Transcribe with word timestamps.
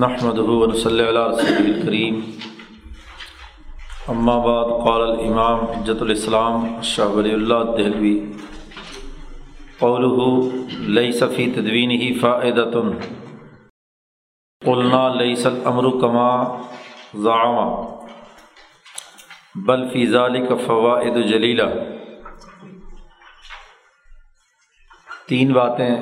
نحمد 0.00 0.38
صلی 0.82 1.02
اللہ 1.04 1.26
رسول 1.28 1.56
الکریم 1.64 2.20
اما 4.08 4.36
بعد، 4.44 4.70
قال 4.84 5.02
الامام 5.02 5.64
حجت 5.70 6.02
الاسلام 6.02 6.80
شاہ 6.90 7.08
ولی 7.16 7.32
اللہ 7.32 7.64
دہلوی. 7.78 8.12
قوله 9.80 10.28
ليس 10.98 11.22
في 11.34 11.46
تدوینه 11.56 12.08
فائدۃ 12.20 12.78
قلنا 14.62 15.02
ليس 15.16 15.44
الامر 15.46 15.90
كما 16.00 16.30
زعم. 17.26 17.60
بل 19.66 19.86
في 19.92 20.06
ذلك 20.12 20.66
فوائد 20.66 21.20
جلیلہ 21.28 21.68
تین 25.28 25.52
باتیں 25.52 25.94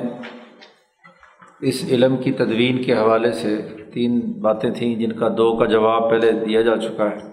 اس 1.69 1.83
علم 1.89 2.17
کی 2.17 2.31
تدوین 2.33 2.83
کے 2.83 2.97
حوالے 2.97 3.31
سے 3.43 3.51
تین 3.93 4.19
باتیں 4.19 4.69
تھیں 4.69 4.95
جن 4.95 5.11
کا 5.11 5.27
دو 5.37 5.57
کا 5.57 5.65
جواب 5.65 6.09
پہلے 6.09 6.31
دیا 6.31 6.61
جا 6.61 6.77
چکا 6.77 7.05
ہے۔ 7.05 7.31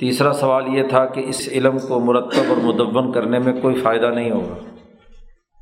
تیسرا 0.00 0.32
سوال 0.32 0.64
یہ 0.68 0.82
تھا 0.88 1.06
کہ 1.06 1.22
اس 1.26 1.48
علم 1.52 1.78
کو 1.78 2.00
مرتب 2.00 2.42
اور 2.48 2.56
مدون 2.56 3.12
کرنے 3.12 3.38
میں 3.38 3.52
کوئی 3.62 3.74
فائدہ 3.74 4.06
نہیں 4.06 4.30
ہوگا۔ 4.30 4.54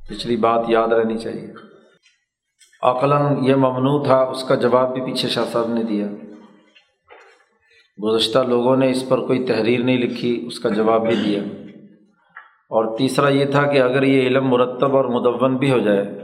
پچھلی 0.08 0.36
بات 0.36 0.64
یاد 0.68 0.88
رہنی 0.88 1.18
چاہیے۔ 1.18 1.46
عقلاً 2.82 3.44
یہ 3.44 3.54
ممنوع 3.54 4.04
تھا، 4.04 4.16
اس 4.16 4.44
کا 4.44 4.54
جواب 4.54 4.94
بھی 4.94 5.02
پیچھے 5.02 5.28
شاہ 5.28 5.44
صاحب 5.52 5.68
نے 5.68 5.82
دیا۔ 5.82 6.06
گزشتہ 8.04 8.38
لوگوں 8.38 8.76
نے 8.76 8.90
اس 8.90 9.08
پر 9.08 9.26
کوئی 9.26 9.44
تحریر 9.44 9.80
نہیں 9.80 9.98
لکھی، 9.98 10.44
اس 10.46 10.60
کا 10.60 10.68
جواب 10.68 11.06
بھی 11.06 11.16
دیا۔ 11.16 11.40
اور 12.46 12.98
تیسرا 12.98 13.28
یہ 13.28 13.44
تھا 13.44 13.66
کہ 13.66 13.80
اگر 13.80 14.02
یہ 14.02 14.22
علم 14.22 14.48
مرتب 14.48 14.96
اور 14.96 15.04
مدون 15.04 15.56
بھی 15.56 15.70
ہو 15.70 15.78
جائے، 15.78 16.18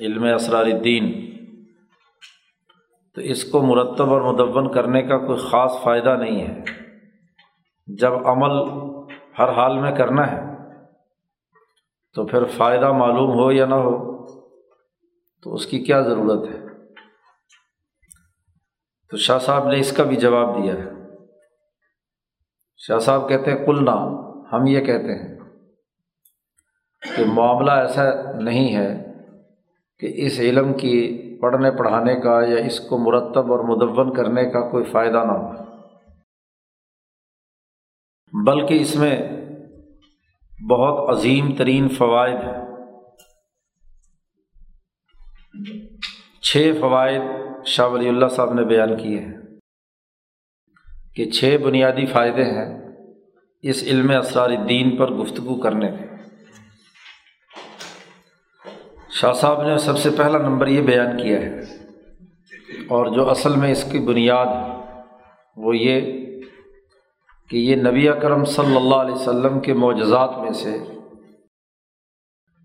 علم 0.00 0.24
اسرار 0.24 0.64
الدین 0.64 1.33
تو 3.14 3.20
اس 3.20 3.44
کو 3.44 3.62
مرتب 3.62 4.12
اور 4.12 4.20
مدون 4.20 4.72
کرنے 4.72 5.02
کا 5.02 5.18
کوئی 5.18 5.38
خاص 5.38 5.72
فائدہ 5.82 6.16
نہیں 6.20 6.46
ہے۔ 6.46 6.64
جب 7.86 8.28
عمل 8.28 8.50
ہر 9.38 9.48
حال 9.48 9.78
میں 9.78 9.96
کرنا 9.96 10.32
ہے، 10.32 10.40
تو 12.14 12.26
پھر 12.26 12.44
فائدہ 12.44 12.92
معلوم 12.92 13.38
ہو 13.38 13.52
یا 13.52 13.66
نہ 13.66 13.74
ہو، 13.74 14.14
تو 15.42 15.54
اس 15.54 15.66
کی 15.66 15.78
کیا 15.78 16.00
ضرورت 16.00 16.48
ہے؟ 16.48 16.60
تو 19.10 19.16
شاہ 19.16 19.38
صاحب 19.38 19.68
نے 19.68 19.78
اس 19.78 19.96
کا 19.96 20.04
بھی 20.04 20.16
جواب 20.16 20.62
دیا 20.62 20.74
ہے۔ 20.74 20.90
شاہ 22.76 22.98
صاحب 22.98 23.28
کہتے 23.28 23.50
ہیں 23.50 23.66
کل 23.66 23.84
نام 23.84 24.14
ہم 24.52 24.66
یہ 24.66 24.80
کہتے 24.80 25.14
ہیں 25.14 25.38
کہ 27.16 27.24
معاملہ 27.24 27.70
ایسا 27.70 28.32
نہیں 28.32 28.76
ہے 28.76 29.04
کہ 29.98 30.12
اس 30.14 30.40
علم 30.40 30.74
کی 30.74 31.23
پڑھنے 31.44 31.70
پڑھانے 31.70 32.14
کا 32.14 32.40
یا 32.48 32.66
اس 32.66 32.80
کو 32.80 32.98
مرتب 32.98 33.52
اور 33.52 33.58
مدون 33.58 34.14
کرنے 34.14 34.44
کا 34.44 34.70
کوئی 34.70 34.84
فائدہ 34.84 35.24
نہ 35.26 35.32
ہو۔ 35.32 35.74
بلکہ 38.46 38.74
اس 38.74 38.96
میں 38.96 39.28
بہت 40.70 41.18
عظیم 41.18 41.56
ترین 41.56 41.88
فوائد 41.88 42.34
ہیں۔ 42.34 42.64
چھ 46.42 46.72
فوائد 46.80 47.22
شاہ 47.66 47.86
ولی 47.86 48.08
اللہ 48.08 48.26
صاحب 48.26 48.52
نے 48.52 48.64
بیان 48.64 48.96
کیے 48.96 49.20
ہیں 49.20 49.36
کہ 51.14 51.24
چھ 51.30 51.56
بنیادی 51.64 52.06
فائدے 52.06 52.44
ہیں 52.44 52.96
اس 53.62 53.82
علم 53.82 54.10
اسرار 54.10 54.50
الدین 54.50 54.96
پر 54.96 55.10
گفتگو 55.10 55.60
کرنے 55.60 55.88
کے۔ 55.88 56.13
شاہ 59.14 59.32
صاحب 59.32 59.62
نے 59.62 59.76
سب 59.78 59.98
سے 59.98 60.10
پہلا 60.10 60.38
نمبر 60.38 60.66
یہ 60.66 60.80
بیان 60.82 61.16
کیا 61.18 61.40
ہے 61.40 61.60
اور 62.88 63.06
جو 63.06 63.28
اصل 63.30 63.56
میں 63.56 63.70
اس 63.72 63.84
کی 63.92 63.98
بنیاد 63.98 64.46
ہے، 64.46 65.02
وہ 65.56 65.76
یہ 65.76 66.00
کہ 67.50 67.56
یہ 67.56 67.76
نبی 67.76 68.08
اکرم 68.08 68.44
صلی 68.44 68.76
اللہ 68.76 68.94
علیہ 68.94 69.14
وسلم 69.14 69.60
کے 69.60 69.74
معجزات 69.74 70.30
میں 70.38 70.52
سے 70.52 70.72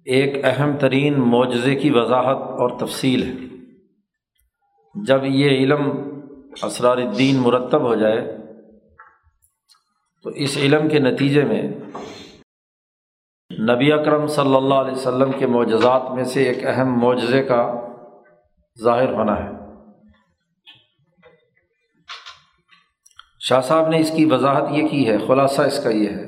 ایک 0.05 0.45
اہم 0.45 0.75
ترین 0.77 1.19
معجزے 1.29 1.75
کی 1.75 1.89
وضاحت 1.89 2.41
اور 2.61 2.77
تفصیل 2.79 3.23
ہے۔ 3.23 5.03
جب 5.05 5.25
یہ 5.25 5.57
علم 5.57 5.89
اسرار 6.63 6.97
الدین 6.97 7.35
مرتب 7.35 7.81
ہو 7.81 7.95
جائے، 7.95 8.21
تو 10.25 10.29
اس 10.29 10.57
علم 10.57 10.89
کے 10.89 10.99
نتیجے 10.99 11.43
میں 11.43 11.61
نبی 13.51 13.91
اکرم 13.91 14.25
صلی 14.27 14.55
اللہ 14.55 14.73
علیہ 14.75 14.91
وسلم 14.91 15.31
کے 15.31 15.47
معجزات 15.47 16.09
میں 16.15 16.23
سے 16.23 16.43
ایک 16.43 16.65
اہم 16.67 16.91
معجزے 16.99 17.41
کا 17.43 17.61
ظاہر 18.77 19.13
ہونا 19.13 19.35
ہے۔ 19.37 19.57
شاہ 23.41 23.61
صاحب 23.61 23.87
نے 23.89 23.99
اس 23.99 24.11
کی 24.15 24.25
وضاحت 24.25 24.71
یہ 24.71 24.87
کی 24.87 25.07
ہے، 25.09 25.17
خلاصہ 25.27 25.61
اس 25.61 25.81
کا 25.83 25.89
یہ 25.89 26.09
ہے 26.09 26.27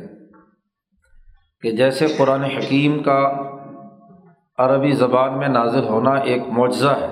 کہ 1.64 1.72
جیسے 1.72 2.08
قرآن 2.18 2.44
حکیم 2.44 3.02
کا 3.04 3.20
عربی 4.58 4.92
زبان 4.98 5.38
میں 5.40 5.48
نازل 5.50 5.88
ہونا 5.88 6.14
ایک 6.32 6.48
معجزہ 6.58 6.96
ہے، 7.02 7.12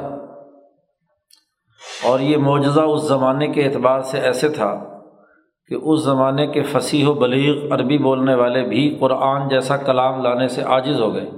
اور 2.04 2.20
یہ 2.20 2.38
معجزہ 2.40 2.82
اس 2.88 3.08
زمانے 3.08 3.48
کے 3.48 3.66
اعتبار 3.66 4.02
سے 4.12 4.20
ایسے 4.22 4.50
تھا 4.50 4.72
کہ 5.70 5.76
اس 5.76 6.04
زمانے 6.04 6.48
کے 6.48 6.62
فصیح 6.62 7.08
و 7.08 7.14
بلیغ 7.14 7.74
عربی 7.74 7.98
بولنے 7.98 8.36
والے 8.36 8.64
بھی 8.64 8.98
قرآن 9.00 9.50
جیسا 9.50 9.78
کلام 9.78 10.22
لانے 10.22 10.48
سے 10.48 10.62
عاجز 10.62 11.02
ہو 11.02 11.14
گئے۔ 11.14 11.30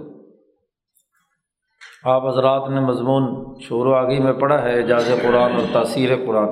آپ 2.04 2.28
حضرات 2.28 2.70
نے 2.70 2.80
مضمون 2.80 3.54
شور 3.62 3.86
و 3.86 3.94
آگی 3.94 4.20
میں 4.20 4.34
پڑھا 4.34 4.62
ہے، 4.62 4.82
اعجاز 4.82 5.12
قرآن 5.22 5.52
اور 5.54 5.64
تاثیر 5.72 6.10
قرآن۔ 6.26 6.48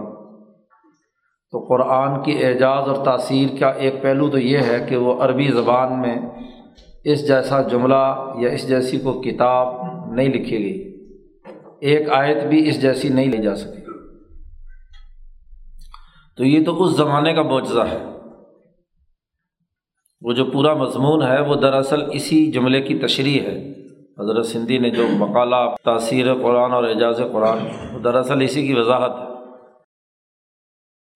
تو 1.51 1.59
قرآن 1.59 2.23
کی 2.23 2.45
اعجاز 2.45 2.87
اور 2.87 3.05
تاثیر 3.05 3.59
کا 3.59 3.69
ایک 3.69 4.01
پہلو 4.01 4.29
تو 4.29 4.39
یہ 4.39 4.57
ہے 4.57 4.85
کہ 4.89 4.97
وہ 4.97 5.23
عربی 5.23 5.47
زبان 5.47 6.01
میں 6.01 6.15
اس 7.03 7.27
جیسا 7.27 7.61
جملہ 7.61 8.31
یا 8.35 8.49
اس 8.49 8.67
جیسی 8.67 8.99
کو 8.99 9.13
کتاب 9.13 9.67
نہیں 10.11 10.29
لکھی 10.29 10.59
گئی۔ 10.59 10.89
ایک 11.81 12.09
آیت 12.09 12.43
بھی 12.43 12.69
اس 12.69 12.81
جیسی 12.81 13.09
نہیں 13.09 13.25
لی 13.25 13.37
جا 13.37 13.55
سکی۔ 13.55 13.78
تو 16.39 16.45
یہ 16.45 16.65
تو 16.65 16.83
اس 16.83 16.91
زمانے 16.91 17.33
کا 17.33 17.41
معجزہ 17.41 17.79
ہے۔ 17.79 18.05
وہ 20.21 20.33
جو 20.33 20.45
پورا 20.45 20.73
مضمون 20.73 21.21
ہے، 21.21 21.41
وہ 21.41 21.55
دراصل 21.55 22.03
اسی 22.11 22.51
جملے 22.51 22.81
کی 22.81 22.99
تشریح 22.99 23.41
ہے۔ 23.41 23.71
حضرت 24.19 24.45
سندھی 24.45 24.77
نے 24.77 24.89
جو 24.89 25.07
مقالہ 25.17 25.55
تاثیر 25.85 26.33
قرآن 26.33 26.71
اور 26.71 26.83
اعجاز 26.83 27.21
قرآن، 27.31 27.57
وہ 27.93 27.99
دراصل 27.99 28.41
اسی 28.41 28.67
کی 28.67 28.73
وضاحت 28.73 29.09
ہے۔ 29.09 29.25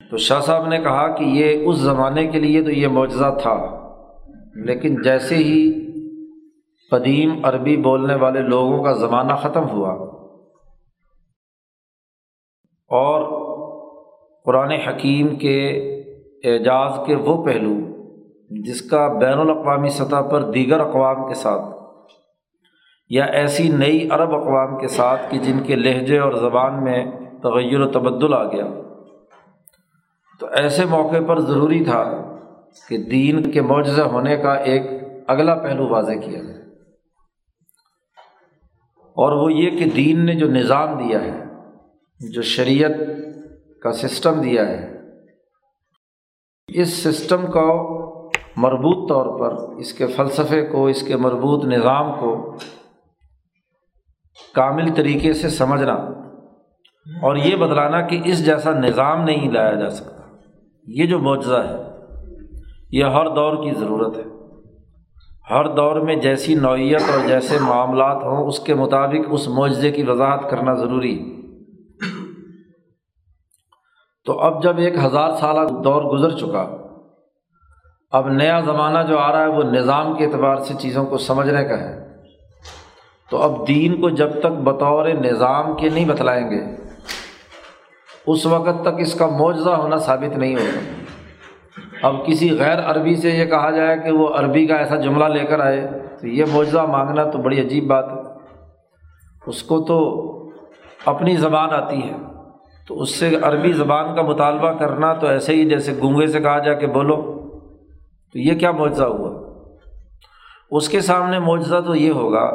تو 0.09 0.17
شاہ 0.17 0.39
صاحب 0.39 0.67
نے 0.67 0.77
کہا 0.77 1.15
کہ 1.15 1.23
یہ 1.23 1.67
اس 1.67 1.77
زمانے 1.77 2.27
کے 2.27 2.39
لیے 2.39 2.63
تو 2.63 2.71
یہ 2.71 2.87
معجزہ 2.87 3.35
تھا، 3.41 3.55
لیکن 4.55 5.01
جیسے 5.01 5.35
ہی 5.35 5.71
قدیم 6.91 7.45
عربی 7.45 7.77
بولنے 7.77 8.15
والے 8.15 8.41
لوگوں 8.41 8.83
کا 8.83 8.91
زمانہ 8.91 9.33
ختم 9.33 9.69
ہوا 9.69 9.93
اور 12.89 13.42
قرآن 14.45 14.71
حکیم 14.71 15.35
کے 15.35 15.69
اعجاز 16.43 16.91
کے 17.07 17.15
وہ 17.15 17.45
پہلو 17.45 17.73
جس 18.49 18.81
کا 18.81 19.07
بین 19.07 19.39
الاقوامی 19.39 19.89
سطح 19.89 20.21
پر 20.21 20.41
دیگر 20.41 20.79
اقوام 20.79 21.27
کے 21.27 21.33
ساتھ 21.33 21.75
یا 23.09 23.25
ایسی 23.25 23.69
نئی 23.69 24.09
عرب 24.09 24.35
اقوام 24.35 24.79
کے 24.79 24.87
ساتھ 24.87 25.21
کہ 25.29 25.37
جن 25.37 25.63
کے 25.63 25.75
لہجے 25.75 26.19
اور 26.19 26.33
زبان 26.33 26.83
میں 26.83 27.05
تغیر 27.43 27.79
و 27.79 27.91
تبدل 27.91 28.33
آ 28.33 28.43
گیا۔ 28.43 28.67
تو 30.39 30.47
ایسے 30.47 30.85
موقع 30.85 31.23
پر 31.27 31.39
ضروری 31.39 31.83
تھا 31.83 32.35
کہ 32.89 32.97
دین 32.97 33.51
کے 33.51 33.61
معجزہ 33.61 34.01
ہونے 34.01 34.37
کا 34.37 34.53
ایک 34.53 34.81
اگلا 35.27 35.55
پہلو 35.55 35.89
واضح 35.89 36.13
کیا 36.25 36.41
جائے۔ 36.41 36.63
اور 38.97 39.31
وہ 39.31 39.53
یہ 39.53 39.69
کہ 39.69 39.85
دین 39.85 40.25
نے 40.25 40.35
جو 40.35 40.47
نظام 40.47 40.97
دیا 40.97 41.23
ہے، 41.23 41.43
جو 42.29 42.41
شریعت 42.41 42.91
کا 43.83 43.91
سسٹم 43.91 44.41
دیا 44.41 44.67
ہے۔ 44.67 44.93
اس 46.67 47.03
سسٹم 47.03 47.45
کو 47.45 47.89
مربوط 48.55 49.09
طور 49.09 49.39
پر، 49.39 49.75
اس 49.77 49.93
کے 49.93 50.07
فلسفے 50.07 50.65
کو، 50.65 50.87
اس 50.87 51.01
کے 51.01 51.17
مربوط 51.17 51.65
نظام 51.65 52.11
کو 52.19 52.55
کامل 54.55 54.93
طریقے 54.95 55.33
سے 55.33 55.49
سمجھنا 55.49 55.93
اور 57.21 57.35
یہ 57.35 57.55
بدلانا 57.55 58.01
کہ 58.01 58.21
اس 58.25 58.45
جیسا 58.45 58.71
نظام 58.71 59.23
نہیں 59.23 59.51
لایا 59.51 59.73
جا 59.73 59.89
سکتا۔ 59.89 60.35
یہ 60.87 61.05
جو 61.05 61.19
معجزہ 61.19 61.55
ہے، 61.55 61.99
یہ 62.91 63.03
ہر 63.03 63.35
دور 63.35 63.63
کی 63.63 63.71
ضرورت 63.79 64.17
ہے۔ 64.17 64.23
ہر 65.49 65.67
دور 65.67 65.95
میں 65.95 66.15
جیسی 66.15 66.55
نوعیت 66.55 67.01
اور 67.01 67.27
جیسے 67.27 67.57
معاملات 67.61 68.23
ہوں، 68.23 68.47
اس 68.47 68.59
کے 68.59 68.73
مطابق 68.73 69.27
اس 69.29 69.47
معجزے 69.47 69.91
کی 69.91 70.03
وضاحت 70.03 70.49
کرنا 70.49 70.73
ضروری 70.73 71.19
ہے۔ 71.19 71.42
تو 74.25 74.39
اب 74.39 74.63
جب 74.63 74.77
ایک 74.77 74.95
ہزار 75.05 75.31
سالہ 75.31 75.67
دور 75.69 76.01
گزر 76.01 76.29
چکا، 76.29 76.77
اب 78.11 78.29
نیا 78.29 78.59
زمانہ 78.59 79.07
جو 79.07 79.19
آ 79.19 79.31
رہا 79.31 79.41
ہے، 79.41 79.47
وہ 79.47 79.63
نظام 79.63 80.15
کے 80.15 80.25
اعتبار 80.25 80.55
سے 80.55 80.73
چیزوں 80.79 81.05
کو 81.05 81.17
سمجھنے 81.17 81.63
کا 81.63 81.79
ہے۔ 81.79 82.07
تو 83.29 83.41
اب 83.41 83.67
دین 83.67 84.01
کو 84.01 84.09
جب 84.09 84.39
تک 84.39 84.61
بطور 84.63 85.05
نظام 85.05 85.75
کے 85.75 85.89
نہیں 85.89 86.05
بتلائیں 86.05 86.51
گے، 86.51 86.61
اس 88.27 88.45
وقت 88.45 88.81
تک 88.81 88.95
اس 88.97 89.13
کا 89.13 89.27
معجزہ 89.27 89.69
ہونا 89.69 89.97
ثابت 89.97 90.37
نہیں 90.37 90.55
ہوگا۔ 90.55 91.03
اب 92.07 92.25
کسی 92.25 92.57
غیر 92.59 92.79
عربی 92.79 93.15
سے 93.15 93.29
یہ 93.29 93.45
کہا 93.45 93.71
جائے 93.71 93.97
کہ 93.97 94.11
وہ 94.11 94.27
عربی 94.27 94.67
کا 94.67 94.75
ایسا 94.75 94.95
جملہ 94.95 95.25
لے 95.25 95.45
کر 95.45 95.59
آئے، 95.59 95.91
تو 96.21 96.27
یہ 96.27 96.45
معجزہ 96.53 96.79
مانگنا 96.79 97.23
تو 97.23 97.37
بڑی 97.37 97.61
عجیب 97.61 97.87
بات 97.87 98.05
ہے۔ 98.11 98.21
اس 99.45 99.63
کو 99.63 99.81
تو 99.81 99.97
اپنی 101.05 101.35
زبان 101.35 101.69
آتی 101.69 102.09
ہے۔ 102.09 102.32
تو 102.87 103.01
اس 103.01 103.15
سے 103.15 103.35
عربی 103.35 103.71
زبان 103.73 104.15
کا 104.15 104.21
مطالبہ 104.21 104.71
کرنا 104.71 105.13
تو 105.13 105.27
ایسے 105.27 105.53
ہی 105.55 105.69
جیسے 105.69 105.93
گونگے 106.01 106.27
سے 106.27 106.39
کہا 106.39 106.59
جائے 106.59 106.77
کہ 106.77 106.87
بولو، 106.87 107.15
تو 108.35 108.39
یہ 108.39 108.59
کیا 108.59 108.71
معجزہ 108.71 109.03
ہوا؟ 109.03 109.31
اس 110.71 110.89
کے 110.89 111.01
سامنے 111.01 111.39
معجزہ 111.39 111.79
تو 111.85 111.95
یہ 111.95 112.11
ہوگا 112.11 112.45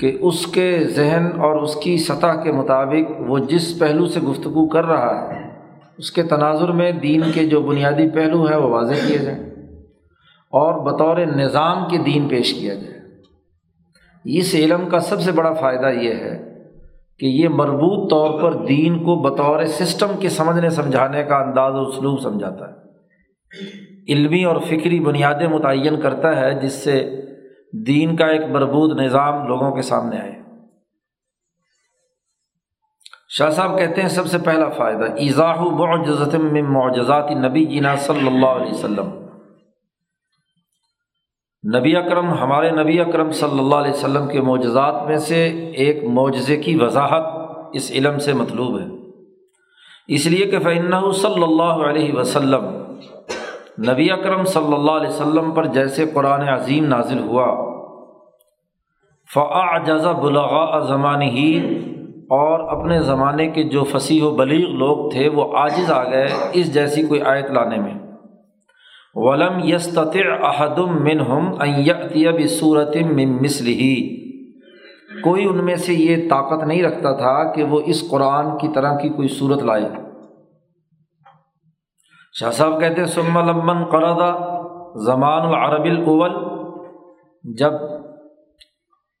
کہ 0.00 0.16
اس 0.20 0.46
کے 0.46 0.84
ذہن 0.84 1.26
اور 1.40 1.56
اس 1.56 1.74
کی 1.76 1.96
سطح 1.98 2.42
کے 2.42 2.52
مطابق 2.52 3.10
وہ 3.20 3.38
جس 3.38 3.78
پہلو 3.78 4.06
سے 4.06 4.20
گفتگو 4.20 4.68
کر 4.68 4.84
رہا 4.84 5.30
ہے، 5.30 5.46
اس 5.98 6.10
کے 6.12 6.22
تناظر 6.22 6.72
میں 6.72 6.92
دین 6.92 7.22
کے 7.34 7.46
جو 7.46 7.62
بنیادی 7.62 8.08
پہلو 8.10 8.44
ہیں 8.46 8.56
وہ 8.56 8.68
واضح 8.70 9.06
کیے 9.06 9.18
جائیں 9.18 9.38
اور 10.52 10.74
بطور 10.84 11.16
نظام 11.16 11.88
کے 11.88 11.98
دین 11.98 12.28
پیش 12.28 12.54
کیا 12.54 12.74
جائے 12.74 12.96
اس 14.24 14.54
علم 14.54 14.88
کا 14.88 15.00
سب 15.00 15.20
سے 15.20 15.32
بڑا 15.32 15.52
فائدہ 15.52 15.86
یہ 15.86 16.14
ہے 16.14 16.47
کہ 17.18 17.26
یہ 17.26 17.48
مربوط 17.48 18.10
طور 18.10 18.42
پر 18.42 18.66
دین 18.66 19.04
کو 19.04 19.16
بطور 19.16 19.64
سسٹم 19.64 20.06
کے 20.20 20.28
سمجھنے، 20.28 20.70
سمجھانے 20.70 21.24
کا 21.24 21.36
انداز 21.36 21.74
و 21.74 21.82
اسلوب 21.82 22.20
سمجھاتا 22.20 22.68
ہے۔ 22.68 22.74
علمی 24.08 24.44
اور 24.44 24.56
فکری 24.60 25.00
بنیادیں 25.00 25.48
متعین 25.48 26.00
کرتا 26.00 26.40
ہے، 26.40 26.54
جس 26.54 26.72
سے 26.72 27.24
دین 27.86 28.16
کا 28.16 28.26
ایک 28.26 28.40
مربوط 28.40 29.00
نظام 29.00 29.46
لوگوں 29.46 29.72
کے 29.72 29.82
سامنے 29.82 30.20
آئے۔ 30.20 30.42
شاہ 33.28 33.50
صاحب 33.50 33.78
کہتے 33.78 34.02
ہیں، 34.02 34.08
سب 34.08 34.26
سے 34.26 34.38
پہلا 34.38 34.68
فائدہ، 34.68 35.04
ایزاح 35.16 35.60
معجزت 35.60 36.34
میں 36.34 36.62
معجزات 36.62 37.30
نبی 37.30 37.64
جینا 37.64 37.96
صلی 37.96 38.26
اللہ 38.26 38.46
علیہ 38.46 38.72
وسلم 38.72 39.27
نبی 41.64 41.96
اکرم، 41.96 42.30
ہمارے 42.30 42.70
نبی 42.70 43.00
اکرم 43.00 43.30
صلی 43.30 43.58
اللہ 43.58 43.74
علیہ 43.74 43.90
وسلم 43.90 44.28
کے 44.28 44.40
معجزات 44.40 45.06
میں 45.06 45.16
سے 45.16 45.70
ایک 45.70 46.04
معجزے 46.04 46.56
کی 46.56 46.76
وضاحت 46.76 47.22
اس 47.72 47.90
علم 47.90 48.18
سے 48.18 48.32
مطلوب 48.32 48.78
ہے۔ 48.78 48.86
اس 50.08 50.26
لیے 50.26 50.46
کہ 50.46 50.58
فن 50.58 51.12
صلی 51.12 51.42
اللہ 51.42 51.84
علیہ 51.88 52.14
وسلم، 52.14 52.64
نبی 53.90 54.10
اکرم 54.10 54.44
صلی 54.44 54.74
اللہ 54.74 54.90
علیہ 54.90 55.08
وسلم 55.08 55.50
پر 55.50 55.64
جیسے 55.64 56.06
قرآن 56.06 56.48
عظیم 56.48 56.84
نازل 56.84 57.18
ہوا 57.18 57.46
فعا 59.34 59.78
جزا 59.78 60.12
بلغا 60.12 60.78
زمان 60.78 61.22
ہی 61.22 61.78
اور 62.30 62.78
اپنے 62.78 63.00
زمانے 63.00 63.46
کے 63.46 63.62
جو 63.62 63.84
فصیح 63.84 64.24
و 64.24 64.30
بلیغ 64.30 64.68
لوگ 64.68 65.10
تھے، 65.10 65.28
وہ 65.28 65.56
عاجز 65.56 65.90
آ 65.90 66.04
گئے 66.04 66.28
اس 66.52 66.74
جیسی 66.74 67.02
کوئی 67.02 67.20
آیت 67.20 67.50
لانے 67.50 67.76
میں۔ 67.76 68.07
ولم 69.20 69.58
یستط 69.62 70.16
احدم 70.42 71.04
من 71.04 71.20
ہم 71.20 71.52
ایب 71.60 72.48
صورت 72.48 72.96
مثل 73.16 73.66
ہی 73.66 74.18
کوئی 75.20 75.44
ان 75.44 75.64
میں 75.64 75.76
سے 75.76 75.94
یہ 75.94 76.28
طاقت 76.30 76.64
نہیں 76.64 76.82
رکھتا 76.82 77.12
تھا 77.12 77.52
کہ 77.52 77.64
وہ 77.64 77.80
اس 77.86 78.10
قرآن 78.10 78.58
کی 78.58 78.68
طرح 78.74 78.96
کی 78.96 79.08
کوئی 79.08 79.28
صورت 79.28 79.62
لائے۔ 79.62 79.88
شاہ 82.32 82.50
صاحب 82.50 82.80
کہتے 82.80 83.00
ہیں 83.00 83.08
سم 83.08 83.38
لمن 83.38 83.84
قرضہ 83.84 84.60
زمان 85.04 85.42
العرب 85.42 85.84
الاول۔ 85.84 86.32
جب 87.54 87.72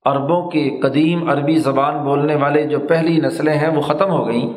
عربوں 0.04 0.50
کے 0.50 0.80
قدیم 0.82 1.30
عربی 1.30 1.56
زبان 1.56 2.04
بولنے 2.04 2.34
والے 2.34 2.62
جو 2.62 2.78
پہلی 2.80 3.20
نسلیں 3.20 3.54
ہیں، 3.54 3.76
وہ 3.76 3.80
ختم 3.80 4.10
ہو 4.10 4.26
گئیں۔ 4.26 4.54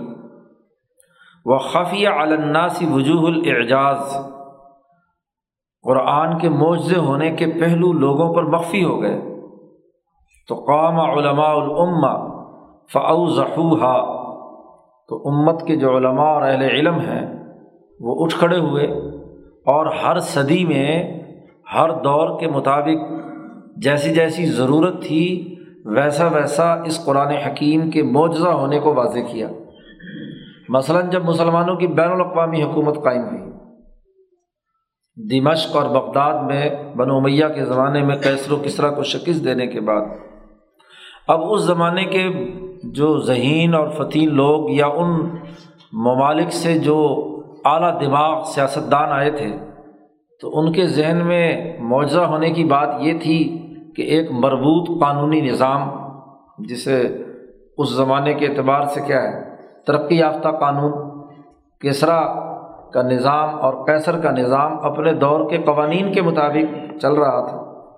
وہ 1.46 1.58
خفیہ 1.58 2.10
الناسی 2.10 2.86
وجوہ 2.92 3.28
الاعجاز۔ 3.28 4.32
قرآن 5.84 6.38
کے 6.38 6.50
معجزے 6.50 7.00
ہونے 7.00 7.32
کے 7.32 7.46
پہلو 7.46 7.94
لوگوں 7.94 8.34
پر 8.34 8.44
مخفی 8.44 8.84
ہو 8.84 9.02
گئے۔ 9.02 9.22
تو 10.48 10.56
قام 10.56 11.00
علماء 11.00 11.54
العما 11.54 12.42
فعو 12.94 13.30
ظہوحا 13.30 14.22
تو 15.10 15.22
امت 15.26 15.68
کے 15.68 15.76
جو 15.76 15.98
علماء 15.98 16.34
اور 16.34 16.42
اہل 16.42 16.62
علم 16.62 17.00
ہیں، 17.00 17.44
وہ 18.00 18.26
اٹھ 18.26 18.36
کھڑے 18.36 18.60
ہوئے 18.60 18.84
اور 19.66 19.86
ہر 19.86 20.20
صدی 20.20 20.66
میں، 20.66 21.20
ہر 21.74 21.92
دور 21.92 22.40
کے 22.40 22.48
مطابق 22.48 23.12
جیسی 23.78 24.14
جیسی 24.14 24.46
ضرورت 24.46 25.04
تھی، 25.04 25.56
ویسا 25.86 26.28
ویسا 26.28 26.74
اس 26.74 27.06
قرآن 27.06 27.28
حکیم 27.28 27.92
کے 27.92 28.04
معجزہ 28.04 28.48
ہونے 28.48 28.80
کو 28.80 28.94
واضح 28.94 29.20
کیا۔ 29.32 29.48
مثلاً 30.70 31.10
جب 31.10 31.26
مسلمانوں 31.26 31.76
کی 31.76 31.88
بین 31.88 32.12
الاقوامی 32.12 32.64
حکومت 32.64 33.04
قائم 33.04 33.22
ہوئی 33.22 33.51
دمشق 35.18 35.76
اور 35.76 35.90
بغداد 35.90 36.34
میں 36.44 36.70
بن 36.96 37.10
میاں 37.24 37.50
کے 37.50 37.66
زمانے 37.66 38.02
میں 38.04 38.16
کیسر 38.16 38.52
و 38.52 38.56
کسرا 38.64 38.90
کو 38.90 39.04
شکست 39.04 39.44
دینے 39.46 39.68
کے 39.68 39.80
بعد، 39.80 40.02
اب 41.28 41.42
اس 41.52 41.62
زمانے 41.62 42.06
کے 42.06 42.24
جو 42.94 43.18
ذہین 43.20 43.76
اور 43.76 43.88
فتین 43.90 44.34
لوگ 44.36 44.70
یا 44.70 44.88
ان 44.88 45.20
ممالک 46.06 46.54
سے 46.54 46.78
جو 46.80 46.98
اعلیٰ 47.66 48.00
دماغ 48.02 48.44
سیاستدان 48.44 49.12
آئے 49.12 49.32
تھے، 49.32 49.52
تو 50.42 50.60
ان 50.60 50.72
کے 50.74 50.88
ذہن 50.88 51.26
میں 51.28 51.48
معجزہ 51.80 52.20
ہونے 52.20 52.50
کی 52.52 52.64
بات 52.66 52.90
یہ 53.00 53.20
تھی 53.20 53.38
کہ 53.96 54.02
ایک 54.02 54.32
مربوط 54.32 54.90
قانونی 55.02 55.42
نظام، 55.42 55.90
جسے 56.68 57.02
اس 57.78 57.90
زمانے 57.96 58.34
کے 58.34 58.48
اعتبار 58.48 58.86
سے 58.86 59.02
کیا 59.08 59.22
ہے، 59.24 59.44
ترقی 59.88 60.18
یافتہ 60.18 60.50
قانون 60.60 60.94
کیسرا 61.82 62.20
کا 62.94 63.02
نظام 63.02 63.56
اور 63.62 63.88
کیسر 63.88 64.20
کا 64.20 64.32
نظام 64.32 64.86
اپنے 64.86 65.14
دور 65.14 65.50
کے 65.50 65.58
قوانین 65.58 66.12
کے 66.12 66.22
مطابق 66.22 67.00
چل 67.02 67.14
رہا 67.14 67.50
تھا۔ 67.50 67.90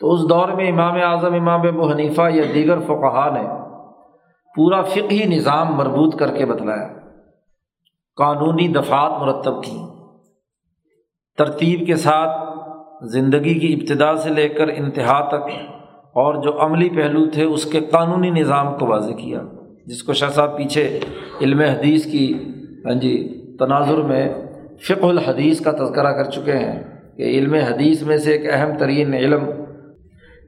تو 0.00 0.12
اس 0.12 0.20
دور 0.30 0.48
میں 0.48 0.68
امام 0.68 0.94
اعظم، 1.02 1.34
امام 1.34 1.60
ابو 1.60 1.90
حنیفہ 1.90 2.22
یا 2.30 2.42
دیگر 2.54 2.78
فقہ 2.80 3.30
نے 3.32 3.48
پورا 4.56 4.82
فقہی 4.82 5.24
نظام 5.24 5.74
مربوط 5.74 6.16
کر 6.16 6.36
کے 6.36 6.46
بتلایا۔ 6.46 6.88
قانونی 8.16 8.68
دفعات 8.68 9.22
مرتب 9.22 9.62
کی 9.62 9.78
ترتیب 11.38 11.86
کے 11.86 11.96
ساتھ 11.96 12.58
زندگی 13.02 13.54
کی 13.54 13.72
ابتدا 13.74 14.16
سے 14.16 14.30
لے 14.30 14.48
کر 14.48 14.68
انتہا 14.68 15.28
تک 15.28 15.50
اور 16.06 16.42
جو 16.42 16.64
عملی 16.64 16.88
پہلو 16.88 17.30
تھے 17.30 17.44
اس 17.44 17.64
کے 17.64 17.80
قانونی 17.80 18.30
نظام 18.30 18.78
کو 18.78 18.86
واضح 18.86 19.12
کیا۔ 19.12 19.40
جس 19.86 20.02
کو 20.02 20.12
شاہ 20.12 20.28
صاحب 20.28 20.56
پیچھے 20.56 21.00
علم 21.40 21.60
حدیث 21.60 22.12
کی 22.12 22.52
ہاں 22.86 22.94
جی 22.94 23.45
تناظر 23.58 23.96
میں 23.96 24.28
فقہ 24.88 25.06
الحدیث 25.06 25.60
کا 25.60 25.72
تذکرہ 25.72 26.12
کر 26.12 26.30
چکے 26.30 26.52
ہیں 26.52 26.82
کہ 27.16 27.22
علم 27.22 27.54
حدیث 27.54 28.02
میں 28.02 28.16
سے 28.16 28.32
ایک 28.32 28.46
اہم 28.52 28.78
ترین 28.78 29.14
علم۔ 29.14 29.44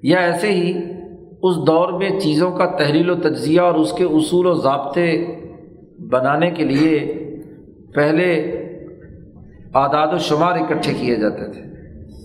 یا 0.02 0.18
ایسے 0.18 0.48
ہی 0.52 0.82
اس 1.42 1.56
دور 1.66 1.92
میں 1.92 2.20
چیزوں 2.20 2.50
کا 2.50 2.66
تحریل 2.66 3.10
و 3.10 3.14
تجزیہ 3.14 3.60
اور 3.60 3.74
اس 3.74 3.92
کے 3.92 4.04
اصول 4.04 4.46
و 4.46 4.54
ضابطے 4.54 5.26
بنانے 6.10 6.50
کے 6.50 6.64
لیے 6.64 7.14
پہلے 7.94 8.34
اعداد 9.74 10.14
و 10.14 10.18
شمار 10.18 10.52
اکٹھے 10.52 10.94
کیے 10.94 11.16
جاتے 11.16 11.52
تھے، 11.52 11.62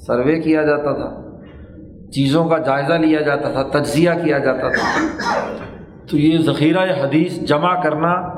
سروے 0.08 0.40
کیا 0.40 0.64
جاتا 0.64 0.92
تھا، 0.92 1.40
چیزوں 2.12 2.46
کا 2.46 2.58
جائزہ 2.58 2.94
لیا 2.94 3.22
جاتا 3.22 3.52
تھا، 3.52 3.80
تجزیہ 3.80 4.10
کیا 4.24 4.38
جاتا 4.38 4.70
تھا۔ 4.70 5.00
تو 6.10 6.18
یہ 6.18 6.38
ذخیرہ 6.38 7.04
حدیث 7.04 7.40
جمع 7.40 7.82
کرنا 7.82 8.33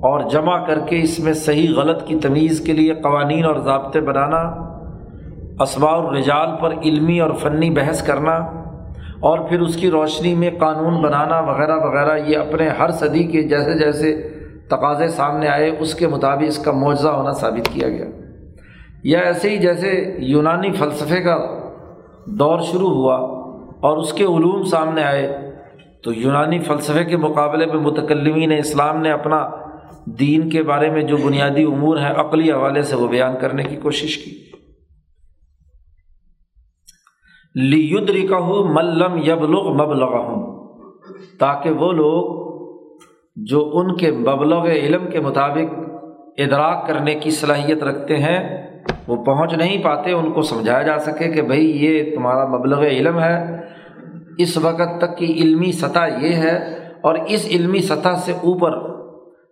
اور 0.00 0.20
جمع 0.30 0.56
کر 0.66 0.78
کے 0.78 1.00
اس 1.02 1.18
میں 1.20 1.32
صحیح 1.32 1.74
غلط 1.76 2.06
کی 2.06 2.18
تمیز 2.18 2.60
کے 2.60 2.72
لیے 2.72 2.94
قوانین 2.94 3.44
اور 3.44 3.56
ضابطے 3.64 4.00
بنانا 4.00 4.40
اسباء 5.62 5.94
الرجال 5.94 6.48
پر 6.60 6.72
علمی 6.82 7.20
اور 7.20 7.30
فنی 7.34 7.70
بحث 7.70 8.02
کرنا، 8.02 8.34
اور 9.20 9.38
پھر 9.48 9.60
اس 9.60 9.76
کی 9.76 9.90
روشنی 9.90 10.34
میں 10.34 10.50
قانون 10.58 11.00
بنانا 11.02 11.40
وغیرہ 11.40 11.76
وغیرہ، 11.76 12.16
یہ 12.18 12.36
اپنے 12.38 12.68
ہر 12.68 12.90
صدی 12.90 13.24
کے 13.24 13.42
جیسے 13.42 13.78
جیسے 13.78 14.14
تقاضے 14.70 15.08
سامنے 15.08 15.48
آئے، 15.48 15.70
اس 15.78 15.94
کے 15.94 16.06
مطابق 16.06 16.44
اس 16.46 16.58
کا 16.58 16.72
معجزہ 16.72 17.08
ہونا 17.08 17.32
ثابت 17.32 17.68
کیا 17.74 17.88
گیا۔ 17.88 18.06
یا 19.04 19.20
ایسے 19.20 19.50
ہی 19.50 19.56
جیسے 19.56 19.92
یونانی 20.18 20.72
فلسفے 20.72 21.20
کا 21.22 21.36
دور 22.38 22.60
شروع 22.62 22.90
ہوا 22.90 23.16
اور 23.80 23.96
اس 23.96 24.12
کے 24.12 24.24
علوم 24.24 24.62
سامنے 24.70 25.02
آئے، 25.04 25.26
تو 26.04 26.12
یونانی 26.14 26.58
فلسفے 26.58 27.04
کے 27.04 27.16
مقابلے 27.16 27.66
میں 27.66 27.80
متکلمین 27.82 28.52
اسلام 28.52 29.00
نے 29.02 29.10
اپنا 29.12 29.48
دین 30.18 30.50
کے 30.50 30.62
بارے 30.62 30.90
میں 30.90 31.02
جو 31.02 31.16
بنیادی 31.16 31.62
امور 31.62 31.96
ہیں، 31.96 32.10
عقلی 32.10 32.52
حوالے 32.52 32.82
سے 32.82 32.96
وہ 32.96 33.08
بیان 33.08 33.34
کرنے 33.40 33.62
کی 33.62 33.76
کوشش 33.76 34.18
کی۔ 34.18 34.48
ید 37.70 38.10
رکا 38.10 38.38
ملم 38.64 39.16
یبلغ 39.16 39.72
مبلغ 39.72 40.16
ہوں 40.16 40.68
تاکہ 41.38 41.70
وہ 41.70 41.92
لوگ 41.92 42.48
جو 43.36 43.70
ان 43.74 43.96
کے 43.96 44.10
مبلغ 44.10 44.66
علم 44.66 45.10
کے 45.10 45.20
مطابق 45.20 45.78
ادراک 46.38 46.86
کرنے 46.86 47.14
کی 47.14 47.30
صلاحیت 47.30 47.82
رکھتے 47.82 48.16
ہیں، 48.16 48.66
وہ 49.06 49.24
پہنچ 49.24 49.54
نہیں 49.54 49.82
پاتے، 49.82 50.12
ان 50.12 50.32
کو 50.32 50.42
سمجھایا 50.42 50.82
جا 50.82 50.98
سکے 50.98 51.32
کہ 51.32 51.42
بھائی 51.42 51.84
یہ 51.84 52.14
تمہارا 52.14 52.46
مبلغ 52.46 52.82
علم 52.82 53.20
ہے۔ 53.20 53.68
اس 54.38 54.56
وقت 54.56 55.00
تک 55.00 55.18
کی 55.18 55.32
علمی 55.32 55.72
سطح 55.72 56.06
یہ 56.20 56.32
ہے 56.32 56.74
اور 57.00 57.14
اس 57.14 57.46
علمی 57.50 57.80
سطح 57.80 58.16
سے 58.16 58.32
اوپر 58.32 58.97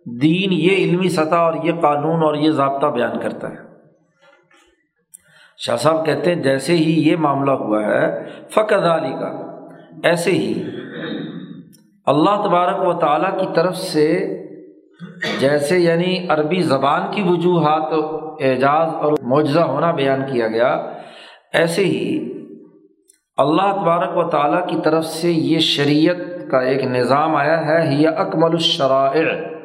دین 0.07 0.53
یہ 0.53 0.75
علمی 0.75 1.09
سطح 1.09 1.35
اور 1.35 1.53
یہ 1.63 1.71
قانون 1.81 2.23
اور 2.23 2.35
یہ 2.35 2.51
ضابطہ 2.51 2.87
بیان 2.87 3.19
کرتا 3.19 3.49
ہے۔ 3.49 3.55
شاہ 5.57 5.75
صاحب 5.75 6.05
کہتے 6.05 6.35
ہیں، 6.35 6.43
جیسے 6.43 6.75
ہی 6.75 7.09
یہ 7.09 7.15
معاملہ 7.15 7.51
ہوا 7.51 7.83
ہے 7.85 8.29
فقر 8.49 8.89
علی 8.89 9.11
کا 9.11 9.57
ایسے 10.03 10.31
ہی 10.31 10.63
اللہ 12.05 12.41
تبارک 12.45 12.87
و 12.87 12.93
تعالیٰ 12.93 13.39
کی 13.39 13.45
طرف 13.55 13.77
سے 13.77 14.37
جیسے 15.39 15.79
یعنی 15.79 16.27
عربی 16.29 16.61
زبان 16.61 17.01
کی 17.11 17.21
وجوہات، 17.21 17.93
اعجاز 18.41 18.95
اور 18.95 19.13
معجزہ 19.23 19.59
ہونا 19.59 19.91
بیان 19.91 20.21
کیا 20.31 20.47
گیا، 20.47 20.91
ایسے 21.53 21.83
ہی 21.83 22.33
اللہ 23.37 23.81
تبارک 23.81 24.17
و 24.17 24.29
تعالیٰ 24.29 24.67
کی 24.67 24.75
طرف 24.83 25.05
سے 25.05 25.31
یہ 25.31 25.59
شریعت 25.59 26.51
کا 26.51 26.59
ایک 26.59 26.83
نظام 26.83 27.35
آیا 27.35 27.67
ہے 27.67 27.93
یہ 27.93 28.07
اکمل 28.07 28.51
الشرائع۔ 28.51 29.56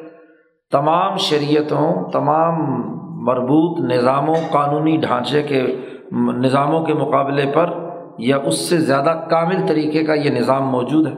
تمام 0.73 1.17
شریعتوں، 1.17 2.11
تمام 2.11 2.53
مربوط 3.23 3.91
نظاموں، 3.91 4.35
قانونی 4.51 4.97
ڈھانچے 4.97 5.43
کے 5.43 5.61
نظاموں 6.11 6.85
کے 6.85 6.93
مقابلے 6.93 7.51
پر 7.55 7.69
یا 8.17 8.37
اس 8.37 8.69
سے 8.69 8.77
زیادہ 8.77 9.27
کامل 9.29 9.67
طریقے 9.67 10.03
کا 10.03 10.13
یہ 10.13 10.29
نظام 10.29 10.67
موجود 10.67 11.07
ہے۔ 11.07 11.13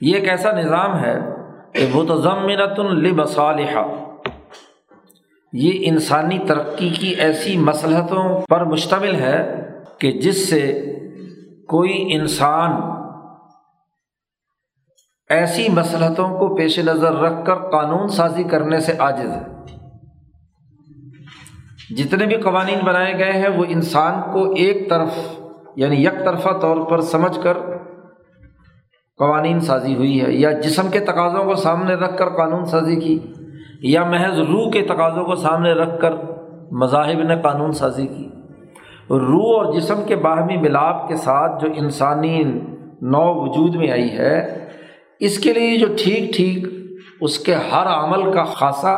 یہ 0.00 0.14
ایک 0.14 0.28
ایسا 0.28 0.52
نظام 0.52 0.98
ہے 0.98 1.18
کہ 1.72 1.86
متضمنت 1.94 2.78
البصالحہ 2.78 3.84
یہ 5.52 5.72
انسانی 5.80 6.38
ترقی 6.38 6.88
کی 6.88 7.08
ایسی 7.08 7.56
مسلحتوں 7.56 8.40
پر 8.48 8.64
مشتمل 8.64 9.14
ہے 9.14 9.66
کہ 9.98 10.12
جس 10.12 10.50
سے 10.50 10.62
کوئی 11.68 12.14
انسان 12.14 12.70
ایسی 15.32 15.68
مسلحتوں 15.68 16.28
کو 16.38 16.54
پیش 16.54 16.78
نظر 16.78 17.12
رکھ 17.12 17.46
کر 17.46 17.54
قانون 17.54 18.08
سازی 18.08 18.42
کرنے 18.42 18.80
سے 18.80 18.92
عاجز 18.98 19.30
ہے۔ 19.30 19.42
جتنے 21.96 22.26
بھی 22.26 22.36
قوانین 22.36 22.78
بنائے 22.84 23.18
گئے 23.18 23.32
ہیں، 23.32 23.48
وہ 23.48 23.64
انسان 23.68 24.20
کو 24.32 24.52
ایک 24.52 24.90
طرف 24.90 25.08
یعنی 25.76 26.04
یک 26.04 26.18
طرفہ 26.24 26.48
طور 26.60 26.76
پر 26.76 27.00
سمجھ 27.00 27.38
کر 27.42 27.56
قوانین 29.18 29.60
سازی 29.60 29.94
ہوئی 29.94 30.20
ہے، 30.20 30.32
یا 30.32 30.52
جسم 30.52 30.90
کے 30.90 31.00
تقاضوں 31.00 31.44
کو 31.44 31.54
سامنے 31.54 31.94
رکھ 31.94 32.18
کر 32.18 32.28
قانون 32.28 32.64
سازی 32.64 32.96
کی، 32.96 33.18
یا 33.82 34.04
محض 34.04 34.38
روح 34.38 34.70
کے 34.70 34.82
تقاضوں 34.82 35.24
کو 35.24 35.34
سامنے 35.34 35.72
رکھ 35.72 36.00
کر 36.00 36.12
مذاہب 36.72 37.22
نے 37.22 37.36
قانون 37.42 37.72
سازی 37.72 38.06
کی۔ 38.06 38.28
روح 39.10 39.56
اور 39.56 39.72
جسم 39.74 40.02
کے 40.06 40.16
باہمی 40.16 40.56
ملاپ 40.56 41.08
کے 41.08 41.16
ساتھ 41.16 41.64
جو 41.64 41.72
انسانی 41.74 42.42
نو 43.02 43.24
وجود 43.34 43.74
میں 43.74 43.90
آئی 43.90 44.10
ہے 44.10 44.61
اس 45.26 45.38
کے 45.38 45.52
لیے 45.52 45.76
جو 45.78 45.86
ٹھیک 45.98 46.32
ٹھیک 46.34 46.66
اس 47.20 47.38
کے 47.38 47.54
ہر 47.54 47.86
عمل 47.86 48.32
کا 48.32 48.44
خاصہ 48.44 48.94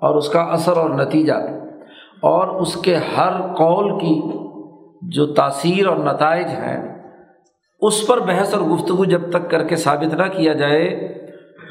اور 0.00 0.16
اس 0.16 0.28
کا 0.28 0.40
اثر 0.52 0.76
اور 0.76 0.90
نتیجہ 0.90 1.34
اور 2.22 2.60
اس 2.60 2.74
کے 2.76 2.96
ہر 2.96 3.40
قول 3.56 3.98
کی 4.00 4.14
جو 5.08 5.26
تاثیر 5.26 5.86
اور 5.86 5.96
نتائج 5.96 6.46
ہیں، 6.46 6.76
اس 7.82 8.06
پر 8.06 8.20
بحث 8.20 8.54
اور 8.54 8.62
گفتگو 8.62 9.04
جب 9.04 9.30
تک 9.30 9.50
کر 9.50 9.64
کے 9.64 9.76
ثابت 9.76 10.14
نہ 10.14 10.26
کیا 10.36 10.52
جائے 10.52 10.86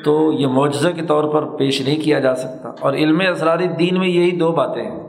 تو 0.06 0.32
یہ 0.32 0.48
معجزہ 0.48 0.90
کے 0.90 1.02
طور 1.02 1.24
پر 1.34 1.46
پیش 1.58 1.82
نہیں 1.82 2.02
کیا 2.02 2.20
جا 2.20 2.36
سکتا۔ 2.36 2.70
اور 2.80 2.94
علم 2.94 3.22
اسراری 3.32 3.68
دین 3.68 4.00
میں 4.00 4.08
یہی 4.08 4.32
دو 4.32 4.52
باتیں 4.52 4.84
ہیں 4.84 5.02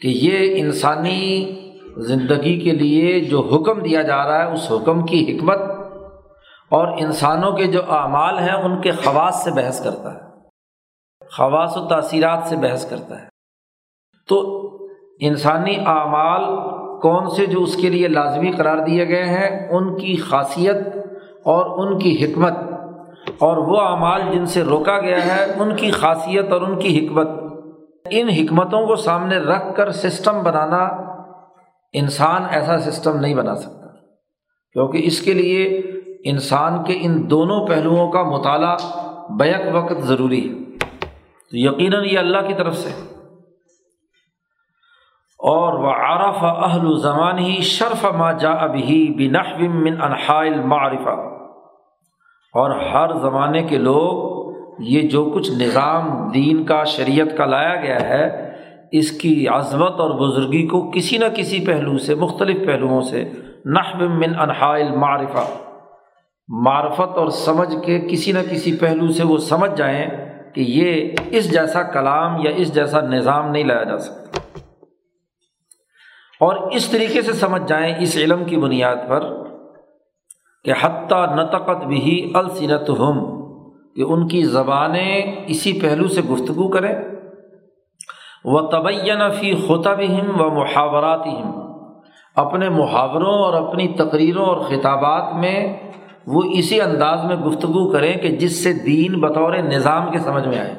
کہ 0.00 0.08
یہ 0.08 0.54
انسانی 0.56 1.20
زندگی 1.96 2.58
کے 2.60 2.72
لیے 2.72 3.20
جو 3.20 3.40
حکم 3.40 3.80
دیا 3.80 4.02
جا 4.02 4.24
رہا 4.24 4.44
ہے، 4.44 4.52
اس 4.52 4.72
حکم 4.72 5.06
کی 5.06 5.24
حکمت 5.28 5.58
اور 6.74 6.88
انسانوں 6.98 7.52
کے 7.52 7.66
جو 7.66 7.92
اعمال 7.92 8.38
ہیں 8.38 8.52
ان 8.52 8.80
کے 8.80 8.90
خواص 8.90 9.44
سے 9.44 9.50
بحث 9.50 9.84
کرتا 9.84 10.14
ہے۔ 10.14 10.20
خواص 11.36 11.76
و 11.76 11.88
تاثیرات 11.88 12.42
سے 12.44 12.56
بحث 12.56 12.90
کرتا 12.90 13.22
ہے۔ 13.22 13.26
تو 14.28 14.68
انسانی 15.20 15.76
اعمال 15.86 16.44
کون 17.00 17.30
سے 17.30 17.46
جو 17.46 17.62
اس 17.62 17.76
کے 17.76 17.88
لیے 17.88 18.08
لازمی 18.08 18.52
قرار 18.52 18.78
دیے 18.78 19.08
گئے 19.08 19.24
ہیں، 19.24 19.68
ان 19.70 19.98
کی 19.98 20.16
خاصیت 20.16 20.76
اور 21.44 21.86
ان 21.86 21.98
کی 21.98 22.24
حکمت۔ 22.24 22.52
اور 23.38 23.56
وہ 23.56 23.80
اعمال 23.80 24.22
جن 24.32 24.46
سے 24.46 24.62
روکا 24.62 25.00
گیا 25.00 25.36
ہے، 25.36 25.44
ان 25.56 25.76
کی 25.76 25.90
خاصیت 25.90 26.52
اور 26.52 26.60
ان 26.60 26.78
کی 26.78 27.06
حکمت۔ 27.06 27.28
ان 28.10 28.28
حکمتوں 28.28 28.86
کو 28.86 28.96
سامنے 28.96 29.38
رکھ 29.38 29.76
کر 29.76 29.90
سسٹم 29.90 30.42
بنانا 30.42 30.82
انسان 31.92 32.42
ایسا 32.50 32.78
سسٹم 32.78 33.20
نہیں 33.20 33.34
بنا 33.34 33.54
سکتا۔ 33.54 33.86
کیونکہ 34.72 35.00
اس 35.04 35.20
کے 35.20 35.32
لیے 35.32 35.82
انسان 36.24 36.84
کے 36.84 36.98
ان 37.00 37.30
دونوں 37.30 37.66
پہلوؤں 37.66 38.10
کا 38.12 38.22
مطالعہ 38.22 38.76
بیک 39.38 39.62
وقت 39.72 40.00
ضروری 40.00 40.48
ہے۔ 40.48 40.64
تو 41.50 41.56
یقیناً 41.56 42.04
یہ 42.04 42.18
اللہ 42.18 42.38
کی 42.46 42.54
طرف 42.54 42.74
سے۔ 42.76 43.14
اور 45.38 45.72
وہ 45.72 45.90
عارف 45.90 46.36
اہل 46.40 47.00
زمان 47.00 47.38
ہی 47.38 47.60
شرف 47.60 48.04
ما 48.04 48.32
جا 48.32 48.50
ابھی 48.50 49.14
من 49.68 50.02
انحائل 50.02 50.60
معرفہ 50.60 51.34
اور 52.54 52.70
ہر 52.70 53.12
زمانے 53.12 53.62
کے 53.62 53.78
لوگ 53.78 54.34
یہ 54.78 55.08
جو 55.08 55.30
کچھ 55.34 55.50
نظام، 55.50 56.30
دین 56.30 56.64
کا، 56.64 56.84
شریعت 56.84 57.36
کا 57.36 57.44
لایا 57.44 57.76
گیا 57.76 58.00
ہے، 58.00 58.54
اس 58.92 59.10
کی 59.10 59.48
عظمت 59.48 60.00
اور 60.00 60.10
بزرگی 60.10 60.66
کو 60.66 60.90
کسی 60.90 61.18
نہ 61.18 61.24
کسی 61.36 61.66
پہلو 61.66 61.98
سے، 61.98 62.14
مختلف 62.14 62.66
پہلوؤں 62.66 63.00
سے، 63.00 63.30
نحو 63.64 64.08
من 64.08 64.40
انحائل 64.40 64.96
معرفہ 64.96 65.63
معرفت 66.48 67.18
اور 67.18 67.28
سمجھ 67.28 67.86
کے 67.86 68.00
کسی 68.00 68.32
نہ 68.32 68.38
کسی 68.50 68.76
پہلو 68.76 69.12
سے 69.12 69.26
وہ 69.26 69.38
سمجھ 69.38 69.76
جائیں 69.76 70.06
کہ 70.54 70.60
یہ 70.60 71.10
اس 71.30 71.52
جیسا 71.52 71.82
کلام 71.82 72.40
یا 72.40 72.50
اس 72.56 72.74
جیسا 72.74 73.00
نظام 73.00 73.50
نہیں 73.50 73.64
لایا 73.64 73.82
جا 73.82 73.98
سکتا۔ 73.98 74.40
اور 76.40 76.56
اس 76.72 76.88
طریقے 76.88 77.22
سے 77.22 77.32
سمجھ 77.32 77.62
جائیں 77.66 77.94
اس 77.98 78.16
علم 78.16 78.44
کی 78.44 78.56
بنیاد 78.56 78.96
پر 79.08 79.44
کہ 80.64 80.72
حتیٰ 80.80 81.36
نتقت 81.36 81.84
بھی 81.84 82.32
السنت 82.34 82.90
ہم 82.90 83.42
کہ 83.94 84.02
ان 84.02 84.28
کی 84.28 84.42
زبانیں 84.42 85.44
اسی 85.46 85.80
پہلو 85.80 86.08
سے 86.08 86.22
گفتگو 86.22 86.68
کریں۔ 86.68 86.94
وہ 88.44 88.70
طبین 88.70 89.30
فی 89.40 89.54
خطب 89.54 90.00
ہم 90.00 90.40
و 90.40 90.50
محاورات 90.50 91.26
ہم 91.26 91.64
اپنے 92.36 92.68
محاوروں 92.68 93.34
اور 93.34 93.68
اپنی 93.68 93.88
تقریروں 93.88 94.46
اور 94.46 94.56
خطابات 94.56 95.34
میں 95.34 95.83
وہ 96.26 96.42
اسی 96.52 96.80
انداز 96.80 97.24
میں 97.24 97.36
گفتگو 97.36 97.92
کریں 97.92 98.16
کہ 98.16 98.28
جس 98.28 98.64
سے 98.64 98.72
دین 98.72 99.20
بطور 99.20 99.52
نظام 99.52 100.12
کے 100.12 100.18
سمجھ 100.18 100.48
میں 100.48 100.58
آئے۔ 100.58 100.74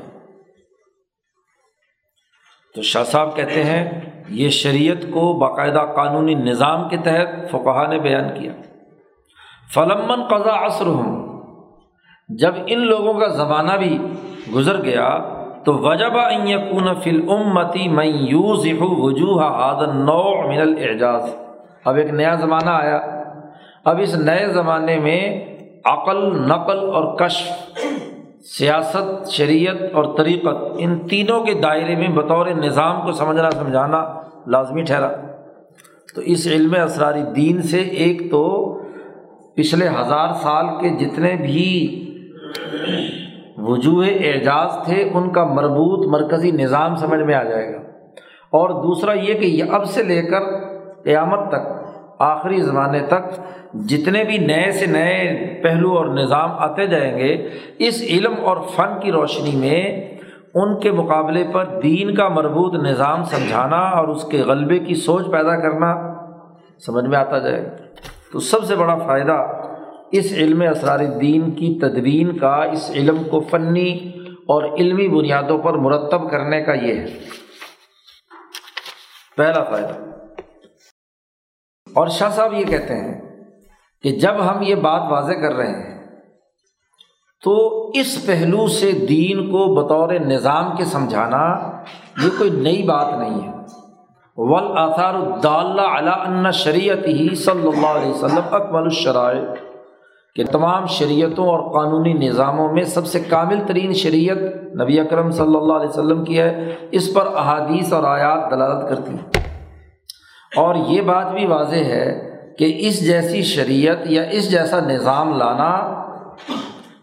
تو 2.75 2.81
شاہ 2.81 3.03
صاحب 3.03 3.35
کہتے 3.35 3.63
ہیں، 3.63 4.01
یہ 4.29 4.49
شریعت 4.49 5.01
کو 5.01 5.33
باقاعدہ 5.33 5.93
قانونی 5.95 6.33
نظام 6.33 6.89
کے 6.89 6.97
تحت 6.97 7.51
فقہ 7.51 7.87
نے 7.87 7.99
بیان 7.99 8.39
کیا۔ 8.39 8.51
فلمن 9.73 10.23
قضا 10.23 10.65
عصر 10.65 10.85
ہوں 10.85 11.41
جب 12.29 12.53
ان 12.67 12.79
لوگوں 12.79 13.13
کا 13.13 13.27
زمانہ 13.27 13.73
بھی 13.73 13.99
گزر 14.55 14.83
گیا، 14.83 15.17
تو 15.65 15.73
وجب 15.73 16.13
یقون 16.49 16.95
فل 17.03 17.29
امتی 17.29 17.87
میں 17.87 18.05
یوز 18.05 18.67
وجوہ 18.79 19.83
نو 19.93 20.47
من 20.47 20.61
الاعجاز۔ 20.61 21.35
اب 21.85 21.95
ایک 21.95 22.09
نیا 22.09 22.35
زمانہ 22.35 22.69
آیا۔ 22.69 23.14
اب 23.85 23.99
اس 24.01 24.15
نئے 24.15 24.47
زمانے 24.53 24.99
میں 24.99 25.45
عقل، 25.85 26.47
نقل 26.47 26.79
اور 26.79 27.17
کشف، 27.17 27.77
سیاست، 28.43 29.29
شریعت 29.29 29.75
اور 29.93 30.17
طریقت، 30.17 30.75
ان 30.77 31.07
تینوں 31.07 31.43
کے 31.43 31.53
دائرے 31.53 31.95
میں 31.95 32.07
بطور 32.07 32.47
نظام 32.47 33.05
کو 33.05 33.11
سمجھنا، 33.11 33.51
سمجھانا 33.51 34.21
لازمی 34.47 34.81
ٹھہرا۔ 34.81 35.11
تو 36.15 36.21
اس 36.21 36.47
علم 36.47 36.75
اسراری 36.83 37.21
دین 37.35 37.61
سے 37.61 37.81
ایک 37.81 38.31
تو 38.31 38.73
پچھلے 39.55 39.87
ہزار 39.87 40.33
سال 40.33 40.65
کے 40.81 40.89
جتنے 40.89 41.35
بھی 41.35 42.01
وجوہ 43.57 44.05
اعجاز 44.05 44.85
تھے، 44.85 45.09
ان 45.13 45.29
کا 45.29 45.43
مربوط 45.43 46.05
مرکزی 46.05 46.51
نظام 46.51 46.95
سمجھ 46.95 47.21
میں 47.21 47.35
آ 47.35 47.43
جائے 47.43 47.73
گا۔ 47.73 47.79
اور 48.49 48.69
دوسرا 48.69 49.13
یہ 49.13 49.33
کہ 49.33 49.45
یہ 49.45 49.63
اب 49.71 49.85
سے 49.85 50.03
لے 50.03 50.21
کر 50.21 50.39
قیامت 51.03 51.39
تک 51.49 51.74
آخری 52.19 52.61
زمانے 52.61 52.99
تک 52.99 53.39
جتنے 53.73 54.23
بھی 54.23 54.37
نئے 54.37 54.71
سے 54.71 54.85
نئے 54.85 55.59
پہلو 55.63 55.97
اور 55.97 56.05
نظام 56.05 56.51
آتے 56.51 56.87
جائیں 56.87 57.17
گے، 57.17 57.49
اس 57.79 58.01
علم 58.01 58.33
اور 58.43 58.57
فن 58.75 58.99
کی 58.99 59.11
روشنی 59.11 59.55
میں 59.55 60.15
ان 60.53 60.79
کے 60.79 60.91
مقابلے 60.91 61.43
پر 61.53 61.65
دین 61.83 62.15
کا 62.15 62.27
مربوط 62.27 62.73
نظام 62.73 63.23
سمجھانا 63.23 63.77
اور 63.77 64.07
اس 64.07 64.23
کے 64.23 64.41
غلبے 64.41 64.79
کی 64.79 64.95
سوچ 64.95 65.31
پیدا 65.31 65.55
کرنا 65.61 66.15
سمجھ 66.85 67.05
میں 67.05 67.17
آتا 67.17 67.37
جائے۔ 67.37 67.63
گا 67.63 67.75
تو 68.33 68.39
سب 68.39 68.63
سے 68.63 68.75
بڑا 68.75 68.97
فائدہ 68.97 69.47
اس 70.11 70.33
علم 70.37 70.61
اسرار 70.61 70.99
دین 70.99 71.51
کی 71.51 71.79
تدوین 71.81 72.37
کا، 72.37 72.55
اس 72.55 72.91
علم 72.95 73.23
کو 73.23 73.39
فنی 73.39 74.11
اور 74.47 74.63
علمی 74.63 75.07
بنیادوں 75.07 75.59
پر 75.59 75.73
مرتب 75.73 76.31
کرنے 76.31 76.61
کا 76.61 76.73
یہ 76.73 76.93
ہے۔ 76.93 77.05
پہلا 79.37 79.63
فائدہ۔ 79.63 80.14
اور 81.95 82.07
شاہ 82.07 82.29
صاحب 82.29 82.53
یہ 82.53 82.65
کہتے 82.65 82.95
ہیں 82.95 83.21
کہ 84.03 84.11
جب 84.11 84.33
ہم 84.49 84.61
یہ 84.61 84.75
بات 84.75 85.11
واضح 85.11 85.33
کر 85.33 85.55
رہے 85.55 85.67
ہیں 85.67 86.05
تو 87.43 87.87
اس 87.93 88.25
پہلو 88.25 88.67
سے 88.67 88.91
دین 88.91 89.51
کو 89.51 89.75
بطور 89.75 90.13
نظام 90.13 90.75
کے 90.75 90.85
سمجھانا 90.85 91.71
یہ 92.23 92.29
کوئی 92.37 92.49
نئی 92.49 92.83
بات 92.83 93.19
نہیں 93.19 93.47
ہے۔ 93.47 93.55
ول 94.37 94.77
آثار 94.77 95.13
الدالہ 95.13 95.81
علا 95.81 96.51
شریعت 96.51 97.07
ہی 97.07 97.35
صلی 97.35 97.67
اللہ 97.67 97.87
علیہ 97.87 98.09
وسلم 98.09 98.41
اکمل 98.51 98.83
الشرائع 98.83 99.53
کہ 100.35 100.43
تمام 100.45 100.85
شریعتوں 100.85 101.47
اور 101.47 101.73
قانونی 101.73 102.13
نظاموں 102.13 102.73
میں 102.73 102.83
سب 102.83 103.07
سے 103.07 103.19
کامل 103.19 103.59
ترین 103.67 103.93
شریعت 103.93 104.37
نبی 104.81 104.99
اکرم 104.99 105.31
صلی 105.31 105.55
اللہ 105.55 105.73
علیہ 105.73 105.89
وسلم 105.89 106.23
کی 106.23 106.39
ہے۔ 106.39 106.75
اس 106.91 107.13
پر 107.13 107.27
احادیث 107.35 107.93
اور 107.93 108.03
آیات 108.03 108.51
دلالت 108.51 108.89
کرتی 108.89 109.11
ہیں۔ 109.11 109.44
اور 110.55 110.75
یہ 110.75 111.01
بات 111.01 111.31
بھی 111.31 111.45
واضح 111.45 111.75
ہے 111.75 112.31
کہ 112.57 112.73
اس 112.77 113.05
جیسی 113.05 113.41
شریعت 113.41 113.97
یا 114.05 114.23
اس 114.23 114.51
جیسا 114.51 114.79
نظام 114.79 115.37
لانا 115.37 116.03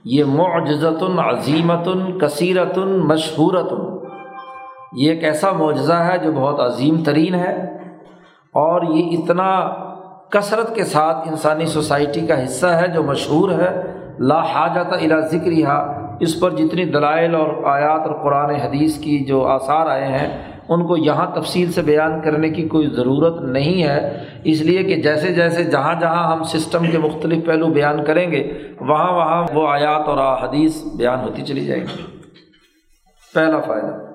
یہ 0.05 0.25
معجزت 0.25 1.03
عظیمت 1.19 1.89
کثیرت 2.21 2.79
مشہورت 2.79 3.73
یہ 4.93 5.11
ایک 5.11 5.25
ایسا 5.25 5.53
معجزہ 5.53 5.93
ہے 5.93 6.19
جو 6.19 6.33
بہت 6.33 6.61
عظیم 6.61 7.03
ترین 7.03 7.35
ہے 7.35 7.53
اور 8.55 8.83
یہ 8.83 9.19
اتنا 9.19 9.73
کثرت 10.31 10.75
کے 10.75 10.85
ساتھ 10.85 11.29
انسانی 11.29 11.67
سوسائٹی 11.67 12.27
کا 12.27 12.45
حصہ 12.45 12.67
ہے 12.67 12.89
جو 12.89 13.03
مشہور 13.03 13.51
ہے، 13.51 13.83
لا 14.19 14.41
حاجت 14.43 14.93
الا 14.93 15.21
ذکر 15.21 15.51
اس 16.21 16.41
پر 16.41 16.51
جتنی 16.51 16.85
دلائل 16.85 17.35
اور 17.35 17.65
آیات 17.65 18.01
اور 18.01 18.23
قرآن 18.23 18.51
حدیث 18.51 18.99
کی 18.99 19.19
جو 19.19 19.47
آثار 19.47 19.87
آئے 19.87 20.07
ہیں 20.07 20.52
ان 20.69 20.87
کو 20.87 20.97
یہاں 20.97 21.41
تفصیل 21.41 21.73
سے 21.73 21.83
بیان 21.83 22.21
کرنے 22.21 22.51
کی 22.51 22.69
کوئی 22.69 22.87
ضرورت 22.87 23.41
نہیں 23.41 23.83
ہے۔ 23.83 24.25
اس 24.45 24.61
لیے 24.61 24.83
کہ 24.83 25.03
جیسے 25.03 25.33
جیسے 25.33 25.65
جہاں 25.65 26.01
جہاں 26.01 26.33
ہم 26.33 26.43
سسٹم 26.43 26.91
کے 26.91 26.99
مختلف 26.99 27.45
پہلو 27.47 27.67
بیان 27.67 28.05
کریں 28.05 28.33
گے، 28.33 28.59
وہاں 28.81 29.13
وہاں 29.13 29.47
وہ 29.55 29.69
آیات 29.69 30.09
اور 30.09 30.43
حدیث 30.43 30.85
بیان 30.97 31.21
ہوتی 31.21 31.43
چلی 31.43 31.65
جائیں 31.65 31.83
گی۔ 31.83 32.19
پہلا 33.35 33.61
فائدہ۔ 33.61 34.13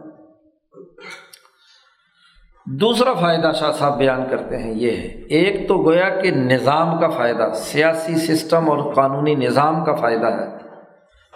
دوسرا 2.66 3.14
فائدہ 3.14 3.52
شاہ 3.60 3.72
صاحب 3.72 3.98
بیان 3.98 4.24
کرتے 4.30 4.58
ہیں 4.58 4.74
یہ 4.74 4.92
ہے، 4.92 5.08
ایک 5.30 5.68
تو 5.68 5.84
گویا 5.84 6.10
کہ 6.10 6.32
نظام 6.32 7.00
کا 7.00 7.08
فائدہ، 7.08 7.50
سیاسی 7.56 8.16
سسٹم 8.16 8.70
اور 8.70 8.94
قانونی 8.94 9.36
نظام 9.36 9.86
کا 9.86 9.96
فائدہ 9.96 10.26
ہے۔ 10.26 10.67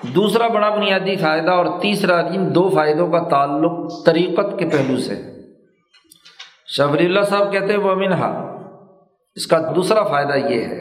دوسرا 0.04 0.48
بڑا 0.48 0.70
بنیادی 0.70 1.16
فائدہ 1.16 1.52
اور 1.52 1.66
تیسرا 1.82 2.20
ان 2.28 2.54
دو 2.56 2.70
فائدوں 2.70 3.08
کا 3.12 3.20
تعلق 3.30 4.06
طریقت 4.06 4.58
کے 4.60 4.66
پہلو 4.70 4.98
سے 5.00 5.16
شبری 6.68 7.06
اللہ 7.06 7.24
صاحب 7.30 7.52
کہتے 7.52 7.74
ہیں، 7.74 7.80
وہ 7.80 7.96
منہا. 7.96 8.30
اس 9.38 9.46
کا 9.48 9.58
دوسرا 9.76 10.04
فائدہ 10.04 10.36
یہ 10.50 10.62
ہے 10.62 10.80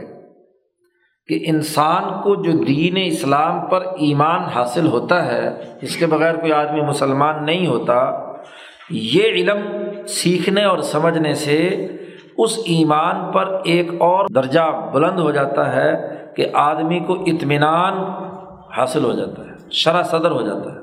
کہ 1.28 1.38
انسان 1.46 2.04
کو 2.22 2.34
جو 2.42 2.52
دین 2.64 2.96
اسلام 3.04 3.60
پر 3.70 3.86
ایمان 3.98 4.44
حاصل 4.54 4.86
ہوتا 4.86 5.24
ہے، 5.26 5.48
اس 5.82 5.96
کے 5.96 6.06
بغیر 6.06 6.36
کوئی 6.36 6.52
آدمی 6.52 6.80
مسلمان 6.80 7.44
نہیں 7.46 7.66
ہوتا، 7.66 7.98
یہ 8.90 9.24
علم 9.32 9.58
سیکھنے 10.08 10.64
اور 10.64 10.78
سمجھنے 10.86 11.34
سے 11.34 11.58
اس 12.38 12.58
ایمان 12.66 13.30
پر 13.32 13.54
ایک 13.64 13.90
اور 14.00 14.26
درجہ 14.34 14.66
بلند 14.92 15.18
ہو 15.18 15.30
جاتا 15.30 15.72
ہے 15.74 15.90
کہ 16.36 16.46
آدمی 16.54 16.98
کو 17.06 17.14
اطمینان 17.26 17.94
حاصل 18.76 19.04
ہو 19.04 19.12
جاتا 19.12 19.42
ہے، 19.42 19.70
شرح 19.70 20.02
صدر 20.02 20.30
ہو 20.30 20.42
جاتا 20.42 20.72
ہے۔ 20.72 20.78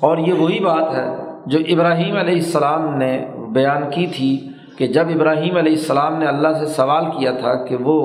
اور 0.00 0.18
یہ 0.18 0.32
وہی 0.32 0.58
بات 0.60 0.94
ہے 0.94 1.06
جو 1.46 1.58
ابراہیم 1.68 2.16
علیہ 2.16 2.34
السلام 2.34 2.94
نے 2.96 3.12
بیان 3.52 3.90
کی 3.90 4.06
تھی 4.06 4.30
کہ 4.78 4.86
جب 4.86 5.08
ابراہیم 5.14 5.56
علیہ 5.56 5.72
السلام 5.72 6.18
نے 6.18 6.26
اللہ 6.26 6.52
سے 6.58 6.66
سوال 6.66 7.04
کیا 7.10 7.32
تھا 7.32 7.54
کہ 7.64 7.76
وہ 7.80 7.96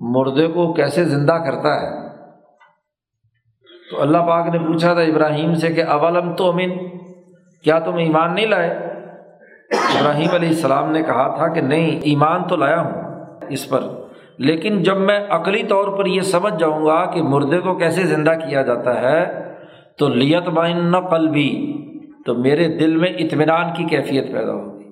مردے 0.00 0.46
کو 0.46 0.72
کیسے 0.72 1.04
زندہ 1.04 1.32
کرتا 1.32 1.74
ہے، 1.80 1.90
تو 3.90 4.00
اللہ 4.02 4.18
پاک 4.18 4.48
نے 4.48 4.58
پوچھا 4.58 4.92
تھا 4.94 5.02
ابراہیم 5.02 5.54
سے 5.54 5.68
کہ 5.68 5.84
اولم 5.84 6.34
تو 6.34 6.50
امن 6.50 6.76
کیا 7.64 7.78
تم 7.78 7.96
ایمان 7.96 8.34
نہیں 8.34 8.46
لائے؟ 8.46 8.70
ابراہیم 9.70 10.34
علیہ 10.34 10.48
السلام 10.48 10.90
نے 10.92 11.02
کہا 11.02 11.26
تھا 11.36 11.48
کہ 11.48 11.60
نہیں، 11.60 11.98
ایمان 12.02 12.44
تو 12.48 12.56
لایا 12.56 12.80
ہوں، 12.80 13.02
اس 13.48 13.68
پر 13.68 13.80
لیکن 14.38 14.82
جب 14.82 14.96
میں 14.96 15.20
عقلی 15.30 15.62
طور 15.62 15.88
پر 15.88 16.06
یہ 16.06 16.20
سمجھ 16.20 16.54
جاؤں 16.58 16.86
گا 16.86 17.04
کہ 17.04 17.22
مردے 17.22 17.58
کو 17.58 17.74
کیسے 17.74 18.02
زندہ 18.02 18.30
کیا 18.30 18.62
جاتا 18.62 19.00
ہے، 19.00 19.54
تو 19.98 20.08
لیت 20.08 20.48
بائن 20.48 21.00
قلبی، 21.00 21.74
تو 22.26 22.34
میرے 22.34 22.68
دل 22.68 22.96
میں 22.96 23.08
اطمینان 23.08 23.64
کی 23.76 23.84
کیفیت 23.84 24.32
پیدا 24.32 24.52
ہوگی۔ 24.52 24.84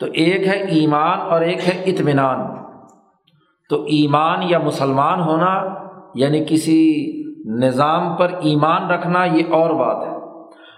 تو 0.00 0.06
ایک 0.06 0.46
ہے 0.46 0.56
ایمان 0.56 1.20
اور 1.20 1.40
ایک 1.40 1.68
ہے 1.68 1.82
اطمینان۔ 1.86 2.38
تو 3.70 3.82
ایمان 3.82 4.38
یا 4.42 4.58
مسلمان 4.58 5.20
ہونا 5.20 5.74
یعنی 6.14 6.44
کسی 6.48 7.06
نظام 7.46 8.16
پر 8.16 8.28
ایمان 8.40 8.90
رکھنا، 8.90 9.24
یہ 9.24 9.42
اور 9.50 9.70
بات 9.70 10.08
ہے۔ 10.08 10.16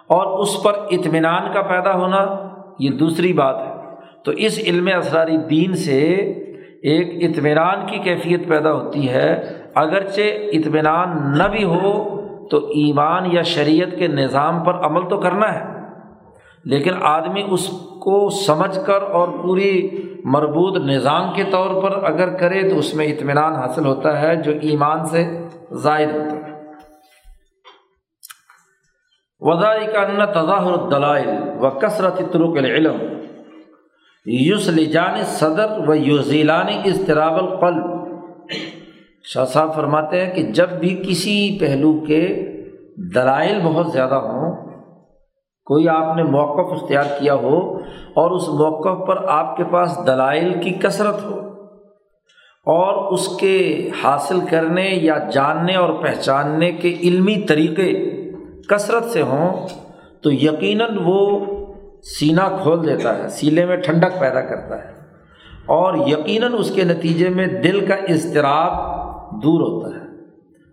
اور 0.07 0.39
اس 0.39 0.63
پر 0.63 0.73
اطمینان 0.91 1.53
کا 1.55 1.63
پیدا 1.63 1.95
ہونا، 1.95 2.49
یہ 2.79 2.91
دوسری 2.91 3.33
بات 3.33 3.57
ہے۔ 3.67 3.73
تو 4.25 4.33
اس 4.33 4.61
علم 4.67 4.89
اسراری 4.99 5.37
دین 5.37 5.73
سے 5.75 6.35
ایک 6.83 7.31
اطمینان 7.31 7.87
کی 7.87 7.99
کیفیت 7.99 8.49
پیدا 8.49 8.73
ہوتی 8.73 9.09
ہے۔ 9.09 9.59
اگرچہ 9.75 10.21
اطمینان 10.53 11.39
نہ 11.39 11.43
بھی 11.43 11.65
ہو، 11.65 12.19
تو 12.51 12.57
ایمان 12.57 13.33
یا 13.33 13.43
شریعت 13.43 13.99
کے 13.99 14.07
نظام 14.07 14.65
پر 14.65 14.75
عمل 14.75 15.09
تو 15.09 15.21
کرنا 15.21 15.55
ہے۔ 15.55 15.79
لیکن 16.65 16.93
آدمی 17.01 17.43
اس 17.51 17.69
کو 18.03 18.31
سمجھ 18.31 18.79
کر 18.87 19.03
اور 19.03 19.29
پوری 19.29 20.03
مربوط 20.25 20.77
نظام 20.77 21.35
کے 21.35 21.45
طور 21.51 21.83
پر 21.83 22.05
اگر 22.05 22.37
کرے، 22.37 22.69
تو 22.69 22.79
اس 22.79 22.95
میں 22.95 23.07
اطمینان 23.07 23.53
حاصل 23.53 23.87
ہوتا 23.87 24.23
ہے، 24.23 24.37
جو 24.37 24.53
ایمان 24.63 25.05
سے 25.05 25.49
زائد 25.73 26.09
ہوتا 26.09 26.37
ہے۔ 26.37 26.49
وزائی 29.41 29.87
کا 29.87 30.01
ان 30.01 30.27
تظاہر 30.33 30.73
الدلائل 30.73 31.29
و 31.61 31.71
کثرت 31.71 32.19
طرق 32.19 32.57
العلم۔ 32.57 33.18
یوس 34.29 34.69
لجان 34.69 35.23
صدر 35.25 35.89
و 35.89 35.95
یوزیلان 35.95 36.67
اضطراب 36.85 37.35
القلب۔ 37.35 37.85
شاہ 39.25 39.45
صاحب 39.45 39.75
فرماتے 39.75 40.21
ہیں 40.21 40.35
کہ 40.35 40.43
جب 40.53 40.71
بھی 40.71 40.95
کسی 41.09 41.37
پہلو 41.61 41.93
کے 42.01 42.21
دلائل 43.15 43.61
بہت 43.65 43.93
زیادہ 43.93 44.15
ہوں، 44.15 44.57
کوئی 45.67 45.89
آپ 45.89 46.17
نے 46.17 46.23
موقف 46.23 46.73
اختیار 46.73 47.05
کیا 47.19 47.35
ہو 47.35 47.59
اور 48.15 48.31
اس 48.31 48.49
موقف 48.49 49.07
پر 49.09 49.25
آپ 49.29 49.57
کے 49.57 49.65
پاس 49.65 49.99
دلائل 50.07 50.53
کی 50.61 50.71
کثرت 50.71 51.25
ہو 51.25 51.39
اور 52.67 53.13
اس 53.13 53.29
کے 53.37 53.59
حاصل 54.03 54.41
کرنے 54.41 54.89
یا 55.03 55.19
جاننے 55.33 55.75
اور 55.75 55.93
پہچاننے 56.03 56.71
کے 56.73 56.97
علمی 57.03 57.41
طریقے 57.49 57.93
کثرت 58.69 59.05
سے 59.05 59.23
ہوں، 59.23 59.67
تو 60.23 60.33
یقیناً 60.33 60.99
وہ 61.05 61.19
سینہ 62.03 62.59
کھول 62.63 62.87
دیتا 62.87 63.19
ہے، 63.19 63.29
سیلے 63.29 63.67
میں 63.67 63.77
ٹھنڈک 63.77 64.21
پیدا 64.21 64.41
کرتا 64.41 64.79
ہے۔ 64.79 64.99
اور 65.67 65.95
یقیناً 66.07 66.53
اس 66.59 66.71
کے 66.75 66.85
نتیجے 66.85 67.29
میں 67.29 67.47
دل 67.47 67.87
کا 67.87 67.95
اضطراب 67.95 68.73
دور 69.43 69.61
ہوتا 69.61 69.97
ہے۔ 69.97 70.09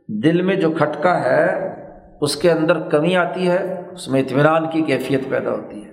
دل 0.08 0.42
میں 0.42 0.56
جو 0.56 0.72
کھٹکا 0.72 1.24
ہے، 1.24 1.76
اس 2.22 2.36
کے 2.36 2.52
اندر 2.52 2.80
کمی 2.80 3.16
آتی 3.16 3.50
ہے، 3.50 3.82
اس 3.92 4.08
میں 4.08 4.22
اطمینان 4.22 4.70
کی 4.70 4.82
کیفیت 4.82 5.30
پیدا 5.30 5.52
ہوتی 5.52 5.86
ہے۔ 5.86 5.92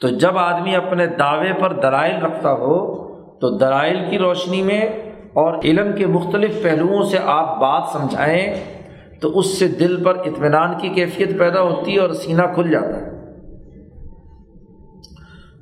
تو 0.00 0.08
جب 0.08 0.38
آدمی 0.38 0.76
اپنے 0.76 1.06
دعوے 1.06 1.52
پر 1.60 1.72
درائل 1.72 2.22
رکھتا 2.22 2.52
ہو، 2.52 3.06
تو 3.40 3.56
درائل 3.56 3.98
کی 4.10 4.18
روشنی 4.18 4.62
میں 4.62 4.80
اور 5.32 5.58
علم 5.64 5.92
کے 5.92 6.06
مختلف 6.06 6.62
پہلوؤں 6.62 7.02
سے 7.02 7.18
آپ 7.24 7.60
بات 7.60 7.82
سمجھائیں، 7.92 8.54
تو 9.20 9.38
اس 9.38 9.58
سے 9.58 9.68
دل 9.68 10.04
پر 10.04 10.14
اطمینان 10.16 10.78
کی 10.78 10.88
کیفیت 10.88 11.38
پیدا 11.38 11.60
ہوتی 11.60 11.94
ہے 11.94 12.00
اور 12.00 12.10
سینہ 12.10 12.42
کھل 12.54 12.70
جاتا 12.70 13.00
ہے۔ 13.00 13.05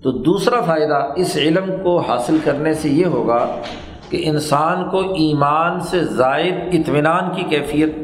تو 0.04 0.10
دوسرا 0.12 0.60
فائدہ 0.60 1.12
اس 1.16 1.36
علم 1.36 1.70
کو 1.82 1.98
حاصل 1.98 2.38
کرنے 2.44 2.74
سے 2.74 2.88
یہ 2.88 3.06
ہوگا 3.06 3.60
کہ 4.08 4.20
انسان 4.24 4.88
کو 4.90 4.98
ایمان 4.98 5.80
سے 5.80 6.04
زائد 6.04 6.54
اطمینان 6.72 7.34
کی 7.34 7.42
کیفیت 7.42 7.94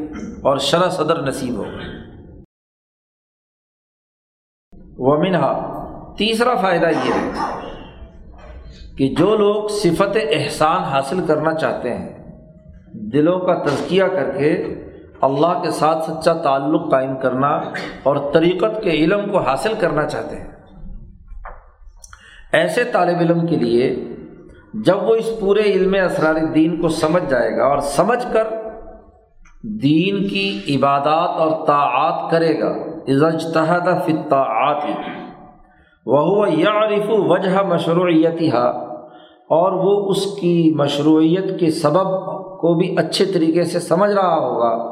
اور 0.41 0.57
شرح 0.57 0.89
صدر 0.89 1.21
نصیب 1.21 1.57
ہوگا 1.57 1.89
ومنہا، 4.97 5.53
تیسرا 6.17 6.55
فائدہ 6.55 6.89
یہ 7.05 7.13
ہے 7.13 7.29
کہ 8.97 9.07
جو 9.17 9.35
لوگ 9.37 9.67
صفت 9.67 10.17
احسان 10.31 10.83
حاصل 10.83 11.25
کرنا 11.27 11.53
چاہتے 11.53 11.93
ہیں، 11.93 12.09
دلوں 12.93 13.39
کا 13.39 13.63
تزکیہ 13.63 14.03
کر 14.03 14.31
کے 14.37 14.51
اللہ 15.21 15.61
کے 15.63 15.71
ساتھ 15.71 16.11
سچا 16.11 16.33
تعلق 16.33 16.91
قائم 16.91 17.15
کرنا 17.17 17.49
اور 18.03 18.15
طریقت 18.33 18.83
کے 18.83 18.89
علم 18.89 19.29
کو 19.31 19.37
حاصل 19.39 19.73
کرنا 19.79 20.05
چاہتے 20.05 20.35
ہیں۔ 20.35 20.60
ایسے 22.53 22.83
طالب 22.83 23.17
علم 23.19 23.47
کے 23.47 23.55
لیے 23.55 23.95
جب 24.73 25.03
وہ 25.03 25.15
اس 25.15 25.39
پورے 25.39 25.61
علم 25.61 25.95
اسرار 26.05 26.35
دین 26.55 26.81
کو 26.81 26.87
سمجھ 26.87 27.29
جائے 27.29 27.57
گا 27.57 27.65
اور 27.65 27.77
سمجھ 27.77 28.33
کر 28.33 28.47
دین 29.63 30.27
کی 30.27 30.59
عبادات 30.75 31.29
اور 31.29 31.65
طاعات 31.67 32.31
کرے 32.31 32.59
گا 32.59 32.71
عزجتحد 33.09 34.03
فطاعت 34.05 34.83
وہ 36.05 36.51
یارف 36.51 37.05
وجہ 37.07 37.61
مشروعیت 37.61 38.55
اور 39.49 39.71
وہ 39.71 40.09
اس 40.09 40.25
کی 40.25 40.73
مشروعیت 40.75 41.59
کے 41.59 41.71
سبب 41.71 42.25
کو 42.59 42.73
بھی 42.73 42.95
اچھے 42.97 43.25
طریقے 43.25 43.63
سے 43.63 43.79
سمجھ 43.79 44.11
رہا 44.11 44.35
ہوگا۔ 44.35 44.91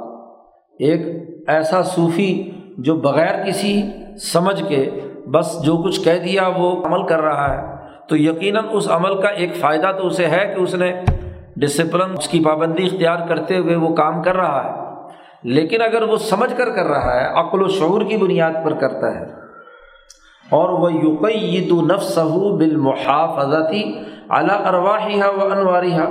ایک 0.79 1.01
ایسا 1.47 1.83
صوفی 1.83 2.51
جو 2.77 2.95
بغیر 2.95 3.45
کسی 3.45 3.81
سمجھ 4.21 4.63
کے 4.67 4.89
بس 5.31 5.61
جو 5.63 5.77
کچھ 5.77 6.03
کہہ 6.03 6.17
دیا 6.17 6.49
وہ 6.57 6.85
عمل 6.85 7.07
کر 7.07 7.21
رہا 7.21 7.53
ہے۔ 7.53 7.79
تو 8.07 8.17
یقیناً 8.17 8.63
اس 8.71 8.91
عمل 8.91 9.21
کا 9.21 9.27
ایک 9.27 9.55
فائدہ 9.55 9.91
تو 9.97 10.07
اسے 10.07 10.27
ہے 10.27 10.53
کہ 10.57 10.61
اس 10.61 10.75
نے 10.75 11.01
ڈسپلن 11.55 12.13
اس 12.17 12.27
کی 12.27 12.43
پابندی 12.43 12.85
اختیار 12.85 13.27
کرتے 13.27 13.57
ہوئے 13.57 13.75
وہ 13.75 13.95
کام 13.95 14.23
کر 14.23 14.35
رہا 14.35 14.63
ہے۔ 14.65 14.89
لیکن 15.43 15.81
اگر 15.81 16.01
وہ 16.01 16.17
سمجھ 16.17 16.57
کر 16.57 16.69
کر 16.69 16.85
رہا 16.85 17.21
ہے، 17.21 17.39
عقل 17.39 17.63
و 17.63 17.67
شعور 17.67 18.01
کی 18.01 18.17
بنیاد 18.17 18.51
پر 18.65 18.73
کرتا 18.73 19.19
ہے۔ 19.19 19.25
اور 20.49 20.69
وہ 20.69 20.93
یقید 20.93 21.71
نفس 21.71 22.17
بالمحافظتی 22.57 24.03
اعلیٰ 24.29 24.65
ارواحیہ 24.65 25.23
و 25.23 25.45
انواریہ 25.51 26.01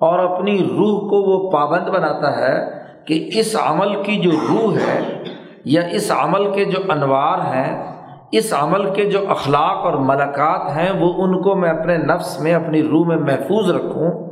اور 0.00 0.18
اپنی 0.18 0.58
روح 0.58 1.10
کو 1.10 1.22
وہ 1.22 1.50
پابند 1.50 1.88
بناتا 1.88 2.38
ہے 2.38 2.70
کہ 3.04 3.30
اس 3.32 3.56
عمل 3.60 4.02
کی 4.02 4.16
جو 4.16 4.30
روح 4.30 4.74
ہے 4.74 5.24
یا 5.64 5.82
اس 5.92 6.12
عمل 6.18 6.52
کے 6.52 6.64
جو 6.64 6.92
انوار 6.92 7.38
ہیں 7.38 7.97
اس 8.32 8.54
عمل 8.58 8.94
کے 8.94 9.04
جو 9.04 9.18
اخلاق 9.28 9.84
اور 9.84 9.94
ملکات 9.94 10.76
ہیں، 10.76 10.90
وہ 11.00 11.24
ان 11.24 11.42
کو 11.42 11.54
میں 11.54 11.70
اپنے 11.70 11.96
نفس 11.96 12.40
میں، 12.40 12.54
اپنی 12.54 12.82
روح 12.82 13.06
میں 13.06 13.16
محفوظ 13.16 13.70
رکھوں، 13.70 14.28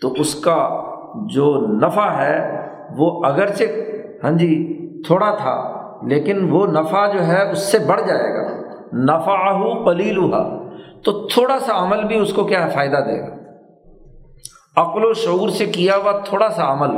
تو 0.00 0.12
اس 0.12 0.34
کا 0.34 0.68
جو 1.26 1.66
نفع 1.66 2.10
ہے، 2.10 2.66
وہ 2.98 3.24
اگرچہ 3.24 3.64
ہاں 4.24 4.30
جی 4.30 4.52
تھوڑا 5.06 5.34
تھا، 5.34 5.84
لیکن 6.06 6.50
وہ 6.50 6.66
نفع 6.66 7.06
جو 7.06 7.26
ہے، 7.26 7.50
اس 7.50 7.72
سے 7.72 7.78
بڑھ 7.78 8.00
جائے 8.00 8.34
گا۔ 8.34 8.64
نفع 8.92 9.50
ہو 9.50 9.84
پلیل 9.84 10.16
ہوا 10.16 10.62
تو 11.04 11.12
تھوڑا 11.12 11.58
سا 11.58 11.84
عمل 11.84 12.04
بھی 12.04 12.18
اس 12.18 12.32
کو 12.32 12.44
کیا 12.44 12.68
فائدہ 12.68 12.96
دے 12.96 13.20
گا۔ 13.20 13.34
عقل 14.76 15.04
و 15.04 15.12
شعور 15.12 15.48
سے 15.48 15.66
کیا 15.66 15.96
ہوا 15.96 16.12
تھوڑا 16.12 16.48
سا 16.48 16.72
عمل، 16.72 16.96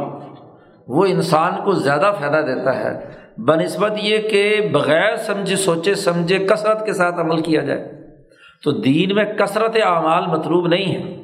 وہ 0.88 1.04
انسان 1.04 1.52
کو 1.64 1.72
زیادہ 1.72 2.12
فائدہ 2.20 2.46
دیتا 2.46 2.76
ہے۔ 2.76 3.25
بہ 3.38 3.54
نسبت 3.54 3.92
یہ 4.02 4.18
کہ 4.18 4.70
بغیر 4.72 5.16
سمجھے، 5.16 5.56
سوچے، 5.56 5.94
سمجھے، 5.94 6.38
کثرت 6.38 6.86
کے 6.86 6.92
ساتھ 6.92 7.20
عمل 7.20 7.42
کیا 7.42 7.62
جائے، 7.62 7.92
تو 8.62 8.70
دین 8.70 9.14
میں 9.14 9.24
کثرت 9.24 9.76
اعمال 9.84 10.26
مطلوب 10.26 10.66
نہیں 10.66 10.94
ہے، 10.94 11.22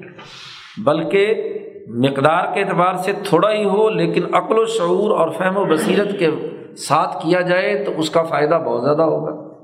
بلکہ 0.85 1.35
مقدار 1.89 2.55
کے 2.55 2.63
اعتبار 2.63 2.95
سے 2.95 3.13
تھوڑا 3.25 3.53
ہی 3.53 3.65
ہو، 3.65 3.89
لیکن 3.89 4.35
عقل 4.35 4.59
و 4.59 4.65
شعور 4.65 5.19
اور 5.19 5.29
فہم 5.29 5.57
و 5.57 5.65
بصیرت 5.65 6.19
کے 6.19 6.31
ساتھ 6.77 7.23
کیا 7.23 7.41
جائے 7.41 7.85
تو 7.85 7.93
اس 7.97 8.11
کا 8.11 8.23
فائدہ 8.23 8.55
بہت 8.55 8.83
زیادہ 8.83 9.03
ہوگا۔ 9.03 9.63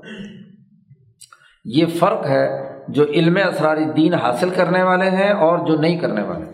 یہ 1.65 1.85
فرق 1.85 2.25
ہے 2.25 2.47
جو 2.87 3.03
علم 3.03 3.37
اسراری 3.47 3.85
دین 3.85 4.13
حاصل 4.13 4.49
کرنے 4.49 4.83
والے 4.83 5.09
ہیں 5.09 5.31
اور 5.31 5.57
جو 5.57 5.75
نہیں 5.75 5.97
کرنے 5.97 6.21
والے۔ 6.21 6.45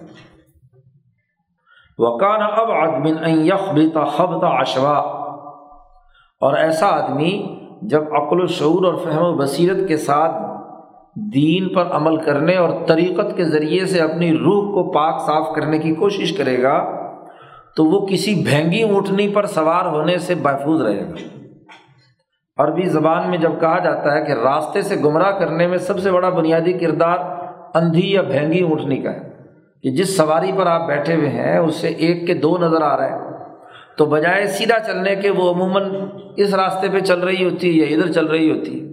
وکان 1.98 2.42
اب 2.42 2.72
آدمن 2.72 3.46
یخ 3.46 3.70
خبتا 4.08 4.48
اشوا 4.48 5.25
اور 6.46 6.54
ایسا 6.54 6.88
آدمی 6.88 7.32
جب 7.82 8.14
عقل 8.16 8.42
و 8.42 8.46
شعور 8.48 8.86
اور 8.86 8.96
فہم 8.96 9.24
و 9.24 9.34
بصیرت 9.38 9.88
کے 9.88 9.98
ساتھ 9.98 10.36
دین 11.34 11.68
پر 11.74 11.92
عمل 11.92 12.18
کرنے 12.18 12.56
اور 12.56 12.70
طریقت 12.88 13.36
کے 13.38 13.44
ذریعے 13.44 13.86
سے 13.86 14.00
اپنی 14.00 14.32
روح 14.38 14.64
کو 14.74 14.92
پاک 14.92 15.22
صاف 15.22 15.54
کرنے 15.56 15.78
کی 15.78 15.94
کوشش 15.96 16.38
کرے 16.38 16.62
گا، 16.64 16.78
تو 17.78 17.86
وہ 17.86 18.06
کسی 18.06 18.34
بھینگی 18.44 18.82
اونٹنی 18.82 19.28
پر 19.28 19.46
سوار 19.46 19.86
ہونے 19.86 20.18
سے 20.18 20.36
محفوظ 20.36 20.82
رہے 20.82 21.02
گا۔ 21.02 21.24
عربی 22.58 22.88
زبان 22.90 23.30
میں 23.30 23.38
جب 23.38 23.60
کہا 23.60 23.80
جاتا 23.80 24.16
ہے 24.16 24.24
کہ 24.26 24.32
راستے 24.32 24.82
سے 24.82 24.96
گمراہ 24.96 25.32
کرنے 25.32 25.68
میں 25.68 25.78
سب 25.78 26.00
سے 26.00 26.12
بڑا 26.12 26.30
بنیادی 26.30 26.74
کردار 26.74 27.20
اندھی 27.74 28.12
یا 28.12 28.22
بھینگی 28.22 28.62
اونٹنی 28.62 28.98
کا 28.98 29.14
ہے، 29.14 29.30
کہ 29.84 29.90
جس 29.92 30.18
سواری 30.18 30.52
پر 30.58 30.68
آپ 30.68 30.88
بیٹھے 30.88 31.16
ہوئے 31.16 31.30
ہیں، 31.30 31.58
اس 31.58 31.76
سے 31.76 31.88
ایک 31.88 32.28
کے 32.28 32.34
دو 32.34 32.58
نظر 32.58 32.82
آ 32.82 32.96
رہے 32.98 33.10
ہیں۔ 33.10 33.35
تو 33.98 34.06
بجائے 34.06 34.48
سیدھا 34.48 34.80
چلنے 34.80 35.16
کے 35.16 35.30
وہ 35.30 35.54
عموماً 35.54 35.84
اس 36.38 36.54
راستے 36.54 36.88
پہ 36.90 37.00
چل 37.00 37.20
رہی 37.20 37.46
ہوتی 37.46 37.82
ہے 37.82 37.86
یا 37.86 37.98
ادھر 37.98 38.12
چل 38.12 38.26
رہی 38.26 38.52
ہوتی۔ 38.52 38.80
ہے 38.80 38.86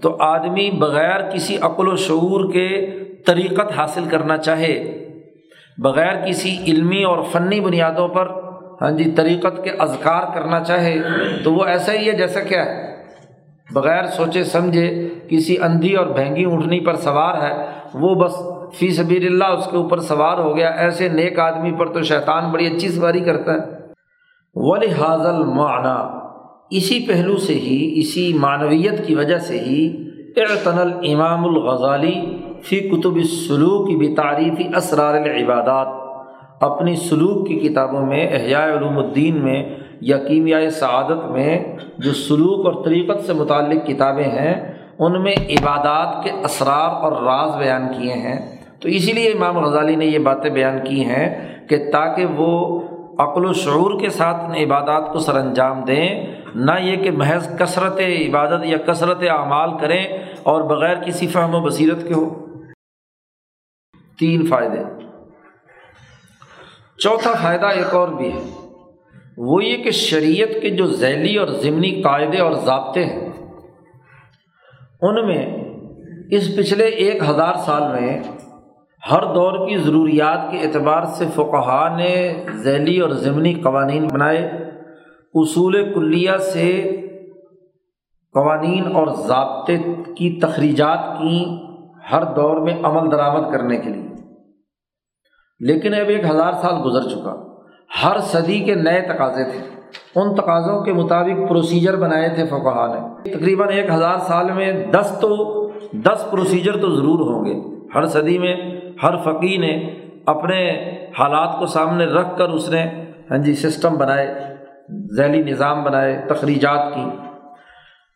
تو 0.00 0.16
آدمی 0.20 0.70
بغیر 0.70 1.30
کسی 1.30 1.56
عقل 1.60 1.88
و 1.88 1.96
شعور 1.96 2.52
کے 2.52 2.86
طریقت 3.26 3.72
حاصل 3.76 4.04
کرنا 4.10 4.36
چاہے، 4.36 5.06
بغیر 5.78 6.26
کسی 6.26 6.56
علمی 6.66 7.04
اور 7.04 7.22
فنی 7.32 7.60
بنیادوں 7.60 8.08
پر 8.08 8.28
ہاں 8.82 8.90
جی 8.90 9.10
طریقت 9.10 9.64
کے 9.64 9.70
اذکار 9.78 10.22
کرنا 10.34 10.60
چاہے، 10.60 10.96
تو 11.44 11.52
وہ 11.52 11.64
ایسا 11.64 11.92
ہی 11.92 12.06
ہے 12.06 12.12
جیسا 12.12 12.40
کیا 12.40 12.64
ہے۔ 12.64 12.96
بغیر 13.70 14.06
سوچے 14.06 14.44
سمجھے 14.44 15.08
کسی 15.28 15.56
اندھی 15.62 15.94
اور 15.94 16.06
بھینگی 16.06 16.44
اونٹنی 16.44 16.80
پر 16.80 16.94
سوار 16.94 17.34
ہے، 17.42 17.66
وہ 17.94 18.14
بس 18.14 18.32
فی 18.78 18.90
سبیر 18.90 19.26
اللہ 19.26 19.44
اس 19.44 19.68
کے 19.70 19.76
اوپر 19.76 19.98
سوار 19.98 20.38
ہو 20.38 20.56
گیا۔ 20.56 20.68
ایسے 20.68 21.08
نیک 21.08 21.38
آدمی 21.38 21.72
پر 21.72 21.86
تو 21.86 22.02
شیطان 22.02 22.50
بڑی 22.50 22.66
اچھی 22.66 22.88
سواری 22.88 23.20
کرتا 23.20 23.52
ہے۔ 23.52 23.79
ولی 24.54 24.86
حاضل 24.86 25.44
معنی 25.44 26.20
اسی 26.76 27.06
پہلو 27.06 27.36
سے 27.36 27.54
ہی، 27.54 27.92
اسی 27.96 28.32
معنویت 28.34 29.06
کی 29.06 29.14
وجہ 29.14 29.38
سے 29.38 29.58
ہی 29.58 30.06
اعتن 30.36 30.78
الامام 30.78 31.44
الغزالی 31.44 32.36
فی 32.62 32.80
کتب 32.80 33.22
سلوک 33.48 33.88
کی 33.88 33.96
بھی 33.96 34.14
تعریفی 34.14 34.64
اسرار 34.76 35.14
العبادات۔ 35.14 35.86
اپنی 36.60 36.96
سلوک 36.96 37.48
کی 37.48 37.54
کتابوں 37.54 38.06
میں، 38.06 38.28
احیاء 38.32 38.76
علوم 38.76 38.98
الدین 38.98 39.44
میں 39.44 39.64
یا 40.00 40.18
کیمیائے 40.18 40.70
سعادت 40.70 41.30
میں 41.30 41.76
جو 41.98 42.12
سلوک 42.12 42.66
اور 42.66 42.84
طریقت 42.84 43.26
سے 43.26 43.32
متعلق 43.32 43.86
کتابیں 43.86 44.24
ہیں، 44.24 44.72
ان 44.98 45.22
میں 45.22 45.32
عبادات 45.32 46.24
کے 46.24 46.30
اسرار 46.30 46.90
اور 47.02 47.12
راز 47.12 47.56
بیان 47.56 47.82
کیے 47.98 48.12
ہیں۔ 48.12 48.56
تو 48.80 48.88
اسی 48.88 49.12
لیے 49.12 49.30
امام 49.30 49.58
غزالی 49.58 49.96
نے 49.96 50.06
یہ 50.06 50.18
باتیں 50.18 50.50
بیان 50.50 50.78
کی 50.84 51.04
ہیں 51.04 51.48
کہ 51.68 51.76
تاکہ 51.92 52.26
وہ 52.26 52.80
عقل 53.20 53.44
و 53.44 53.52
شعور 53.52 54.00
کے 54.00 54.10
ساتھ 54.10 54.36
ان 54.36 54.52
عبادات 54.52 55.12
کو 55.12 55.18
سر 55.18 55.36
انجام 55.36 55.84
دیں، 55.84 56.26
نہ 56.54 56.70
یہ 56.80 56.96
کہ 56.96 57.10
محض 57.10 57.58
کثرت 57.58 58.00
عبادت 58.00 58.64
یا 58.64 58.78
کثرت 58.78 59.18
اعمال 59.30 59.78
کریں 59.78 60.06
اور 60.42 60.62
بغیر 60.62 60.96
کسی 60.96 61.26
فہم 61.26 61.54
و 61.54 61.60
بصیرت 61.60 62.08
کے 62.08 62.14
ہو۔ 62.14 62.46
تین 64.18 64.46
فائدے۔ 64.46 64.78
چوتھا 66.98 67.32
فائدہ 67.42 67.66
ایک 67.66 67.94
اور 67.94 68.08
بھی 68.08 68.32
ہے۔ 68.32 68.38
وہ 69.36 69.64
یہ 69.64 69.76
کہ 69.76 69.90
شریعت 69.90 70.62
کے 70.62 70.70
جو 70.70 70.86
ذیلی 70.86 71.36
اور 71.36 71.48
ضمنی 71.48 72.02
قاعدے 72.02 72.38
اور 72.38 72.52
ضابطے 72.52 73.04
ہیں، 73.04 73.28
ان 75.00 75.26
میں 75.26 75.64
اس 76.30 76.56
پچھلے 76.56 76.84
ایک 76.84 77.22
ہزار 77.28 77.54
سال 77.54 78.00
میں 78.00 78.22
ہر 79.10 79.34
دور 79.34 79.68
کی 79.68 79.76
ضروریات 79.76 80.52
کے 80.52 80.58
اعتبار 80.58 81.02
سے 81.04 81.24
فقہ 81.34 81.96
نے 81.96 82.44
ذیلی 82.52 83.00
اور 83.00 83.10
ضمنی 83.10 83.54
قوانین 83.54 84.06
بنائے۔ 84.06 84.50
اصول 85.34 85.92
کلیہ 85.94 86.36
سے 86.36 86.96
قوانین 88.34 88.96
اور 88.96 89.06
ضابطے 89.06 89.78
کی 90.16 90.40
تخریجات 90.40 90.98
کی 91.18 91.58
ہر 92.12 92.24
دور 92.24 92.56
میں 92.56 92.74
عمل 92.82 93.10
درآمد 93.10 93.52
کرنے 93.52 93.76
کے 93.76 93.90
لیے۔ 93.90 94.08
لیکن 95.60 95.94
اب 95.94 96.08
ایک 96.08 96.24
ہزار 96.24 96.52
سال 96.52 96.74
گزر 96.84 97.08
چکا۔ 97.08 97.56
ہر 98.04 98.18
صدی 98.18 98.60
کے 98.60 98.74
نئے 98.74 99.00
تقاضے 99.00 99.44
تھے۔ 99.44 99.80
ان 100.16 100.34
تقاضوں 100.34 100.84
کے 100.84 100.92
مطابق 100.92 101.48
پروسیجر 101.48 101.96
بنائے 101.96 102.28
تھے 102.28 102.46
فقہ 102.46 102.86
نے۔ 102.86 103.30
تقریباً 103.34 103.68
ایک 103.68 103.90
ہزار 103.90 104.18
سال 104.18 104.52
میں 104.52 104.86
دس 104.86 105.18
تو 105.20 105.60
دس 105.92 106.26
پروسیجر 106.30 106.72
تو 106.72 106.96
ضرور 106.96 107.34
ہوں 107.34 107.44
گے۔ 107.44 107.86
ہر 107.94 108.06
صدی 108.06 108.38
میں 108.38 108.79
ہر 109.02 109.16
فقی 109.16 109.56
نے 109.56 109.90
اپنے 110.26 110.70
حالات 111.18 111.58
کو 111.58 111.66
سامنے 111.66 112.04
رکھ 112.04 112.38
کر 112.38 112.48
اس 112.48 112.68
نے 112.68 113.04
ہاں 113.30 113.38
جی 113.38 113.54
سسٹم 113.54 113.94
بنائے، 113.94 114.34
ذیلی 115.16 115.42
نظام 115.42 115.82
بنائے، 115.82 116.22
تخریجات 116.28 116.94
کی۔ 116.94 117.04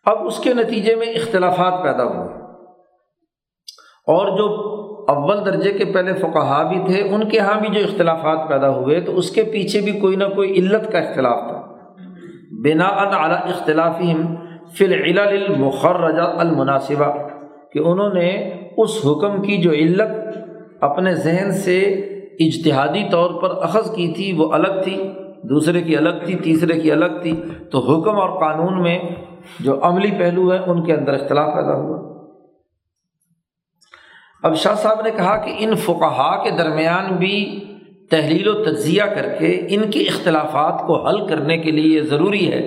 اب 0.04 0.26
اس 0.26 0.38
کے 0.38 0.54
نتیجے 0.54 0.94
میں 0.94 1.06
اختلافات 1.06 1.82
پیدا 1.82 2.04
ہوئے۔ 2.04 2.34
اور 4.06 4.26
جو 4.26 4.74
اول 5.08 5.44
درجے 5.44 5.72
کے 5.72 5.84
پہلے 5.84 6.12
فقہا 6.12 6.62
بھی 6.62 6.78
تھے، 6.86 7.08
ان 7.14 7.28
کے 7.28 7.36
یہاں 7.36 7.60
بھی 7.60 7.68
جو 7.68 7.80
اختلافات 7.80 8.48
پیدا 8.48 8.68
ہوئے، 8.68 9.00
تو 9.00 9.16
اس 9.16 9.30
کے 9.30 9.42
پیچھے 9.42 9.80
بھی 9.80 9.92
کوئی 9.92 10.16
نہ 10.16 10.24
کوئی 10.34 10.58
علت 10.58 10.92
کا 10.92 10.98
اختلاف 10.98 11.38
تھا۔ 11.48 11.62
بنا 12.50 12.84
اعلیٰ 12.84 13.42
اختلافی 13.42 14.14
فی 14.72 14.84
المخرجہ 15.18 16.22
المناسبہ، 16.22 17.28
کہ 17.72 17.78
انہوں 17.78 18.14
نے 18.14 18.52
اس 18.76 18.90
حکم 19.06 19.42
کی 19.42 19.56
جو 19.56 19.70
علت 19.70 20.38
اپنے 20.84 21.14
ذہن 21.14 21.52
سے 21.64 21.80
اجتہادی 22.40 23.02
طور 23.10 23.30
پر 23.42 23.50
اخذ 23.62 23.90
کی 23.94 24.06
تھی، 24.12 24.32
وہ 24.32 24.52
الگ 24.52 24.80
تھی، 24.84 24.96
دوسرے 25.42 25.82
کی 25.82 25.96
الگ 25.96 26.24
تھی، 26.24 26.34
تیسرے 26.36 26.80
کی 26.80 26.92
الگ 26.92 27.20
تھی۔ 27.22 27.32
تو 27.72 27.78
حکم 27.80 28.16
اور 28.16 28.38
قانون 28.40 28.82
میں 28.82 28.98
جو 29.60 29.78
عملی 29.82 30.10
پہلو 30.18 30.50
ہیں 30.50 30.58
ان 30.58 30.84
کے 30.84 30.92
اندر 30.92 31.14
اختلاف 31.14 31.54
پیدا 31.54 31.74
ہوا۔ 31.74 31.98
اب 34.42 34.56
شاہ 34.56 34.74
صاحب 34.74 35.00
نے 35.00 35.10
کہا 35.10 35.36
کہ 35.36 35.54
ان 35.58 35.74
فقہا 35.74 36.32
کے 36.44 36.50
درمیان 36.50 37.14
بھی 37.16 37.36
تحلیل 38.10 38.48
و 38.48 38.52
تجزیہ 38.64 39.02
کر 39.14 39.28
کے 39.38 39.50
ان 39.70 39.90
کے 39.90 40.00
اختلافات 40.02 40.86
کو 40.86 41.06
حل 41.06 41.26
کرنے 41.26 41.56
کے 41.58 41.70
لیے 41.70 41.94
یہ 41.96 42.02
ضروری 42.02 42.46
ہے 42.52 42.62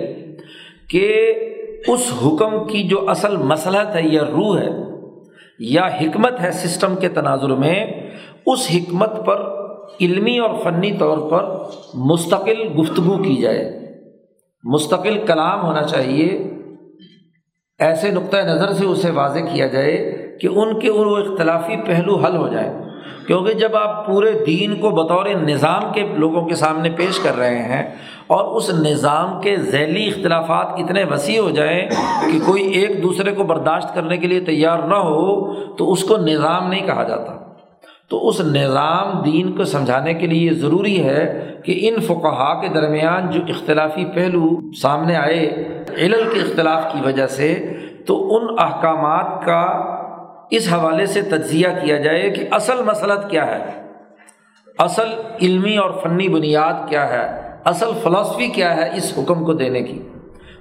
کہ 0.90 1.06
اس 1.86 2.12
حکم 2.24 2.56
کی 2.68 2.82
جو 2.82 3.04
اصل 3.10 3.36
مسلحت 3.36 3.94
ہے، 3.96 4.02
یا 4.04 4.24
روح 4.24 4.58
ہے 4.58 4.70
یا 5.58 5.86
حکمت 5.86 6.40
ہے 6.40 6.52
سسٹم 6.52 6.96
کے 6.96 7.08
تناظر 7.08 7.48
میں، 7.48 7.86
اس 8.46 8.70
حکمت 8.74 9.26
پر 9.26 9.42
علمی 10.00 10.38
اور 10.38 10.50
فنی 10.64 10.92
طور 10.92 11.30
پر 11.30 11.62
مستقل 11.94 12.80
گفتگو 12.80 13.22
کی 13.22 13.36
جائے۔ 13.36 13.94
مستقل 14.64 15.26
کلام 15.26 15.62
ہونا 15.62 15.82
چاہیے۔ 15.82 16.50
ایسے 17.78 18.10
نقطۂ 18.10 18.36
نظر 18.36 18.72
سے 18.72 18.86
اسے 18.86 19.10
واضح 19.10 19.38
کیا 19.38 19.66
جائے 19.66 20.14
کہ 20.40 20.46
ان 20.46 20.80
کے 20.80 20.90
وہ 20.90 21.16
اختلافی 21.16 21.76
پہلو 21.86 22.16
حل 22.16 22.36
ہو 22.36 22.48
جائے 22.48 22.74
کیونکہ 23.26 23.52
جب 23.52 23.76
آپ 23.76 24.06
پورے 24.06 24.32
دین 24.46 24.76
کو 24.76 24.90
بطور 24.90 25.26
نظام 25.26 25.92
کے 25.92 26.06
لوگوں 26.16 26.46
کے 26.46 26.54
سامنے 26.54 26.90
پیش 26.90 27.18
کر 27.18 27.38
رہے 27.38 27.58
ہیں 27.58 27.94
اور 28.28 28.56
اس 28.56 28.70
نظام 28.70 29.40
کے 29.40 29.56
ذیلی 29.56 30.08
اختلافات 30.08 30.66
اتنے 30.66 31.04
وسیع 31.04 31.40
ہو 31.40 31.50
جائیں 31.50 31.88
کہ 32.32 32.38
کوئی 32.46 32.62
ایک 32.62 33.02
دوسرے 33.02 33.32
کو 33.32 33.44
برداشت 33.44 33.94
کرنے 33.94 34.16
کے 34.16 34.26
لیے 34.26 34.40
تیار 34.40 34.78
نہ 34.78 34.94
ہو، 34.94 35.54
تو 35.76 35.92
اس 35.92 36.04
کو 36.04 36.16
نظام 36.16 36.68
نہیں 36.68 36.86
کہا 36.86 37.02
جاتا۔ 37.02 37.52
تو 38.10 38.28
اس 38.28 38.40
نظام 38.40 39.22
دین 39.22 39.52
کو 39.52 39.64
سمجھانے 39.64 40.14
کے 40.14 40.26
لیے 40.26 40.50
یہ 40.50 40.54
ضروری 40.54 41.04
ہے 41.04 41.54
کہ 41.64 41.88
ان 41.88 42.00
فقہا 42.00 42.60
کے 42.60 42.68
درمیان 42.68 43.30
جو 43.30 43.40
اختلافی 43.48 44.04
پہلو 44.04 44.72
سامنے 44.72 45.16
آئے 45.16 45.68
علل 45.98 46.24
کے 46.34 46.40
اختلاف 46.40 46.92
کی 46.92 46.98
وجہ 47.04 47.26
سے، 47.26 47.72
تو 48.06 48.36
ان 48.36 48.46
احکامات 48.58 49.44
کا 49.44 49.64
اس 50.50 50.72
حوالے 50.72 51.06
سے 51.06 51.22
تجزیہ 51.22 51.68
کیا 51.82 51.96
جائے 51.96 52.30
کہ 52.30 52.44
اصل 52.50 52.82
مسلط 52.84 53.30
کیا 53.30 53.46
ہے۔ 53.46 53.86
اصل 54.78 55.08
علمی 55.42 55.76
اور 55.76 55.90
فنی 56.02 56.28
بنیاد 56.28 56.88
کیا 56.88 57.08
ہے۔ 57.08 57.47
اصل 57.64 57.86
فلاسفی 58.02 58.46
کیا 58.46 58.76
ہے 58.76 58.90
اس 58.96 59.18
حکم 59.18 59.44
کو 59.44 59.52
دینے 59.52 59.82
کی؟ 59.82 60.02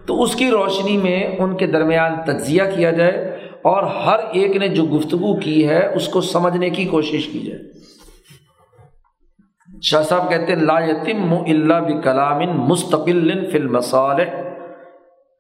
تو 0.05 0.23
اس 0.23 0.35
کی 0.35 0.49
روشنی 0.49 0.97
میں 0.97 1.35
ان 1.39 1.57
کے 1.57 1.67
درمیان 1.67 2.15
تجزیہ 2.25 2.63
کیا 2.75 2.91
جائے 2.91 3.37
اور 3.61 3.83
ہر 3.83 4.19
ایک 4.31 4.55
نے 4.55 4.67
جو 4.67 4.83
گفتگو 4.83 5.39
کی 5.39 5.67
ہے 5.67 5.95
اس 5.95 6.07
کو 6.07 6.21
سمجھنے 6.21 6.69
کی 6.69 6.85
کوشش 6.85 7.27
کی 7.27 7.39
جائے۔ 7.39 7.61
شاہ 9.81 10.01
صاحب 10.01 10.29
کہتے 10.29 10.55
ہیں، 10.55 10.61
لا 10.61 10.79
یتم 10.79 11.33
اللہ 11.33 11.73
بکلام 11.73 12.39
مستقل 12.39 13.45
فی 13.51 13.57
المصالح۔ 13.57 14.41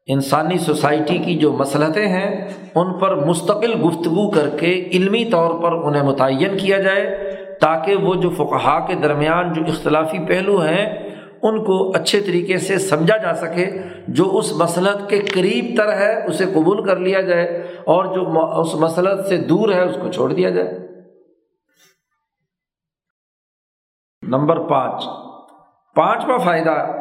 انسانی 0.07 0.57
سوسائٹی 0.57 1.17
کی 1.17 1.35
جو 1.35 1.53
مسلطیں 1.53 2.07
ہیں، 2.07 2.47
ان 2.75 2.99
پر 2.99 3.15
مستقل 3.15 3.73
گفتگو 3.85 4.31
کر 4.31 4.49
کے 4.49 4.89
علمی 4.91 5.25
طور 5.25 5.63
پر 5.63 5.71
انہیں 5.71 6.03
متعین 6.03 6.57
کیا 6.57 6.77
جائے 6.77 7.33
تاکہ 7.61 7.95
وہ 7.95 8.15
جو 8.15 8.29
فقہا 8.29 8.79
کے 8.79 8.95
درمیان 8.95 9.53
جو 9.53 9.61
اختلافی 9.67 10.17
پہلو 10.27 10.61
ہیں 10.61 11.06
ان 11.43 11.63
کو 11.63 11.91
اچھے 11.91 12.19
طریقے 12.19 12.57
سے 12.57 12.77
سمجھا 12.77 13.17
جا 13.17 13.33
سکے، 13.33 13.81
جو 14.07 14.37
اس 14.37 14.53
مسلط 14.53 15.09
کے 15.09 15.19
قریب 15.19 15.77
تر 15.77 15.93
ہے، 15.93 16.25
اسے 16.25 16.45
قبول 16.45 16.85
کر 16.85 16.97
لیا 16.97 17.21
جائے 17.21 17.47
اور 17.85 18.05
جو 18.05 18.49
اس 18.59 18.75
مسلط 18.75 19.27
سے 19.27 19.37
دور 19.37 19.69
ہے، 19.69 19.81
اس 19.81 19.95
کو 20.01 20.11
چھوڑ 20.11 20.33
دیا 20.33 20.49
جائے۔ 20.49 20.79
نمبر 24.21 24.67
پانچ۔ 24.67 25.03
پانچواں 25.95 26.37
فائدہ، 26.37 26.91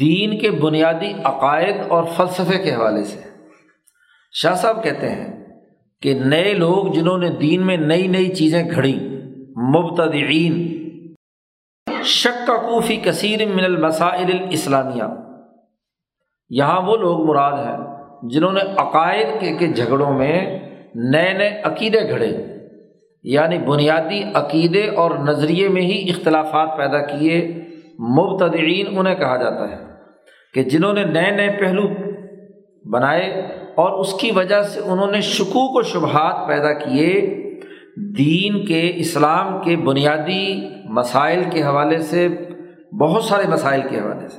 دین 0.00 0.38
کے 0.38 0.50
بنیادی 0.50 1.12
عقائد 1.24 1.76
اور 1.88 2.04
فلسفے 2.04 2.58
کے 2.58 2.74
حوالے 2.74 3.04
سے۔ 3.04 3.20
شاہ 4.32 4.54
صاحب 4.54 4.84
کہتے 4.84 5.08
ہیں 5.08 5.44
کہ 6.02 6.14
نئے 6.14 6.54
لوگ 6.54 6.92
جنہوں 6.92 7.18
نے 7.18 7.28
دین 7.28 7.66
میں 7.66 7.76
نئی 7.76 8.06
نئی 8.06 8.34
چیزیں 8.34 8.70
گھڑیں 8.70 9.12
مبتدئین 9.60 10.81
شک 12.04 12.46
کا 12.46 12.56
کوفی 12.56 12.96
کثیر 12.96 13.46
من 13.46 13.64
المسائل 13.64 14.38
الاسلامیہ۔ 14.40 15.04
یہاں 16.50 16.80
وہ 16.82 16.96
لوگ 16.96 17.26
مراد 17.26 17.52
ہیں 17.52 17.76
جنہوں 18.22 18.52
نے 18.52 18.60
عقائد 18.76 19.26
کے 19.40 19.56
کے 19.56 19.66
جھگڑوں 19.66 20.12
میں 20.12 20.58
نئے 20.94 21.32
نئے 21.32 21.62
عقیدے 21.64 22.10
گھڑے 22.10 22.36
یعنی 23.22 23.58
بنیادی 23.58 24.22
عقیدے 24.34 24.88
اور 24.88 25.10
نظریے 25.10 25.68
میں 25.68 25.82
ہی 25.82 26.10
اختلافات 26.10 26.76
پیدا 26.76 26.98
کیے۔ 26.98 27.62
مبتدئین 27.98 28.98
انہیں 28.98 29.14
کہا 29.14 29.36
جاتا 29.36 29.70
ہے 29.70 29.76
کہ 30.54 30.62
جنہوں 30.62 30.92
نے 30.92 31.04
نئے 31.04 31.30
نئے 31.30 31.50
پہلو 31.60 31.82
بنائے 32.90 33.30
اور 33.74 33.98
اس 33.98 34.14
کی 34.14 34.30
وجہ 34.30 34.62
سے 34.62 34.80
انہوں 34.80 35.10
نے 35.10 35.20
شکوک 35.20 35.76
و 35.76 35.82
شبہات 35.82 36.48
پیدا 36.48 36.72
کیے۔ 36.72 37.41
دین 37.96 38.66
کے، 38.66 38.92
اسلام 38.94 39.62
کے 39.62 39.76
بنیادی 39.76 40.68
مسائل 40.84 41.44
کے 41.52 41.62
حوالے 41.62 41.98
سے، 41.98 42.28
بہت 43.00 43.24
سارے 43.24 43.48
مسائل 43.48 43.82
کے 43.88 44.00
حوالے 44.00 44.28
سے۔ 44.28 44.38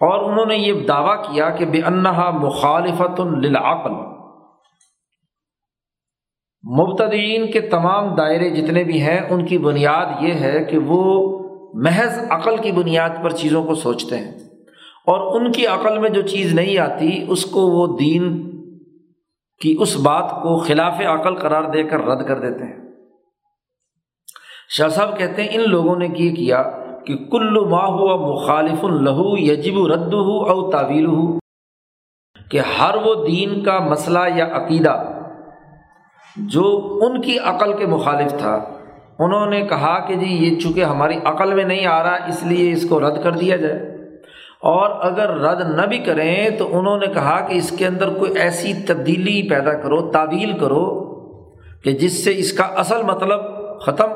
اور 0.00 0.32
انہوں 0.32 0.46
نے 0.46 0.56
یہ 0.56 0.86
دعویٰ 0.86 1.22
کیا 1.22 1.50
کہ 1.50 1.64
بے 1.64 1.80
انہا 1.86 2.30
مخالفت 2.30 3.20
للعقل۔ 3.20 4.14
مبتدئین 6.80 7.50
کے 7.50 7.60
تمام 7.60 8.14
دائرے 8.14 8.50
جتنے 8.50 8.84
بھی 8.84 9.02
ہیں، 9.02 9.20
ان 9.30 9.46
کی 9.46 9.58
بنیاد 9.58 10.06
یہ 10.20 10.34
ہے 10.34 10.64
کہ 10.64 10.78
وہ 10.78 11.38
محض 11.74 12.18
عقل 12.30 12.56
کی 12.56 12.72
بنیاد 12.72 13.10
پر 13.22 13.30
چیزوں 13.30 13.64
کو 13.64 13.74
سوچتے 13.74 14.16
ہیں۔ 14.16 14.32
اور 15.06 15.40
ان 15.40 15.52
کی 15.52 15.66
عقل 15.66 15.98
میں 15.98 16.10
جو 16.10 16.22
چیز 16.22 16.54
نہیں 16.54 16.78
آتی، 16.78 17.24
اس 17.28 17.46
کو 17.46 17.60
وہ 17.60 17.98
دین 17.98 18.43
کی 19.60 19.76
اس 19.80 19.96
بات 19.96 20.30
کو 20.42 20.56
خلاف 20.58 21.00
عقل 21.00 21.34
قرار 21.34 21.62
دے 21.62 21.82
کر 21.82 22.00
رد 22.00 22.26
کر 22.28 22.38
دیتے 22.38 22.64
ہیں۔ 22.64 22.82
شاہ 24.68 24.88
صاحب 24.88 25.18
کہتے 25.18 25.42
ہیں، 25.42 25.48
ان 25.52 25.70
لوگوں 25.70 25.96
نے 25.96 26.08
یہ 26.16 26.34
کیا 26.34 26.62
کہ 27.06 27.16
کل 27.16 27.64
ما 27.70 27.86
ہوا 27.86 28.16
مخالف 28.34 28.84
الہو 28.84 29.38
یجب 29.38 29.86
رد 29.86 30.12
ہو 30.12 30.50
او 30.50 30.70
تعویل 30.70 31.06
ہو 31.06 31.38
کہ 32.50 32.60
ہر 32.78 32.94
وہ 33.04 33.14
دین 33.26 33.62
کا 33.64 33.78
مسئلہ 33.78 34.18
یا 34.34 34.46
عقیدہ 34.56 35.12
جو 36.36 36.64
ان 37.02 37.20
کی 37.20 37.38
عقل 37.38 37.72
کے 37.72 37.86
مخالف 37.86 38.32
تھا، 38.38 38.54
انہوں 39.18 39.46
نے 39.46 39.60
کہا 39.62 39.98
کہ 40.06 40.14
جی 40.14 40.26
یہ 40.26 40.58
چونکہ 40.60 40.84
ہماری 40.84 41.16
عقل 41.24 41.54
میں 41.54 41.64
نہیں 41.64 41.86
آ 41.86 42.02
رہا، 42.02 42.26
اس 42.26 42.42
لیے 42.42 42.72
اس 42.72 42.88
کو 42.88 43.00
رد 43.00 43.22
کر 43.22 43.32
دیا 43.32 43.56
جائے۔ 43.56 43.93
اور 44.64 44.90
اگر 45.00 45.28
رد 45.30 45.80
نہ 45.80 45.86
بھی 45.86 45.98
کریں 45.98 46.50
تو 46.50 46.78
انہوں 46.78 46.98
نے 46.98 47.06
کہا 47.06 47.40
کہ 47.40 47.54
اس 47.54 47.70
کے 47.70 47.86
اندر 47.86 48.08
کوئی 48.08 48.38
ایسی 48.38 48.72
تبدیلی 48.88 49.48
پیدا 49.48 49.72
کرو، 49.72 50.10
تعویل 50.10 50.58
کرو 50.58 51.14
کہ 51.82 51.90
جس 51.90 52.24
سے 52.24 52.30
اس 52.36 52.52
کا 52.52 52.64
اصل 52.64 53.02
مطلب 53.02 53.40
ختم 53.80 54.10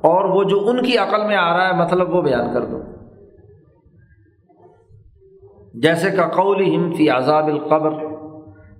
اور 0.00 0.24
وہ 0.24 0.44
جو 0.44 0.68
ان 0.68 0.82
کی 0.82 0.98
عقل 0.98 1.26
میں 1.26 1.36
آ 1.36 1.56
رہا 1.56 1.68
ہے 1.68 1.72
مطلب 1.72 2.14
وہ 2.14 2.22
بیان 2.22 2.54
کر 2.54 2.64
دو۔ 2.64 2.78
جیسے 5.74 6.10
کہ 6.10 6.22
قول 6.22 6.94
فی 6.96 7.08
عذاب 7.08 7.46
القبر، 7.46 7.90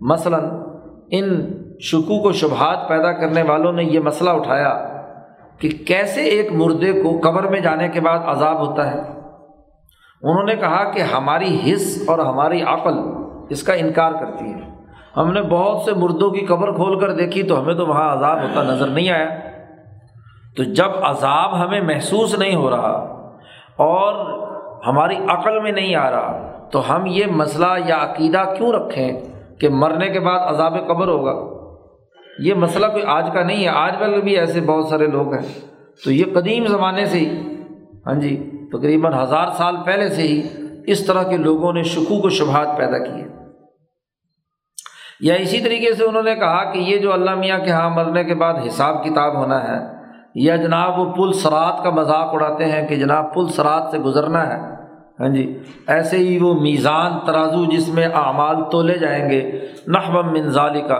مثلاً 0.01 0.45
ان 1.11 1.47
شکوک 1.81 2.27
و 2.27 2.33
شبہات 2.33 2.89
پیدا 2.89 3.13
کرنے 3.13 3.43
والوں 3.43 3.73
نے 3.73 3.85
یہ 3.85 4.01
مسئلہ 4.01 4.31
اٹھایا 4.31 5.03
کہ 5.59 5.69
کیسے 5.87 6.23
ایک 6.23 6.53
مردے 6.53 6.93
کو 6.93 7.21
قبر 7.23 7.43
میں 7.43 7.61
جانے 7.61 7.89
کے 7.89 8.01
بعد 8.01 8.19
عذاب 8.25 8.67
ہوتا 8.67 8.95
ہے۔ 8.95 9.24
انہوں 10.25 10.45
نے 10.45 10.57
کہا 10.57 10.91
کہ 10.91 11.03
ہماری 11.03 11.73
حص 11.73 12.05
اور 12.07 12.19
ہماری 12.19 12.63
عقل 12.63 12.95
اس 13.51 13.63
کا 13.63 13.73
انکار 13.73 14.13
کرتی 14.13 14.45
ہے۔ 14.45 14.75
ہم 15.17 15.33
نے 15.33 15.43
بہت 15.43 15.83
سے 15.83 15.93
مردوں 15.95 16.31
کی 16.31 16.47
قبر 16.47 16.73
کھول 16.73 17.01
کر 17.01 17.13
دیکھی 17.13 17.43
تو 17.43 17.61
ہمیں 17.61 17.75
تو 17.75 17.87
وہاں 17.87 18.17
عذاب 18.17 18.43
ہوتا 18.43 18.63
نظر 18.63 18.87
نہیں 18.87 19.11
آیا۔ 19.11 19.29
تو 20.57 20.63
جب 20.63 20.91
عذاب 21.03 21.65
ہمیں 21.65 21.81
محسوس 21.81 22.39
نہیں 22.39 22.55
ہو 22.55 22.71
رہا 22.71 22.91
اور 23.77 24.43
ہماری 24.87 25.17
عقل 25.29 25.61
میں 25.61 25.73
نہیں 25.73 25.95
آ 25.95 26.11
رہا 26.11 26.59
تو 26.73 26.97
ہم 26.97 27.07
یہ 27.07 27.27
مسئلہ 27.31 27.67
یا 27.87 27.97
عقیدہ 28.03 28.55
کیوں 28.59 28.73
رکھیں 28.73 29.21
کہ 29.61 29.69
مرنے 29.69 30.09
کے 30.09 30.21
بعد 30.21 30.39
عذاب 30.41 30.75
قبر 30.89 31.09
ہوگا؟ 31.09 31.55
یہ 32.39 32.55
مسئلہ 32.55 32.87
کوئی 32.87 33.03
آج 33.07 33.31
کا 33.35 33.43
نہیں 33.43 33.65
ہے، 33.65 33.69
آج 33.69 33.95
کل 33.99 34.21
بھی 34.21 34.39
ایسے 34.39 34.61
بہت 34.61 34.87
سارے 34.87 35.07
لوگ 35.07 35.33
ہیں۔ 35.33 35.61
تو 36.05 36.13
یہ 36.13 36.25
قدیم 36.35 36.67
زمانے 36.67 37.05
سے 37.05 37.19
ہی۔ 37.19 37.55
ہاں 38.07 38.15
جی۔ 38.15 38.51
تقریباً 38.79 39.15
ہزار 39.15 39.49
سال 39.57 39.77
پہلے 39.85 40.09
سے 40.09 40.23
ہی 40.23 40.43
اس 40.87 41.07
طرح 41.07 41.23
کے 41.23 41.37
لوگوں 41.37 41.73
نے 41.73 41.83
شکوک 41.83 42.25
و 42.25 42.29
شبہات 42.29 42.77
پیدا 42.79 42.99
کیے 42.99 43.25
یا 45.21 45.35
اسی 45.35 45.61
طریقے 45.61 45.93
سے 45.93 46.05
انہوں 46.05 46.23
نے 46.23 46.35
کہا 46.35 46.73
کہ 46.73 46.79
یہ 46.79 46.99
جو 46.99 47.13
اللہ 47.13 47.35
میاں 47.35 47.59
کے 47.59 47.71
ہاں 47.71 47.91
مرنے 47.91 48.25
کے 48.25 48.35
بعد 48.35 48.55
حساب 48.67 49.05
کتاب 49.05 49.37
ہونا 49.37 49.63
ہے، 49.63 49.79
یا 50.35 50.57
جناب 50.57 50.99
وہ 50.99 51.05
پل 51.13 51.33
سرات 51.33 51.83
کا 51.85 51.91
مذاق 51.91 52.35
اڑاتے 52.35 52.65
ہیں 52.65 52.87
کہ 52.89 52.97
جناب 52.97 53.35
پل 53.35 53.47
سرات 53.49 53.91
سے 53.91 53.99
گزرنا 53.99 54.47
ہے۔ 54.49 54.59
ہاں 55.21 55.29
جی 55.29 55.59
ایسے 55.87 56.17
ہی 56.17 56.39
وہ 56.39 56.55
میزان 56.55 57.19
ترازو 57.27 57.65
جس 57.65 57.89
میں 57.89 58.07
اعمال 58.15 58.63
تولے 58.71 58.99
جائیں 58.99 59.31
گے 59.31 59.41
نحو 59.87 60.23
منظالی 60.23 60.81
کا 60.81 60.99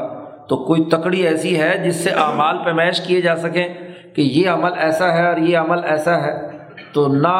تو 0.49 0.57
کوئی 0.65 0.85
تکڑی 0.85 1.21
ایسی 1.21 1.61
ہے 1.61 1.77
جس 1.79 2.05
سے 2.05 2.11
اعمال 2.11 2.65
پیمائش 2.65 3.01
کیے 3.01 3.21
جا 3.21 3.37
سکیں 3.37 3.69
کہ 4.15 4.23
یہ 4.23 4.49
عمل 4.51 4.73
ایسا 4.77 5.13
ہے 5.13 5.27
اور 5.29 5.37
یہ 5.37 5.59
عمل 5.59 5.85
ایسا 5.85 6.23
ہے۔ 6.23 6.54
تو 6.95 7.07
نہ 7.09 7.37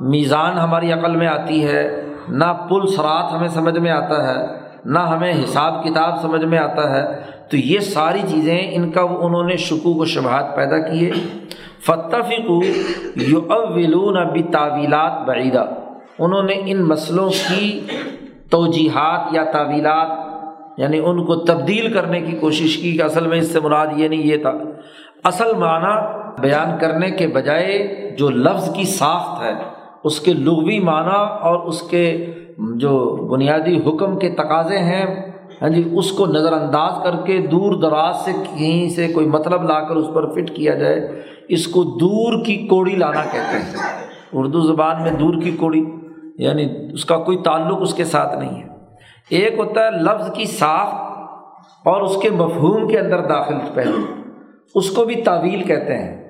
میزان 0.00 0.58
ہماری 0.58 0.92
عقل 0.92 1.16
میں 1.16 1.26
آتی 1.26 1.64
ہے، 1.66 2.04
نہ 2.28 2.44
پل 2.44 2.86
سرات 2.86 3.32
ہمیں 3.32 3.48
سمجھ 3.48 3.78
میں 3.78 3.90
آتا 3.90 4.18
ہے، 4.28 4.46
نہ 4.84 4.98
ہمیں 4.98 5.32
حساب 5.32 5.84
کتاب 5.84 6.20
سمجھ 6.22 6.44
میں 6.44 6.58
آتا 6.58 6.90
ہے۔ 6.90 7.20
تو 7.50 7.56
یہ 7.56 7.78
ساری 7.78 8.20
چیزیں 8.28 8.58
ان 8.70 8.90
کا 8.90 9.02
وہ 9.02 9.18
انہوں 9.26 9.44
نے 9.44 9.56
شکوک 9.56 10.00
و 10.00 10.04
شبہات 10.04 10.56
پیدا 10.56 10.78
کیے۔ 10.78 11.10
فتفق 11.86 12.50
یو 13.28 13.40
اولون 13.52 14.16
ابی 14.16 14.42
تعویلات 14.42 15.26
بعیدہ 15.26 15.64
انہوں 16.18 16.42
نے 16.42 16.54
ان 16.66 16.82
مسئلوں 16.88 17.28
کی 17.30 17.80
توجیحات 18.50 19.34
یا 19.34 19.44
تعویلات 19.44 20.08
یعنی 20.76 20.98
ان 20.98 21.24
کو 21.24 21.34
تبدیل 21.34 21.92
کرنے 21.92 22.20
کی 22.20 22.32
کوشش 22.32 22.76
کی 22.76 22.96
کہ 22.96 23.02
اصل 23.02 23.26
میں 23.26 23.38
اس 23.38 23.52
سے 23.52 23.60
مراد 23.60 23.86
یہ 23.96 24.08
نہیں، 24.08 24.22
یہ 24.22 24.36
تھا 24.36 24.52
اصل 25.24 25.52
معنی 25.54 25.94
بیان 26.44 26.78
کرنے 26.80 27.10
کے 27.10 27.26
بجائے 27.26 27.74
جو 28.18 28.30
لفظ 28.30 28.74
کی 28.74 28.84
ساخت 28.84 29.42
ہے، 29.42 29.52
اس 30.04 30.20
کے 30.20 30.32
لغوی 30.32 30.80
معنی 30.80 31.20
اور 31.40 31.66
اس 31.66 31.82
کے 31.82 32.26
جو 32.76 33.16
بنیادی 33.30 33.76
حکم 33.76 34.18
کے 34.18 34.28
تقاضے 34.30 34.78
ہیں 34.78 35.06
ہاں 35.62 35.68
جی 35.68 35.82
اس 35.92 36.12
کو 36.12 36.26
نظر 36.26 36.52
انداز 36.52 36.92
کر 37.04 37.16
کے 37.26 37.38
دور 37.38 37.72
دراز 37.72 38.16
سے 38.16 38.32
کہیں 38.32 38.88
سے 38.88 39.08
کوئی 39.12 39.26
مطلب 39.26 39.62
لا 39.64 39.80
کر 39.80 39.96
اس 39.96 40.06
پر 40.14 40.32
فٹ 40.32 40.50
کیا 40.54 40.74
جائے، 40.74 41.22
اس 41.48 41.66
کو 41.66 41.82
دور 41.82 42.44
کی 42.44 42.66
کوڑی 42.66 42.96
لانا 42.96 43.22
کہتے 43.22 43.58
ہیں۔ 43.58 43.76
اردو 44.32 44.60
زبان 44.60 45.02
میں 45.02 45.10
دور 45.10 45.34
کی 45.42 45.50
کوڑی 45.50 45.84
یعنی 46.38 46.66
اس 46.92 47.04
کا 47.04 47.16
کوئی 47.18 47.38
تعلق 47.38 47.78
اس 47.80 47.94
کے 47.94 48.04
ساتھ 48.04 48.38
نہیں 48.38 48.62
ہے۔ 48.62 48.68
ایک 49.30 49.58
ہوتا 49.58 49.84
ہے 49.84 49.90
لفظ 49.90 50.32
کی 50.34 50.44
ساخت 50.44 50.94
اور 51.84 52.02
اس 52.02 52.16
کے 52.22 52.30
مفہوم 52.30 52.88
کے 52.88 52.98
اندر 52.98 53.20
داخل 53.20 53.54
پہلو۔ 53.74 53.98
اس 54.74 54.90
کو 54.90 55.04
بھی 55.04 55.14
تعویل 55.14 55.62
کہتے 55.62 55.98
ہیں۔ 55.98 56.23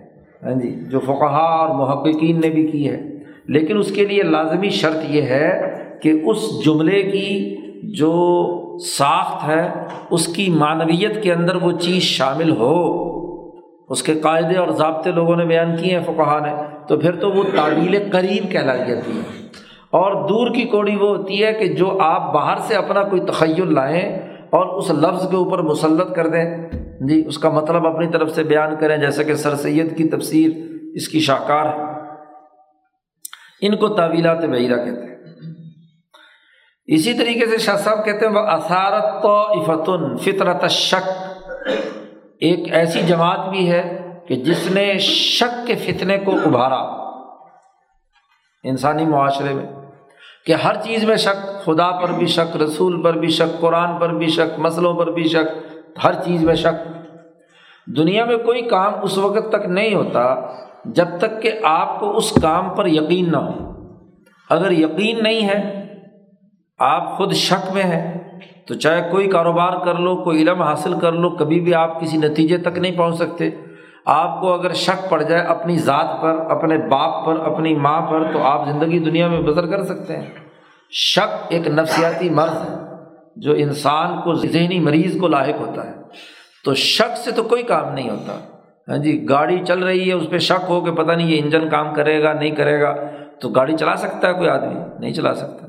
ہاں 0.44 0.54
جی 0.54 0.74
جو 0.90 1.00
فقہ 1.00 1.24
اور 1.24 1.68
محققین 1.68 2.40
نے 2.40 2.48
بھی 2.48 2.66
کی 2.66 2.88
ہے۔ 2.88 3.02
لیکن 3.46 3.78
اس 3.78 3.92
کے 3.92 4.06
لیے 4.06 4.22
لازمی 4.22 4.68
شرط 4.68 5.04
یہ 5.08 5.22
ہے 5.22 5.74
کہ 6.02 6.20
اس 6.24 6.64
جملے 6.64 7.02
کی 7.02 7.56
جو 7.82 8.50
ساخت 8.78 9.48
ہے، 9.48 9.68
اس 10.10 10.26
کی 10.26 10.50
معنویت 10.50 11.22
کے 11.22 11.32
اندر 11.32 11.56
وہ 11.56 11.72
چیز 11.72 12.02
شامل 12.02 12.50
ہو۔ 12.50 13.04
اس 13.88 14.02
کے 14.02 14.14
قاعدے 14.14 14.56
اور 14.56 14.68
ضابطے 14.68 15.10
لوگوں 15.10 15.36
نے 15.36 15.44
بیان 15.44 15.76
کیے 15.76 15.98
ہیں 15.98 16.04
فقہ 16.04 16.38
نے۔ 16.46 16.62
تو 16.88 16.96
پھر 16.96 17.16
تو 17.16 17.30
وہ 17.30 17.42
تعویل 17.56 17.98
قریب 18.12 18.52
کہلائی 18.52 18.80
جاتی 18.88 19.12
ہے۔ 19.12 19.22
اور 19.90 20.28
دور 20.28 20.54
کی 20.54 20.62
کوڑی 20.62 20.96
وہ 20.96 21.16
ہوتی 21.16 21.44
ہے 21.44 21.52
کہ 21.52 21.66
جو 21.66 21.98
آپ 22.00 22.34
باہر 22.34 22.56
سے 22.56 22.74
اپنا 22.74 23.02
کوئی 23.02 23.22
تخیل 23.22 23.74
لائیں 23.74 24.18
اور 24.50 24.66
اس 24.66 24.90
لفظ 24.90 25.30
کے 25.30 25.36
اوپر 25.36 25.58
مسلط 25.58 26.14
کر 26.14 26.26
دیں۔ 26.26 26.68
جی 27.08 27.24
اس 27.26 27.38
کا 27.38 27.48
مطلب 27.48 27.86
اپنی 27.86 28.06
طرف 28.08 28.30
سے 28.30 28.42
بیان 28.42 28.76
کریں 28.80 28.96
جیسے 28.96 29.24
کہ 29.24 29.34
سر 29.34 29.54
سید 29.54 29.96
کی 29.96 30.08
تفسیر 30.08 30.50
اس 30.94 31.08
کی 31.08 31.20
شاہکار 31.20 31.66
ہے۔ 31.66 31.94
ان 33.60 33.76
کو 33.76 33.88
تعویلات 33.88 34.44
بعیرہ 34.44 34.84
کہتے 34.84 35.06
ہیں۔ 35.08 35.14
اسی 36.86 37.14
طریقے 37.14 37.46
سے 37.46 37.58
شاہ 37.58 37.76
صاحب 37.76 38.04
کہتے 38.04 38.26
ہیں، 38.26 38.32
وہ 38.32 38.38
اثارت 38.38 39.22
تو 39.22 39.30
افتن 39.30 40.16
فطرت 40.16 40.70
شک 40.70 41.10
ایک 42.40 42.72
ایسی 42.72 43.00
جماعت 43.00 43.48
بھی 43.48 43.70
ہے 43.70 44.08
کہ 44.28 44.36
جس 44.36 44.70
نے 44.70 44.98
شک 44.98 45.66
کے 45.66 45.74
فتنے 45.74 46.18
کو 46.18 46.30
ابھارا 46.44 46.80
انسانی 48.64 49.04
معاشرے 49.04 49.54
میں، 49.54 49.66
کہ 50.46 50.52
ہر 50.52 50.74
چیز 50.82 51.04
میں 51.04 51.16
شک، 51.16 51.64
خدا 51.64 52.00
پر 52.00 52.12
بھی 52.12 52.26
شک، 52.26 52.56
رسول 52.56 53.02
پر 53.02 53.14
بھی 53.14 53.28
شک، 53.28 53.60
قرآن 53.60 53.98
پر 53.98 54.08
بھی 54.08 54.26
شک 54.26 54.58
مسلوں 54.58 54.94
پر 54.94 55.10
بھی 55.10 55.24
شک۔ 55.24 55.73
ہر 56.04 56.12
چیز 56.12 56.44
میں 56.44 56.54
شک۔ 56.54 56.88
دنیا 57.96 58.24
میں 58.24 58.36
کوئی 58.36 58.62
کام 58.62 58.92
اس 59.02 59.18
وقت 59.18 59.52
تک 59.52 59.66
نہیں 59.66 59.94
ہوتا 59.94 60.36
جب 60.84 61.06
تک 61.18 61.42
کہ 61.42 61.52
آپ 61.62 62.00
کو 62.00 62.16
اس 62.16 62.32
کام 62.42 62.68
پر 62.68 62.86
یقین 62.86 63.32
نہ 63.32 63.36
ہو۔ 63.36 63.72
اگر 64.50 64.70
یقین 64.70 65.22
نہیں 65.22 65.48
ہے، 65.48 65.86
آپ 66.78 67.16
خود 67.16 67.32
شک 67.32 67.72
میں 67.72 67.82
ہیں۔ 67.82 68.40
تو 68.66 68.74
چاہے 68.74 69.10
کوئی 69.10 69.30
کاروبار 69.30 69.84
کر 69.84 69.94
لو، 69.94 70.16
کوئی 70.16 70.42
علم 70.42 70.62
حاصل 70.62 70.98
کر 71.00 71.12
لو، 71.12 71.30
کبھی 71.30 71.60
بھی 71.60 71.74
آپ 71.74 72.00
کسی 72.00 72.16
نتیجے 72.16 72.58
تک 72.58 72.78
نہیں 72.78 72.96
پہنچ 72.96 73.14
سکتے۔ 73.14 73.50
آپ 74.06 74.40
کو 74.40 74.52
اگر 74.52 74.72
شک 74.72 75.10
پڑ 75.10 75.22
جائے 75.22 75.42
اپنی 75.42 75.76
ذات 75.76 76.22
پر، 76.22 76.30
اپنے 76.30 76.78
باپ 76.78 77.26
پر، 77.26 77.36
اپنی 77.40 77.74
ماں 77.74 78.00
پر، 78.00 78.32
تو 78.32 78.42
آپ 78.42 78.68
زندگی 78.68 78.98
دنیا 78.98 79.28
میں 79.28 79.40
بسر 79.40 79.66
کر 79.66 79.82
سکتے 79.82 80.16
ہیں۔ 80.16 80.30
شک 80.90 81.46
ایک 81.48 81.66
نفسیاتی 81.66 82.30
مرض 82.30 82.70
ہے۔ 82.70 82.83
جو 83.36 83.52
انسان 83.52 84.20
کو 84.20 84.34
ذہنی 84.34 84.80
مریض 84.80 85.20
کو 85.20 85.28
لاحق 85.28 85.60
ہوتا 85.60 85.86
ہے، 85.86 85.94
تو 86.64 86.74
شک 86.74 87.16
سے 87.16 87.30
تو 87.30 87.42
کوئی 87.42 87.62
کام 87.62 87.94
نہیں 87.94 88.10
ہوتا۔ 88.10 88.38
ہاں 88.88 88.98
جی 88.98 89.28
گاڑی 89.28 89.64
چل 89.66 89.78
رہی 89.78 90.08
ہے، 90.08 90.12
اس 90.12 90.30
پہ 90.30 90.38
شک 90.38 90.64
ہو 90.68 90.80
کہ 90.80 90.90
پتہ 90.90 91.12
نہیں 91.12 91.28
یہ 91.28 91.40
انجن 91.44 91.68
کام 91.68 91.94
کرے 91.94 92.22
گا، 92.22 92.32
نہیں 92.32 92.50
کرے 92.50 92.80
گا، 92.80 92.94
تو 93.40 93.48
گاڑی 93.48 93.76
چلا 93.76 93.96
سکتا 93.96 94.28
ہے 94.28 94.32
کوئی 94.32 94.48
آدمی؟ 94.48 94.80
نہیں 94.98 95.12
چلا 95.12 95.34
سکتا۔ 95.34 95.66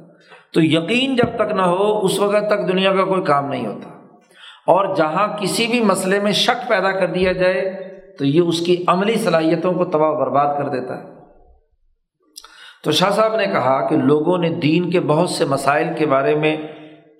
تو 0.54 0.63
یقین 0.63 1.15
جب 1.15 1.36
تک 1.36 1.51
نہ 1.51 1.62
ہو، 1.62 1.99
اس 1.99 2.19
وقت 2.19 2.49
تک 2.49 2.67
دنیا 2.67 2.95
کا 2.95 3.04
کوئی 3.04 3.23
کام 3.23 3.49
نہیں 3.49 3.67
ہوتا۔ 3.67 3.89
اور 4.67 4.95
جہاں 4.95 5.38
کسی 5.38 5.67
بھی 5.67 5.82
مسئلے 5.82 6.19
میں 6.19 6.32
شک 6.32 6.69
پیدا 6.69 6.91
کر 6.91 7.08
دیا 7.08 7.32
جائے، 7.32 7.86
تو 8.19 8.25
یہ 8.25 8.41
اس 8.41 8.60
کی 8.60 8.84
عملی 8.88 9.15
صلاحیتوں 9.15 9.73
کو 9.73 9.86
تباہ 9.86 10.12
برباد 10.12 10.58
کر 10.58 10.69
دیتا 10.69 10.97
ہے۔ 10.97 11.15
تو 12.84 12.91
شاہ 12.91 13.10
صاحب 13.10 13.36
نے 13.36 13.45
کہا 13.45 13.88
کہ 13.88 13.97
لوگوں 13.97 14.38
نے 14.38 14.49
دین 14.49 14.89
کے 14.89 14.99
بہت 14.99 15.30
سے 15.30 15.45
مسائل 15.45 15.88
کے 15.97 16.06
بارے 16.06 16.36
میں 16.36 16.58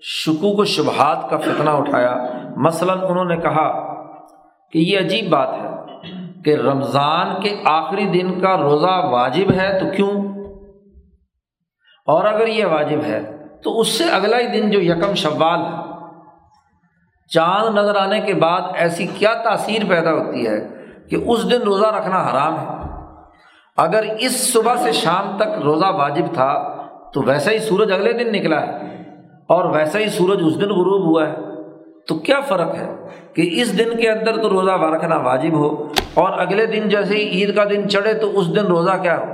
شکوک 0.08 0.60
و 0.60 0.66
شبہات 0.66 1.30
کا 1.30 1.38
فتنہ 1.38 1.70
اٹھایا۔ 1.70 2.16
مثلاً 2.58 3.00
انہوں 3.10 3.26
نے 3.26 3.38
کہا 3.38 3.96
کہ 4.72 4.80
یہ 4.80 5.00
عجیب 5.00 5.30
بات 5.30 5.50
ہے 5.54 5.70
کہ 6.46 6.56
رمضان 6.56 7.42
کے 7.42 7.62
آخری 7.66 8.06
دن 8.06 8.40
کا 8.40 8.58
روزہ 8.58 9.06
واجب 9.06 9.52
ہے 9.52 9.80
تو 9.80 9.86
کیوں؟ 9.96 10.12
اور 12.08 12.26
اگر 12.26 12.48
یہ 12.48 12.66
واجب 12.66 13.00
ہے 13.06 13.38
تو 13.64 13.80
اس 13.80 13.88
سے 13.88 14.04
اگلا 14.04 14.38
ہی 14.40 14.48
دن 14.48 14.72
جو 14.72 14.82
یکم 14.82 15.14
شوال 15.14 15.60
ہے۔ 15.60 15.96
چاند 17.28 17.78
نظر 17.78 17.96
آنے 17.96 18.22
کے 18.22 18.34
بعد 18.34 18.62
ایسی 18.74 19.08
کیا 19.08 19.34
تاثیر 19.34 19.82
پیدا 19.90 20.12
ہوتی 20.12 20.48
ہے 20.48 20.68
کہ 21.10 21.16
اس 21.28 21.52
دن 21.52 21.62
روزہ 21.62 21.88
رکھنا 21.88 22.22
حرام 22.22 22.60
ہے۔ 22.60 22.92
اگر 23.78 24.04
اس 24.20 24.54
صبح 24.54 24.76
سے 24.76 24.92
شام 24.92 25.38
تک 25.38 25.62
روزہ 25.64 25.86
واجب 25.86 26.34
تھا 26.34 26.84
تو 27.14 27.22
ویسا 27.22 27.52
ہی 27.52 27.60
سورج 27.60 27.92
اگلے 27.92 28.14
دن 28.14 28.32
نکلا 28.32 28.62
ہے۔ 28.62 28.95
اور 29.48 29.66
ویسا 29.66 30.00
ہی 30.00 30.08
سورج 30.08 30.40
اس 30.46 30.56
دن 30.56 30.70
غروب 30.70 31.06
ہوا 31.06 31.28
ہے۔ 31.30 31.34
تو 32.08 32.16
کیا 32.16 32.40
فرق 32.40 32.76
ہے 32.76 32.90
کہ 33.34 33.50
اس 33.52 33.80
دن 33.80 33.98
کے 33.98 34.10
اندر 34.10 34.42
تو 34.42 34.50
روزہ 34.50 34.72
رکھنا 34.72 35.18
واجب 35.18 35.54
ہو 35.54 35.88
اور 36.14 36.40
اگلے 36.40 36.66
دن 36.66 36.90
جیسے 36.90 37.16
ہی 37.16 37.24
عید 37.24 37.56
کا 37.56 37.64
دن 37.64 37.90
چڑھے 37.90 38.14
تو 38.14 38.40
اس 38.40 38.56
دن 38.56 38.66
روزہ 38.66 38.92
کیا 39.02 39.20
ہو؟ 39.20 39.26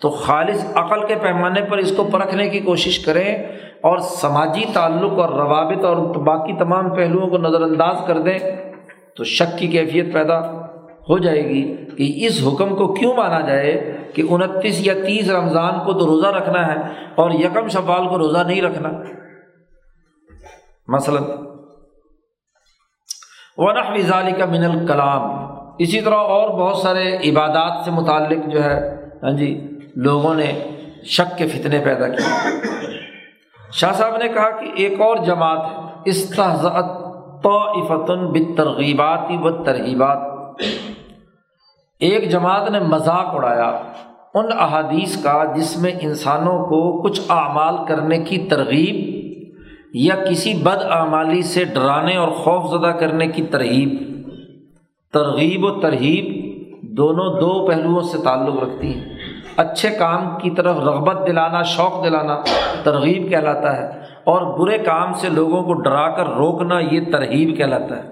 تو 0.00 0.10
خالص 0.10 0.76
عقل 0.76 1.06
کے 1.06 1.14
پیمانے 1.14 1.60
پر 1.60 1.78
اس 1.78 1.92
کو 1.96 2.04
پرکھنے 2.04 2.48
کی 2.48 2.60
کوشش 2.60 2.98
کریں 2.98 3.36
اور 3.80 3.98
سماجی 3.98 4.64
تعلق 4.72 5.18
اور 5.18 5.28
روابط 5.28 5.84
اور 5.84 5.96
باقی 5.96 6.52
تمام 6.52 6.94
پہلوؤں 6.94 7.28
کو 7.28 7.38
نظر 7.38 7.62
انداز 7.62 7.96
کر 8.06 8.18
دیں 8.18 8.38
تو 9.16 9.24
شک 9.24 9.58
کی 9.58 9.66
کیفیت 9.66 10.12
پیدا 10.12 10.40
ہو 11.08 11.18
جائے 11.18 11.48
گی 11.48 11.76
کہ 11.98 12.26
اس 12.26 12.42
حکم 12.46 12.76
کو 12.76 12.94
کیوں 12.94 13.14
مانا 13.14 13.40
جائے 13.40 13.96
کہ 14.14 14.22
انتیس 14.28 14.86
یا 14.86 14.94
تیس 14.94 15.30
رمضان 15.30 15.72
کو 15.84 15.92
تو 15.92 16.06
روزہ 16.06 16.26
رکھنا 16.26 16.66
ہے 16.66 16.80
اور 17.14 17.30
یکم 17.30 17.68
شفال 17.68 18.08
کو 18.08 18.18
روزہ 18.18 18.38
نہیں 18.38 18.62
رکھنا۔ 18.62 18.90
مثلاً 20.88 21.22
ورح 23.56 23.90
وزالی 23.94 24.32
کا 24.32 24.46
من 24.46 24.64
الکلام 24.64 25.22
اسی 25.78 26.00
طرح 26.00 26.14
اور 26.14 26.48
بہت 26.48 26.76
سارے 26.76 27.16
عبادات 27.30 27.84
سے 27.84 27.90
متعلق 27.90 28.46
جو 28.46 28.64
ہے 28.64 28.78
ہاں 29.22 29.30
جی 29.30 29.68
لوگوں 29.96 30.34
نے 30.34 30.68
شک 31.04 31.38
کے 31.38 31.46
فتنے 31.46 31.78
پیدا 31.84 32.08
کیے۔ 32.08 32.50
شاہ 33.72 33.92
صاحب 33.92 34.16
نے 34.16 34.28
کہا 34.28 34.50
کہ 34.50 34.66
ایک 34.74 35.00
اور 35.00 35.16
جماعت 35.16 35.58
استحزت 36.04 37.04
طافتن 37.42 38.26
بترغیباتی 38.32 39.36
و 39.40 39.64
ترغیبات 39.64 40.18
ایک 42.04 42.30
جماعت 42.30 42.70
نے 42.70 42.80
مذاق 42.80 43.34
اڑایا 43.34 43.80
ان 44.34 44.46
احادیث 44.58 45.22
کا 45.22 45.44
جس 45.56 45.76
میں 45.76 45.90
انسانوں 46.00 46.64
کو 46.64 47.02
کچھ 47.02 47.20
اعمال 47.28 47.74
کرنے 47.88 48.18
کی 48.18 48.38
ترغیب 48.38 49.24
یا 49.94 50.14
کسی 50.30 50.54
بد 50.54 50.84
اعمالی 50.90 51.42
سے 51.42 51.64
ڈرانے 51.64 52.16
اور 52.16 52.28
خوف 52.28 52.70
زدہ 52.70 52.86
کرنے 52.86 53.26
کی 53.26 53.42
ترغیب۔ 53.42 53.90
ترغیب 55.12 55.64
و 55.64 55.70
ترغیب 55.70 56.26
دونوں 56.96 57.40
دو 57.40 57.66
پہلوؤں 57.66 58.00
سے 58.00 58.18
تعلق 58.24 58.62
رکھتی 58.62 58.94
ہیں۔ 58.94 59.04
اچھے 59.56 59.90
کام 59.90 60.38
کی 60.42 60.50
طرف 60.50 60.76
رغبت 60.78 61.26
دلانا، 61.26 61.62
شوق 61.62 62.04
دلانا 62.04 62.36
ترغیب 62.82 63.30
کہلاتا 63.30 63.76
ہے 63.76 64.00
اور 64.24 64.58
برے 64.58 64.78
کام 64.78 65.12
سے 65.12 65.28
لوگوں 65.28 65.62
کو 65.62 65.72
ڈرا 65.72 66.10
کر 66.10 66.26
روکنا 66.26 66.80
یہ 66.80 67.00
ترغیب 67.12 67.56
کہلاتا 67.56 68.04
ہے۔ 68.04 68.08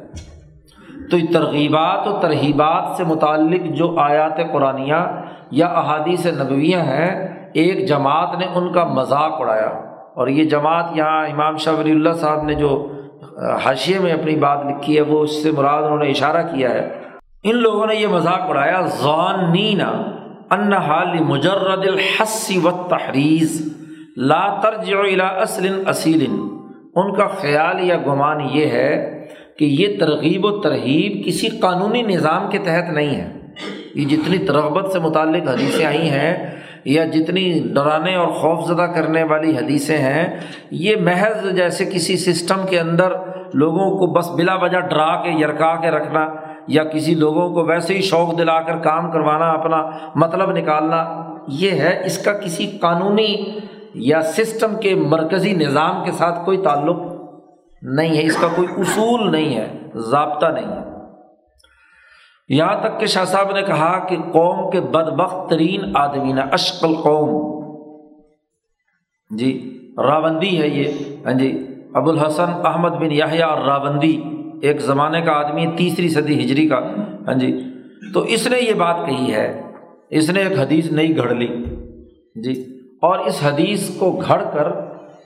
تو 1.13 1.19
یہ 1.19 1.33
ترغیبات 1.33 2.09
و 2.09 2.19
ترغیبات 2.21 2.97
سے 2.97 3.05
متعلق 3.05 3.63
جو 3.65 3.99
آیات 3.99 4.53
قرآن 4.53 4.83
یا 5.51 5.67
احادیث 5.67 6.27
نبویاں 6.27 6.81
ہیں، 6.81 7.29
ایک 7.55 7.89
جماعت 7.89 8.39
نے 8.39 8.47
ان 8.55 8.73
کا 8.73 8.85
مذاق 8.85 9.41
اڑایا۔ 9.41 9.69
اور 10.15 10.29
یہ 10.29 10.45
جماعت 10.45 10.85
یہاں 10.95 11.27
امام 11.27 11.57
شاہ 11.57 11.75
ولی 11.75 11.91
اللہ 11.91 12.11
صاحب 12.11 12.43
نے 12.43 12.55
جو 12.55 12.93
حاشیے 13.65 13.99
میں 13.99 14.13
اپنی 14.13 14.37
بات 14.37 14.59
لکھی 14.67 14.97
ہے، 14.97 15.01
وہ 15.01 15.21
اس 15.21 15.43
سے 15.43 15.51
مراد 15.51 15.83
انہوں 15.83 15.99
نے 15.99 16.09
اشارہ 16.09 16.43
کیا 16.43 16.71
ہے۔ 16.71 16.91
ان 17.43 17.57
لوگوں 17.57 17.87
نے 17.87 17.95
یہ 17.95 18.07
مذاق 18.07 18.43
اڑایا 18.49 18.81
غان 19.01 19.53
نینا 19.53 19.93
ان 20.51 20.73
حال 20.73 21.21
مجرد 21.21 21.87
الحسی 21.87 22.61
و 22.65 22.71
تحریز 22.71 23.79
لا 24.17 24.61
ترجع 24.63 24.99
الى 24.99 25.41
اصل 25.41 25.83
اصیل۔ 25.87 26.27
ان 26.95 27.15
کا 27.15 27.27
خیال 27.27 27.81
یا 27.81 27.97
گمان 28.07 28.41
یہ 28.53 28.67
ہے 28.67 29.12
کہ 29.59 29.64
یہ 29.64 29.98
ترغیب 30.00 30.44
و 30.44 30.50
ترغیب 30.61 31.26
کسی 31.26 31.48
قانونی 31.48 32.03
نظام 32.03 32.50
کے 32.50 32.59
تحت 32.59 32.92
نہیں 32.92 33.14
ہے۔ 33.16 33.30
یہ 33.94 34.05
جتنی 34.09 34.38
ترغبت 34.38 34.92
سے 34.92 34.98
متعلق 34.98 35.48
حدیثیں 35.48 35.84
آئی 35.84 36.11
ہیں 36.11 36.34
یا 36.84 37.05
جتنی 37.05 37.61
ڈرانے 37.74 38.14
اور 38.14 38.28
خوف 38.28 38.66
زدہ 38.68 38.86
کرنے 38.94 39.22
والی 39.22 39.57
حدیثیں 39.57 39.98
ہیں، 39.98 40.40
یہ 40.70 40.96
محض 40.96 41.57
جیسے 41.57 41.84
کسی 41.84 42.16
سسٹم 42.16 42.66
کے 42.70 42.80
اندر 42.80 43.12
لوگوں 43.55 43.90
کو 43.98 44.07
بس 44.07 44.30
بلا 44.30 44.55
وجہ 44.55 44.80
ڈرا 44.80 45.22
کے، 45.22 45.30
یرکا 45.30 45.74
کے 45.76 45.90
رکھنا 45.90 46.26
یا 46.66 46.84
کسی 46.84 47.14
لوگوں 47.14 47.48
کو 47.50 47.64
ویسے 47.64 47.94
ہی 47.94 48.00
شوق 48.00 48.38
دلا 48.38 48.61
کر 48.61 48.76
کام 48.76 49.11
کروانا، 49.12 49.50
اپنا 49.50 49.82
مطلب 50.14 50.50
نکالنا، 50.50 51.05
یہ 51.48 51.70
ہے 51.70 52.03
اس 52.07 52.18
کا 52.18 52.32
کسی 52.32 52.66
قانونی 52.80 53.34
یا 53.94 54.22
سسٹم 54.22 54.76
کے 54.80 54.94
مرکزی 54.94 55.53
نظام 55.53 56.05
کے 56.05 56.12
ساتھ 56.12 56.44
کوئی 56.44 56.59
تعلق 56.59 57.12
نہیں 57.83 58.16
ہے، 58.16 58.26
اس 58.26 58.37
کا 58.37 58.49
کوئی 58.55 58.68
اصول 58.76 59.33
نہیں 59.33 59.57
ہے، 59.57 59.66
ضابطہ 59.95 60.47
نہیں 60.47 60.68
ہے۔ 60.68 60.93
یہاں 62.49 62.80
تک 62.80 63.01
کہ 63.01 63.07
شاہ 63.07 63.24
صاحب 63.24 63.51
نے 63.51 63.62
کہا 63.62 64.07
کہ 64.07 64.16
قوم 64.16 64.70
کے 64.70 64.80
بد 64.80 65.12
بخت 65.12 65.51
ترین 65.51 65.80
آدمی 65.95 66.33
نا 66.33 66.43
اشکل 66.53 66.95
قوم 66.95 67.53
جی 69.30 69.78
راوندی 69.99 70.62
ہے 70.62 70.68
یہ۔ 70.68 70.93
ہاں 71.24 71.33
جی 71.33 71.66
ابو 71.95 72.11
الحسن 72.11 72.51
احمد 72.64 72.91
بن 72.91 73.12
یاہیا 73.12 73.47
اور 73.47 73.64
راوندی، 73.64 74.22
ایک 74.62 74.80
زمانے 74.80 75.20
کا 75.20 75.33
آدمی، 75.33 75.66
تیسری 75.76 76.09
صدی 76.09 76.45
ہجری 76.45 76.68
کا۔ 76.68 76.78
ہاں 77.26 77.35
جی 77.35 77.62
تو 78.14 78.20
اس 78.20 78.47
نے 78.47 78.59
یہ 78.59 78.74
بات 78.74 78.97
کہی 79.07 79.35
ہے، 79.35 79.62
اس 80.11 80.30
نے 80.30 80.41
ایک 80.41 80.59
حدیث 80.59 80.93
نہیں 80.93 81.16
گھڑ 81.16 81.35
لی۔ 81.35 81.64
جی 82.43 82.78
اور 83.03 83.18
اس 83.18 83.43
حدیث 83.43 83.99
کو 83.99 84.20
گھڑ 84.28 84.43
کر 84.53 84.68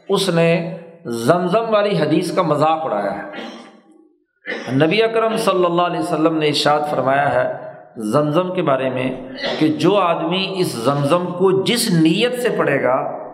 اس 0.09 0.28
نے 0.28 0.78
زمزم 1.07 1.64
والی 1.68 1.98
حدیث 1.98 2.34
کا 2.34 2.42
مذاق 2.42 2.84
اڑایا 2.84 3.18
ہے۔ 3.18 3.22
نبی 4.72 5.02
اکرم 5.02 5.36
صلی 5.36 5.64
اللہ 5.64 5.82
علیہ 5.82 6.00
وسلم 6.00 6.38
نے 6.38 6.48
ارشاد 6.48 6.80
فرمایا 6.90 7.34
ہے 7.34 7.52
زمزم 7.96 8.54
کے 8.54 8.62
بارے 8.62 8.90
میں 8.90 9.16
کہ 9.59 9.68
جو 9.68 9.96
آدمی 9.96 10.54
اس 10.57 10.66
زمزم 10.66 11.26
کو 11.26 11.62
جس 11.62 11.90
نیت 11.90 12.40
سے 12.40 12.48
پڑھے 12.57 12.82
گا، 12.82 13.26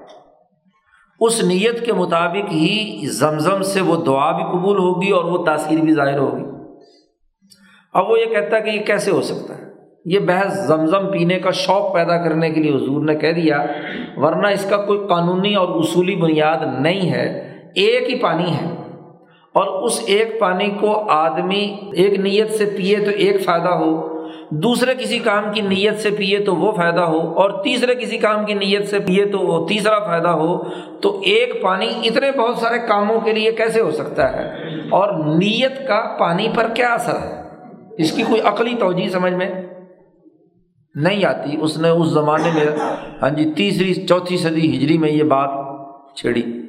اس 1.21 1.45
نیت 1.45 1.87
کے 1.87 1.93
مطابق 1.93 2.53
ہی 2.53 3.07
زمزم 3.07 3.63
سے 3.63 3.81
وہ 3.81 3.97
دعا 3.97 4.31
بھی 4.31 4.45
قبول 4.45 4.79
ہوگی 4.79 5.11
اور 5.11 5.25
وہ 5.25 5.45
تاثیر 5.45 5.79
بھی 5.79 5.95
ظاہر 5.95 6.19
ہوگی۔ 6.19 6.45
اب 7.93 8.11
وہ 8.11 8.21
یہ 8.21 8.25
کہتا 8.25 8.57
ہے 8.57 8.63
کہ 8.63 8.71
یہ 8.71 8.83
کیسے 8.83 9.11
ہو 9.11 9.23
سکتا 9.23 9.59
ہے؟ 9.59 9.63
یہ 10.05 10.19
بحث 10.19 10.67
زمزم 10.67 11.13
پینے 11.13 11.39
کا 11.39 11.51
شوق 11.51 11.95
پیدا 11.95 12.25
کرنے 12.25 12.51
کے 12.51 12.63
لیے 12.63 12.77
حضور 12.77 13.05
نے 13.05 13.15
کہہ 13.15 13.33
دیا، 13.33 13.67
ورنہ 14.17 14.47
اس 14.47 14.67
کا 14.71 14.77
کوئی 14.77 14.99
قانونی 15.09 15.55
اور 15.55 15.69
اصولی 15.69 16.17
بنیاد 16.17 16.81
نہیں 16.81 17.11
ہے۔ 17.11 17.52
ایک 17.75 18.11
ہی 18.11 18.19
پانی 18.19 18.55
ہے۔ 18.55 18.83
اور 19.53 19.83
اس 19.83 20.01
ایک 20.07 20.41
پانی 20.41 20.71
کو 20.81 21.11
آدمی 21.11 21.77
ایک 21.93 22.19
نیت 22.19 22.51
سے 22.51 22.65
پیے 22.77 22.97
تو 22.97 23.11
ایک 23.11 23.45
فائدہ 23.45 23.69
ہو، 23.69 24.09
دوسرے 24.51 24.95
کسی 24.95 25.19
کام 25.19 25.45
کی 25.53 25.61
نیت 25.61 25.99
سے 25.99 26.11
پیے 26.11 26.39
تو 26.39 26.55
وہ 26.55 26.73
فائدہ 26.73 27.01
ہو، 27.01 27.19
اور 27.19 27.63
تیسرے 27.63 27.95
کسی 27.95 28.19
کام 28.19 28.45
کی 28.45 28.55
نیت 28.55 28.89
سے 28.89 28.99
پیے 28.99 29.25
تو 29.25 29.39
وہ 29.39 29.67
تیسرا 29.69 29.99
فائدہ 29.99 30.29
ہو۔ 30.29 30.63
تو 31.01 31.21
ایک 31.25 31.63
پانی 31.63 31.87
اتنے 32.05 32.39
بہت 32.39 32.59
سارے 32.59 32.79
کاموں 32.89 33.21
کے 33.21 33.33
لیے 33.33 33.53
کیسے 33.53 33.81
ہو 33.81 33.91
سکتا 33.91 34.33
ہے؟ 34.33 34.49
اور 34.91 35.25
نیت 35.25 35.89
کا 35.89 36.17
پانی 36.21 36.49
پر 36.55 36.67
کیا 36.75 36.95
اثر 36.95 37.15
ہے؟ 37.15 37.43
اس 37.99 38.13
کی 38.13 38.23
کوئی 38.23 38.41
عقلی 38.41 38.75
توجہ 38.75 39.09
سمجھ 39.09 39.33
میں 39.33 39.51
نہیں 40.95 41.25
آتی۔ 41.25 41.57
اس 41.61 41.79
نے 41.79 41.89
اس 41.89 42.07
زمانے 42.07 42.51
میں 42.55 42.67
ہاں 43.23 43.31
جی 43.31 43.53
تیسری، 43.53 43.95
چوتھی 43.95 44.37
صدی 44.37 44.77
ہجری 44.77 44.99
میں 44.99 45.11
یہ 45.11 45.23
بات 45.23 45.51
چھیڑی۔ 46.17 46.62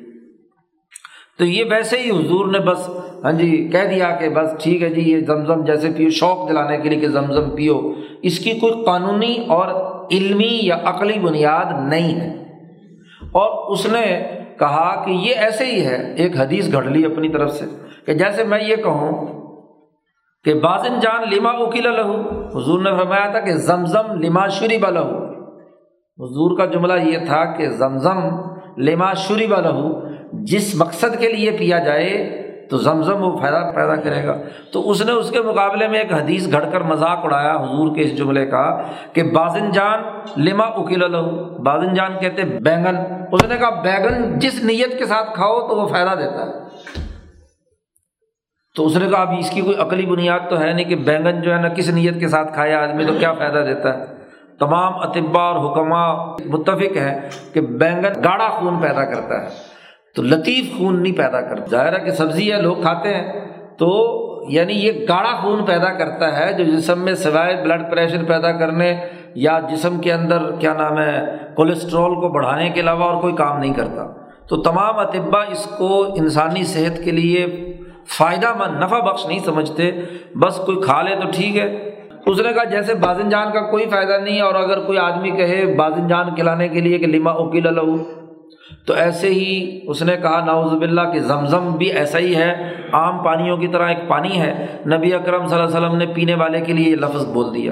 تو 1.38 1.46
یہ 1.46 1.64
ویسے 1.72 1.98
ہی 2.00 2.10
حضور 2.10 2.46
نے 2.46 2.60
بس 2.60 2.90
ہاں 3.24 3.32
جی 3.32 3.70
کہہ 3.72 3.86
دیا 3.90 4.10
کہ 4.10 4.30
بس 4.30 4.64
ٹھیک 4.64 4.84
ہے 4.84 4.90
جی 4.90 5.02
یہ 5.02 5.20
زمزم 5.20 5.66
جیسے 5.66 5.90
پیو، 5.98 6.10
شوق 6.10 6.50
دلانے 6.50 6.78
کے 6.78 6.90
لیے 6.90 7.00
کہ 7.00 7.08
زمزم 7.08 7.50
پیو۔ 7.50 7.92
اس 8.22 8.40
کی 8.40 8.52
کوئی 8.52 8.84
قانونی 8.86 9.46
اور 9.50 9.68
علمی 10.12 10.60
یا 10.62 10.78
عقلی 10.84 11.20
بنیاد 11.20 11.90
نہیں 11.90 12.22
ہے۔ 12.22 12.44
اور 13.22 13.72
اس 13.72 13.86
نے 13.86 14.24
کہا 14.60 15.04
کہ 15.06 15.12
یہ 15.12 15.36
ایسے 15.36 15.66
ہی 15.66 15.86
ہے، 15.86 16.16
ایک 16.16 16.40
حدیث 16.40 16.72
گھڑ 16.72 16.84
لی 16.84 17.06
اپنی 17.06 17.30
طرف 17.30 17.52
سے 17.52 17.66
کہ 18.06 18.14
جیسے 18.14 18.44
میں 18.44 18.64
یہ 18.64 18.76
کہوں 18.76 19.26
کہ 20.44 20.54
بازن 20.54 21.00
جان 21.00 21.36
لما 21.36 21.52
وکیل 21.52 21.84
لہو۔ 21.84 22.22
حضور 22.58 22.82
نے 22.82 22.90
فرمایا 22.98 23.32
تھا 23.32 23.40
کہ 23.40 23.54
زمزم 23.54 24.22
لما 24.22 24.48
شری 24.48 24.78
لہو۔ 24.78 25.26
حضور 26.20 26.58
کا 26.58 26.66
جملہ 26.66 26.94
یہ 26.94 27.18
تھا 27.26 27.46
کہ 27.46 27.70
زمزم 27.70 28.20
لما 28.78 29.14
شری 29.14 29.48
لہو۔ 29.48 30.03
جس 30.44 30.76
مقصد 30.76 31.20
کے 31.20 31.34
لیے 31.34 31.52
پیا 31.52 31.80
جائے 31.80 32.40
تو 32.70 32.78
زمزم 32.78 33.24
وہ 33.24 33.38
فائدہ 33.38 33.72
پیدا 33.76 33.96
کرے 33.96 34.28
گا۔ 34.28 34.38
تو 34.72 34.90
اس 34.90 35.06
نے 35.06 35.12
اس 35.12 35.32
کے 35.32 35.42
مقابلے 35.42 35.88
میں 35.88 36.00
ایک 36.00 36.14
حدیث 36.14 36.52
گھڑ 36.52 36.64
کر 36.72 36.82
مذاق 36.82 37.20
اڑایا 37.24 37.56
حضور 37.56 37.96
کے 37.96 38.02
اس 38.02 38.18
جملے 38.18 38.46
کا 38.46 38.82
کہ 39.14 39.24
بازن 39.24 39.72
جان 39.72 40.00
لما 40.38 40.64
اکیل 40.64 41.12
لہو۔ 41.12 41.64
بازن 41.64 41.94
جان 41.94 42.12
کہتے 42.20 42.44
بینگن۔ 42.44 42.96
اس 43.32 43.46
نے 43.46 43.58
کہا 43.58 43.70
بیگن 43.70 44.40
جس 44.40 44.64
نیت 44.64 45.00
کے 45.00 45.06
ساتھ 45.06 45.34
کھاؤ 45.34 45.68
تو 45.68 45.76
وہ 45.76 45.88
فائدہ 45.88 46.20
دیتا 46.20 46.46
ہے۔ 46.46 46.52
تو 48.76 48.86
اس 48.86 48.98
نے 48.98 49.10
کہا 49.10 49.22
ابھی 49.22 49.40
اس 49.40 49.50
کی 49.50 49.62
کوئی 49.62 49.76
عقلی 49.76 50.06
بنیاد 50.06 50.40
تو 50.50 50.62
ہے 50.62 50.74
نہیں 50.74 50.86
کہ 50.86 50.96
بینگن 50.96 51.42
جو 51.42 51.54
ہے 51.54 51.62
نا 51.62 51.70
کس 51.70 51.90
نیت 51.90 52.20
کے 52.20 52.28
ساتھ 52.28 52.54
کھایا 52.54 52.84
آدمی 52.84 53.06
تو 53.06 53.14
کیا 53.20 53.34
فائدہ 53.34 53.60
دیتا 53.60 54.00
ہے۔ 54.00 54.04
تمام 54.60 54.96
اطبا 54.96 55.42
اور 55.42 55.72
حکمہ 55.72 56.36
متفق 56.46 56.98
ہے 56.98 57.30
کہ 57.54 57.62
بینگن 57.62 58.24
گاڑھا 58.24 58.50
خون 58.50 58.82
پیدا 58.82 59.06
کرتا 59.06 59.42
ہے۔ 59.42 59.73
تو 60.16 60.22
لطیف 60.22 60.78
خون 60.78 61.04
نہیں 61.04 61.18
پیدا 61.18 61.42
کرتا۔ 61.42 61.66
ظاہر 61.70 62.00
ہے 62.00 62.06
کہ 62.06 62.12
سبزی 62.12 62.54
ہے، 62.54 62.62
لوگ 62.62 62.76
کھاتے 62.82 63.14
ہیں۔ 63.14 63.34
تو 63.78 64.20
یعنی 64.50 64.74
یہ 64.74 64.92
گاڑھا 65.10 65.42
خون 65.42 65.66
پیدا 65.66 65.94
کرتا 65.94 66.40
ہے، 66.40 66.54
جو 66.54 66.64
جسم 66.64 67.00
میں 67.00 67.14
سوائے 67.14 67.64
بلڈ 67.64 67.92
پریشر 67.92 68.24
پیدا 68.24 68.52
کرنے 68.52 68.96
یا 69.36 69.60
جسم 69.70 70.00
کے 70.00 70.14
اندر 70.14 70.52
کیا 70.60 70.74
نام 70.74 71.00
ہے 71.00 71.26
کولیسٹرول 71.56 72.16
کو 72.16 72.30
بڑھانے 72.30 72.70
کے 72.70 72.80
علاوہ 72.82 73.04
اور 73.04 73.22
کوئی 73.22 73.36
کام 73.36 73.60
نہیں 73.60 73.74
کرتا۔ 73.74 74.14
تو 74.48 74.62
تمام 74.62 75.00
اطبا 75.00 75.40
اس 75.42 75.66
کو 75.78 76.14
انسانی 76.18 76.64
صحت 76.64 77.04
کے 77.04 77.12
لیے 77.12 77.74
فائدہ 78.18 78.54
مند، 78.58 78.84
نفع 78.84 79.00
بخش 79.00 79.26
نہیں 79.26 79.40
سمجھتے۔ 79.40 79.92
بس 80.36 80.56
کوئی 80.56 80.82
کھا 80.82 81.02
لے 81.02 81.16
تو 81.16 81.28
ٹھیک 81.34 81.58
ہے۔ 81.58 81.96
اس 82.26 82.42
نے 82.42 82.54
کہا، 82.54 82.64
جیسے 82.64 82.94
بازن 82.94 83.30
جان 83.30 83.52
کا 83.54 83.60
کوئی 83.60 83.86
فائدہ 83.86 84.18
نہیں 84.24 84.36
ہے 84.36 84.42
اور 84.42 84.56
اگر 84.56 84.80
کوئی 84.80 84.98
آدمی 84.98 85.32
کہے 85.32 85.76
بازن 85.78 86.08
جان 86.08 86.36
کھلانے 86.36 86.68
کے 86.68 86.80
لیے 86.80 86.98
کہ 86.98 87.08
لما 87.08 87.32
اکیل 87.32 87.64
لہو۔ 87.64 88.23
تو 88.86 88.94
ایسے 88.94 89.30
ہی 89.30 89.80
اس 89.88 90.02
نے 90.02 90.18
کہا 90.18 90.46
ناؤز 90.46 90.72
باللہ 90.72 91.02
کہ 91.14 91.20
زمزم 91.20 91.72
بھی 91.78 91.86
ایسا 91.86 92.20
ہی 92.20 92.36
ہے، 92.36 92.54
عام 92.92 93.24
پانیوں 93.24 93.58
کی 93.58 93.68
طرح 93.68 93.88
ایک 93.88 94.08
پانی 94.08 94.42
ہے۔ 94.42 94.66
نبی 94.86 95.14
اکرم 95.14 95.48
صلی 95.48 95.60
اللہ 95.60 95.78
علیہ 95.78 95.78
وسلم 95.78 95.98
نے 95.98 96.06
پینے 96.06 96.36
والے 96.36 96.62
کے 96.62 96.74
لیے 96.74 96.92
یہ 96.92 96.96
لفظ 96.96 97.26
بول 97.26 97.54
دیا۔ 97.54 97.72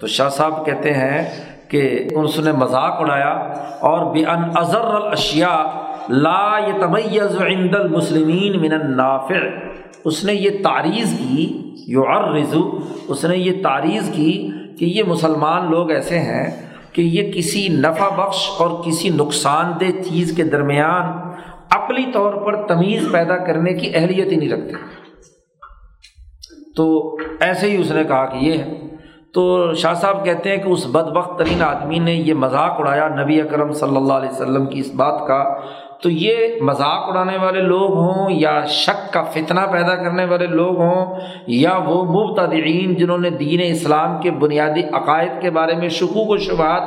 تو 0.00 0.06
شاہ 0.06 0.28
صاحب 0.28 0.66
کہتے 0.66 0.94
ہیں 0.94 1.30
کہ 1.68 2.08
اس 2.16 2.38
نے 2.38 2.52
مذاق 2.52 3.00
اڑایا 3.00 3.32
اور 3.80 4.14
بے 4.14 4.24
ان 4.24 4.42
اظہر 4.54 4.94
الاشیا 4.94 5.66
لا 6.08 6.58
تمیز 6.80 7.42
عند 7.42 7.74
المسلمین 7.74 8.60
من 8.60 8.72
النافع۔ 8.72 9.34
اس 10.04 10.24
نے 10.24 10.34
یہ 10.34 10.50
تعریض 10.62 11.18
کی 11.18 11.62
یو 11.86 12.02
اس 13.08 13.24
نے 13.24 13.36
یہ 13.36 13.62
تعریض 13.62 14.10
کی 14.12 14.50
کہ 14.78 14.84
یہ 14.84 15.02
مسلمان 15.06 15.70
لوگ 15.70 15.90
ایسے 15.90 16.18
ہیں 16.18 16.69
کہ 16.92 17.02
یہ 17.02 17.32
کسی 17.32 17.68
نفع 17.68 18.08
بخش 18.08 18.50
اور 18.58 18.84
کسی 18.84 19.08
نقصان 19.08 19.72
دہ 19.80 20.02
چیز 20.08 20.32
کے 20.36 20.44
درمیان 20.44 21.30
عقلی 21.70 22.04
طور 22.12 22.34
پر 22.34 22.66
تمیز 22.66 23.12
پیدا 23.12 23.36
کرنے 23.36 23.74
کی 23.74 23.90
اہلیت 23.94 24.32
ہی 24.32 24.36
نہیں 24.36 24.50
رکھتے۔ 24.50 24.74
تو 26.76 27.16
ایسے 27.40 27.70
ہی 27.70 27.80
اس 27.80 27.90
نے 27.90 28.04
کہا 28.04 28.26
کہ 28.26 28.44
یہ 28.44 28.52
ہے۔ 28.52 28.80
تو 29.34 29.72
شاہ 29.74 29.94
صاحب 29.94 30.24
کہتے 30.24 30.50
ہیں 30.50 30.56
کہ 30.56 30.68
اس 30.68 30.86
بد 30.86 31.16
وقت 31.16 31.38
ترین 31.38 31.62
آدمی 31.62 31.98
نے 31.98 32.14
یہ 32.14 32.34
مذاق 32.34 32.72
اڑایا 32.78 33.08
نبی 33.08 33.40
اکرم 33.40 33.72
صلی 33.72 33.96
اللہ 33.96 34.12
علیہ 34.12 34.28
وسلم 34.28 34.66
کی 34.66 34.80
اس 34.80 34.94
بات 34.94 35.28
کا 35.28 35.60
تو 36.02 36.10
یہ 36.10 36.62
مذاق 36.62 37.08
اڑانے 37.08 37.36
والے 37.36 37.60
لوگ 37.60 37.96
ہوں 37.96 38.30
یا 38.30 38.64
شک 38.64 39.12
کا 39.12 39.22
فتنہ 39.22 39.60
پیدا 39.72 39.96
کرنے 39.96 40.24
والے 40.24 40.46
لوگ 40.46 40.76
ہوں 40.76 41.14
یا 41.46 41.76
وہ 41.86 42.04
مبتدئین 42.04 42.94
جنہوں 42.94 43.18
نے 43.18 43.30
دین 43.30 43.60
اسلام 43.64 44.20
کے 44.22 44.30
بنیادی 44.30 44.82
عقائد 44.92 45.30
کے 45.40 45.50
بارے 45.50 45.74
میں 45.74 45.88
شکوک 45.88 46.30
و 46.30 46.36
شبہات 46.36 46.82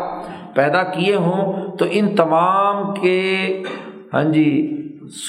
پیدا 0.56 0.84
کیے 0.84 1.16
ہوں، 1.16 1.78
تو 1.78 1.86
ان 1.92 2.16
تمام 2.16 2.94
کے 2.94 3.64
ہاں 4.14 4.24
جی 4.24 4.50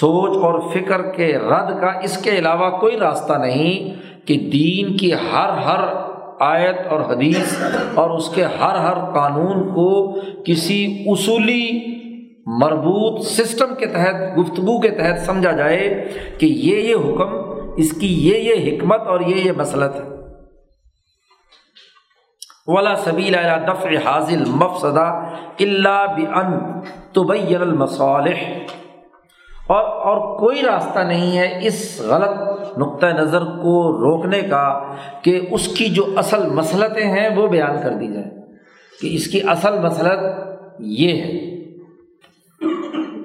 سوچ 0.01 0.37
اور 0.37 0.61
فکر 0.73 1.03
کے 1.03 1.39
رد 1.39 1.81
کا 1.81 1.93
اس 2.03 2.19
کے 2.19 2.31
علاوہ 2.31 2.71
کوئی 2.71 2.97
راستہ 2.97 3.33
نہیں 3.33 3.95
کہ 4.27 4.37
دین 4.53 4.97
کی 4.97 5.13
ہر 5.13 5.49
ہر 5.49 5.85
آیت 6.41 6.87
اور 6.91 7.01
حدیث 7.01 7.63
اور 7.95 8.11
اس 8.11 8.29
کے 8.29 8.45
ہر 8.45 8.75
ہر 8.75 9.13
قانون 9.15 9.75
کو 9.75 10.13
کسی 10.45 11.05
اصولی 11.07 11.94
مربوط 12.61 13.27
سسٹم 13.27 13.75
کے 13.75 13.87
تحت، 13.87 14.39
گفتگو 14.39 14.81
کے 14.81 14.91
تحت 14.91 15.27
سمجھا 15.27 15.51
جائے 15.51 16.09
کہ 16.39 16.47
یہ 16.47 16.77
یہ 16.77 16.95
حکم، 16.95 17.61
اس 17.77 17.93
کی 17.93 18.29
یہ 18.29 18.39
یہ 18.39 18.77
حکمت 18.77 19.01
اور 19.01 19.21
یہ 19.21 19.37
یہ 19.37 19.53
مسلط 19.53 19.95
ہے۔ 19.95 20.15
ولا 22.67 22.95
سبیل 22.95 23.35
دفع 23.69 23.89
حاضل 24.05 24.45
مفسدہ 24.47 25.27
اللہ 25.61 26.07
بن 26.17 26.81
طبی 27.13 27.57
المصالح۔ 27.57 28.59
اور 29.67 29.85
اور 29.85 30.39
کوئی 30.39 30.63
راستہ 30.63 30.99
نہیں 30.99 31.39
ہے 31.39 31.59
اس 31.63 32.01
غلط 32.01 32.79
نقطۂ 32.79 33.07
نظر 33.07 33.41
کو 33.41 33.93
روکنے 33.93 34.41
کا 34.41 34.95
کہ 35.23 35.41
اس 35.51 35.69
کی 35.69 35.89
جو 35.89 36.05
اصل 36.17 36.49
مسلطیں 36.49 37.05
ہیں 37.05 37.29
وہ 37.37 37.47
بیان 37.47 37.77
کر 37.83 37.91
دی 37.91 38.07
جائیں 38.07 38.31
کہ 39.01 39.15
اس 39.15 39.27
کی 39.27 39.41
اصل 39.49 39.79
مسلط 39.79 40.19
یہ 40.79 41.23
ہے۔ 41.23 41.54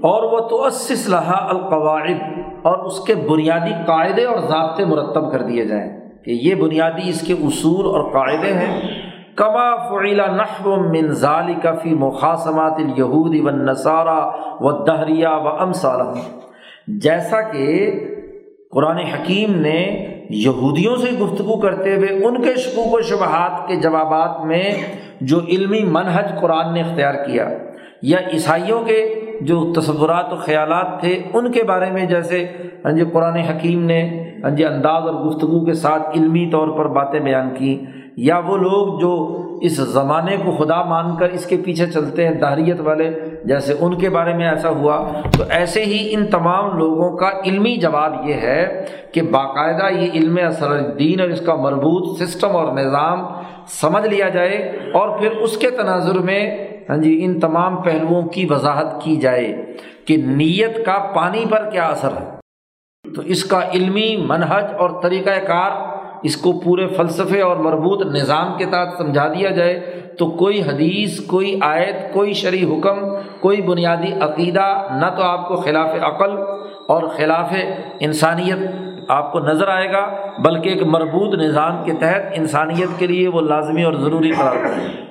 اور 0.02 0.24
وہ 0.24 0.40
تو 0.40 0.64
القواعد 0.64 2.22
اور 2.62 2.78
اس 2.78 3.00
کے 3.00 3.16
بنیادی 3.16 3.72
قاعدے 3.86 4.26
اور 4.26 4.38
ضابطے 4.38 4.86
مرتب 4.86 5.32
کر 5.32 5.42
دیے 5.42 5.66
جائیں 5.66 5.90
کہ 6.26 6.32
یہ 6.32 6.56
بنیادی 6.56 7.10
اس 7.10 7.22
کے 7.22 7.34
اصول 7.34 7.86
اور 7.86 8.12
قاعدے 8.12 8.54
ہیں۔ 8.54 8.82
کما 9.36 9.76
فعیلا 9.76 10.26
نحب 10.26 10.68
من 10.68 11.12
ذالک 11.12 11.68
فی 11.82 11.94
مخاصمات 11.94 12.74
الیہود 12.78 13.36
و 13.44 13.50
نصارہ 13.50 14.20
و 14.60 14.72
دہریہ 14.72 15.28
و 15.28 15.48
امثال 15.48 16.02
جیسا 16.88 17.42
کہ 17.42 17.92
قرآن 18.72 18.98
حکیم 18.98 19.56
نے 19.56 20.06
یہودیوں 20.30 20.96
سے 20.96 21.12
گفتگو 21.12 21.60
کرتے 21.60 21.96
ہوئے 21.96 22.26
ان 22.26 22.42
کے 22.42 22.56
شکوک 22.56 22.94
و 22.94 23.02
شبہات 23.02 23.68
کے 23.68 23.76
جوابات 23.76 24.46
میں 24.46 24.64
جو 25.22 25.40
علمی 25.48 25.84
منحج 25.84 26.32
قرآن 26.42 26.74
نے 26.74 26.82
اختیار 26.82 27.14
کیا، 27.14 27.50
یا 28.02 28.18
عیسائیوں 28.34 28.82
کے 28.82 29.00
جو 29.42 29.74
تصورات 29.76 30.34
و 30.34 30.36
خیالات 30.36 31.00
تھے، 31.00 31.24
ان 31.34 31.52
کے 31.52 31.64
بارے 31.64 31.92
میں 31.92 32.06
جیسے 32.06 32.46
ہاں 32.86 32.92
جی 32.92 33.04
قرآن 33.14 33.36
حکیم 33.36 33.84
نے 33.84 34.02
ہاں 34.44 34.50
جی 34.50 34.66
انداز 34.66 35.08
اور 35.08 35.14
گفتگو 35.14 35.66
کے 35.66 35.74
ساتھ 35.74 36.18
علمی 36.18 36.50
طور 36.52 36.68
پر 36.68 36.88
باتیں 36.88 37.20
بیان 37.20 37.50
کی 37.58 37.86
یا 38.16 38.38
وہ 38.38 38.58
لوگ 38.58 39.00
جو 39.00 39.46
اس 39.62 39.72
زمانے 39.72 40.38
کو 40.46 40.52
خدا 40.52 40.84
مان 40.84 41.16
کر 41.16 41.30
اس 41.30 41.46
کے 41.46 41.58
پیچھے 41.66 41.86
چلتے 41.86 42.28
ہیں، 42.28 42.34
دہریت 42.34 42.80
والے، 42.80 43.10
جیسے 43.46 43.74
ان 43.80 43.96
کے 43.96 44.10
بارے 44.10 44.34
میں 44.34 44.50
ایسا 44.50 44.70
ہوا۔ 44.70 45.22
تو 45.38 45.44
ایسے 45.50 45.84
ہی 45.86 46.14
ان 46.14 46.26
تمام 46.26 46.78
لوگوں 46.78 47.18
کا 47.18 47.30
علمی 47.46 47.76
جواب 47.78 48.14
یہ 48.30 48.34
ہے 48.34 48.86
کہ 49.12 49.22
باقاعدہ 49.22 49.94
یہ 49.94 50.12
علم 50.14 50.40
اثر 50.48 50.72
الدین 50.72 51.22
اور 51.22 51.30
اس 51.30 51.42
کا 51.42 51.56
مربوط 51.56 52.22
سسٹم 52.22 52.56
اور 52.56 52.74
نظام 52.74 53.24
سمجھ 53.68 54.08
لیا 54.08 54.30
جائے 54.30 54.58
اور 54.94 55.20
پھر 55.20 55.32
اس 55.32 55.58
کے 55.58 55.70
تناظر 55.70 56.20
میں 56.20 56.69
ہاں 56.90 56.98
جی 56.98 57.20
ان 57.24 57.40
تمام 57.40 57.76
پہلوؤں 57.76 58.22
کی 58.22 58.46
وضاحت 58.50 59.02
کی 59.02 59.16
جائے 59.16 59.76
کہ 60.06 60.18
نیت 60.18 60.86
کا 60.86 61.12
پانی 61.16 61.46
پر 61.50 61.70
کیا 61.70 61.86
اثر 61.86 62.10
ہے۔ 62.12 62.40
تو 63.16 63.22
اس 63.22 63.44
کا 63.44 63.60
علمی 63.74 64.18
منحج 64.18 64.66
اور 64.80 64.90
طریقۂ 65.04 65.48
کار 65.48 65.72
اس 66.24 66.38
کو 66.38 66.60
پورے 66.60 66.88
فلسفے 66.88 67.42
اور 67.42 67.58
مربوط 67.58 68.06
نظام 68.06 68.58
کے 68.58 68.66
تحت 68.66 68.98
سمجھا 68.98 69.28
دیا 69.28 69.50
جائے 69.50 70.02
تو 70.20 70.30
کوئی 70.32 70.62
حدیث، 70.62 71.26
کوئی 71.26 71.60
آیت، 71.62 72.14
کوئی 72.14 72.34
شرعی 72.34 72.64
حکم، 72.64 73.00
کوئی 73.40 73.62
بنیادی 73.62 74.14
عقیدہ 74.22 74.88
نہ 74.92 75.16
تو 75.18 75.24
آپ 75.24 75.48
کو 75.48 75.56
خلاف 75.56 75.90
عقل 76.02 76.32
اور 76.88 77.04
خلاف 77.04 77.54
انسانیت 78.00 78.58
آپ 79.08 79.32
کو 79.32 79.40
نظر 79.40 79.68
آئے 79.68 79.92
گا، 79.92 80.16
بلکہ 80.40 80.70
ایک 80.70 80.84
مربوط 80.84 81.40
نظام 81.40 81.84
کے 81.84 81.94
تحت 81.94 82.22
انسانیت 82.34 83.00
کے 83.00 83.08
لیے 83.08 83.28
وہ 83.28 83.42
لازمی 83.42 83.84
اور 83.84 83.94
ضروری 83.94 84.32
قرار 84.32 84.56
کرے 84.56 85.09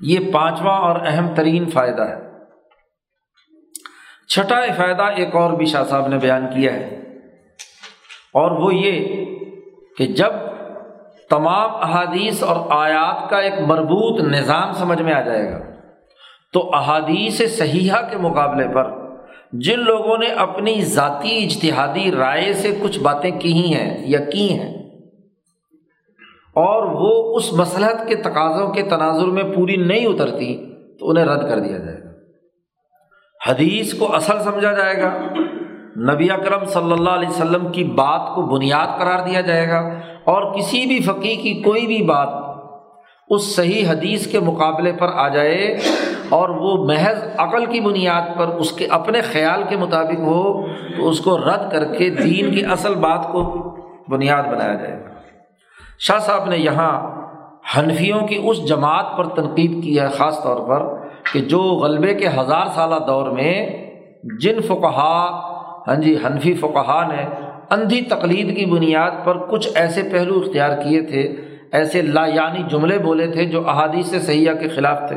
یہ 0.00 0.32
پانچواں 0.32 0.78
اور 0.78 0.96
اہم 1.06 1.34
ترین 1.34 1.70
فائدہ 1.70 2.02
ہے۔ 2.02 2.28
چھٹا 4.28 4.60
فائدہ 4.76 5.02
ایک 5.02 5.36
اور 5.36 5.52
بھی 5.52 5.66
شاہ 5.66 5.84
صاحب 5.84 6.06
نے 6.06 6.18
بیان 6.18 6.46
کیا 6.54 6.72
ہے۔ 6.72 7.02
اور 8.34 8.50
وہ 8.50 8.74
یہ 8.74 9.24
کہ 9.98 10.06
جب 10.06 10.32
تمام 11.30 11.74
احادیث 11.74 12.42
اور 12.42 12.56
آیات 12.70 13.30
کا 13.30 13.38
ایک 13.38 13.54
مربوط 13.66 14.24
نظام 14.24 14.72
سمجھ 14.72 15.02
میں 15.02 15.14
آ 15.14 15.20
جائے 15.20 15.52
گا، 15.52 15.58
تو 16.52 16.74
احادیث 16.74 17.58
صحیحہ 17.58 18.10
کے 18.10 18.16
مقابلے 18.16 18.68
پر 18.74 18.90
جن 19.52 19.80
لوگوں 19.80 20.18
نے 20.18 20.26
اپنی 20.26 20.80
ذاتی 20.80 21.44
اجتہادی 21.44 22.12
رائے 22.12 22.52
سے 22.52 22.78
کچھ 22.82 22.98
باتیں 22.98 23.40
کی 23.40 23.74
ہیں 23.74 23.96
یا 24.00 24.20
کی 24.24 24.58
ہیں 24.58 24.77
اور 26.58 26.82
وہ 26.82 27.36
اس 27.36 27.52
مسلحت 27.52 28.08
کے 28.08 28.14
تقاضوں 28.14 28.68
کے 28.68 28.82
تناظر 28.82 29.26
میں 29.26 29.42
پوری 29.42 29.76
نہیں 29.76 30.06
اترتی، 30.06 30.74
تو 30.98 31.10
انہیں 31.10 31.24
رد 31.24 31.48
کر 31.48 31.58
دیا 31.58 31.78
جائے 31.78 31.98
گا۔ 32.04 32.08
حدیث 33.50 33.94
کو 33.94 34.16
اصل 34.16 34.38
سمجھا 34.38 34.72
جائے 34.72 35.02
گا۔ 35.02 35.10
نبی 36.12 36.30
اکرم 36.30 36.64
صلی 36.64 36.92
اللہ 36.92 37.10
علیہ 37.10 37.28
وسلم 37.28 37.72
کی 37.72 37.84
بات 37.84 38.34
کو 38.34 38.42
بنیاد 38.42 38.98
قرار 38.98 39.18
دیا 39.28 39.40
جائے 39.40 39.68
گا۔ 39.68 39.78
اور 40.24 40.54
کسی 40.54 40.86
بھی 40.86 41.00
فقی 41.00 41.36
کی 41.36 41.54
کوئی 41.54 41.86
بھی 41.86 42.02
بات 42.02 42.28
اس 43.30 43.56
صحیح 43.56 43.88
حدیث 43.88 44.26
کے 44.26 44.40
مقابلے 44.40 44.92
پر 44.92 45.06
آ 45.14 45.28
جائے 45.28 45.78
اور 46.28 46.48
وہ 46.48 46.84
محض 46.84 47.24
عقل 47.38 47.66
کی 47.66 47.80
بنیاد 47.80 48.38
پر 48.38 48.46
اس 48.46 48.72
کے 48.72 48.86
اپنے 48.86 49.20
خیال 49.20 49.62
کے 49.68 49.76
مطابق 49.76 50.20
ہو، 50.20 50.66
تو 50.66 51.08
اس 51.08 51.20
کو 51.20 51.38
رد 51.38 51.72
کر 51.72 51.84
کے 51.94 52.10
دین 52.10 52.54
کی 52.54 52.64
اصل 52.64 52.94
بات 52.94 53.28
کو 53.32 53.76
بنیاد 54.08 54.42
بنایا 54.42 54.74
جائے 54.74 55.04
گا۔ 55.04 55.07
شاہ 55.98 56.18
صاحب 56.18 56.44
نے 56.48 56.56
یہاں 56.56 56.92
حنفیوں 57.76 58.20
کی 58.20 58.40
اس 58.44 58.68
جماعت 58.68 59.16
پر 59.16 59.24
تنقید 59.28 59.82
کی 59.84 60.00
ہے، 60.00 60.08
خاص 60.08 60.42
طور 60.42 60.68
پر 60.68 60.82
کہ 61.32 61.40
جو 61.40 61.58
غلبے 61.58 62.14
کے 62.14 62.28
ہزار 62.28 62.66
سالہ 62.74 62.98
دور 63.06 63.30
میں 63.30 63.54
جن 64.40 64.60
فقہا 64.60 65.16
ہاں 65.88 65.94
جی 65.94 66.16
حنفی 66.26 66.54
فقہ 66.54 67.02
نے 67.08 67.24
اندھی 67.70 68.00
تقلید 68.02 68.56
کی 68.56 68.66
بنیاد 68.66 69.10
پر 69.24 69.38
کچھ 69.46 69.68
ایسے 69.74 70.02
پہلو 70.02 70.38
اختیار 70.40 70.76
کیے 70.82 71.02
تھے، 71.02 71.22
ایسے 71.72 72.02
لا 72.02 72.26
یعنی 72.26 72.62
جملے 72.68 72.98
بولے 72.98 73.26
تھے 73.26 73.44
جو 73.44 73.68
احادیث 73.68 74.14
سیاح 74.26 74.54
کے 74.54 74.68
خلاف 74.68 74.98
تھے۔ 75.08 75.16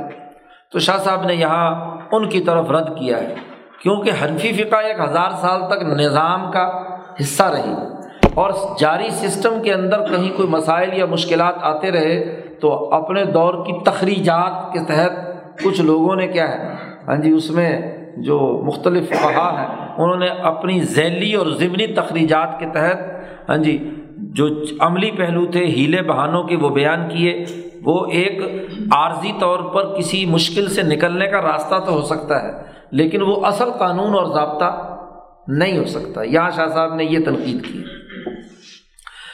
تو 0.71 0.79
شاہ 0.79 0.97
صاحب 0.97 1.23
نے 1.23 1.33
یہاں 1.35 1.69
ان 2.11 2.29
کی 2.29 2.41
طرف 2.41 2.71
رد 2.71 2.97
کیا 2.97 3.17
ہے، 3.17 3.35
کیونکہ 3.81 4.11
حنفی 4.23 4.53
فقہ 4.53 4.75
ایک 4.75 4.99
ہزار 4.99 5.31
سال 5.31 5.67
تک 5.69 5.83
نظام 5.83 6.51
کا 6.51 6.67
حصہ 7.21 7.43
رہی۔ 7.43 7.73
اور 8.33 8.51
جاری 8.79 9.09
سسٹم 9.09 9.61
کے 9.63 9.73
اندر 9.73 10.05
کہیں 10.05 10.29
کوئی 10.37 10.47
مسائل 10.47 10.89
یا 10.93 11.05
مشکلات 11.05 11.55
آتے 11.61 11.91
رہے 11.91 12.41
تو 12.61 12.93
اپنے 12.93 13.23
دور 13.25 13.53
کی 13.53 13.73
تخریجات 13.85 14.73
کے 14.73 14.79
تحت 14.79 15.11
کچھ 15.63 15.81
لوگوں 15.81 16.15
نے 16.15 16.27
کیا 16.27 16.49
ہے؟ 16.49 16.75
ہاں 17.07 17.15
جی 17.15 17.31
اس 17.31 17.51
میں 17.51 17.81
جو 18.17 18.61
مختلف 18.65 19.09
فہا 19.09 19.49
ہیں، 19.59 19.95
انہوں 19.97 20.17
نے 20.17 20.27
اپنی 20.27 20.81
ذیلی 20.81 21.33
اور 21.33 21.47
ضمنی 21.47 21.87
تخریجات 21.87 22.59
کے 22.59 22.65
تحت 22.65 23.49
ہاں 23.49 23.57
جی 23.57 23.95
جو 24.17 24.47
عملی 24.79 25.11
پہلو 25.11 25.45
تھے، 25.45 25.65
ہیلے 25.65 26.01
بہانوں 26.01 26.43
کے 26.43 26.55
وہ 26.55 26.69
بیان 26.69 27.09
کیے۔ 27.09 27.45
وہ 27.83 28.05
ایک 28.05 28.41
عارضی 28.91 29.31
طور 29.39 29.59
پر 29.59 29.95
کسی 29.97 30.25
مشکل 30.25 30.67
سے 30.69 30.81
نکلنے 30.81 31.27
کا 31.27 31.41
راستہ 31.41 31.75
تو 31.85 31.93
ہو 31.93 32.01
سکتا 32.01 32.43
ہے، 32.43 32.51
لیکن 32.91 33.21
وہ 33.21 33.45
اصل 33.45 33.71
قانون 33.71 34.13
اور 34.13 34.25
ضابطہ 34.25 34.97
نہیں 35.47 35.77
ہو 35.77 35.85
سکتا۔ 35.85 36.23
یہاں 36.23 36.49
شاہ 36.49 36.67
صاحب 36.67 36.95
نے 36.95 37.03
یہ 37.03 37.19
تنقید 37.25 37.65
کی۔ 37.65 37.83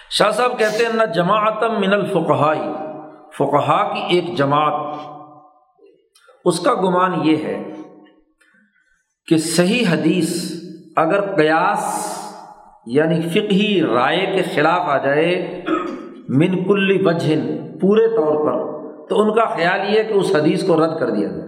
شاہ 0.10 0.32
صاحب 0.32 0.60
کہتے 0.60 0.86
ہیں، 0.86 0.94
نہ 0.94 1.04
جماعتم 1.04 1.80
من 1.80 1.94
الفقہائی. 1.94 2.88
فقہا 3.38 3.94
کی 3.94 4.16
ایک 4.16 4.38
جماعت۔ 4.38 5.00
اس 6.46 6.60
کا 6.60 6.74
گمان 6.74 7.12
یہ 7.24 7.36
ہے 7.38 7.64
کہ 9.26 9.38
صحیح 9.38 9.86
حدیث 9.90 10.62
اگر 10.96 11.36
قیاس 11.36 11.84
یعنی 12.86 13.22
فقہی 13.22 13.82
رائے 13.82 14.26
کے 14.26 14.44
خلاف 14.44 14.82
آ 14.82 14.98
جائے 14.98 15.64
من 16.30 16.64
کل 16.64 17.08
وجہ 17.08 17.36
پورے 17.82 18.08
طور 18.08 18.36
پر، 18.46 18.78
تو 19.08 19.22
ان 19.22 19.36
کا 19.36 19.46
خیال 19.46 19.96
یہ 19.96 20.04
کہ 20.04 20.14
اس 20.14 20.36
حدیث 20.36 20.68
کو 20.68 20.86
رد 20.86 21.00
کر 21.00 21.10
دیا 21.10 21.28
جائے۔ 21.28 21.48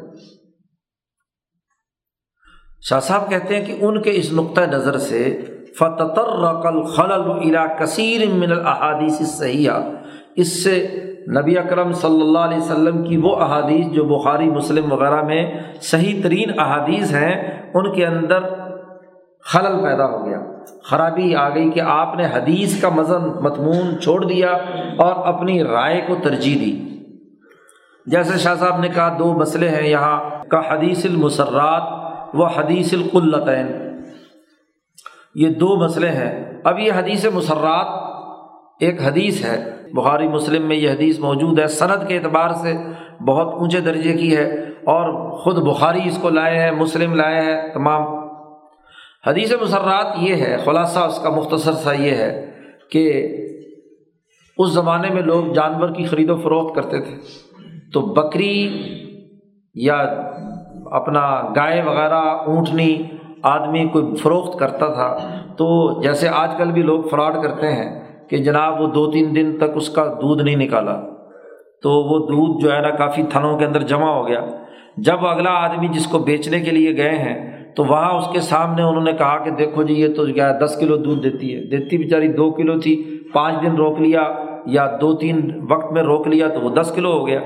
شاہ 2.89 2.99
صاحب 2.99 3.29
کہتے 3.29 3.59
ہیں 3.59 3.65
کہ 3.65 3.85
ان 3.85 4.01
کے 4.01 4.11
اس 4.13 4.31
نقطۂ 4.31 4.61
نظر 4.61 4.97
سے 4.97 5.41
فتر 5.77 6.39
رقل 6.39 6.83
خلل 6.83 7.31
الا 7.31 7.65
کثیر 7.65 8.29
من 8.29 8.51
الحادیث 8.51 9.21
صحیح 9.21 9.69
اس 10.35 10.63
سے 10.63 10.87
نبی 11.37 11.57
اکرم 11.57 11.91
صلی 11.91 12.21
اللہ 12.21 12.39
علیہ 12.39 12.57
وسلم 12.57 13.03
کی 13.03 13.17
وہ 13.17 13.35
احادیث 13.35 13.87
جو 13.87 14.03
بخاری، 14.03 14.49
مسلم 14.49 14.91
وغیرہ 14.91 15.21
میں 15.21 15.53
صحیح 15.81 16.21
ترین 16.23 16.59
احادیث 16.59 17.13
ہیں، 17.13 17.61
ان 17.73 17.93
کے 17.93 18.05
اندر 18.05 18.39
خلل 19.45 19.83
پیدا 19.83 20.05
ہو 20.05 20.25
گیا۔ 20.25 20.39
خرابی 20.83 21.35
آ 21.35 21.49
گئی 21.49 21.71
کہ 21.71 21.79
آپ 21.79 22.15
نے 22.15 22.25
حدیث 22.25 22.81
کا 22.81 22.89
مزن 22.89 23.27
متمون 23.43 23.99
چھوڑ 23.99 24.25
دیا 24.25 24.51
اور 24.97 25.27
اپنی 25.33 25.63
رائے 25.63 26.01
کو 26.07 26.15
ترجیح 26.23 26.55
دی۔ 26.55 26.89
جیسے 28.05 28.37
شاہ 28.37 28.55
صاحب 28.55 28.79
نے 28.79 28.89
کہا، 28.89 29.15
دو 29.19 29.33
مسئلے 29.33 29.69
ہیں 29.69 29.87
یہاں، 29.87 30.19
کا 30.49 30.61
حدیث 30.69 31.05
المسرات 31.05 32.35
و 32.35 32.45
حدیث 32.45 32.93
القلطین 32.93 33.88
یہ 35.35 35.49
دو 35.49 35.85
مسئلے 35.85 36.09
ہیں۔ 36.09 36.61
اب 36.63 36.79
یہ 36.79 36.91
حدیث 36.93 37.25
مسرات 37.25 37.87
ایک 38.79 39.01
حدیث 39.01 39.45
ہے۔ 39.45 39.75
بخاری 39.93 40.27
مسلم 40.27 40.67
میں 40.67 40.75
یہ 40.75 40.91
حدیث 40.91 41.19
موجود 41.19 41.59
ہے۔ 41.59 41.67
صنعت 41.67 42.07
کے 42.07 42.17
اعتبار 42.17 42.49
سے 42.49 42.73
بہت 43.23 43.53
اونچے 43.53 43.79
درجے 43.79 44.13
کی 44.13 44.37
ہے 44.37 44.43
اور 44.63 45.31
خود 45.37 45.57
بخاری 45.57 45.99
اس 46.05 46.17
کو 46.21 46.29
لائے 46.29 46.59
ہیں، 46.59 46.71
مسلم 46.71 47.15
لائے 47.15 47.41
ہیں، 47.41 47.73
تمام۔ 47.73 48.01
حدیث 49.27 49.53
مسرات 49.61 50.05
یہ 50.17 50.35
ہے، 50.35 50.57
خلاصہ 50.65 50.99
اس 50.99 51.19
کا 51.19 51.29
مختصر 51.29 51.71
سا 51.71 51.93
یہ 51.93 52.11
ہے 52.11 52.51
کہ 52.91 53.27
اس 54.57 54.69
زمانے 54.69 55.09
میں 55.09 55.21
لوگ 55.21 55.53
جانور 55.53 55.89
کی 55.89 56.03
خرید 56.03 56.29
و 56.29 56.37
فروخت 56.37 56.75
کرتے 56.75 57.01
تھے۔ 57.01 57.15
تو 57.93 58.01
بکری 58.01 58.83
یا 59.75 59.95
اپنا 60.85 61.41
گائے 61.55 61.81
وغیرہ، 61.81 62.19
اونٹنی 62.19 63.03
آدمی 63.43 63.85
کوئی 63.85 64.15
فروخت 64.15 64.59
کرتا 64.59 64.87
تھا 64.93 65.17
تو 65.57 66.01
جیسے 66.01 66.27
آج 66.27 66.49
کل 66.57 66.71
بھی 66.71 66.81
لوگ 66.81 67.01
فراڈ 67.01 67.41
کرتے 67.43 67.71
ہیں 67.71 67.99
کہ 68.29 68.37
جناب 68.37 68.81
وہ 68.81 68.87
دو 68.87 69.11
تین 69.11 69.35
دن 69.35 69.57
تک 69.57 69.75
اس 69.75 69.89
کا 69.89 70.05
دودھ 70.21 70.43
نہیں 70.43 70.55
نکالا، 70.55 71.01
تو 71.83 71.89
وہ 71.89 72.27
دودھ 72.27 72.63
جو 72.63 72.73
ہے 72.73 72.81
نا 72.81 72.89
کافی 72.89 73.23
تھنوں 73.23 73.57
کے 73.57 73.65
اندر 73.65 73.81
جمع 73.81 74.11
ہو 74.11 74.27
گیا۔ 74.27 74.41
جب 74.97 75.25
اگلا 75.25 75.49
آدمی 75.49 75.87
جس 75.87 76.07
کو 76.07 76.19
بیچنے 76.19 76.59
کے 76.59 76.71
لیے 76.71 76.97
گئے 76.97 77.15
ہیں، 77.15 77.35
تو 77.75 77.85
وہاں 77.85 78.11
اس 78.11 78.27
کے 78.33 78.39
سامنے 78.39 78.81
انہوں 78.81 79.03
نے 79.03 79.13
کہا 79.13 79.37
کہ 79.37 79.51
دیکھو 79.51 79.83
جی 79.83 79.93
یہ 79.93 80.07
تو 80.15 80.25
کیا 80.25 80.51
دس 80.51 80.77
کلو 80.79 80.97
دودھ 80.97 81.23
دیتی 81.23 81.55
ہے۔ 81.55 81.61
دیتی 81.69 81.97
بیچاری 81.97 82.27
دو 82.27 82.51
کلو 82.51 82.79
تھی، 82.79 83.19
پانچ 83.33 83.61
دن 83.61 83.75
روک 83.75 83.99
لیا 83.99 84.23
یا 84.65 84.97
دو 85.01 85.13
تین 85.13 85.65
وقت 85.69 85.91
میں 85.91 86.03
روک 86.03 86.27
لیا 86.27 86.47
تو 86.47 86.61
وہ 86.61 86.69
دس 86.69 86.91
کلو 86.95 87.11
ہو 87.11 87.27
گیا۔ 87.27 87.39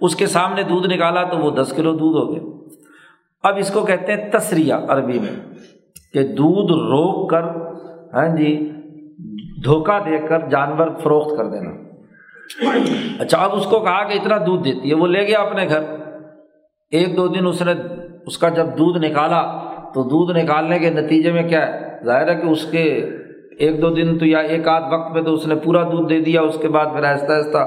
اس 0.00 0.16
کے 0.16 0.26
سامنے 0.26 0.62
دودھ 0.62 0.86
نکالا 0.86 1.22
تو 1.22 1.38
وہ 1.38 1.50
دس 1.50 1.72
کلو 1.76 1.92
دودھ 1.92 2.16
ہو 2.16 2.34
گیا۔ 2.34 2.57
اب 3.44 3.56
اس 3.56 3.70
کو 3.70 3.80
کہتے 3.80 4.12
ہیں 4.12 4.30
تسریہ 4.30 4.74
عربی 4.88 5.18
میں، 5.18 5.34
کہ 6.12 6.22
دودھ 6.28 6.72
روک 6.72 7.30
کر 7.30 7.44
ہاں 8.14 8.28
جی 8.36 8.54
دھوکہ 9.64 9.98
دے 10.06 10.18
کر 10.28 10.48
جانور 10.48 10.88
فروخت 11.02 11.36
کر 11.36 11.46
دینا۔ 11.46 11.70
اچھا 13.20 13.38
اب 13.38 13.54
اس 13.54 13.66
کو 13.66 13.80
کہا 13.80 14.02
کہ 14.08 14.18
اتنا 14.18 14.36
دودھ 14.46 14.64
دیتی 14.64 14.90
ہے، 14.90 14.94
وہ 14.94 15.06
لے 15.06 15.26
گیا 15.26 15.40
اپنے 15.40 15.68
گھر۔ 15.68 15.82
ایک 16.92 17.16
دو 17.16 17.26
دن 17.28 17.46
اس 17.46 17.62
نے 17.62 17.72
اس 18.26 18.38
کا 18.38 18.48
جب 18.48 18.66
دودھ 18.78 18.98
نکالا، 18.98 19.42
تو 19.94 20.02
دودھ 20.02 20.38
نکالنے 20.38 20.78
کے 20.78 20.90
نتیجے 20.90 21.32
میں 21.32 21.48
کیا 21.48 21.66
ہے؟ 21.66 22.04
ظاہر 22.04 22.28
ہے 22.28 22.34
کہ 22.34 22.46
اس 22.46 22.64
کے 22.70 22.82
ایک 23.58 23.80
دو 23.82 23.90
دن 23.90 24.18
تو 24.18 24.26
یا 24.26 24.38
ایک 24.38 24.68
آدھ 24.68 24.92
وقت 24.92 25.12
میں 25.12 25.22
تو 25.22 25.34
اس 25.34 25.46
نے 25.46 25.54
پورا 25.54 25.82
دودھ 25.82 26.08
دے 26.08 26.18
دیا، 26.20 26.40
اس 26.40 26.58
کے 26.62 26.68
بعد 26.68 26.86
پھر 26.86 27.04
آہستہ 27.04 27.32
آہستہ 27.32 27.58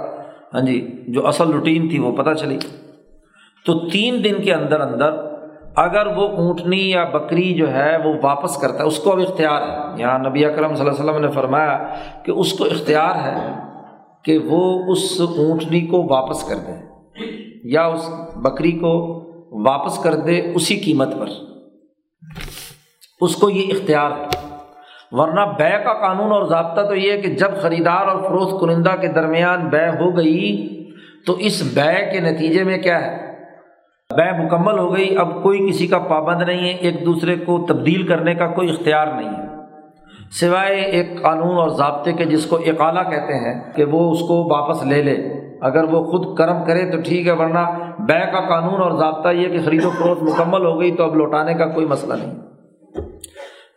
ہاں 0.54 0.62
جی 0.62 0.80
جو 1.08 1.28
اصل 1.28 1.52
روٹین 1.52 1.90
تھی 1.90 2.00
وہ 2.00 2.12
پتہ 2.16 2.34
چلی۔ 2.34 2.58
تو 3.66 3.80
تین 3.90 4.24
دن 4.24 4.42
کے 4.42 4.54
اندر 4.54 4.80
اندر 4.80 5.12
اگر 5.76 6.06
وہ 6.06 6.28
اونٹنی 6.28 6.90
یا 6.90 7.04
بکری 7.04 7.54
جو 7.54 7.74
ہے 7.74 7.98
وہ 7.98 8.14
واپس 8.24 8.58
کرتا 8.58 8.78
ہے، 8.78 8.84
اس 8.84 9.00
کو 9.00 9.12
اب 9.12 9.20
اختیار 9.20 9.62
ہے۔ 9.62 10.02
یہاں 10.02 10.20
نبی 10.20 10.46
اکرم 10.46 10.76
صلی 10.76 10.88
اللہ 10.88 11.02
علیہ 11.02 11.12
وسلم 11.12 11.26
نے 11.26 11.32
فرمایا 11.32 11.94
کہ 12.24 12.32
اس 12.32 12.54
کو 12.54 12.64
اختیار 12.64 13.16
ہے 13.16 13.54
کہ 14.24 14.38
وہ 14.38 14.92
اس 14.92 15.22
اونٹنی 15.38 15.82
کو 15.82 16.08
واپس 16.10 16.44
کر 16.44 16.56
دے 16.56 16.72
یا 17.64 17.86
اس 17.86 18.10
بکری 18.36 18.72
کو 18.72 19.22
واپس 19.52 20.04
کر 20.04 20.16
دے 20.16 20.52
اسی 20.56 20.76
قیمت 20.76 21.20
پر۔ 21.20 21.26
اس 23.22 23.36
کو 23.36 23.50
یہ 23.50 23.74
اختیار 23.74 24.12
ہے۔ 24.12 24.28
ورنہ 25.12 25.40
بے 25.40 25.84
کا 25.84 25.94
قانون 25.94 26.32
اور 26.32 26.44
ضابطہ 26.44 26.82
تو 26.82 26.96
یہ 26.96 27.12
ہے 27.12 27.22
کہ 27.22 27.28
جب 27.28 27.52
خریدار 27.62 28.08
اور 28.08 28.22
فروخت 28.22 28.62
کنندہ 28.62 28.96
کے 29.02 29.08
درمیان 29.08 29.70
بے 29.70 29.88
ہو 29.88 30.18
گئی 30.18 30.68
تو 31.26 31.34
اس 31.34 31.72
بے 31.74 32.12
کے 32.12 32.20
نتیجے 32.20 32.64
میں 32.64 32.78
کیا 32.78 33.06
ہے؟ 33.06 33.31
بے 34.16 34.46
مکمل 34.46 34.80
ہو 34.80 34.96
گئی، 34.96 35.18
اب 35.18 35.44
کوئی 35.44 35.70
کسی 35.70 35.88
کا 35.88 36.00
پابند 36.00 36.42
نہیں 36.42 36.64
ہے، 36.66 36.74
ایک 36.74 37.06
دوسرے 37.06 37.36
کو 37.36 37.66
تبدیل 37.70 38.08
کرنے 38.08 38.36
کا 38.36 38.48
کوئی 38.48 38.70
اختیار 38.70 39.08
نہیں 39.08 39.30
ہے۔ 39.30 39.52
سوائے 40.32 40.82
ایک 40.82 41.22
قانون 41.22 41.56
اور 41.56 41.70
ضابطے 41.70 42.14
کے 42.14 42.26
جس 42.26 42.46
کو 42.46 42.56
اقالہ 42.56 43.00
کہتے 43.00 43.34
ہیں 43.34 43.72
کہ 43.76 43.84
وہ 43.84 44.12
اس 44.12 44.20
کو 44.20 44.50
واپس 44.50 44.84
لے 44.84 45.02
لے۔ 45.02 45.42
اگر 45.62 45.84
وہ 45.84 46.04
خود 46.04 46.38
کرم 46.38 46.64
کرے 46.64 46.92
تو 46.92 46.98
ٹھیک 47.02 47.28
ہے، 47.28 47.32
ورنہ 47.32 47.60
بے 48.00 48.32
کا 48.32 48.40
قانون 48.50 48.82
اور 48.82 48.92
ضابطہ 48.92 49.30
یہ 49.30 49.48
کہ 49.48 49.66
خرید 49.66 49.86
و 49.86 49.90
فروخت 49.90 50.24
مکمل 50.24 50.66
ہو 50.66 50.80
گئی 50.80 50.96
تو 50.96 51.04
اب 51.04 51.16
لوٹانے 51.16 51.54
کا 51.54 51.66
کوئی 51.66 51.86
مسئلہ 51.86 52.14
نہیں۔ 52.14 52.36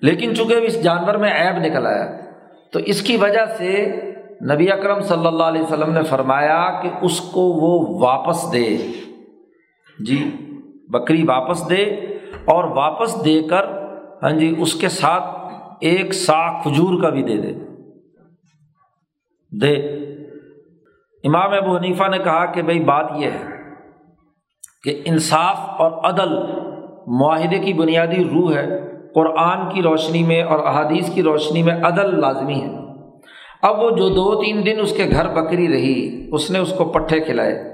لیکن 0.03 0.35
چونکہ 0.35 0.55
اس 0.55 0.83
جانور 0.85 1.15
میں 1.15 1.31
عیب 1.31 1.59
نکل 1.59 1.87
آیا، 1.87 2.07
تو 2.73 2.79
اس 2.79 3.03
کی 3.03 3.17
وجہ 3.17 3.47
سے 3.59 4.01
نبی 4.55 4.73
اکرم 4.73 5.01
صلی 5.01 5.27
اللہ 5.27 5.43
علیہ 5.43 5.63
وسلم 5.63 5.93
نے 5.93 6.03
فرمایا 6.03 6.81
کہ 6.83 6.89
اس 7.03 7.21
کو 7.21 7.41
وہ 7.41 7.99
واپس 8.01 8.53
دے۔ 8.53 8.77
جی 9.99 10.31
بکری 10.89 11.23
واپس 11.23 11.71
دے 11.71 11.83
اور 12.45 12.65
واپس 12.65 13.25
دے 13.25 13.43
کر 13.43 13.65
ہاں 14.23 14.31
جی 14.31 14.55
اس 14.59 14.75
کے 14.75 14.89
ساتھ 14.89 15.25
ایک 15.81 16.15
سا 16.15 16.63
کھجور 16.63 17.03
کا 17.03 17.09
بھی 17.09 17.23
دے 17.23 17.37
دے۔ 17.37 17.53
دے۔ 19.61 19.73
امام 21.25 21.53
ابو 21.53 21.77
حنیفہ 21.77 22.09
نے 22.11 22.19
کہا 22.19 22.47
کہ 22.47 22.63
بھائی 22.63 22.81
بات 22.81 23.11
یہ 23.17 23.27
ہے 23.27 23.47
کہ 24.85 25.03
انصاف 25.05 25.57
اور 25.59 25.93
عدل 25.93 26.39
معاہدے 27.07 27.59
کی 27.59 27.73
بنیادی 27.73 28.25
روح 28.25 28.55
ہے۔ 28.55 28.81
قرآن 29.15 29.75
کی 29.75 29.83
روشنی 29.83 30.23
میں 30.23 30.43
اور 30.43 30.59
احادیث 30.59 31.15
کی 31.15 31.23
روشنی 31.23 31.63
میں 31.63 31.75
عدل 31.75 32.21
لازمی 32.21 32.61
ہے۔ 32.61 32.77
اب 33.63 33.83
وہ 33.83 33.91
جو 33.91 34.09
دو 34.09 34.43
تین 34.43 34.67
دن 34.67 34.81
اس 34.81 34.97
کے 34.97 35.05
گھر 35.11 35.29
بکری 35.29 35.69
رہی، 35.69 36.29
اس 36.33 36.51
نے 36.51 36.59
اس 36.59 36.75
کو 36.79 36.85
پٹھے 36.85 37.21
کھلائے۔ 37.21 37.74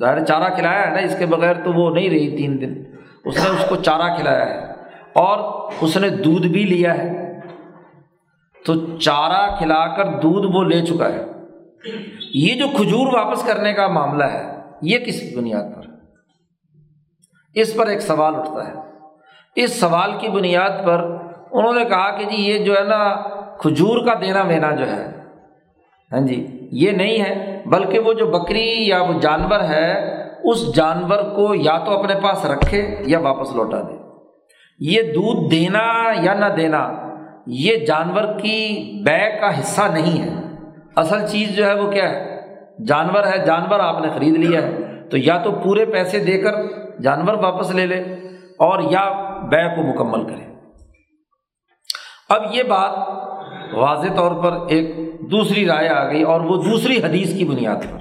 ظاہر 0.00 0.24
چارہ 0.24 0.54
کھلایا 0.54 0.86
ہے 0.86 0.90
نا، 0.90 0.98
اس 0.98 1.18
کے 1.18 1.26
بغیر 1.26 1.54
تو 1.54 1.72
وہ 1.72 1.94
نہیں 1.94 2.10
رہی 2.10 2.36
تین 2.36 2.60
دن۔ 2.60 2.82
اس 3.24 3.44
نے 3.44 3.50
اس 3.50 3.66
کو 3.68 3.76
چارہ 3.76 4.16
کھلایا 4.16 4.46
ہے۔ 4.46 4.72
اور 5.12 5.70
اس 5.80 5.96
نے 5.96 6.08
دودھ 6.08 6.46
بھی 6.46 6.64
لیا 6.64 6.98
ہے۔ 6.98 7.40
تو 8.66 8.98
چارہ 8.98 9.56
کھلا 9.58 9.96
کر 9.96 10.04
دودھ 10.20 10.56
وہ 10.56 10.64
لے 10.64 10.86
چکا 10.86 11.08
ہے۔ 11.08 11.24
یہ 12.34 12.54
جو 12.54 12.66
کھجور 12.76 13.12
واپس 13.12 13.42
کرنے 13.46 13.72
کا 13.72 13.88
معاملہ 13.88 14.24
ہے، 14.24 14.52
یہ 14.82 14.98
کس 14.98 15.22
بنیاد 15.36 15.76
پر؟ 15.76 15.82
اس 17.54 17.74
پر 17.74 17.86
ایک 17.86 18.00
سوال 18.00 18.34
اٹھتا 18.36 18.68
ہے۔ 18.68 18.72
اس 19.56 19.80
سوال 19.80 20.10
کی 20.20 20.28
بنیاد 20.28 20.84
پر 20.84 21.16
انہوں 21.52 21.74
نے 21.74 21.84
کہا 21.84 22.10
کہ 22.10 22.24
جی 22.24 22.36
یہ 22.36 22.64
جو 22.64 22.74
ہے 22.74 22.84
نا، 22.84 23.14
کھجور 23.56 24.06
کا 24.06 24.14
دینا 24.20 24.42
لینا 24.42 24.70
جو 24.74 24.86
ہے۔ 24.86 25.22
ہاں 26.12 26.20
جی 26.20 26.68
یہ 26.72 26.90
نہیں 26.90 27.20
ہے۔ 27.20 27.57
بلکہ 27.70 27.98
وہ 27.98 28.12
جو 28.12 28.26
بکری 28.26 28.88
یا 28.88 29.02
وہ 29.02 29.20
جانور 29.20 29.60
ہے، 29.60 30.14
اس 30.44 30.74
جانور 30.74 31.18
کو 31.18 31.54
یا 31.54 31.78
تو 31.78 31.98
اپنے 31.98 32.14
پاس 32.14 32.44
رکھے 32.44 32.96
یا 33.00 33.18
واپس 33.18 33.56
لوٹا 33.56 33.80
دے۔ 33.80 33.96
یہ 34.78 35.02
دودھ 35.02 35.50
دینا 35.50 36.12
یا 36.22 36.34
نہ 36.34 36.46
دینا، 36.46 36.90
یہ 37.46 37.76
جانور 37.76 38.38
کی 38.38 38.92
بے 39.06 39.38
کا 39.40 39.60
حصہ 39.60 39.82
نہیں 39.92 40.22
ہے۔ 40.22 40.34
اصل 40.96 41.26
چیز 41.26 41.56
جو 41.56 41.66
ہے 41.66 41.74
وہ 41.74 41.90
کیا 41.90 42.10
ہے؟ 42.10 42.40
جانور 42.84 43.24
ہے، 43.26 43.44
جانور 43.46 43.80
آپ 43.80 44.00
نے 44.00 44.08
خرید 44.14 44.36
لیا 44.36 44.62
ہے۔ 44.62 44.76
تو 45.10 45.16
یا 45.16 45.38
تو 45.38 45.52
پورے 45.52 45.84
پیسے 45.84 46.18
دے 46.18 46.38
کر 46.38 46.52
جانور 47.02 47.34
واپس 47.34 47.70
لے 47.70 47.86
لے 47.86 48.00
اور 48.58 48.80
یا 48.80 49.10
بے 49.40 49.76
کو 49.76 49.82
مکمل 49.82 50.28
کرے۔ 50.28 50.48
اب 52.28 52.42
یہ 52.50 52.62
بات 52.62 52.92
واضح 53.72 54.14
طور 54.16 54.42
پر 54.42 54.66
ایک 54.68 54.96
دوسری 55.30 55.66
رائے 55.66 55.88
آ 55.88 56.10
گئی 56.10 56.22
اور 56.22 56.40
وہ 56.40 56.56
دوسری 56.56 56.96
حدیث 57.02 57.38
کی 57.38 57.44
بنیاد 57.44 57.76
پر۔ 57.76 57.98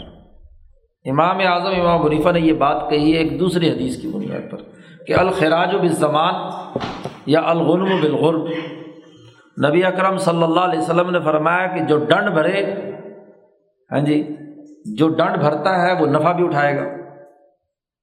امام 1.05 1.37
اعظم، 1.39 1.81
امام 1.81 2.03
منیفا 2.03 2.31
نے 2.31 2.39
یہ 2.39 2.53
بات 2.53 2.89
کہی 2.89 3.13
ہے 3.13 3.17
ایک 3.17 3.39
دوسری 3.39 3.69
حدیث 3.69 4.01
کی 4.01 4.07
بنیاد 4.07 4.51
پر 4.51 4.57
کہ 5.07 5.13
الخراج 5.13 5.75
و 5.75 5.79
بالزمان 5.79 6.33
یا 7.25 7.41
الغلم 7.45 7.91
و 7.91 7.97
بالغرب۔ 8.01 8.47
نبی 9.67 9.83
اکرم 9.83 10.17
صلی 10.17 10.43
اللہ 10.43 10.59
علیہ 10.59 10.79
وسلم 10.79 11.09
نے 11.09 11.19
فرمایا 11.19 11.67
کہ 11.67 11.79
جو 11.79 11.97
ڈنڈ 11.97 12.29
بھرے 12.29 12.63
ہاں 13.91 13.99
جی 13.99 14.35
جو 14.97 15.07
ڈنڈ 15.09 15.37
بھرتا 15.37 15.81
ہے 15.81 16.01
وہ 16.01 16.07
نفع 16.07 16.31
بھی 16.31 16.43
اٹھائے 16.45 16.77
گا۔ 16.77 16.83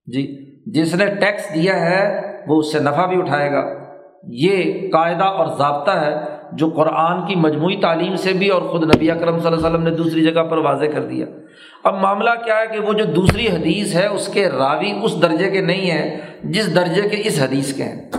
جی 0.07 0.23
جس 0.73 0.95
نے 0.95 1.07
ٹیکس 1.07 1.55
دیا 1.55 1.81
ہے 1.81 2.21
وہ 2.47 2.59
اس 2.59 2.73
سے 2.73 2.81
نفع 2.81 3.07
بھی 3.07 3.19
اٹھائے 3.19 3.53
گا۔ 3.53 3.85
یہ 4.29 4.91
قاعدہ 4.93 5.25
اور 5.25 5.47
ضابطہ 5.47 5.91
ہے 5.91 6.34
جو 6.53 6.69
قرآن 6.69 7.27
کی 7.27 7.35
مجموعی 7.35 7.77
تعلیم 7.77 8.17
سے 8.17 8.33
بھی 8.33 8.49
اور 8.49 8.63
خود 8.63 8.85
نبی 8.85 9.11
اکرم 9.11 9.39
صلی 9.39 9.47
اللہ 9.47 9.67
علیہ 9.67 9.67
وسلم 9.67 9.83
نے 9.83 9.91
دوسری 9.91 10.23
جگہ 10.23 10.43
پر 10.43 10.59
واضح 10.59 10.85
کر 10.85 11.03
دیا۔ 11.03 11.27
اب 11.85 11.95
معاملہ 11.95 12.31
کیا 12.45 12.55
ہے 12.57 12.67
کہ 12.73 12.79
وہ 12.79 12.93
جو 12.93 13.05
دوسری 13.05 13.49
حدیث 13.49 13.95
ہے، 13.95 14.07
اس 14.07 14.29
کے 14.29 14.49
راوی 14.49 14.93
اس 15.03 15.23
درجے 15.23 15.51
کے 15.51 15.61
نہیں 15.61 15.91
ہیں 15.91 16.21
جس 16.45 16.77
درجے 16.77 17.09
کے 17.09 17.17
اس 17.25 17.43
حدیث 17.43 17.75
کے 17.75 17.83
ہیں۔ 17.83 18.11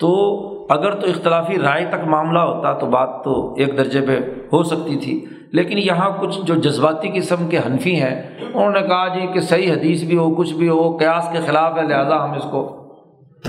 تو 0.00 0.34
اگر 0.70 0.94
تو 0.94 1.06
اختلافی 1.06 1.58
رائے 1.58 1.84
تک 1.84 2.06
معاملہ 2.06 2.38
ہوتا 2.38 2.72
تو 2.72 2.86
بات 2.86 3.24
تو 3.24 3.54
ایک 3.54 3.78
درجے 3.78 4.00
پہ 4.00 4.18
ہو 4.52 4.62
سکتی 4.62 4.96
تھی۔ 4.96 5.24
لیکن 5.52 5.78
یہاں 5.78 6.10
کچھ 6.20 6.40
جو 6.44 6.54
جذباتی 6.54 7.08
قسم 7.08 7.48
کے 7.48 7.58
حنفی 7.58 8.00
ہیں، 8.00 8.22
انہوں 8.54 8.70
نے 8.70 8.80
کہا 8.80 9.08
جی 9.08 9.26
کہ 9.26 9.40
صحیح 9.40 9.72
حدیث 9.72 10.02
بھی 10.02 10.16
ہو، 10.16 10.34
کچھ 10.34 10.54
بھی 10.54 10.68
ہو، 10.68 10.96
قیاس 10.96 11.28
کے 11.32 11.38
خلاف 11.46 11.78
ہے، 11.78 11.82
لہٰذا 11.82 12.24
ہم 12.24 12.32
اس 12.32 12.46
کو 12.50 12.86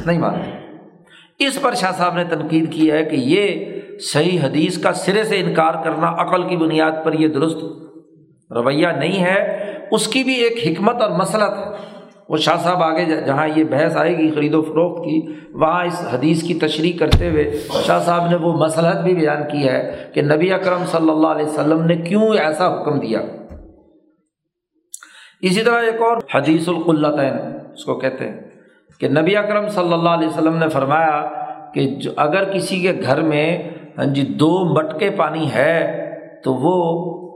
نہیں 0.06 0.20
مانتے۔ 0.20 0.65
اس 1.40 1.62
پر 1.62 1.74
شاہ 1.74 1.92
صاحب 1.92 2.16
نے 2.16 2.24
تنقید 2.24 2.74
کی 2.74 2.92
ہے 2.92 3.04
کہ 3.04 3.16
یہ 3.16 3.66
صحیح 4.00 4.40
حدیث 4.42 4.78
کا 4.78 4.94
سرے 4.94 5.24
سے 5.24 5.40
انکار 5.40 5.74
کرنا 5.84 6.08
عقل 6.08 6.48
کی 6.48 6.58
بنیاد 6.58 6.92
پر 7.04 7.14
یہ 7.14 7.28
درست 7.28 7.58
رویہ 8.52 8.88
نہیں 8.88 9.24
ہے، 9.24 9.74
اس 9.92 10.08
کی 10.08 10.24
بھی 10.24 10.34
ایک 10.34 10.68
حکمت 10.68 11.02
اور 11.02 11.12
مسلط 11.12 11.58
ہے۔ 11.58 11.96
وہ 12.30 12.38
شاہ 12.38 12.56
صاحب 12.64 12.84
آگے 12.84 13.06
جہاں 13.06 13.48
یہ 13.56 13.64
بحث 13.64 13.98
آئے 13.98 14.18
گی 14.18 14.32
خرید 14.32 14.54
و 14.54 14.62
فروخت 14.62 15.04
کی، 15.04 15.34
وہاں 15.54 15.86
اس 15.86 16.08
حدیث 16.12 16.44
کی 16.44 16.54
تشریح 16.54 16.98
کرتے 17.00 17.30
ہوئے 17.30 17.60
شاہ 17.84 18.00
صاحب 18.00 18.30
نے 18.30 18.36
وہ 18.36 18.54
مسلحت 18.54 19.04
بھی 19.04 19.16
بیان 19.16 19.44
کی 19.52 19.68
ہے 19.68 20.10
کہ 20.14 20.22
نبی 20.22 20.54
اکرم 20.54 20.86
صلی 20.86 21.10
اللہ 21.10 21.28
علیہ 21.28 21.46
وسلم 21.46 21.86
نے 21.86 21.96
کیوں 21.96 22.34
ایسا 22.38 22.82
حکم 22.82 23.00
دیا۔ 23.00 23.20
اسی 25.42 25.62
طرح 25.62 25.82
ایک 25.82 26.02
اور 26.02 26.18
حدیث 26.34 26.70
القلطین 26.70 27.34
اس 27.74 27.86
کو 27.86 27.96
کہتے 27.96 28.28
ہیں۔ 28.28 28.45
کہ 29.00 29.08
نبی 29.08 29.38
اکرم 29.38 29.68
صلی 29.68 29.94
اللہ 29.94 30.10
علیہ 30.10 30.28
وسلم 30.28 30.56
نے 30.56 30.70
فرمایا 30.70 31.26
کہ 31.74 31.86
جو 31.86 32.12
اگر 32.18 32.54
کسی 32.54 32.82
کے 32.82 32.94
گھر 33.02 33.22
میں 33.22 33.64
ہاں 33.98 34.06
جی 34.06 34.22
دو 34.22 34.66
مٹکے 34.66 35.10
پانی 35.10 35.54
ہے، 35.54 36.02
تو 36.44 36.54
وہ 36.54 36.76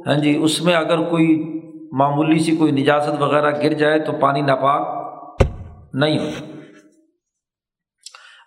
ہاں 0.07 0.15
جی 0.15 0.39
اس 0.41 0.61
میں 0.61 0.75
اگر 0.75 0.97
کوئی 0.97 1.59
معمولی 1.91 2.39
سی 2.39 2.55
کوئی 2.55 2.71
نجازت 2.71 3.21
وغیرہ 3.21 3.51
گر 3.63 3.73
جائے 3.73 3.99
تو 3.99 4.11
پانی 4.11 4.41
ناپاک 4.41 5.07
نہیں 5.93 6.19
ہوتا۔ 6.19 6.57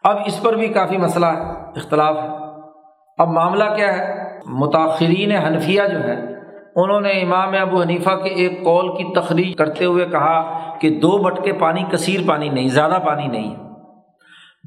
اب 0.04 0.16
اس 0.26 0.42
پر 0.42 0.52
بھی 0.52 0.68
کافی 0.68 0.96
مسئلہ 0.96 1.26
ہے 1.26 1.40
اختلاف 1.76 2.16
ہے۔ 2.16 2.28
اب 3.18 3.28
معاملہ 3.28 3.64
کیا 3.64 3.98
ہے؟ 3.98 4.22
متاثرین 4.46 5.32
حنفیہ 5.32 5.82
جو 5.92 6.04
ہے 6.04 6.31
انہوں 6.76 7.00
نے 7.00 7.10
امام 7.10 7.54
ابو 7.60 7.82
حنیفہ 7.82 8.10
کے 8.10 8.30
ایک 8.30 8.64
قول 8.64 8.88
کی 8.88 9.20
تخریج 9.20 9.56
کرتے 9.56 9.84
ہوئے 9.84 10.06
کہا 10.06 10.58
کہ 10.80 10.90
دو 10.90 11.18
مٹکے 11.18 11.52
پانی 11.52 11.84
کثیر 11.92 12.20
پانی 12.28 12.48
نہیں، 12.48 12.68
زیادہ 12.68 12.98
پانی 13.06 13.26
نہیں۔ 13.26 13.56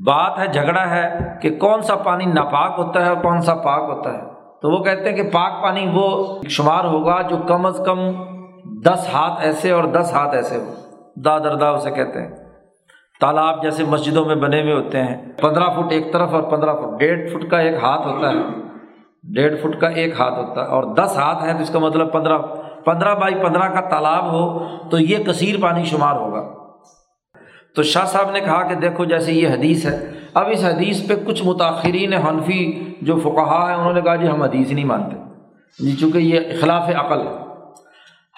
بات 0.05 0.39
ہے، 0.39 0.47
جھگڑا 0.47 0.89
ہے 0.89 1.19
کہ 1.41 1.55
کون 1.55 1.81
سا 1.81 1.95
پانی 1.95 2.25
ناپاک 2.25 2.73
ہوتا 2.77 3.05
ہے 3.05 3.09
اور 3.09 3.23
کون 3.23 3.41
سا 3.41 3.55
پاک 3.55 3.97
ہوتا 3.97 4.13
ہے۔ 4.13 4.21
تو 4.61 4.71
وہ 4.71 4.83
کہتے 4.83 5.09
ہیں 5.09 5.15
کہ 5.15 5.29
پاک 5.29 5.63
پانی 5.63 5.89
وہ 5.93 6.35
شمار 6.49 6.83
ہوگا 6.83 7.21
جو 7.21 7.37
کم 7.47 7.65
از 7.65 7.81
کم 7.85 7.99
دس 8.81 9.09
ہاتھ 9.13 9.41
ایسے 9.41 9.71
اور 9.71 9.83
دس 9.83 10.13
ہاتھ 10.13 10.35
ایسے 10.35 10.57
ہو۔ 10.57 10.73
دا 11.21 11.37
دردا 11.37 11.69
اسے 11.69 11.91
کہتے 11.91 12.21
ہیں۔ 12.21 12.31
تالاب 13.21 13.63
جیسے 13.63 13.83
مسجدوں 13.83 14.25
میں 14.25 14.35
بنے 14.35 14.61
ہوئے 14.61 14.73
ہوتے 14.73 14.99
ہیں۔ 14.99 15.31
پندرہ 15.41 15.69
فٹ 15.69 15.91
ایک 15.91 16.13
طرف 16.13 16.33
اور 16.33 16.43
پندرہ 16.43 16.73
فٹ، 16.73 16.99
ڈیڑھ 16.99 17.29
فٹ 17.29 17.51
کا 17.51 17.59
ایک 17.59 17.75
ہاتھ 17.75 18.07
ہوتا 18.07 18.29
ہے۔ 18.29 18.64
ڈیڑھ 19.33 19.55
فٹ 19.55 19.79
کا 19.79 19.87
ایک 19.87 20.19
ہاتھ 20.19 20.39
ہوتا 20.39 20.61
ہے 20.61 20.67
اور 20.67 20.83
دس 20.95 21.17
ہاتھ 21.17 21.43
ہیں 21.43 21.53
تو 21.53 21.59
اس 21.59 21.69
کا 21.69 21.79
مطلب 21.79 22.11
پندرہ 22.11 22.37
پندرہ 22.85 23.15
بائی 23.15 23.35
پندرہ 23.35 23.67
کا 23.67 23.81
تالاب 23.81 24.31
ہو 24.31 24.65
تو 24.89 24.99
یہ 24.99 25.17
کثیر 25.17 25.55
پانی 25.61 25.83
شمار 25.83 26.15
ہوگا۔ 26.15 26.65
تو 27.75 27.83
شاہ 27.83 28.05
صاحب 28.05 28.31
نے 28.31 28.39
کہا 28.39 28.67
کہ 28.67 28.75
دیکھو 28.75 29.05
جیسے 29.05 29.33
یہ 29.33 29.47
حدیث 29.47 29.85
ہے۔ 29.85 30.11
اب 30.33 30.47
اس 30.51 30.65
حدیث 30.65 31.07
پہ 31.07 31.13
کچھ 31.25 31.41
متاثرین 31.45 32.13
حنفی 32.13 32.93
جو 33.01 33.15
فقہا 33.15 33.69
ہیں 33.69 33.75
انہوں 33.75 33.93
نے 33.93 34.01
کہا 34.01 34.15
جی 34.15 34.27
ہم 34.27 34.43
حدیث 34.43 34.71
نہیں 34.71 34.85
مانتے۔ 34.85 35.15
جی 35.79 35.95
چونکہ 35.95 36.17
یہ 36.17 36.39
اخلاف 36.39 36.89
عقل 36.89 37.27
ہے۔ 37.27 37.33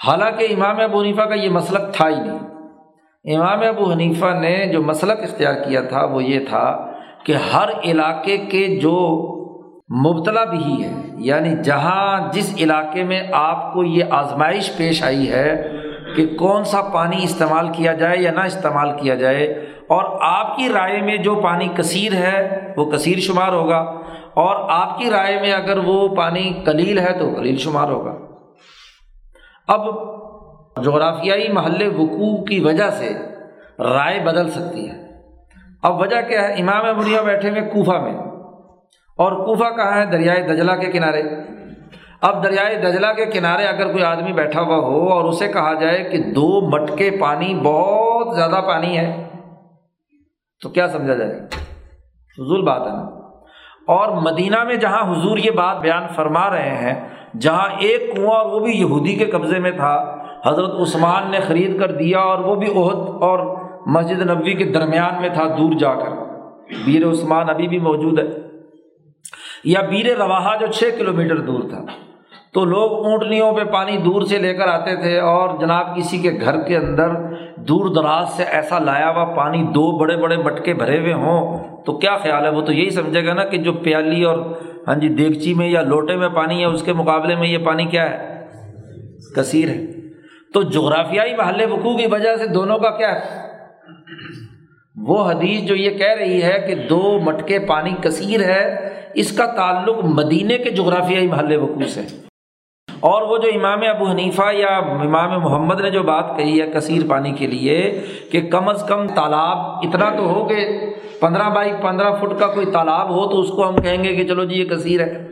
حالانکہ 0.08 0.48
امام 0.52 0.80
ابو 0.80 1.02
حنیفہ 1.02 1.22
کا 1.22 1.36
یہ 1.36 1.50
مسلک 1.50 1.94
تھا 1.94 2.10
ہی 2.10 2.16
نہیں۔ 2.16 2.40
امام 3.38 3.60
ابو 3.68 3.92
حنیفہ 3.92 4.26
نے 4.26 4.66
جو 4.74 4.82
مسلک 4.82 5.24
اختیار 5.24 5.54
کیا 5.54 5.82
تھا 5.82 6.06
وہ 6.06 6.24
یہ 6.24 6.40
تھا 6.50 6.92
کہ 7.24 7.34
ہر 7.54 7.70
علاقے 7.84 8.38
کے 8.38 8.80
جو 8.82 9.34
مبتلا 9.96 10.44
بھی 10.44 10.84
ہے۔ 10.84 10.92
یعنی 11.18 11.56
جہاں 11.64 12.32
جس 12.32 12.56
علاقے 12.58 13.04
میں 13.04 13.24
آپ 13.34 13.74
کو 13.74 13.84
یہ 13.84 14.04
آزمائش 14.10 14.78
پیش 14.78 15.04
آئی 15.04 15.32
ہے 15.32 15.72
کہ 16.16 16.28
کون 16.28 16.64
سا 16.64 16.82
پانی 16.82 17.24
استعمال 17.24 17.70
کیا 17.72 17.94
جائے 17.94 18.18
یا 18.18 18.32
نہ 18.32 18.40
استعمال 18.40 19.00
کیا 19.00 19.16
جائے، 19.16 19.46
اور 19.88 20.18
آپ 20.22 20.58
کی 20.58 20.70
رائے 20.70 21.02
میں 21.02 21.18
جو 21.18 21.36
پانی 21.36 21.68
کثیر 21.76 22.14
ہے 22.14 22.74
وہ 22.78 22.92
کثیر 22.92 23.18
شمار 23.18 23.54
ہوگا، 23.54 23.78
اور 24.34 24.70
آپ 24.70 24.98
کی 25.00 25.10
رائے 25.10 25.42
میں 25.42 25.54
اگر 25.54 25.78
وہ 25.78 26.16
پانی 26.16 26.62
کلیل 26.66 27.00
ہے 27.00 27.20
تو 27.20 27.30
کلیل 27.36 27.58
شمار 27.58 27.88
ہوگا۔ 27.88 28.16
اب 29.68 29.86
جغرافیائی 30.84 31.52
محل 31.52 32.00
وقوع 32.00 32.46
کی 32.46 32.60
وجہ 32.60 32.90
سے 32.90 33.14
رائے 33.80 34.20
بدل 34.20 34.50
سکتی 34.50 34.90
ہے۔ 34.90 35.08
اب 35.84 36.02
وجہ 36.02 36.22
کیا 36.28 36.42
ہے؟ 36.42 36.54
امام 36.54 36.98
بنیا 36.98 37.22
بیٹھے 37.22 37.50
ہوئے 37.50 37.62
کوفہ 37.62 37.98
میں۔ 37.98 38.27
اور 39.18 39.32
کوفہ 39.32 39.76
کہاں 39.76 40.02
ہے 40.02 40.06
دریائے 40.06 40.42
دجلا 40.42 40.76
کے 40.76 40.92
کنارے۔ 40.92 41.24
اب 42.22 42.44
دریائے 42.44 42.76
دجلا 42.76 43.14
کے 43.14 43.26
کنارے 43.26 43.64
اگر 43.64 43.92
کوئی 43.92 44.04
آدمی 44.04 44.34
بیٹھا 44.34 44.62
ہوا 44.62 44.76
ہو 44.76 45.10
اور 45.10 45.26
اسے 45.26 45.48
کہا 45.48 45.74
جائے 45.74 46.04
کہ 46.04 46.18
دو 46.18 46.70
مٹکے 46.70 47.12
پانی، 47.12 47.56
بہت 47.64 48.36
زیادہ 48.36 48.62
پانی 48.68 48.98
ہے، 48.98 49.28
تو 50.64 50.70
کیا 50.70 50.88
سمجھا 50.88 51.14
جائے؟ 51.14 51.40
فضول 52.38 52.62
بات 52.62 52.82
ہے 52.82 52.92
نا۔ 52.92 53.02
اور 53.88 54.22
مدینہ 54.22 54.64
میں 54.64 54.76
جہاں 54.76 55.12
حضور 55.12 55.38
یہ 55.38 55.52
بات 55.52 55.78
بیان 55.78 56.08
فرما 56.16 56.50
رہے 56.50 56.78
ہیں، 56.78 57.10
جہاں 57.40 57.70
ایک 57.80 58.16
کنواں 58.16 58.40
اور 58.40 58.52
وہ 58.52 58.60
بھی 58.60 58.72
یہودی 58.72 59.16
کے 59.16 59.26
قبضے 59.26 59.60
میں 59.60 59.72
تھا، 59.72 60.18
حضرت 60.46 60.70
عثمان 60.82 61.32
نے 61.32 61.40
خرید 61.40 61.80
کر 61.80 61.92
دیا 61.92 62.20
اور 62.20 62.40
وہ 62.40 62.56
بھی 62.56 62.68
عہد 62.68 63.10
اور 63.22 63.58
مسجد 63.86 64.22
نبوی 64.22 64.54
کے 64.54 64.66
درمیان 64.66 65.22
میں 65.22 65.30
تھا، 65.30 65.44
دور 65.58 65.74
جا 65.74 65.94
کر۔ 65.94 66.10
بیر 66.86 67.08
عثمان 67.10 67.50
ابھی 67.50 67.68
بھی 67.68 67.80
موجود 67.80 68.20
ہے۔ 68.20 68.47
یا 69.68 69.82
بیر 69.82 70.18
روا 70.18 70.56
جو 70.60 70.68
چھ 70.68 70.84
کلو 70.98 71.14
میٹر 71.14 71.36
دور 71.36 71.70
تھا۔ 71.70 71.86
تو 72.54 72.66
لوگ 72.66 73.06
اونٹنیوں 73.06 73.54
پہ 73.54 73.64
پانی 73.64 73.98
دور 73.98 74.22
سے 74.22 74.38
لے 74.38 74.54
کر 74.54 74.68
آتے 74.68 74.96
تھے 74.96 75.20
اور 75.20 75.50
جناب 75.60 75.96
کسی 75.96 76.18
کے 76.18 76.32
گھر 76.32 76.62
کے 76.62 76.78
اندر 76.78 77.10
دور 77.56 77.96
دراز 77.96 78.30
سے 78.30 78.44
ایسا 78.44 78.80
لایا 78.80 79.10
ہوا 79.10 79.24
پانی 79.24 79.64
دو 79.64 79.98
بڑے 79.98 80.18
بڑے 80.18 80.38
مٹکے 80.38 80.74
بھرے 80.74 81.00
ہوئے 81.00 81.14
ہوں، 81.14 81.58
تو 81.86 81.98
کیا 81.98 82.18
خیال 82.18 82.44
ہے؟ 82.44 82.50
وہ 82.50 82.62
تو 82.62 82.74
یہی 82.74 82.90
سمجھے 82.90 83.26
گا 83.26 83.34
نا 83.34 83.44
کہ 83.44 83.58
جو 83.58 83.74
پیالی 83.74 84.24
اور 84.24 84.38
ہاں 84.88 84.96
جی 84.96 85.10
دیگچی 85.10 85.54
میں 85.54 85.70
یا 85.70 85.82
لوٹے 85.82 86.16
میں 86.16 86.30
پانی 86.30 86.60
ہے، 86.60 86.66
اس 86.66 86.84
کے 86.84 86.94
مقابلے 86.94 87.36
میں 87.36 87.48
یہ 87.48 87.58
پانی 87.58 87.86
کیا 87.86 88.10
ہے؟ 88.10 88.46
کثیر 89.36 89.70
ہے۔ 89.70 89.86
تو 90.54 90.62
جغرافیائی 90.62 91.36
محلے 91.36 91.66
وقوع 91.66 91.98
کی 91.98 92.08
وجہ 92.08 92.36
سے 92.36 92.48
دونوں 92.48 92.78
کا 92.78 92.90
کیا 92.90 93.16
ہے؟ 93.16 93.48
وہ 94.96 95.32
حدیث 95.32 95.62
جو 95.62 95.76
یہ 95.76 95.90
کہہ 95.90 96.16
رہی 96.20 96.44
ہے 96.44 96.60
کہ 96.68 96.76
دو 96.76 97.20
مٹکے 97.20 97.60
پانی 97.60 97.92
کثیر 98.02 98.40
ہے 98.44 98.88
اس 99.18 99.38
کا 99.38 99.46
تعلق 99.46 100.04
مدینے 100.04 100.58
کے 100.58 100.70
جغرافیائی 100.70 101.28
محل 101.28 101.56
وقوع 101.56 101.88
سے 101.88 102.02
اور 103.00 103.22
وہ 103.22 103.38
جو 103.38 103.50
امام 103.56 103.80
ابو 103.96 104.10
حنیفہ 104.10 104.54
یا 104.54 104.78
امام 104.78 105.40
محمد 105.40 105.82
نے 105.82 105.90
جو 105.90 106.04
بات 106.04 106.38
کہی 106.38 106.62
ہے 106.62 106.72
کثیر 106.72 107.02
پانی 107.10 107.32
کے 107.32 107.48
لیے 107.48 108.02
کہ 108.32 108.42
کم 108.42 108.70
از 108.70 108.84
کم 108.88 109.08
تالاب 109.08 109.58
اتنا 109.58 110.10
تو 110.18 110.30
ہو 110.30 110.46
کہ 110.46 110.56
پندرہ 111.20 111.50
بائی 111.50 111.72
پندرہ 111.82 112.16
فٹ 112.16 112.40
کا 112.40 112.48
کوئی 112.48 112.66
تالاب 112.66 113.10
ہو 113.10 113.28
تو 113.28 113.40
اس 113.40 113.50
کو 113.50 113.70
ہم 113.70 113.76
کہیں 113.76 114.04
گے 114.04 114.16
کہ 114.16 114.28
چلو 114.28 114.44
جی 114.44 114.56
یہ 114.56 114.66
کثیر 114.66 115.02
ہے۔ 115.02 115.28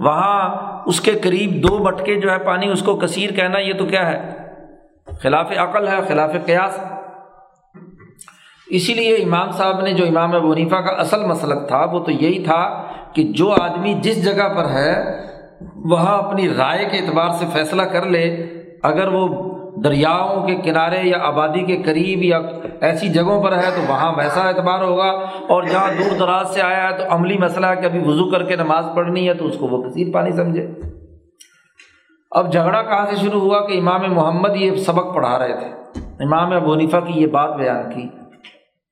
وہاں 0.00 0.56
اس 0.86 1.00
کے 1.00 1.12
قریب 1.12 1.68
دو 1.68 1.78
مٹکے 1.78 2.14
جو 2.14 2.30
ہے 2.30 2.38
پانی 2.38 2.68
اس 2.68 2.82
کو 2.82 2.96
کثیر 2.96 3.30
کہنا 3.30 3.58
یہ 3.58 3.72
تو 3.72 3.86
کیا 3.86 4.12
ہے؟ 4.12 4.30
خلاف 5.22 5.52
عقل 5.56 5.88
ہے، 5.88 5.96
خلاف 6.08 6.30
قیاس۔ 6.46 6.93
اسی 8.70 8.94
لیے 8.94 9.16
امام 9.16 9.50
صاحب 9.50 9.80
نے 9.80 9.92
جو 9.92 10.04
امام 10.04 10.34
ابو 10.34 10.52
حنیفہ 10.52 10.76
کا 10.76 10.92
اصل 10.92 11.24
مسلک 11.24 11.68
تھا، 11.68 11.84
وہ 11.92 11.98
تو 11.98 12.10
یہی 12.10 12.44
تھا 12.44 12.84
کہ 13.12 13.22
جو 13.22 13.54
آدمی 13.60 13.94
جس 13.94 14.24
جگہ 14.24 14.48
پر 14.56 14.64
ہے، 14.64 15.04
وہاں 15.76 16.18
اپنی 16.18 16.48
رائے 16.48 16.84
کے 16.84 16.98
اعتبار 16.98 17.28
سے 17.28 17.46
فیصلہ 17.52 17.82
کر 17.82 18.04
لے۔ 18.06 18.46
اگر 18.82 19.08
وہ 19.08 19.54
دریاؤں 19.84 20.46
کے 20.46 20.54
کنارے 20.54 20.98
یا 21.02 21.18
آبادی 21.22 21.60
کے 21.60 21.76
قریب 21.76 22.22
یا 22.22 22.40
ایسی 22.80 23.08
جگہوں 23.08 23.42
پر 23.42 23.56
ہے، 23.56 23.70
تو 23.76 23.80
وہاں 23.88 24.12
ویسا 24.16 24.40
اعتبار 24.40 24.82
ہوگا۔ 24.82 25.10
اور 25.48 25.62
جہاں 25.62 25.88
دور 25.98 26.16
دراز 26.18 26.54
سے 26.54 26.62
آیا 26.62 26.90
ہے، 26.90 26.96
تو 26.96 27.04
عملی 27.08 27.38
مسئلہ 27.38 27.66
ہے 27.66 27.76
کہ 27.76 27.86
ابھی 27.86 28.00
وضو 28.04 28.30
کر 28.30 28.42
کے 28.42 28.56
نماز 28.56 28.84
پڑھنی 28.94 29.28
ہے، 29.28 29.34
تو 29.34 29.46
اس 29.46 29.56
کو 29.58 29.66
وہ 29.66 29.82
کثیر 29.82 30.06
پانی 30.12 30.32
سمجھے۔ 30.32 30.66
اب 32.30 32.52
جھگڑا 32.52 32.82
کہاں 32.82 33.06
سے 33.10 33.16
شروع 33.16 33.40
ہوا 33.40 33.66
کہ 33.66 33.78
امام 33.78 34.00
محمد 34.14 34.56
یہ 34.56 34.74
سبق 34.74 35.14
پڑھا 35.14 35.38
رہے 35.38 35.56
تھے۔ 35.58 36.00
امام 36.24 36.52
ابو 36.52 36.72
حنیفہ 36.72 36.96
کی 36.96 37.20
یہ 37.20 37.26
بات 37.26 37.56
بیان 37.56 37.90
کی۔ 37.94 38.08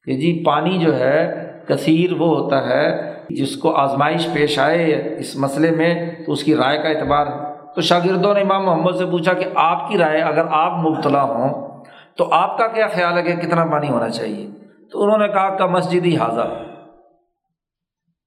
کہ 0.05 0.13
جی 0.13 0.43
پانی 0.47 0.79
جو 0.79 0.99
ہے، 0.99 1.49
کثیر 1.69 2.13
وہ 2.13 2.27
ہوتا 2.27 2.69
ہے 2.69 3.13
جس 3.31 3.57
کو 3.57 3.77
آزمائش 3.77 4.29
پیش 4.33 4.59
آئے 4.59 5.15
اس 5.19 5.37
مسئلے 5.37 5.71
میں، 5.71 6.11
تو 6.27 6.33
اس 6.33 6.45
کی 6.45 6.57
رائے 6.57 6.79
کا 6.79 6.89
اعتبار 6.89 7.27
ہے۔ 7.27 7.53
تو 7.75 7.81
شاگردوں 7.81 8.35
نے 8.35 8.41
امام 8.41 8.65
محمد 8.65 8.97
سے 8.97 9.07
پوچھا 9.07 9.33
کہ 9.33 9.45
آپ 9.55 9.89
کی 9.89 9.99
رائے، 9.99 10.21
اگر 10.21 10.43
آپ 10.51 10.79
مبتلا 10.79 11.23
ہوں، 11.23 11.69
تو 12.17 12.29
آپ 12.33 12.59
کا 12.59 12.67
کیا 12.67 12.87
خیال 12.87 13.19
ہے 13.19 13.23
کہ 13.23 13.37
کتنا 13.37 13.65
پانی 13.65 13.89
ہونا 13.89 14.09
چاہیے؟ 14.09 14.51
تو 14.93 15.03
انہوں 15.03 15.19
نے 15.19 15.29
کہا 15.29 15.57
کہ 15.57 15.65
مسجد 15.65 16.07
ہی 16.07 16.17
حاضر۔ 16.17 16.47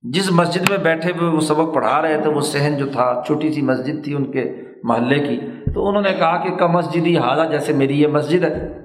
جس 0.01 0.31
مسجد 0.31 0.69
میں 0.69 0.77
بیٹھے 0.77 1.11
ہوئے 1.11 1.29
وہ 1.29 1.39
سبق 1.39 1.75
پڑھا 1.75 2.01
رہے 2.01 2.21
تھے، 2.21 2.29
وہ 2.29 2.41
صحن 2.41 2.77
جو 2.77 2.87
تھا، 2.87 3.21
چھوٹی 3.25 3.53
سی 3.53 3.61
مسجد 3.61 4.03
تھی 4.03 4.13
ان 4.13 4.31
کے 4.31 4.51
محلے 4.83 5.19
کی۔ 5.19 5.39
تو 5.73 5.87
انہوں 5.87 6.01
نے 6.01 6.11
کہا 6.17 6.43
کہ 6.43 6.55
کا 6.55 6.67
مسجد 6.67 7.07
ہی 7.07 7.17
حاضر، 7.17 7.51
جیسے 7.51 7.73
میری 7.73 8.01
یہ 8.01 8.07
مسجد 8.07 8.43
ہے۔ 8.43 8.84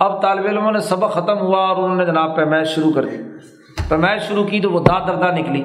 اب 0.00 0.22
طالب 0.22 0.46
علموں 0.46 0.72
نے 0.72 0.80
سبق 0.80 1.12
ختم 1.12 1.38
ہوا 1.38 1.68
اور 1.68 1.76
انہوں 1.76 1.96
نے 1.96 2.06
جناب 2.06 2.36
پیمائش 2.36 2.68
شروع 2.68 2.92
کر 2.92 3.04
دی۔ 3.04 3.16
پیمائش 3.88 4.22
شروع 4.22 4.44
کی 4.44 4.60
تو 4.60 4.70
وہ 4.70 4.80
دا 4.80 4.98
دردہ 5.06 5.32
نکلی۔ 5.32 5.64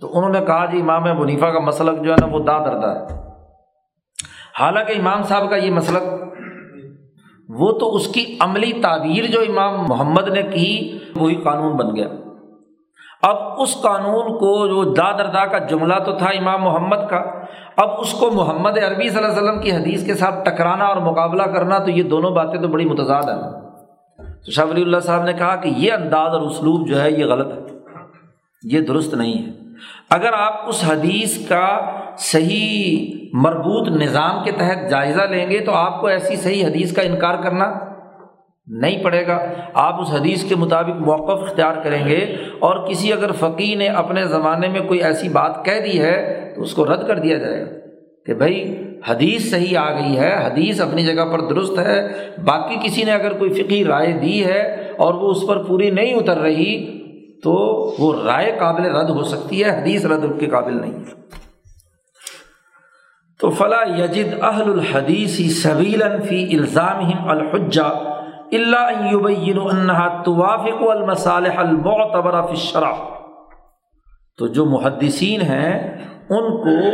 تو 0.00 0.18
انہوں 0.18 0.30
نے 0.30 0.40
کہا 0.46 0.64
جی 0.64 0.80
امام 0.80 1.02
منیفا 1.02 1.50
کا 1.50 1.60
مسلک 1.60 2.04
جو 2.04 2.10
ہے 2.10 2.16
نا 2.20 2.26
وہ 2.26 2.38
دا 2.38 2.58
دردہ 2.58 2.86
ہے۔ 2.86 3.20
حالانکہ 4.60 4.92
امام 4.98 5.22
صاحب 5.22 5.50
کا 5.50 5.56
یہ 5.56 5.70
مسلک، 5.70 6.02
وہ 7.48 7.72
تو 7.72 7.96
اس 7.96 8.08
کی 8.08 8.36
عملی 8.40 8.72
تعبیر 8.72 9.24
جو 9.24 9.40
امام 9.40 9.84
محمد 9.88 10.28
نے 10.28 10.42
کی، 10.42 10.98
وہی 11.16 11.34
قانون 11.34 11.76
بن 11.76 11.96
گیا۔ 11.96 12.08
اب 13.22 13.36
اس 13.60 13.82
قانون 13.82 14.38
کو 14.38 14.66
جو 14.66 14.94
دادردا 14.94 15.46
کا 15.46 15.58
جملہ 15.58 15.94
تو 16.04 16.18
تھا 16.18 16.26
امام 16.26 16.62
محمد 16.62 17.08
کا، 17.10 17.16
اب 17.76 17.88
اس 17.98 18.12
کو 18.12 18.30
محمد 18.30 18.78
عربی 18.78 19.08
صلی 19.08 19.24
اللہ 19.24 19.38
علیہ 19.38 19.42
وسلم 19.42 19.60
کی 19.60 19.72
حدیث 19.72 20.06
کے 20.06 20.14
ساتھ 20.14 20.44
ٹکرانا 20.44 20.84
اور 20.84 20.96
مقابلہ 20.96 21.42
کرنا 21.42 21.78
تو 21.78 21.90
یہ 21.90 22.02
دونوں 22.02 22.30
باتیں 22.30 22.60
تو 22.60 22.68
بڑی 22.68 22.84
متضاد 22.84 23.22
ہیں۔ 23.22 23.50
تو 24.44 24.50
شاہ 24.50 24.64
ولی 24.64 24.82
اللہ 24.82 25.00
صاحب 25.00 25.24
نے 25.24 25.32
کہا 25.32 25.56
کہ 25.56 25.68
یہ 25.68 25.92
انداز 25.92 26.34
اور 26.34 26.40
اسلوب 26.40 26.88
جو 26.88 27.02
ہے 27.02 27.10
یہ 27.10 27.24
غلط 27.24 27.52
ہے، 27.52 27.78
یہ 28.62 28.80
درست 28.80 29.14
نہیں 29.14 29.46
ہے۔ 29.46 29.52
اگر 30.10 30.32
آپ 30.32 30.68
اس 30.68 30.84
حدیث 30.88 31.48
کا 31.48 31.80
صحیح 32.18 33.12
مربوط 33.32 33.88
نظام 33.88 34.44
کے 34.44 34.52
تحت 34.52 34.90
جائزہ 34.90 35.22
لیں 35.22 35.50
گے 35.50 35.60
تو 35.60 35.72
آپ 35.72 36.00
کو 36.00 36.06
ایسی 36.06 36.36
صحیح 36.36 36.66
حدیث 36.66 36.94
کا 36.94 37.02
انکار 37.02 37.34
کرنا 37.42 37.89
نہیں 38.66 39.04
پڑے 39.04 39.26
گا۔ 39.26 39.38
آپ 39.74 40.00
اس 40.00 40.08
حدیث 40.10 40.44
کے 40.44 40.54
مطابق 40.54 41.00
موقف 41.00 41.42
اختیار 41.42 41.74
کریں 41.84 42.06
گے۔ 42.06 42.36
اور 42.58 42.86
کسی 42.86 43.12
اگر 43.12 43.32
فقی 43.32 43.74
نے 43.74 43.88
اپنے 43.88 44.24
زمانے 44.24 44.68
میں 44.68 44.80
کوئی 44.80 45.02
ایسی 45.02 45.28
بات 45.28 45.64
کہہ 45.64 45.80
دی 45.80 46.00
ہے 46.00 46.52
تو 46.56 46.62
اس 46.62 46.74
کو 46.74 46.84
رد 46.84 47.06
کر 47.06 47.18
دیا 47.18 47.38
جائے 47.38 47.60
گا 47.60 47.70
کہ 48.26 48.34
بھائی، 48.34 48.82
حدیث 49.08 49.50
صحیح 49.50 49.78
آ 49.78 49.90
گئی 49.92 50.18
ہے، 50.18 50.34
حدیث 50.44 50.80
اپنی 50.80 51.06
جگہ 51.06 51.24
پر 51.32 51.40
درست 51.40 51.78
ہے، 51.78 52.08
باقی 52.44 52.76
کسی 52.84 53.04
نے 53.04 53.12
اگر 53.12 53.32
کوئی 53.32 53.62
فقی 53.62 53.84
رائے 53.84 54.12
دی 54.12 54.44
ہے 54.44 54.60
اور 54.98 55.14
وہ 55.14 55.30
اس 55.30 55.46
پر 55.48 55.62
پوری 55.62 55.90
نہیں 55.90 56.14
اتر 56.14 56.38
رہی 56.38 57.00
تو 57.42 57.52
وہ 57.98 58.24
رائے 58.24 58.56
قابل 58.58 58.86
رد 58.86 59.10
ہو 59.10 59.22
سکتی 59.22 59.64
ہے، 59.64 59.70
حدیث 59.70 60.06
رد 60.06 60.40
کے 60.40 60.46
قابل 60.46 60.80
نہیں۔ 60.80 61.04
تو 63.40 63.50
فلاں 63.50 63.98
یجد 63.98 64.34
اہل 64.42 64.62
الحدیثی 64.62 65.50
سبیل 65.50 66.02
فی 66.28 66.56
الزام 66.56 67.28
الحجا 67.28 68.19
اللہ 68.52 70.22
توافق 70.24 70.90
المصالح 70.90 71.58
المعتبر 71.58 72.42
فی 72.42 72.50
الشرع. 72.50 72.92
تو 74.38 74.46
جو 74.46 74.64
محدثین 74.64 75.40
ہیں، 75.42 75.98
ان 76.30 76.62
کو 76.62 76.86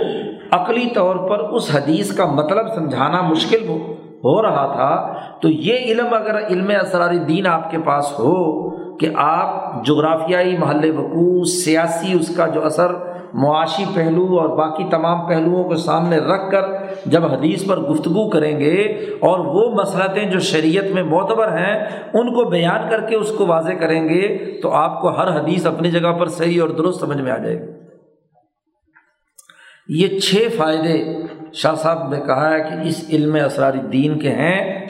عقلی 0.50 0.88
طور 0.94 1.16
پر 1.16 1.38
اس 1.38 1.76
حدیث 1.76 2.16
کا 2.16 2.26
مطلب 2.26 2.68
سمجھانا 2.74 3.22
مشکل 3.22 3.68
ہو 3.68 3.76
ہو 4.24 4.42
رہا 4.42 4.72
تھا۔ 4.72 5.14
تو 5.40 5.48
یہ 5.48 5.76
علم 5.76 6.14
اگر 6.14 6.46
علم 6.46 6.70
اسرار 6.80 7.14
دین 7.14 7.46
آپ 7.46 7.70
کے 7.70 7.78
پاس 7.78 8.12
ہو 8.12 8.70
کہ 8.96 9.08
آپ 9.14 9.84
جغرافیائی 9.84 10.58
محل 10.58 10.98
وقوع، 10.98 11.44
سیاسی 11.44 12.18
اس 12.20 12.36
کا 12.36 12.46
جو 12.46 12.64
اثر 12.64 13.15
معاشی 13.36 13.84
پہلو 13.94 14.38
اور 14.38 14.48
باقی 14.48 14.84
تمام 14.90 15.28
پہلوؤں 15.28 15.64
کو 15.64 15.76
سامنے 15.76 16.18
رکھ 16.18 16.50
کر 16.50 16.62
جب 17.06 17.26
حدیث 17.26 17.66
پر 17.66 17.78
گفتگو 17.78 18.30
کریں 18.30 18.60
گے 18.60 18.82
اور 19.20 19.38
وہ 19.38 19.74
مسلطیں 19.74 20.30
جو 20.30 20.38
شریعت 20.38 20.84
میں 20.84 21.02
معتبر 21.02 21.48
ہیں، 21.48 21.84
ان 22.14 22.34
کو 22.34 22.44
بیان 22.44 22.90
کر 22.90 23.00
کے 23.00 23.16
اس 23.16 23.32
کو 23.38 23.46
واضح 23.46 23.72
کریں 23.72 24.08
گے، 24.08 24.60
تو 24.62 24.70
آپ 24.70 25.00
کو 25.00 25.08
ہر 25.08 25.40
حدیث 25.40 25.66
اپنی 25.66 25.90
جگہ 25.90 26.12
پر 26.12 26.26
صحیح 26.26 26.60
اور 26.62 26.68
درست 26.68 27.00
سمجھ 27.00 27.20
میں 27.20 27.32
آ 27.32 27.36
جائے 27.36 27.60
گی۔ 27.60 27.66
یہ 29.88 30.18
چھ 30.18 30.48
فائدے 30.56 31.22
شاہ 31.52 31.74
صاحب 31.74 32.08
نے 32.08 32.20
کہا 32.26 32.52
ہے 32.52 32.60
کہ 32.60 32.88
اس 32.88 33.04
علم 33.10 33.36
اسراری 33.46 33.80
دین 33.92 34.18
کے 34.18 34.30
ہیں۔ 34.30 34.86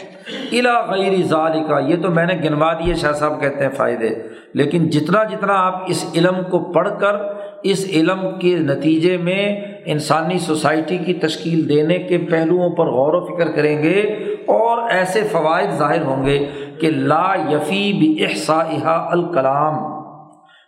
الا 0.53 0.87
غیر 0.91 1.23
ظال 1.23 1.53
کا 1.69 1.79
یہ 1.79 2.03
تو 2.03 2.11
میں 2.11 2.27
نے 2.27 2.35
گنوا 2.45 2.73
دیے، 2.73 2.95
شاہ 2.95 3.13
صاحب 3.13 3.41
کہتے 3.41 3.63
ہیں 3.63 3.71
فائدے۔ 3.71 4.09
لیکن 4.55 4.91
جتنا 4.91 5.25
جتنا 5.25 5.53
آپ 5.67 5.83
اس 5.87 6.13
علم 6.15 6.35
کو 6.51 6.59
پڑھ 6.59 6.89
کر 7.01 7.17
اس 7.63 7.87
علم 7.93 8.39
کے 8.41 8.57
نتیجے 8.57 9.17
میں 9.17 9.61
انسانی 9.85 10.39
سوسائٹی 10.39 10.99
کی 10.99 11.15
تشکیل 11.15 11.69
دینے 11.69 11.99
کے 11.99 12.19
پہلوؤں 12.19 12.71
پر 12.71 12.87
غور 12.87 13.15
و 13.15 13.25
فکر 13.25 13.53
کریں 13.53 13.83
گے 13.83 14.01
اور 14.47 14.91
ایسے 14.91 15.23
فوائد 15.33 15.71
ظاہر 15.71 16.03
ہوں 16.03 16.27
گے 16.27 16.47
کہ 16.81 16.91
لا 16.91 17.35
یفی 17.51 17.93
بھی 17.93 18.25
احسا 18.25 19.13
الکلام۔ 19.13 19.97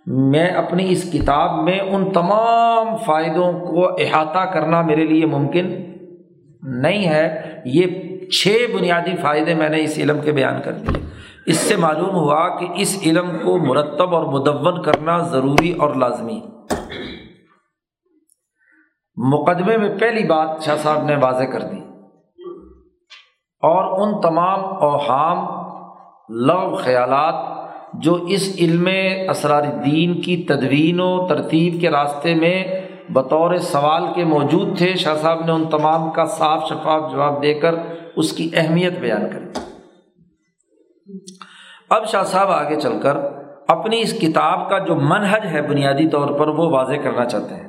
میں 0.06 0.46
اپنی 0.46 0.86
اس 0.88 1.12
کتاب 1.12 1.64
میں 1.64 1.80
ان 1.80 2.10
تمام 2.10 2.96
فائدوں 2.96 3.52
کو 3.52 3.86
احاطہ 3.86 4.52
کرنا 4.52 4.82
میرے 4.82 5.06
لیے 5.06 5.26
ممکن 5.26 5.72
نہیں 6.62 7.08
ہے۔ 7.08 7.42
یہ 7.64 7.86
چھ 8.28 8.66
بنیادی 8.76 9.16
فائدے 9.22 9.54
میں 9.54 9.68
نے 9.68 9.82
اس 9.82 9.98
علم 9.98 10.18
کے 10.24 10.32
بیان 10.32 10.54
کر 10.64 10.72
دیے۔ 10.72 11.04
اس 11.46 11.56
سے 11.56 11.76
معلوم 11.76 12.14
ہوا 12.16 12.58
کہ 12.58 12.66
اس 12.76 13.02
علم 13.06 13.26
کو 13.44 13.58
مرتب 13.58 14.14
اور 14.14 14.24
مدون 14.24 14.82
کرنا 14.82 15.18
ضروری 15.18 15.72
اور 15.72 15.94
لازمی۔ 15.94 16.40
مقدمے 19.18 19.76
میں 19.76 19.98
پہلی 19.98 20.24
بات 20.24 20.48
شاہ 20.62 20.76
صاحب 20.76 21.04
نے 21.04 21.16
واضح 21.16 21.44
کر 21.44 21.60
دی۔ 21.60 21.78
اور 23.62 24.00
ان 24.00 24.20
تمام 24.20 24.64
اوہام 24.64 25.68
لو 26.28 26.74
خیالات 26.74 27.58
جو 27.94 28.14
اس 28.14 28.56
علم 28.58 28.88
اسرار 29.30 29.62
دین 29.62 30.20
کی 30.20 30.42
تدوین 30.42 31.00
و 31.00 31.26
ترتیب 31.28 31.80
کے 31.80 31.90
راستے 31.90 32.34
میں 32.34 32.64
بطور 33.08 33.56
سوال 33.56 34.02
کے 34.14 34.24
موجود 34.24 34.78
تھے، 34.78 34.94
شاہ 34.96 35.14
صاحب 35.14 35.44
نے 35.44 35.52
ان 35.52 35.64
تمام 35.64 36.10
کا 36.10 36.24
صاف 36.24 36.68
شفاف 36.68 37.12
جواب 37.12 37.42
دے 37.42 37.54
کر 37.54 37.74
اس 38.16 38.32
کی 38.32 38.50
اہمیت 38.54 38.98
بیان 38.98 39.30
کری 39.30 39.60
اب 41.90 42.06
شاہ 42.06 42.22
صاحب 42.22 42.50
آگے 42.50 42.80
چل 42.80 43.00
کر 43.02 43.16
اپنی 43.68 44.00
اس 44.00 44.20
کتاب 44.20 44.70
کا 44.70 44.78
جو 44.78 44.94
منحج 44.94 45.46
ہے 45.52 45.62
بنیادی 45.62 46.08
طور 46.08 46.28
پر 46.28 46.48
وہ 46.48 46.70
واضح 46.70 46.94
کرنا 47.04 47.24
چاہتے 47.24 47.54
ہیں۔ 47.54 47.67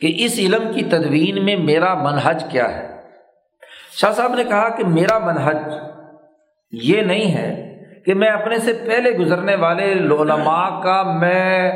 کہ 0.00 0.12
اس 0.16 0.38
علم 0.38 0.72
کی 0.72 0.82
تدوین 0.82 1.44
میں 1.44 1.56
میرا 1.56 1.94
منحج 1.94 2.44
کیا 2.48 2.76
ہے؟ 2.76 2.88
شاہ 3.96 4.12
صاحب 4.12 4.34
نے 4.34 4.44
کہا 4.44 4.68
کہ 4.68 4.84
میرا 4.84 5.18
منحج 5.18 5.56
یہ 6.72 7.02
نہیں 7.02 7.34
ہے 7.34 7.78
کہ 8.06 8.14
میں 8.14 8.28
اپنے 8.28 8.58
سے 8.58 8.72
پہلے 8.72 9.10
گزرنے 9.10 9.54
والے 9.54 9.92
علماء 9.92 10.80
کا 10.80 11.02
میں 11.02 11.72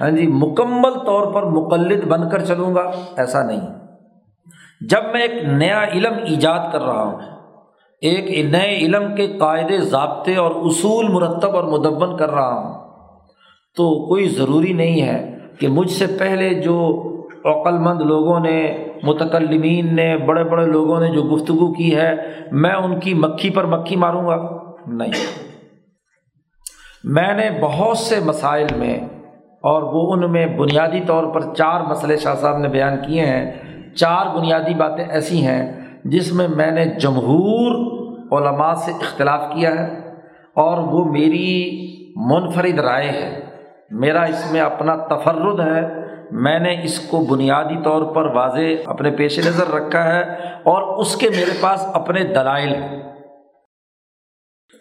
ہاں 0.00 0.10
جی 0.10 0.26
مکمل 0.26 0.92
طور 0.92 1.34
پر 1.34 1.42
مقلد 1.42 2.04
بن 2.04 2.28
کر 2.30 2.44
چلوں 2.44 2.74
گا، 2.74 2.90
ایسا 3.16 3.42
نہیں۔ 3.42 3.60
جب 4.80 5.02
میں 5.12 5.20
ایک 5.20 5.44
نیا 5.44 5.84
علم 5.84 6.12
ایجاد 6.24 6.72
کر 6.72 6.80
رہا 6.80 7.02
ہوں، 7.02 7.20
ایک 8.00 8.44
نئے 8.44 8.76
علم 8.76 9.14
کے 9.14 9.26
قاعدے، 9.38 9.78
ضابطے 9.78 10.36
اور 10.36 10.50
اصول 10.50 11.08
مرتب 11.08 11.56
اور 11.56 11.64
مدون 11.64 12.16
کر 12.16 12.30
رہا 12.30 12.54
ہوں، 12.54 12.88
تو 13.76 14.08
کوئی 14.08 14.28
ضروری 14.28 14.72
نہیں 14.72 15.02
ہے 15.02 15.38
کہ 15.60 15.68
مجھ 15.68 15.90
سے 15.90 16.06
پہلے 16.18 16.54
جو 16.54 16.76
عقلمند 17.44 18.00
لوگوں 18.00 18.40
نے، 18.40 18.84
متکلمین 19.02 19.96
نے، 19.96 20.16
بڑے 20.16 20.44
بڑے 20.44 20.66
لوگوں 20.66 21.00
نے 21.00 21.08
جو 21.08 21.22
گفتگو 21.22 21.72
کی 21.72 21.96
ہے، 21.96 22.14
میں 22.52 22.74
ان 22.74 23.00
کی 23.00 23.14
مکھی 23.14 23.50
پر 23.50 23.64
مکھی 23.64 23.96
ماروں 23.96 24.26
گا؟ 24.26 24.58
نہیں۔ 24.86 25.44
میں 27.04 27.34
نے 27.34 27.50
بہت 27.62 27.98
سے 27.98 28.20
مسائل 28.24 28.66
میں 28.76 29.00
اور 29.62 29.82
وہ 29.82 30.12
ان 30.12 30.32
میں 30.32 30.46
بنیادی 30.46 31.00
طور 31.06 31.24
پر 31.24 31.40
چار 31.54 31.80
مسئلے 31.80 32.16
شاہ 32.16 32.34
صاحب 32.34 32.58
نے 32.58 32.68
بیان 32.68 32.96
کیے 33.06 33.20
ہیں۔ 33.20 33.52
چار 33.94 34.36
بنیادی 34.36 34.74
باتیں 34.74 35.04
ایسی 35.04 35.46
ہیں 35.46 35.72
جس 36.04 36.32
میں 36.32 36.48
میں 36.48 36.70
نے 36.70 36.84
جمہور 36.84 37.94
علماء 38.32 38.74
سے 38.74 38.90
اختلاف 38.90 39.40
کیا 39.54 39.70
ہے 39.70 39.98
اور 40.54 40.78
وہ 40.78 41.04
میری 41.04 41.80
منفرد 42.16 42.78
رائے 42.78 43.08
ہے۔ 43.08 43.40
میرا 43.90 44.22
اس 44.22 44.52
میں 44.52 44.60
اپنا 44.60 44.96
تفرد 44.96 45.60
ہے۔ 45.60 46.03
میں 46.34 46.58
نے 46.58 46.80
اس 46.84 46.98
کو 46.98 47.18
بنیادی 47.18 47.82
طور 47.84 48.14
پر 48.14 48.24
واضح 48.24 48.60
اپنے 48.86 49.10
پیش 49.10 49.38
نظر 49.38 49.74
رکھا 49.74 50.04
ہے 50.04 50.20
اور 50.62 50.98
اس 50.98 51.16
کے 51.16 51.28
میرے 51.28 51.50
پاس 51.60 51.86
اپنے 51.92 52.24
دلائل 52.24 52.74
ہیں۔ 52.74 53.02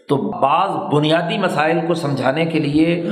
تو 0.10 0.18
بعض 0.18 0.94
بنیادی 0.94 1.38
مسائل 1.38 1.80
کو 1.88 1.94
سمجھانے 1.94 2.46
کے 2.46 2.60
لیے 2.60 3.04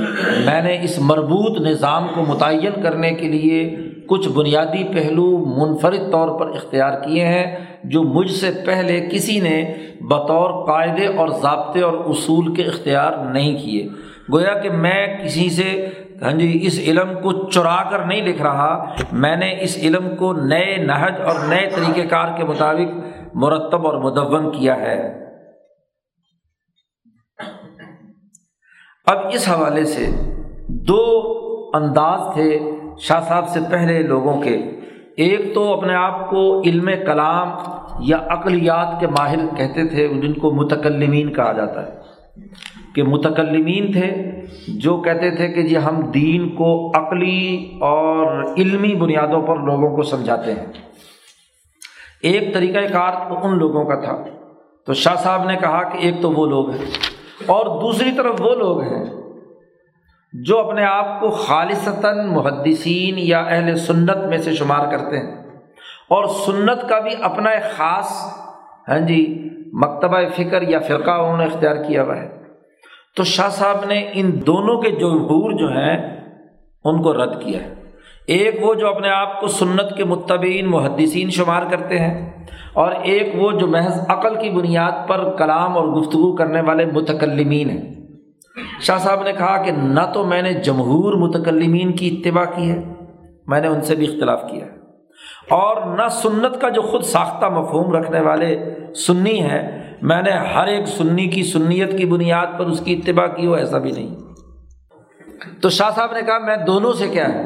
میں 0.44 0.62
نے 0.62 0.78
اس 0.82 0.98
مربوط 0.98 1.60
نظام 1.60 2.06
کو 2.14 2.22
متعین 2.22 2.82
کرنے 2.82 3.10
کے 3.10 3.28
لیے 3.28 3.76
کچھ 4.08 4.28
بنیادی 4.28 4.84
پہلو 4.84 5.38
منفرد 5.38 6.12
طور 6.12 6.40
پر 6.40 6.46
اختیار 6.46 7.00
کیے 7.00 7.24
ہیں، 7.24 7.56
جو 7.84 8.02
مجھ 8.02 8.30
سے 8.30 8.50
پہلے 8.66 9.08
کسی 9.12 9.40
نے 9.40 9.74
بطور 10.00 10.66
قاعدے 10.66 11.06
اور 11.06 11.28
ضابطے 11.28 11.80
اور 11.80 11.92
اصول 11.92 12.54
کے 12.54 12.62
اختیار 12.62 13.12
نہیں 13.12 13.58
کیے۔ 13.62 13.88
گویا 14.32 14.54
کہ 14.54 14.70
میں 14.70 15.18
کسی 15.24 15.50
سے 15.50 15.88
ہاں 16.22 16.32
جی 16.32 16.58
اس 16.62 16.78
علم 16.78 17.14
کو 17.22 17.50
چرا 17.50 17.90
کر 17.90 17.98
نہیں 17.98 18.22
لکھ 18.22 18.42
رہا۔ 18.42 18.94
میں 19.12 19.36
نے 19.36 19.56
اس 19.60 19.78
علم 19.82 20.16
کو 20.16 20.32
نئے 20.32 20.76
نہج 20.76 21.20
اور 21.20 21.48
نئے 21.48 21.68
طریقۂ 21.76 22.08
کار 22.10 22.36
کے 22.36 22.44
مطابق 22.44 22.94
مرتب 23.34 23.86
اور 23.86 23.94
مدون 23.94 24.52
کیا 24.52 24.76
ہے۔ 24.76 25.22
اب 29.06 29.18
اس 29.32 29.48
حوالے 29.48 29.84
سے 29.84 30.10
دو 30.68 31.00
انداز 31.74 32.34
تھے 32.34 32.58
شاہ 32.98 33.20
صاحب 33.20 33.48
سے 33.48 33.60
پہلے 33.70 34.02
لوگوں 34.02 34.42
کے۔ 34.42 34.56
ایک 35.16 35.54
تو 35.54 35.74
اپنے 35.74 35.94
آپ 35.94 36.30
کو 36.30 36.62
علم 36.62 36.90
کلام 37.06 37.48
یا 38.00 38.18
عقلیات 38.28 39.00
کے 39.00 39.06
ماہر 39.06 39.38
کہتے 39.56 39.88
تھے 39.88 40.08
جن 40.08 40.32
کو 40.32 40.50
متکلمین 40.50 41.32
کہا 41.32 41.52
جاتا 41.52 41.86
ہے۔ 41.86 42.00
کہ 42.94 43.02
متکلمین 43.02 43.92
تھے 43.92 44.30
جو 44.68 44.96
کہتے 44.96 45.36
تھے 45.36 45.48
کہ 45.48 45.62
جی 45.62 45.76
ہم 45.76 46.10
دین 46.10 46.48
کو 46.48 46.92
عقلی 46.94 47.70
اور 47.80 48.44
علمی 48.58 48.94
بنیادوں 48.94 49.42
پر 49.42 49.56
لوگوں 49.56 49.96
کو 49.96 50.02
سمجھاتے 50.02 50.52
ہیں۔ 50.52 50.66
ایک 52.22 52.54
طریقۂ 52.54 52.92
کار 52.92 53.12
تو 53.28 53.46
ان 53.46 53.58
لوگوں 53.58 53.84
کا 53.84 53.94
تھا۔ 53.94 54.24
تو 54.86 54.94
شاہ 54.94 55.14
صاحب 55.14 55.44
نے 55.44 55.56
کہا 55.56 55.82
کہ 55.82 55.98
ایک 55.98 56.14
تو 56.22 56.32
وہ 56.32 56.46
لوگ 56.46 56.70
ہیں 56.70 56.84
اور 57.46 57.80
دوسری 57.80 58.10
طرف 58.16 58.40
وہ 58.40 58.54
لوگ 58.54 58.80
ہیں 58.82 59.04
جو 60.32 60.58
اپنے 60.58 60.84
آپ 60.84 61.20
کو 61.20 61.30
خالصتاً 61.30 62.26
محدثین 62.26 63.14
یا 63.18 63.40
اہل 63.40 63.76
سنت 63.76 64.16
میں 64.28 64.38
سے 64.38 64.52
شمار 64.52 64.90
کرتے 64.90 65.18
ہیں۔ 65.18 65.42
اور 66.08 66.24
سنت 66.24 66.88
کا 66.88 66.98
بھی 66.98 67.10
اپنا 67.22 67.50
ایک 67.50 67.62
خاص 67.62 68.38
ہاں 68.88 69.00
جی 69.00 69.48
مکتبہ 69.72 70.18
فکر 70.36 70.62
یا 70.62 70.78
فرقہ 70.78 71.10
انہوں 71.10 71.38
نے 71.38 71.44
اختیار 71.44 71.76
کیا 71.76 72.02
ہوا 72.02 72.16
ہے۔ 72.16 72.41
تو 73.16 73.24
شاہ 73.24 73.48
صاحب 73.48 73.84
نے 73.84 74.10
ان 74.12 74.30
دونوں 74.46 74.80
کے 74.82 74.90
جو 74.90 75.08
جو 75.58 75.68
ہیں، 75.68 75.96
ان 76.84 77.02
کو 77.02 77.12
رد 77.12 77.40
کیا۔ 77.42 77.60
ہے 77.60 77.74
ایک 78.26 78.58
وہ 78.62 78.74
جو 78.74 78.88
اپنے 78.88 79.08
آپ 79.08 79.40
کو 79.40 79.46
سنت 79.46 79.96
کے 79.96 80.04
متبین 80.04 80.70
محدثین 80.70 81.30
شمار 81.30 81.62
کرتے 81.70 81.98
ہیں، 81.98 82.46
اور 82.72 82.92
ایک 82.92 83.34
وہ 83.34 83.50
جو 83.52 83.66
محض 83.66 83.98
عقل 84.08 84.34
کی 84.34 84.50
بنیاد 84.50 85.08
پر 85.08 85.36
کلام 85.38 85.76
اور 85.76 85.86
گفتگو 85.88 86.34
کرنے 86.36 86.60
والے 86.60 86.84
متکلمین 86.84 87.70
ہیں۔ 87.70 87.94
شاہ 88.80 88.98
صاحب 88.98 89.22
نے 89.22 89.32
کہا 89.32 89.62
کہ 89.62 89.70
نہ 89.70 90.00
تو 90.14 90.24
میں 90.24 90.42
نے 90.42 90.52
جمہور 90.52 91.14
متکلمین 91.14 91.92
کی 91.92 92.08
اتباع 92.08 92.44
کی 92.44 92.70
ہے، 92.70 92.82
میں 93.46 93.60
نے 93.60 93.68
ان 93.68 93.80
سے 93.80 93.94
بھی 93.94 94.06
اختلاف 94.06 94.42
کیا 94.50 94.66
ہے۔ 94.66 94.80
اور 95.50 95.76
نہ 95.96 96.08
سنت 96.08 96.60
کا 96.60 96.68
جو 96.68 96.82
خود 96.82 97.02
ساختہ 97.02 97.46
مفہوم 97.46 97.92
رکھنے 97.92 98.20
والے 98.20 98.56
سنی 98.96 99.40
ہیں 99.40 99.91
میں 100.02 100.22
نے 100.22 100.30
ہر 100.30 100.66
ایک 100.66 100.86
سنی 100.86 101.26
کی 101.26 101.42
سنیت 101.42 101.98
کی 101.98 102.04
بنیاد 102.04 102.46
پر 102.58 102.66
اس 102.66 102.80
کی 102.84 102.92
اتباع 102.92 103.26
کی 103.26 103.46
ہو 103.46 103.54
ایسا 103.54 103.78
بھی 103.78 103.90
نہیں۔ 103.90 104.16
تو 105.60 105.68
شاہ 105.68 105.90
صاحب 105.94 106.12
نے 106.12 106.22
کہا، 106.22 106.38
میں 106.38 106.56
دونوں 106.56 106.92
سے 106.92 107.08
کیا 107.08 107.28
ہے؟ 107.28 107.42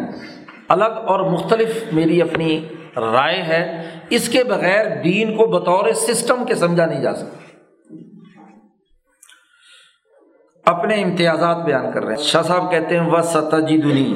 الگ 0.68 0.84
اور 0.84 1.20
مختلف 1.20 1.84
میری 1.92 2.22
اپنی 2.22 2.68
رائے 2.96 3.42
ہے۔ 3.42 3.82
اس 4.11 4.28
کے 4.28 4.44
بغیر 4.44 5.02
دین 5.02 5.36
کو 5.36 5.46
بطور 5.46 5.92
سسٹم 5.92 6.44
کے 6.44 6.54
سمجھا 6.54 6.86
نہیں 6.86 7.02
جا 7.02 7.14
سکتا۔ 7.14 7.36
اپنے 10.70 11.02
امتیازات 11.02 11.57
بیان 11.57 11.92
کر 11.92 12.04
رہے 12.04 12.14
ہیں۔ 12.14 12.22
شاہ 12.22 12.42
صاحب 12.42 12.70
کہتے 12.70 12.98
ہیں 12.98 13.11
وہ 13.11 13.20
ستجی 13.20 13.76
دنی 13.76 14.14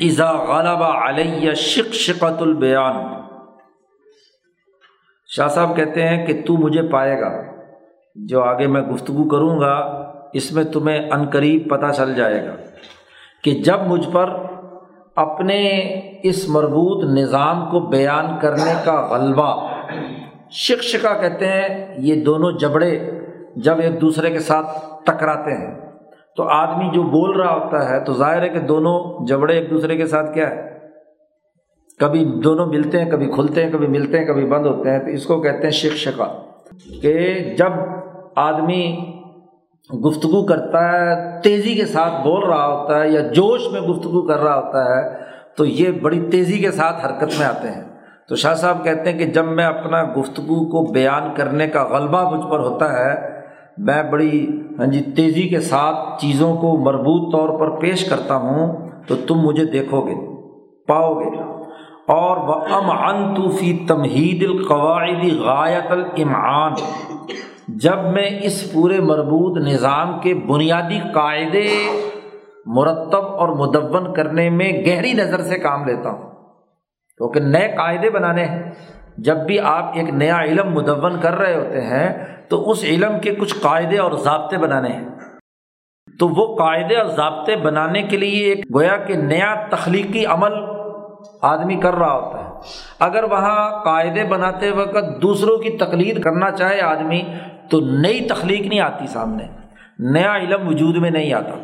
ایزا 0.00 0.32
غالبہ 0.32 1.08
علیہ 1.08 1.52
شک 1.52 1.94
شکت 1.94 2.42
البیان 2.42 3.19
شاہ 5.30 5.48
صاحب 5.48 5.74
کہتے 5.76 6.06
ہیں 6.08 6.26
کہ 6.26 6.32
تو 6.46 6.56
مجھے 6.56 6.82
پائے 6.90 7.20
گا، 7.20 7.30
جو 8.16 8.42
آگے 8.42 8.66
میں 8.66 8.80
گفتگو 8.82 9.28
کروں 9.28 9.58
گا، 9.60 9.74
اس 10.32 10.50
میں 10.52 10.64
تمہیں 10.72 11.10
عنقریب 11.12 11.68
پتہ 11.70 11.90
چل 11.96 12.14
جائے 12.14 12.44
گا 12.46 12.54
کہ 13.44 13.50
جب 13.64 13.86
مجھ 13.86 14.08
پر 14.12 14.30
اپنے 15.16 15.60
اس 16.22 16.48
مربوط 16.48 17.04
نظام 17.10 17.64
کو 17.70 17.80
بیان 17.88 18.38
کرنے 18.40 18.72
کا 18.84 18.94
غلبہ 19.10 19.52
شکشکا 20.58 21.12
کہتے 21.14 21.48
ہیں، 21.48 21.94
یہ 21.98 22.24
دونوں 22.24 22.50
جبڑے 22.58 22.90
جب 23.56 23.80
ایک 23.80 24.00
دوسرے 24.00 24.30
کے 24.30 24.40
ساتھ 24.48 24.78
ٹکراتے 25.06 25.56
ہیں، 25.56 25.74
تو 26.36 26.48
آدمی 26.50 26.90
جو 26.94 27.02
بول 27.10 27.40
رہا 27.40 27.54
ہوتا 27.54 27.88
ہے، 27.88 28.04
تو 28.04 28.12
ظاہر 28.14 28.42
ہے 28.42 28.48
کہ 28.48 28.60
دونوں 28.66 29.26
جبڑے 29.26 29.54
ایک 29.54 29.70
دوسرے 29.70 29.96
کے 29.96 30.06
ساتھ 30.06 30.34
کیا 30.34 30.50
ہے؟ 30.50 30.68
کبھی 32.00 32.24
دونوں 32.24 32.66
ملتے 32.66 33.00
ہیں، 33.00 33.10
کبھی 33.10 33.26
کھلتے 33.26 33.64
ہیں، 33.64 33.72
کبھی 33.72 33.86
ملتے 33.86 34.18
ہیں، 34.18 34.26
کبھی 34.26 34.44
بند 34.44 34.66
ہوتے 34.66 34.90
ہیں۔ 34.90 34.98
تو 34.98 35.06
اس 35.06 35.26
کو 35.26 35.40
کہتے 35.40 35.62
ہیں 35.62 35.70
شکشکا 35.70 36.24
کہ 37.02 37.40
جب 37.58 37.72
آدمی 38.36 38.96
گفتگو 40.06 40.46
کرتا 40.46 40.92
ہے، 40.92 41.40
تیزی 41.40 41.74
کے 41.74 41.86
ساتھ 41.86 42.12
بول 42.24 42.48
رہا 42.48 42.66
ہوتا 42.66 43.00
ہے 43.00 43.10
یا 43.10 43.20
جوش 43.20 43.60
میں 43.72 43.80
گفتگو 43.80 44.22
کر 44.22 44.38
رہا 44.38 44.56
ہوتا 44.56 44.84
ہے، 44.84 45.14
تو 45.56 45.64
یہ 45.64 45.90
بڑی 45.90 46.20
تیزی 46.30 46.58
کے 46.58 46.70
ساتھ 46.70 47.06
حرکت 47.06 47.38
میں 47.38 47.46
آتے 47.46 47.68
ہیں۔ 47.68 47.84
تو 48.28 48.36
شاہ 48.36 48.54
صاحب 48.54 48.84
کہتے 48.84 49.12
ہیں 49.12 49.18
کہ 49.18 49.24
جب 49.24 49.44
میں 49.44 49.64
اپنا 49.64 50.04
گفتگو 50.04 50.70
کو 50.70 50.92
بیان 50.92 51.22
کرنے 51.34 51.66
کا 51.66 51.84
غلبہ 51.84 52.36
مجھ 52.36 52.50
پر 52.50 52.58
ہوتا 52.58 52.92
ہے، 52.92 53.40
میں 53.78 54.02
بڑی 54.02 54.62
ہاں 54.78 54.86
جی 54.86 55.00
تیزی 55.00 55.42
کے 55.42 55.60
ساتھ 55.60 56.20
چیزوں 56.20 56.56
کو 56.56 56.76
مربوط 56.76 57.32
طور 57.32 57.58
پر 57.58 57.80
پیش 57.80 58.04
کرتا 58.04 58.34
ہوں، 58.34 58.88
تو 59.06 59.14
تم 59.26 59.34
مجھے 59.34 59.64
دیکھو 59.64 60.00
گے، 60.00 60.14
پاؤ 60.86 61.20
گے۔ 61.20 61.59
اور 62.10 62.36
وہ 62.36 62.54
ام 62.54 62.90
انطوفی 62.90 63.84
تمہید 63.88 64.42
القواعدی 64.42 65.38
غایت 65.38 65.92
الامعان 65.92 66.72
جب 67.68 67.98
میں 68.12 68.30
اس 68.42 68.72
پورے 68.72 69.00
مربوط 69.00 69.66
نظام 69.66 70.20
کے 70.20 70.34
بنیادی 70.34 70.98
قاعدے 71.14 71.68
مرتب 72.66 73.24
اور 73.26 73.48
مدون 73.48 74.14
کرنے 74.14 74.50
میں 74.50 74.72
گہری 74.72 75.12
نظر 75.12 75.40
سے 75.40 75.58
کام 75.58 75.84
لیتا 75.84 76.10
ہوں۔ 76.10 76.30
کیونکہ 77.16 77.40
نئے 77.40 77.68
قاعدے 77.76 78.10
بنانے 78.10 78.44
ہیں۔ 78.44 78.72
جب 79.18 79.36
بھی 79.36 79.60
آپ 79.60 79.84
ایک 79.94 80.10
نیا 80.10 80.42
علم 80.42 80.72
مدون 80.72 81.20
کر 81.20 81.34
رہے 81.34 81.56
ہوتے 81.56 81.80
ہیں، 81.80 82.24
تو 82.48 82.70
اس 82.70 82.84
علم 82.84 83.20
کے 83.20 83.34
کچھ 83.34 83.54
قاعدے 83.62 83.98
اور 83.98 84.12
ضابطے 84.12 84.56
بنانے 84.56 84.88
ہیں۔ 84.88 85.08
تو 86.18 86.28
وہ 86.28 86.56
قاعدے 86.56 86.96
اور 86.96 87.06
ضابطے 87.06 87.56
بنانے 87.56 88.02
کے 88.02 88.16
لیے 88.16 88.46
ایک 88.46 88.74
گویا 88.74 88.96
کہ 88.96 89.16
نیا 89.16 89.54
تخلیقی 89.70 90.26
عمل 90.26 90.79
آدمی 91.42 91.74
کر 91.74 91.94
رہا 91.94 92.12
ہوتا 92.12 92.38
ہے۔ 92.38 92.48
اگر 93.00 93.24
وہاں 93.24 93.84
قاعدے 93.84 94.24
بناتے 94.24 94.70
وقت 94.70 95.22
دوسروں 95.22 95.58
کی 95.58 95.70
تقلید 95.70 96.22
کرنا 96.22 96.50
چاہے 96.50 96.80
آدمی، 96.80 97.22
تو 97.70 97.80
نئی 97.80 98.20
تخلیق 98.20 98.60
نہیں 98.60 98.80
آتی 98.80 99.06
سامنے۔ 99.06 99.44
نیا 99.98 100.36
علم 100.36 100.68
وجود 100.68 100.96
میں 100.96 101.10
نہیں 101.10 101.32
آتا۔ 101.32 101.54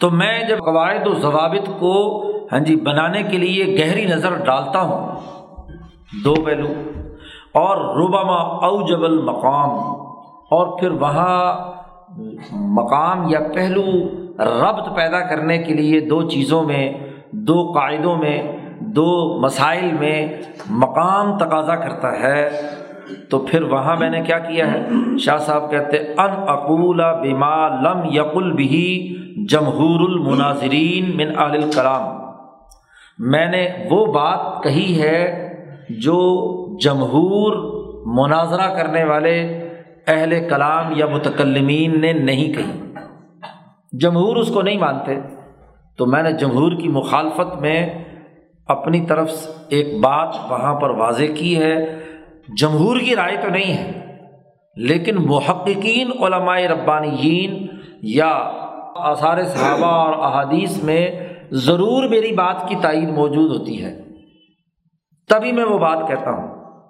تو 0.00 0.10
میں 0.10 0.48
جب 0.48 0.58
قواعد 0.58 1.06
و 1.06 1.14
ضوابط 1.14 1.70
کو 1.78 2.24
ہاں 2.52 2.60
جی 2.60 2.76
بنانے 2.76 3.22
کے 3.22 3.38
لیے 3.38 3.80
گہری 3.80 4.04
نظر 4.04 4.34
ڈالتا 4.34 4.80
ہوں، 4.80 5.08
دو 6.24 6.34
پہلو۔ 6.34 6.68
اور 7.54 7.76
ربما 7.76 8.36
او 8.40 8.86
جبل 8.86 9.22
مقام 9.22 9.70
اور 10.50 10.78
پھر 10.78 10.90
وہاں 10.90 11.72
مقام 12.52 13.28
یا 13.28 13.40
پہلو 13.54 13.82
ربط 14.38 14.96
پیدا 14.96 15.20
کرنے 15.20 15.58
کے 15.58 15.74
لیے 15.74 16.00
دو 16.00 16.22
چیزوں 16.22 16.62
میں 16.62 17.07
دو 17.32 17.72
قاعدوں 17.72 18.16
میں، 18.16 18.42
دو 18.80 19.40
مسائل 19.40 19.92
میں 20.00 20.28
مقام 20.70 21.38
تقاضا 21.38 21.76
کرتا 21.76 22.20
ہے۔ 22.20 22.50
تو 23.30 23.38
پھر 23.38 23.62
وہاں 23.62 23.96
میں 23.96 24.10
نے 24.10 24.20
کیا 24.20 24.38
کیا 24.38 24.72
ہے؟ 24.72 24.88
شاہ 25.18 25.36
صاحب 25.36 25.70
کہتے 25.70 25.96
ان 25.96 26.48
اقول 26.48 27.02
بما 27.02 27.68
لم 27.68 28.00
یقل 28.04 28.52
بھی 28.52 29.16
جمہور 29.50 30.00
المناظرین 30.00 31.16
من 31.16 31.38
اہل 31.38 31.64
الکلام 31.64 32.18
میں 33.18 33.46
نے 33.46 33.68
وہ 33.90 34.06
بات 34.06 34.62
کہی 34.62 35.02
ہے 35.02 35.48
جو 35.90 36.18
جمہور 36.76 37.52
مناظرہ 38.06 38.74
کرنے 38.74 39.04
والے 39.04 39.40
اہل 40.06 40.48
کلام 40.48 40.92
یا 40.96 41.06
متکلمین 41.06 42.00
نے 42.00 42.12
نہیں 42.12 42.52
کہی۔ 42.52 42.94
جمہور 43.92 44.36
اس 44.36 44.48
کو 44.48 44.62
نہیں 44.62 44.78
مانتے۔ 44.78 45.16
تو 45.98 46.06
میں 46.06 46.22
نے 46.22 46.32
جمہور 46.32 46.72
کی 46.72 46.88
مخالفت 46.88 47.60
میں 47.60 48.04
اپنی 48.66 49.06
طرف 49.06 49.30
ایک 49.68 50.00
بات 50.00 50.36
وہاں 50.50 50.74
پر 50.74 50.90
واضح 50.90 51.24
کی 51.34 51.58
ہے۔ 51.58 51.74
جمہور 52.56 53.00
کی 53.00 53.16
رائے 53.16 53.36
تو 53.36 53.48
نہیں 53.48 53.72
ہے، 53.72 54.16
لیکن 54.76 55.16
محققین 55.16 56.10
علماء 56.22 56.58
ربانیین 56.58 57.66
یا 58.02 58.30
آثار 58.96 59.42
صحابہ 59.44 59.86
اور 59.86 60.12
احادیث 60.12 60.82
میں 60.82 61.10
ضرور 61.50 62.08
میری 62.08 62.32
بات 62.32 62.68
کی 62.68 62.76
تائید 62.82 63.08
موجود 63.08 63.50
ہوتی 63.50 63.84
ہے۔ 63.84 64.00
تبھی 65.28 65.52
میں 65.52 65.64
وہ 65.64 65.78
بات 65.78 66.08
کہتا 66.08 66.30
ہوں، 66.30 66.46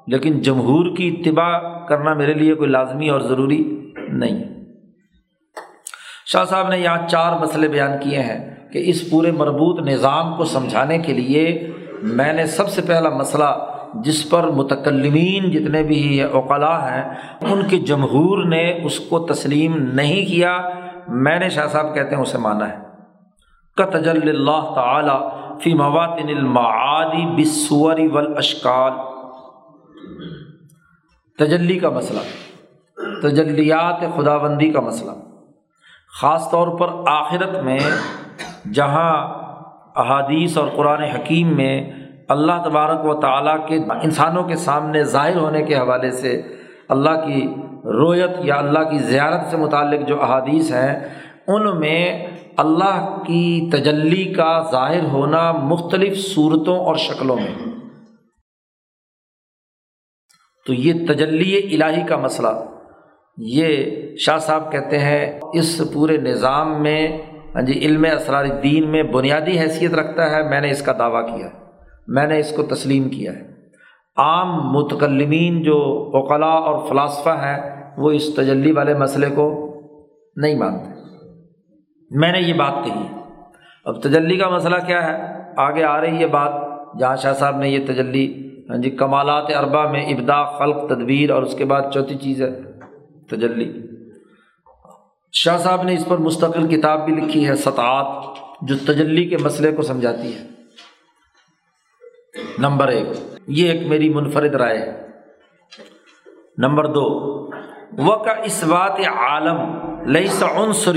لیکن 0.07 0.41
جمہور 0.41 0.97
کی 0.97 1.09
اتباع 1.09 1.87
کرنا 1.87 2.15
میرے 2.15 2.35
لیے 2.35 2.55
کوئی 2.55 2.71
لازمی 2.71 3.09
اور 3.09 3.21
ضروری 3.21 3.93
نہیں۔ 4.09 4.45
شاہ 6.27 6.45
صاحب 6.45 6.69
نے 6.69 6.79
یہاں 6.79 7.09
چار 7.09 7.39
مسئلے 7.39 7.69
بیان 7.69 7.91
کیے 8.01 8.21
ہیں۔ 8.21 8.58
کہ 8.73 8.83
اس 8.85 9.11
پورے 9.11 9.31
مربوط 9.31 9.81
نظام 9.81 10.37
کو 10.37 10.45
سمجھانے 10.45 10.99
کے 10.99 11.13
لیے 11.13 11.73
میں 12.03 12.33
نے 12.33 12.47
سب 12.47 12.69
سے 12.69 12.83
پہلا 12.83 13.09
مسئلہ 13.09 13.75
جس 13.95 14.31
پر 14.31 14.47
متکلمین 14.47 15.51
جتنے 15.51 15.83
بھی 15.83 16.23
اوقلا 16.23 16.91
ہیں، 16.91 17.15
ان 17.41 17.69
کے 17.69 17.79
جمہور 17.79 18.45
نے 18.45 18.81
اس 18.85 19.01
کو 19.01 19.19
تسلیم 19.19 19.77
نہیں 19.77 20.27
کیا۔ 20.27 20.59
میں 21.09 21.39
نے 21.39 21.49
شاہ 21.49 21.67
صاحب 21.67 21.95
کہتے 21.95 22.15
ہیں 22.15 22.23
اسے 22.23 22.39
مانا 22.39 22.69
ہے۔ 22.69 22.77
تجل 23.77 24.29
اللہ 24.29 24.73
تعالیٰ 24.75 25.31
فی 25.61 25.75
مواد 25.75 26.19
المعادی 26.29 27.43
بسوری 27.43 28.09
اشکال 28.37 28.93
تجلی 31.39 31.79
کا 31.79 31.91
مسئلہ، 31.91 32.21
تجلیات 33.23 34.01
خدا 34.17 34.37
بندی 34.37 34.71
کا 34.71 34.81
مسئلہ۔ 34.81 35.11
خاص 36.21 36.51
طور 36.51 36.69
پر 36.69 36.87
آخرت 37.07 37.65
میں 37.65 37.79
جہاں 38.73 39.39
احادیث 39.97 40.59
اور 40.59 40.69
قرآن 40.69 41.03
حکیم 41.03 41.57
میں 41.57 41.93
اللہ 42.29 42.63
تبارک 42.65 43.05
و 43.05 43.21
تعالیٰ 43.21 43.69
کے 43.69 43.77
انسانوں 43.77 44.45
کے 44.45 44.57
سامنے 44.57 45.03
ظاہر 45.03 45.37
ہونے 45.37 45.63
کے 45.63 45.77
حوالے 45.77 46.11
سے 46.11 46.43
اللہ 46.89 47.11
کی 47.11 47.55
رویت 47.85 48.31
یا 48.43 48.55
اللہ 48.55 48.79
کی 48.79 48.99
زیارت 48.99 49.47
سے 49.51 49.57
متعلق 49.57 50.09
جو 50.09 50.23
احادیث 50.23 50.73
ہیں، 50.75 51.09
ان 51.47 51.81
میں 51.81 52.27
اللہ 52.57 53.23
کی 53.27 53.71
تجلی 53.73 54.25
کا 54.25 54.69
ظاہر 54.73 55.05
ہونا 55.05 55.53
مختلف 55.53 56.17
صورتوں 56.17 56.79
اور 56.79 56.97
شکلوں 56.97 57.37
میں۔ 57.37 57.73
تو 60.67 60.73
یہ 60.73 60.93
تجلی 60.93 61.83
الہی 61.83 62.07
کا 62.07 62.17
مسئلہ۔ 62.17 62.49
یہ 63.37 63.85
شاہ 64.17 64.39
صاحب 64.39 64.73
کہتے 64.73 64.99
ہیں، 64.99 65.41
اس 65.53 65.83
پورے 65.95 66.17
نظام 66.17 66.83
میں 66.83 67.19
ہاں 67.55 67.63
جی 67.63 67.73
علم 67.73 68.07
اسرار 68.13 68.45
دین 68.63 68.91
میں 68.91 69.03
بنیادی 69.03 69.59
حیثیت 69.59 69.95
رکھتا 69.95 70.31
ہے، 70.31 70.43
میں 70.43 70.61
نے 70.61 70.71
اس 70.71 70.83
کا 70.83 70.93
دعویٰ 70.99 71.27
کیا 71.27 71.47
ہے، 71.47 71.53
میں 72.09 72.27
نے 72.27 72.39
اس 72.39 72.53
کو 72.57 72.63
تسلیم 72.63 73.09
کیا 73.09 73.33
ہے۔ 73.33 73.49
عام 74.17 74.73
متکلمین 74.73 75.63
جو 75.63 75.77
اوقلاء 76.15 76.59
اور 76.59 76.89
فلاسفہ 76.89 77.31
ہیں، 77.31 77.87
وہ 77.97 78.11
اس 78.11 78.35
تجلی 78.35 78.73
والے 78.73 78.95
مسئلے 78.95 79.27
کو 79.35 79.75
نہیں 80.37 80.59
مانتے۔ 80.59 80.91
میں 82.11 82.33
نے 82.33 82.39
یہ 82.39 82.55
بات 82.55 82.85
کہی۔ 82.85 83.07
اب 83.85 84.03
تجلی 84.03 84.37
کا 84.37 84.49
مسئلہ 84.49 84.77
کیا 84.87 85.07
ہے؟ 85.07 85.23
آگے 85.57 85.85
آ 85.85 86.01
رہی 86.01 86.19
ہے 86.19 86.27
بات۔ 86.27 86.69
جہاں 86.99 87.17
شاہ 87.17 87.33
صاحب 87.33 87.57
نے 87.57 87.69
یہ 87.69 87.87
تجلی 87.87 88.49
ہاں 88.71 88.77
جی 88.77 88.91
کمالات 88.91 89.45
اربا 89.59 89.91
میں 89.91 90.01
ابدا 90.01 90.45
خلق 90.45 90.89
تدبیر 90.89 91.31
اور 91.31 91.43
اس 91.43 91.55
کے 91.55 91.65
بعد 91.65 91.83
چوتھی 91.95 92.17
چیز 92.17 92.43
ہے 92.43 92.51
تجلی۔ 93.31 93.88
شاہ 95.33 95.59
صاحب 95.59 95.83
نے 95.83 95.95
اس 95.95 96.05
پر 96.09 96.17
مستقل 96.17 96.77
کتاب 96.77 97.05
بھی 97.05 97.15
لکھی 97.15 97.49
ہے، 97.49 97.55
سطعات، 97.55 98.37
جو 98.63 98.75
تجلی 98.77 99.25
کے 99.25 99.37
مسئلے 99.37 99.73
کو 99.73 99.83
سمجھاتی 99.83 100.37
ہے۔ 100.37 100.45
نمبر 102.59 102.89
ایک، 102.89 103.07
یہ 103.47 103.71
ایک 103.71 103.87
میری 103.87 104.09
منفرد 104.09 104.55
رائے 104.55 104.79
ہے۔ 104.79 105.09
نمبر 106.59 106.87
دو 106.87 107.05
وہ 107.93 108.17
کا 108.17 108.31
اس 108.31 108.65
بات 108.65 109.01
عالم 109.07 109.59
لئی 110.07 110.27
سن 110.27 110.95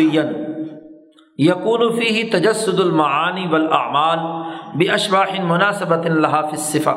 یقون 1.38 2.00
فی 2.00 2.08
ہی 2.08 2.24
تجسد 2.24 2.80
المعانی 2.80 3.48
والاعمال 3.48 4.18
باشباح 4.74 5.42
مناسبت 5.44 6.06
اللہ 6.06 6.56
صفا 6.58 6.94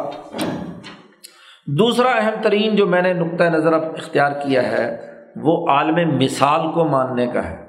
دوسرا 1.67 2.11
اہم 2.11 2.43
ترین 2.43 2.77
جو 2.77 2.87
میں 2.87 3.03
نے 3.03 3.13
نقطۂ 3.13 3.45
نظر 3.45 3.73
اب 3.73 3.83
اختیار 3.83 4.33
کیا 4.33 4.63
ہے 4.63 5.14
وہ 5.37 5.69
عالم 5.69 6.17
مثال 6.17 6.73
کو 6.73 6.85
ماننے 6.85 7.27
کا 7.27 7.45
ہے۔ 7.45 7.67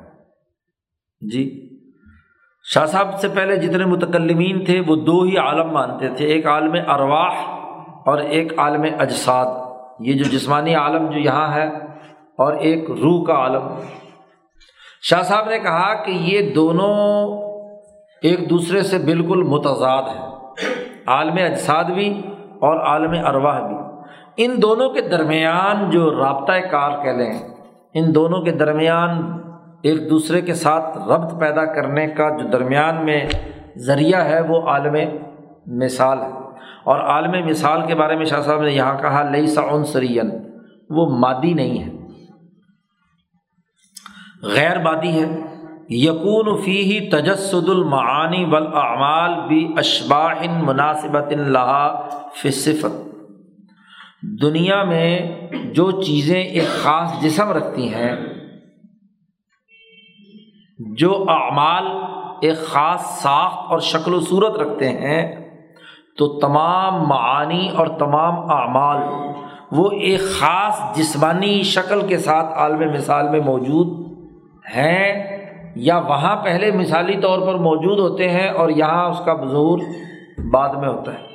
جی 1.32 1.62
شاہ 2.74 2.86
صاحب 2.86 3.20
سے 3.20 3.28
پہلے 3.28 3.56
جتنے 3.56 3.86
متکلمین 3.86 4.66
تھے، 4.66 4.82
وہ 4.88 4.96
دو 4.96 5.22
ہی 5.22 5.38
عالم 5.38 5.72
مانتے 5.72 6.10
تھے، 6.10 6.26
ایک 6.26 6.48
عالم 6.48 6.90
ارواح 6.90 7.34
اور 8.06 8.18
ایک 8.18 8.60
عالم 8.60 8.84
اجساد۔ 9.00 9.46
یہ 10.00 10.14
جو 10.14 10.24
جسمانی 10.24 10.76
عالم 10.76 11.12
جو 11.12 11.20
یہاں 11.20 11.54
ہے 11.54 11.68
اور 12.38 12.54
ایک 12.54 12.90
روح 12.90 13.26
کا 13.26 13.34
عالم۔ 13.34 13.68
شاہ 15.02 15.22
صاحب 15.22 15.50
نے 15.50 15.60
کہا 15.60 15.94
کہ 15.94 16.12
یہ 16.12 16.54
دونوں 16.54 17.28
ایک 18.22 18.50
دوسرے 18.50 18.82
سے 18.82 18.98
بالکل 18.98 19.44
متضاد 19.44 20.04
ہیں۔ 20.04 20.30
عالم 21.08 21.34
اجساد 21.34 21.84
بھی 21.84 22.22
اور 22.36 22.78
عالم 22.78 23.26
ارواح 23.26 23.60
بھی۔ 23.68 23.76
ان 24.38 24.62
دونوں 24.62 24.90
کے 24.90 25.02
درمیان 25.02 25.90
جو 25.90 26.12
رابطۂ 26.12 26.54
کار 26.72 27.04
کہہ 27.04 27.12
لیں 27.12 27.55
ان 27.96 28.16
دونوں 28.16 28.42
کے 28.42 28.52
درمیان 28.52 29.40
ایک 29.84 30.10
دوسرے 30.10 30.42
کے 30.42 30.54
ساتھ 30.54 30.98
ربط 30.98 31.40
پیدا 31.40 31.66
کرنے 31.66 32.08
کا 32.08 32.30
جو 32.30 32.48
درمیان 32.48 33.06
میں 33.06 33.28
ذریعہ 33.78 34.26
ہے، 34.26 34.42
وہ 34.42 34.70
عالم 34.70 34.96
مثال 35.66 36.22
ہے۔ 36.22 36.46
اور 36.84 37.00
عالم 37.00 37.48
مثال 37.48 37.86
کے 37.88 37.96
بارے 37.96 38.16
میں 38.16 38.26
شاہ 38.26 38.42
صاحب 38.42 38.62
نے 38.62 38.72
یہاں 38.72 38.98
کہا 39.02 39.30
لئی 39.30 39.48
سعن 39.48 39.86
سرین 39.86 40.32
وہ 40.90 41.18
مادی 41.18 41.54
نہیں 41.54 41.84
ہے۔ 41.84 41.90
غیر 44.44 44.80
مادی 44.82 45.24
ہے۔ 45.24 45.56
یقون 45.90 46.62
فی 46.62 46.82
ہی 46.82 47.10
تجسد 47.10 47.70
المعانی 47.70 48.46
والاعمال 48.46 49.48
بھی 49.48 49.74
اشباح 49.78 50.34
مناسبت 50.64 51.34
فصفت 52.42 53.05
دنیا 54.42 54.84
میں 54.84 55.20
جو 55.74 55.92
چیزیں 55.92 56.44
ایک 56.44 56.68
خاص 56.68 57.22
جسم 57.22 57.50
رکھتی 57.50 57.94
ہیں، 57.94 58.16
جو 60.80 61.26
اعمال 61.30 61.88
ایک 62.42 62.58
خاص 62.58 63.22
ساخت 63.22 63.72
اور 63.72 63.80
شکل 63.80 64.14
و 64.14 64.20
صورت 64.20 64.60
رکھتے 64.60 64.90
ہیں، 64.90 65.50
تو 66.18 66.40
تمام 66.40 67.08
معانی 67.08 67.70
اور 67.70 67.88
تمام 67.88 68.52
اعمال 68.52 69.02
وہ 69.72 69.92
ایک 69.92 70.22
خاص 70.22 70.98
جسمانی 70.98 71.64
شکل 71.64 72.08
کے 72.08 72.18
ساتھ 72.18 72.54
عالم 72.54 72.92
مثال 72.94 73.30
میں 73.30 73.40
موجود 73.40 73.88
ہیں 74.76 75.14
یا 75.76 75.98
وہاں 75.98 76.36
پہلے 76.36 76.72
مثالی 76.72 77.22
طور 77.22 77.48
پر 77.48 77.56
موجود 77.56 78.00
ہوتے 78.00 78.30
ہیں 78.30 78.50
اور 78.50 78.70
یہاں 78.70 79.10
اس 79.10 79.22
کا 79.26 79.34
بظہور 79.34 79.80
بعد 80.52 80.70
میں 80.70 80.90
ہوتا 80.90 81.14
ہے۔ 81.14 81.35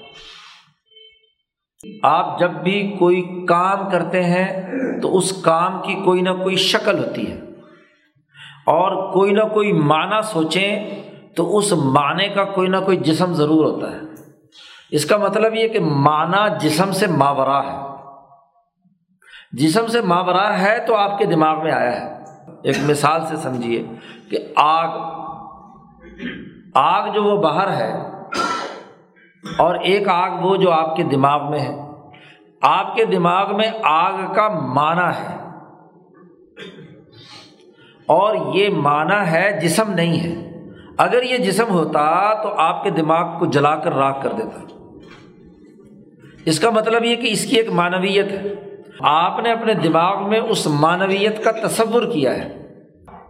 آپ 2.02 2.38
جب 2.38 2.50
بھی 2.50 2.96
کوئی 2.98 3.46
کام 3.48 3.90
کرتے 3.90 4.24
ہیں 4.24 4.62
تو 5.00 5.16
اس 5.16 5.42
کام 5.42 5.82
کی 5.82 5.94
کوئی 5.94 6.20
نہ 6.20 6.30
کوئی 6.30 6.56
شکل 6.56 6.98
ہوتی 6.98 7.30
ہے۔ 7.30 7.40
اور 8.66 9.12
کوئی 9.12 9.32
نہ 9.32 9.42
کوئی 9.42 9.72
معنی 9.72 10.22
سوچیں 10.22 11.02
تو 11.36 11.58
اس 11.58 11.72
معنی 11.72 12.28
کا 12.28 12.44
کوئی 12.44 12.68
نہ 12.68 12.76
کوئی 12.76 12.96
جسم 12.96 13.32
ضرور 13.32 13.64
ہوتا 13.64 13.90
ہے۔ 13.92 14.00
اس 14.90 15.06
کا 15.06 15.16
مطلب 15.16 15.54
یہ 15.54 15.68
کہ 15.68 15.80
معنی 15.80 16.54
جسم 16.60 16.92
سے 16.92 17.06
ماورا 17.06 17.64
ہے۔ 17.64 17.78
جسم 19.52 19.86
سے 19.86 20.00
ماورا 20.00 20.60
ہے 20.60 20.78
تو 20.86 20.96
آپ 20.96 21.18
کے 21.18 21.24
دماغ 21.24 21.62
میں 21.62 21.72
آیا 21.72 22.00
ہے۔ 22.00 22.24
ایک 22.62 22.76
مثال 22.86 23.26
سے 23.26 23.36
سمجھیے 23.36 23.84
کہ 24.30 24.38
آگ 24.56 24.88
آگ 26.74 27.12
جو 27.12 27.24
وہ 27.24 27.42
باہر 27.42 27.70
ہے 27.70 28.09
اور 29.58 29.74
ایک 29.74 30.08
آگ 30.08 30.30
وہ 30.30 30.56
جو 30.56 30.70
آپ 30.70 30.96
کے 30.96 31.02
دماغ 31.02 31.50
میں 31.50 31.58
ہے۔ 31.58 31.80
آپ 32.62 32.96
کے 32.96 33.04
دماغ 33.04 33.56
میں 33.56 33.70
آگ 33.82 34.32
کا 34.34 34.48
معنی 34.48 35.22
ہے۔ 35.22 35.36
اور 38.06 38.54
یہ 38.54 38.68
معنی 38.68 39.30
ہے 39.30 39.60
جسم 39.62 39.92
نہیں 39.92 40.20
ہے۔ 40.20 40.62
اگر 40.98 41.22
یہ 41.22 41.36
جسم 41.36 41.70
ہوتا 41.70 42.34
تو 42.42 42.48
آپ 42.56 42.84
کے 42.84 42.90
دماغ 42.90 43.38
کو 43.38 43.46
جلا 43.46 43.76
کر 43.76 43.92
راک 43.92 44.22
کر 44.22 44.32
دیتا۔ 44.32 44.60
اس 46.44 46.60
کا 46.60 46.70
مطلب 46.70 47.04
یہ 47.04 47.16
کہ 47.16 47.26
اس 47.26 47.46
کی 47.46 47.56
ایک 47.56 47.70
معنویت 47.70 48.30
ہے۔ 48.30 48.54
آپ 49.00 49.40
نے 49.40 49.52
اپنے 49.52 49.74
دماغ 49.74 50.28
میں 50.28 50.40
اس 50.40 50.66
معنویت 50.66 51.44
کا 51.44 51.50
تصور 51.50 52.02
کیا 52.02 52.34
ہے۔ 52.34 52.74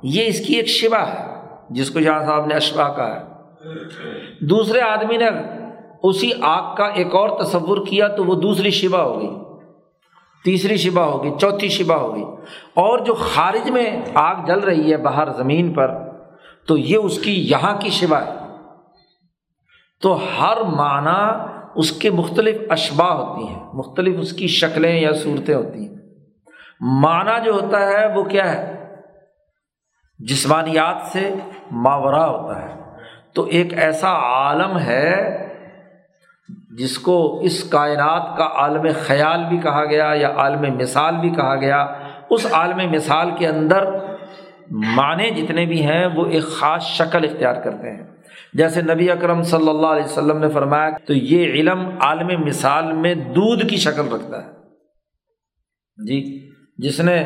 یہ 0.02 0.26
اس 0.26 0.46
کی 0.46 0.54
ایک 0.54 0.66
شبا 0.66 1.06
ہے، 1.06 1.26
جس 1.70 1.90
کو 1.90 2.00
جہاں 2.00 2.24
صاحب 2.24 2.46
نے 2.46 2.54
اشبا 2.54 2.88
کہا 2.88 3.20
ہے۔ 3.20 3.24
دوسرے 4.40 4.80
آدمی 4.80 5.16
نے 5.16 5.26
اسی 6.02 6.30
آگ 6.40 6.76
کا 6.76 6.84
ایک 6.84 7.14
اور 7.14 7.42
تصور 7.42 7.86
کیا 7.86 8.08
تو 8.08 8.24
وہ 8.24 8.34
دوسری 8.34 8.70
شبا 8.70 9.02
ہو 9.02 9.20
گئی۔ 9.20 9.30
تیسری 10.44 10.76
شبا 10.76 11.04
ہوگی 11.04 11.30
چوتھی 11.40 11.68
شبا 11.68 11.96
ہوگی 11.96 12.24
اور 12.74 12.98
جو 12.98 13.14
خارج 13.14 13.70
میں 13.70 14.02
آگ 14.14 14.34
جل 14.46 14.58
رہی 14.58 14.92
ہے 14.92 14.96
باہر 14.96 15.30
زمین 15.30 15.72
پر، 15.72 15.90
تو 16.66 16.76
یہ 16.76 16.96
اس 16.96 17.22
کی 17.22 17.50
یہاں 17.50 17.80
کی 17.80 17.90
شبا 17.90 18.20
ہے۔ 18.20 18.32
تو 20.00 20.18
ہر 20.40 20.62
معنی 20.62 21.44
اس 21.74 21.92
کے 21.92 22.10
مختلف 22.10 22.56
اشبا 22.70 23.12
ہوتی 23.12 23.48
ہیں، 23.48 23.66
مختلف 23.74 24.16
اس 24.18 24.32
کی 24.32 24.46
شکلیں 24.46 25.00
یا 25.00 25.12
صورتیں 25.12 25.54
ہوتی 25.54 25.88
ہیں۔ 25.88 25.96
معنی 26.80 27.44
جو 27.44 27.52
ہوتا 27.52 27.86
ہے 27.86 28.18
وہ 28.18 28.24
کیا 28.24 28.52
ہے؟ 28.52 28.94
جسمانیات 30.18 31.06
سے 31.06 31.34
ماورا 31.70 32.26
ہوتا 32.26 32.62
ہے۔ 32.62 32.80
تو 33.34 33.44
ایک 33.44 33.74
ایسا 33.74 34.12
عالم 34.12 34.78
ہے 34.78 35.36
جس 36.78 36.98
کو 36.98 37.40
اس 37.40 37.64
کائنات 37.64 38.36
کا 38.36 38.44
عالم 38.44 38.86
خیال 39.00 39.44
بھی 39.48 39.58
کہا 39.58 39.84
گیا 39.84 40.12
یا 40.14 40.28
عالم 40.28 40.76
مثال 40.76 41.14
بھی 41.16 41.30
کہا 41.30 41.56
گیا، 41.56 41.86
اس 42.30 42.46
عالم 42.52 42.90
مثال 42.92 43.30
کے 43.38 43.48
اندر 43.48 43.84
معنی 44.70 45.30
جتنے 45.30 45.66
بھی 45.66 45.82
ہیں، 45.82 46.06
وہ 46.06 46.26
ایک 46.26 46.42
خاص 46.42 46.82
شکل 46.82 47.24
اختیار 47.24 47.54
کرتے 47.54 47.90
ہیں۔ 47.90 48.04
جیسے 48.54 48.82
نبی 48.82 49.10
اکرم 49.10 49.42
صلی 49.42 49.68
اللہ 49.68 49.86
علیہ 49.86 50.04
وسلم 50.04 50.38
نے 50.38 50.48
فرمایا 50.48 50.90
تو 51.06 51.12
یہ 51.12 51.44
علم 51.44 51.88
عالم 52.00 52.44
مثال 52.44 52.92
میں 52.92 53.14
دودھ 53.14 53.66
کی 53.66 53.76
شکل 53.76 54.12
رکھتا 54.12 54.44
ہے۔ 54.44 54.52
جی 56.06 56.50
جس 56.78 57.00
نے 57.00 57.24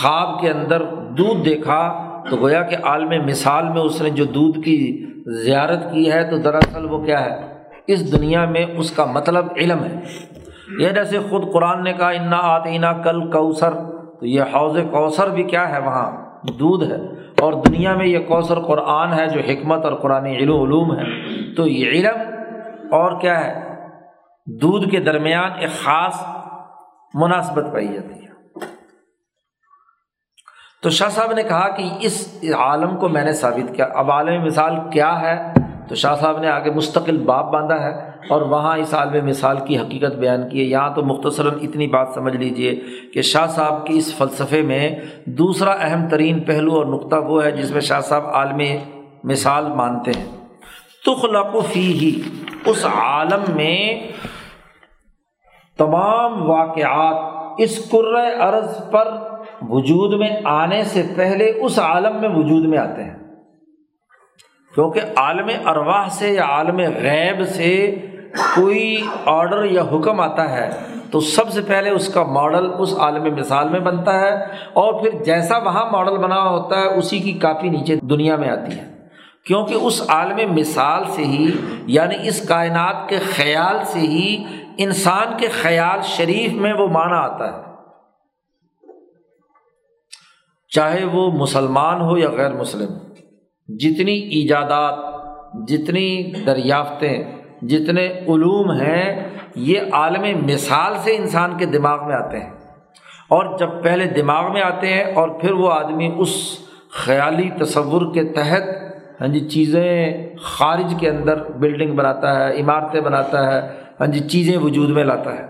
خواب 0.00 0.40
کے 0.40 0.50
اندر 0.50 0.82
دودھ 0.94 1.44
دیکھا 1.44 2.04
تو 2.30 2.36
گویا 2.36 2.62
کہ 2.62 2.76
عالم 2.82 3.26
مثال 3.26 3.64
میں 3.64 3.82
اس 3.82 4.02
نے 4.02 4.10
جو 4.10 4.24
دودھ 4.24 4.60
کی 4.60 5.06
زیارت 5.44 5.92
کی 5.92 6.12
ہے 6.12 6.30
تو 6.30 6.36
دراصل 6.36 6.84
وہ 6.84 7.04
کیا 7.04 7.24
ہے؟ 7.24 7.57
اس 7.88 8.12
دنیا 8.12 8.44
میں 8.44 8.66
اس 8.76 8.90
کا 8.90 9.04
مطلب 9.04 9.46
علم 9.56 9.84
ہے۔ 9.84 10.00
یہ 10.80 10.88
جیسے 10.88 11.18
خود 11.18 11.52
قرآن 11.52 11.84
نے 11.84 11.92
کہا، 11.92 12.08
انا 12.08 12.38
آتینہ 12.38 12.86
کل 13.04 13.30
کوثر 13.30 13.70
تو 14.20 14.26
یہ 14.26 14.42
حوض 14.42 14.78
کوثر 14.90 15.28
بھی 15.30 15.42
کیا 15.42 15.68
ہے؟ 15.68 15.78
وہاں 15.78 16.10
دودھ 16.58 16.92
ہے۔ 16.92 16.96
اور 17.40 17.52
دنیا 17.52 17.94
میں 17.94 18.06
یہ 18.06 18.18
کوثر 18.18 18.60
قرآن 18.60 19.12
ہے 19.12 19.26
جو 19.26 19.40
حکمت 19.40 19.84
اور 19.84 19.92
قرآن 19.92 20.26
علم 20.26 20.62
علوم 20.62 20.98
ہے۔ 20.98 21.04
تو 21.54 21.66
یہ 21.66 21.90
علم 21.90 22.16
اور 22.90 23.20
کیا 23.20 23.44
ہے؟ 23.44 23.68
دودھ 24.46 24.90
کے 24.90 25.00
درمیان 25.00 25.50
ایک 25.58 25.70
خاص 25.70 26.26
مناسبت 27.14 27.64
پائی 27.72 27.88
جاتی 27.88 28.14
ہے 28.14 28.28
تو 30.82 30.90
شاہ 30.90 31.08
صاحب 31.08 31.32
نے 31.32 31.42
کہا 31.42 31.68
کہ 31.68 31.90
اس 32.00 32.44
عالم 32.58 32.96
کو 32.96 33.08
میں 33.08 33.24
نے 33.24 33.32
ثابت 33.32 33.74
کیا۔ 33.74 33.86
اب 33.94 34.10
عالم 34.10 34.44
مثال 34.44 34.74
کیا 34.92 35.20
ہے؟ 35.20 35.52
تو 35.88 35.94
شاہ 35.94 36.14
صاحب 36.14 36.38
نے 36.38 36.48
آگے 36.48 36.70
مستقل 36.70 37.16
باپ 37.16 37.52
باندھا 37.52 37.82
ہے 37.82 38.10
اور 38.28 38.40
وہاں 38.40 38.78
اس 38.78 38.94
عالم 38.94 39.26
مثال 39.26 39.56
کی 39.66 39.78
حقیقت 39.78 40.16
بیان 40.16 40.48
کی 40.48 40.58
ہے۔ 40.60 40.64
یہاں 40.64 40.90
تو 40.94 41.02
مختصراً 41.02 41.54
اتنی 41.62 41.86
بات 41.86 42.08
سمجھ 42.14 42.36
لیجیے 42.36 42.80
کہ 43.14 43.22
شاہ 43.22 43.46
صاحب 43.46 43.86
کی 43.86 43.98
اس 43.98 44.14
فلسفے 44.14 44.62
میں 44.62 44.96
دوسرا 45.26 45.70
اہم 45.70 46.08
ترین 46.08 46.40
پہلو 46.40 46.74
اور 46.74 46.86
نقطہ 46.86 47.16
وہ 47.16 47.44
ہے 47.44 47.50
جس 47.50 47.70
میں 47.70 47.80
شاہ 47.80 48.00
صاحب 48.00 48.26
عالم 48.26 48.62
مثال 49.24 49.68
مانتے 49.68 50.10
ہیں۔ 50.10 50.38
تو 51.04 51.60
فی 51.60 51.92
ہی 51.92 52.22
اس 52.64 52.86
عالم 52.86 53.56
میں 53.56 54.00
تمام 55.78 56.50
واقعات 56.50 57.14
اس 57.58 57.94
عرض 58.40 58.90
پر 58.90 59.08
وجود 59.62 60.20
میں 60.20 60.28
آنے 60.44 60.84
سے 60.84 61.02
پہلے 61.16 61.52
اس 61.60 61.78
عالم 61.78 62.20
میں 62.20 62.28
وجود 62.28 62.64
میں 62.64 62.78
آتے 62.78 63.04
ہیں۔ 63.04 63.17
کیونکہ 64.74 65.00
عالم 65.16 65.50
ارواح 65.66 66.08
سے 66.08 66.28
یا 66.28 66.44
عالم 66.44 66.76
غیب 66.76 67.48
سے 67.48 67.94
کوئی 68.54 69.00
آڈر 69.24 69.64
یا 69.64 69.82
حکم 69.82 70.20
آتا 70.20 70.50
ہے، 70.50 70.70
تو 71.10 71.20
سب 71.20 71.48
سے 71.48 71.62
پہلے 71.62 71.90
اس 71.90 72.14
کا 72.14 72.22
ماڈل 72.22 72.70
اس 72.78 72.94
عالم 72.98 73.34
مثال 73.34 73.68
میں 73.68 73.80
بنتا 73.80 74.20
ہے 74.20 74.34
اور 74.72 75.02
پھر 75.02 75.22
جیسا 75.24 75.58
وہاں 75.58 75.90
ماڈل 75.90 76.18
بنا 76.18 76.42
ہوتا 76.42 76.80
ہے، 76.80 76.86
اسی 76.86 77.18
کی 77.18 77.32
کافی 77.32 77.68
نیچے 77.68 77.96
دنیا 77.96 78.36
میں 78.36 78.48
آتی 78.48 78.72
ہے۔ 78.72 78.98
کیونکہ 79.46 79.74
اس 79.74 80.02
عالم 80.08 80.54
مثال 80.54 81.04
سے 81.04 81.24
ہی 81.24 81.50
یعنی 81.86 82.28
اس 82.28 82.48
کائنات 82.48 83.08
کے 83.08 83.18
خیال 83.18 83.76
سے 83.84 83.98
ہی 83.98 84.44
انسان 84.78 85.36
کے 85.36 85.48
خیال 85.48 86.02
شریف 86.02 86.52
میں 86.52 86.72
وہ 86.72 86.88
معنی 86.88 87.14
آتا 87.14 87.56
ہے۔ 87.56 87.62
چاہے 90.68 91.04
وہ 91.04 91.30
مسلمان 91.30 92.00
ہو 92.00 92.18
یا 92.18 92.30
غیر 92.30 92.52
مسلم۔ 92.52 93.07
جتنی 93.68 94.12
ایجادات، 94.12 94.94
جتنی 95.68 96.32
دریافتیں، 96.46 97.24
جتنے 97.62 98.06
علوم 98.06 98.70
ہیں، 98.70 99.30
یہ 99.54 99.80
عالم 99.92 100.44
مثال 100.44 100.92
سے 100.96 101.16
انسان 101.16 101.58
کے 101.58 101.66
دماغ 101.66 102.06
میں 102.06 102.14
آتے 102.14 102.40
ہیں۔ 102.40 102.50
اور 103.28 103.58
جب 103.58 103.68
پہلے 103.82 104.04
دماغ 104.04 104.52
میں 104.52 104.62
آتے 104.62 104.88
ہیں 104.88 105.04
اور 105.14 105.28
پھر 105.28 105.52
وہ 105.52 105.72
آدمی 105.72 106.14
اس 106.18 106.58
خیالی 106.90 107.50
تصور 107.60 108.14
کے 108.14 108.24
تحت 108.24 108.62
ہاں 109.20 109.28
جی 109.28 109.48
چیزیں 109.48 110.12
خارج 110.40 110.94
کے 111.00 111.08
اندر 111.08 111.44
بلڈنگ 111.44 111.96
بناتا 111.96 112.48
ہے، 112.48 112.60
عمارتیں 112.60 113.00
بناتا 113.00 113.52
ہے 113.52 113.68
ہاں 114.00 114.06
جی 114.06 114.28
چیزیں 114.28 114.58
وجود 114.58 114.88
میں 114.88 115.04
لاتا 115.04 115.34
ہے۔ 115.34 115.46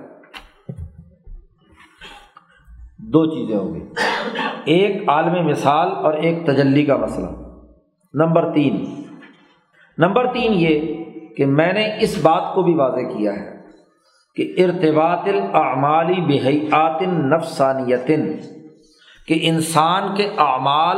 دو 2.98 3.26
چیزیں 3.26 3.56
ہوں 3.56 3.74
گی۔ 3.74 3.80
ایک 4.64 5.08
عالم 5.08 5.46
مثال 5.46 5.88
اور 5.88 6.14
ایک 6.14 6.46
تجلی 6.46 6.84
کا 6.84 6.96
مسئلہ۔ 6.96 7.47
نمبر 8.18 8.52
تین۔ 8.52 8.84
نمبر 9.98 10.26
تین 10.26 10.52
یہ 10.54 11.04
کہ 11.36 11.46
میں 11.46 11.72
نے 11.72 11.96
اس 12.00 12.18
بات 12.22 12.54
کو 12.54 12.62
بھی 12.62 12.74
واضح 12.74 13.18
کیا 13.18 13.32
ہے 13.32 13.56
کہ 14.36 14.64
ارتباط 14.64 15.28
الاعمالی 15.28 16.20
بحیات 16.20 17.02
نفسانیتن، 17.02 18.32
کہ 19.28 19.38
انسان 19.42 20.14
کے 20.14 20.30
اعمال 20.38 20.96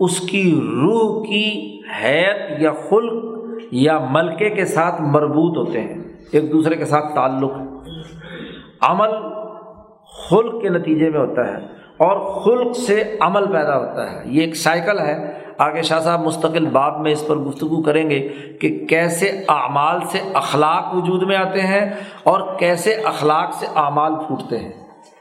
اس 0.00 0.20
کی 0.20 0.60
روح 0.82 1.24
کی 1.26 1.80
حیت 2.02 2.62
یا 2.62 2.70
خلق 2.90 3.24
یا 3.70 3.98
ملکے 4.10 4.50
کے 4.50 4.64
ساتھ 4.64 5.02
مربوط 5.02 5.56
ہوتے 5.56 5.80
ہیں، 5.80 6.02
ایک 6.32 6.52
دوسرے 6.52 6.76
کے 6.76 6.84
ساتھ 6.84 7.14
تعلق۔ 7.14 7.52
عمل 8.80 9.10
خلق 10.28 10.62
کے 10.62 10.68
نتیجے 10.68 11.10
میں 11.10 11.20
ہوتا 11.20 11.46
ہے 11.46 11.66
اور 11.96 12.42
خلق 12.42 12.76
سے 12.76 13.16
عمل 13.20 13.52
پیدا 13.52 13.78
ہوتا 13.78 14.12
ہے۔ 14.12 14.22
یہ 14.26 14.40
ایک 14.40 14.56
سائیکل 14.56 14.98
ہے۔ 14.98 15.35
آگے 15.58 15.82
شاہ 15.82 16.00
صاحب 16.00 16.20
مستقل 16.20 16.66
باب 16.66 17.00
میں 17.00 17.12
اس 17.12 17.26
پر 17.26 17.36
گفتگو 17.36 17.82
کریں 17.82 18.10
گے 18.10 18.28
کہ 18.60 18.86
کیسے 18.88 19.44
اعمال 19.48 20.00
سے 20.00 20.18
اخلاق 20.34 20.94
وجود 20.94 21.22
میں 21.22 21.36
آتے 21.36 21.60
ہیں 21.60 21.90
اور 22.22 22.58
کیسے 22.58 22.94
اخلاق 22.94 23.54
سے 23.54 23.66
اعمال 23.74 24.14
پھوٹتے 24.14 24.58
ہیں۔ 24.58 24.72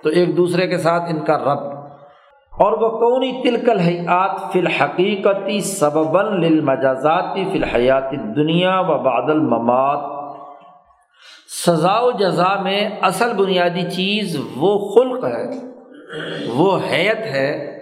تو 0.03 0.09
ایک 0.09 0.37
دوسرے 0.37 0.67
کے 0.67 0.77
ساتھ 0.77 1.03
ان 1.09 1.19
کا 1.19 1.37
رب۔ 1.37 1.85
اور 2.59 2.71
وہ 2.71 2.89
کونی 2.89 3.43
تلکل 3.43 3.79
حیات 3.79 4.53
فی 4.53 4.59
الحقیقتی 4.59 5.59
سبباً 5.59 6.41
للمجازاتی 6.41 7.45
فی 7.45 7.57
الحیات 7.57 8.11
دنیا 8.11 8.79
و 8.79 8.97
بادل 8.97 9.39
ممات 9.39 9.99
سزا 11.67 11.99
و 11.99 12.11
جزا 12.11 12.61
میں 12.61 12.89
اصل 13.01 13.33
بنیادی 13.33 13.81
چیز 13.81 14.37
وہ 14.55 14.93
خلق 14.95 15.23
ہے، 15.23 15.49
وہ 16.53 16.79
حیت 16.91 17.19
ہے 17.19 17.79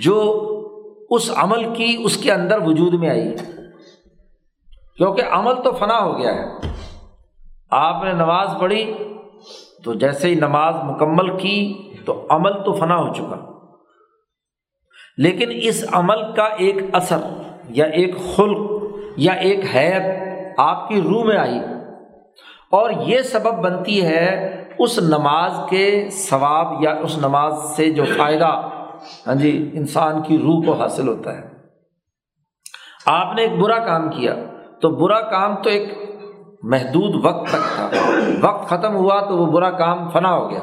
جو 0.00 0.46
اس 1.10 1.30
عمل 1.36 1.74
کی 1.74 1.96
اس 2.04 2.16
کے 2.16 2.32
اندر 2.32 2.58
وجود 2.64 2.94
میں 2.94 3.10
آئی۔ 3.10 3.34
کیونکہ 4.96 5.22
عمل 5.30 5.54
تو 5.64 5.72
فنا 5.72 5.98
ہو 5.98 6.18
گیا 6.18 6.34
ہے۔ 6.34 6.44
آپ 7.70 8.04
نے 8.04 8.12
نماز 8.12 8.48
پڑھی 8.60 8.94
تو 9.84 9.94
جیسے 9.94 10.28
ہی 10.28 10.34
نماز 10.34 10.74
مکمل 10.84 11.38
کی 11.38 11.82
تو 12.04 12.26
عمل 12.30 12.52
تو 12.52 12.72
فنا 12.72 12.96
ہو 12.96 13.12
چکا۔ 13.12 13.36
لیکن 15.16 15.48
اس 15.62 15.84
عمل 15.92 16.32
کا 16.32 16.44
ایک 16.44 16.76
اثر 16.92 17.18
یا 17.68 17.84
ایک 17.84 18.14
خلق 18.36 18.82
یا 19.16 19.32
ایک 19.32 19.60
حیت 19.74 20.02
آپ 20.58 20.88
کی 20.88 21.02
روح 21.02 21.24
میں 21.24 21.36
آئی۔ 21.36 21.58
اور 22.70 22.90
یہ 22.90 23.22
سبب 23.22 23.54
بنتی 23.54 24.04
ہے 24.04 24.56
اس 24.78 24.98
نماز 24.98 25.60
کے 25.70 26.08
ثواب 26.10 26.82
یا 26.82 26.90
اس 26.90 27.18
نماز 27.18 27.54
سے 27.76 27.90
جو 27.90 28.04
فائدہ 28.16 28.68
ہاں 29.26 29.34
جی 29.34 29.70
انسان 29.72 30.22
کی 30.22 30.38
روح 30.38 30.64
کو 30.64 30.72
حاصل 30.72 31.08
ہوتا 31.08 31.38
ہے۔ 31.38 31.48
آپ 33.06 33.34
نے 33.34 33.42
ایک 33.42 33.60
برا 33.60 33.78
کام 33.78 34.08
کیا، 34.08 34.34
تو 34.80 34.90
برا 34.90 35.20
کام 35.20 35.54
تو 35.62 35.70
ایک 35.70 35.92
محدود 36.62 37.24
وقت 37.24 37.48
تک 37.48 37.76
تھا۔ 37.76 37.90
وقت 38.42 38.68
ختم 38.68 38.96
ہوا 38.96 39.20
تو 39.20 39.38
وہ 39.38 39.46
برا 39.46 39.70
کام 39.70 40.10
فنا 40.10 40.34
ہو 40.34 40.50
گیا۔ 40.50 40.60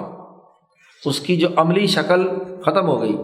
اس 1.05 1.19
کی 1.19 1.35
جو 1.35 1.47
عملی 1.55 1.88
شکل 1.88 2.27
ختم 2.65 2.88
ہو 2.88 3.01
گئی۔ 3.01 3.18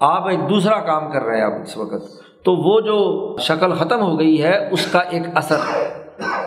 آپ 0.00 0.28
ایک 0.28 0.50
دوسرا 0.50 0.80
کام 0.80 1.10
کر 1.12 1.22
رہے 1.22 1.36
ہیں 1.36 1.44
آپ 1.44 1.62
اس 1.62 1.76
وقت۔ 1.76 2.22
تو 2.44 2.56
وہ 2.56 2.80
جو 2.80 3.36
شکل 3.38 3.74
ختم 3.74 4.00
ہو 4.00 4.18
گئی 4.18 4.42
ہے، 4.42 4.68
اس 4.72 4.86
کا 4.86 4.98
ایک 4.98 5.22
اثر، 5.34 5.58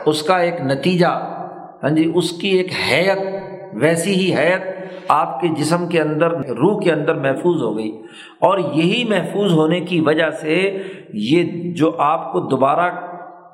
اس 0.05 0.23
کا 0.23 0.37
ایک 0.37 0.61
نتیجہ 0.61 1.37
ہاں 1.83 1.89
جی 1.89 2.11
اس 2.15 2.31
کی 2.31 2.47
ایک 2.47 2.71
حیت 2.91 3.40
ویسی 3.73 4.13
ہی 4.13 4.35
حیت 4.35 4.61
آپ 5.07 5.39
کے 5.39 5.47
جسم 5.47 5.87
کے 5.87 6.01
اندر، 6.01 6.31
روح 6.31 6.81
کے 6.81 6.91
اندر 6.91 7.15
محفوظ 7.15 7.61
ہو 7.61 7.77
گئی۔ 7.77 8.01
اور 8.39 8.57
یہی 8.57 9.03
محفوظ 9.09 9.53
ہونے 9.53 9.79
کی 9.79 9.99
وجہ 9.99 10.29
سے 10.29 10.77
یہ 11.13 11.73
جو 11.73 11.95
آپ 11.97 12.31
کو 12.31 12.39
دوبارہ 12.39 12.91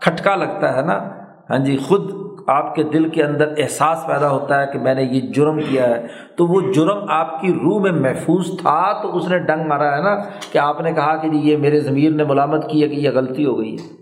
کھٹکا 0.01 0.35
لگتا 0.35 0.77
ہے 0.77 0.81
نا 0.81 1.09
ہاں 1.49 1.57
جی 1.57 1.77
خود 1.77 2.11
آپ 2.47 2.75
کے 2.75 2.83
دل 2.83 3.09
کے 3.09 3.23
اندر 3.23 3.53
احساس 3.57 4.07
پیدا 4.07 4.29
ہوتا 4.29 4.61
ہے 4.61 4.67
کہ 4.73 4.79
میں 4.79 4.93
نے 4.93 5.03
یہ 5.03 5.21
جرم 5.21 5.59
کیا 5.69 5.87
ہے۔ 5.87 6.07
تو 6.37 6.47
وہ 6.47 6.61
جرم 6.73 6.97
آپ 7.09 7.41
کی 7.41 7.53
روح 7.53 7.81
میں 7.81 7.91
محفوظ 7.91 8.47
تھا 8.61 9.01
تو 9.01 9.17
اس 9.17 9.27
نے 9.27 9.39
ڈنگ 9.39 9.67
مارا 9.67 9.97
ہے 9.97 10.01
نا 10.01 10.15
کہ 10.51 10.57
آپ 10.57 10.81
نے 10.81 10.91
کہا 10.91 11.15
کہ 11.15 11.29
جی 11.29 11.37
یہ 11.37 11.57
میرے 11.57 11.79
ضمیر 11.79 12.11
نے 12.11 12.23
ملامت 12.23 12.69
کی 12.69 12.83
ہے 12.83 12.87
کہ 12.87 12.95
یہ 12.95 13.09
غلطی 13.09 13.45
ہو 13.45 13.59
گئی 13.59 13.73
ہے۔ 13.73 13.97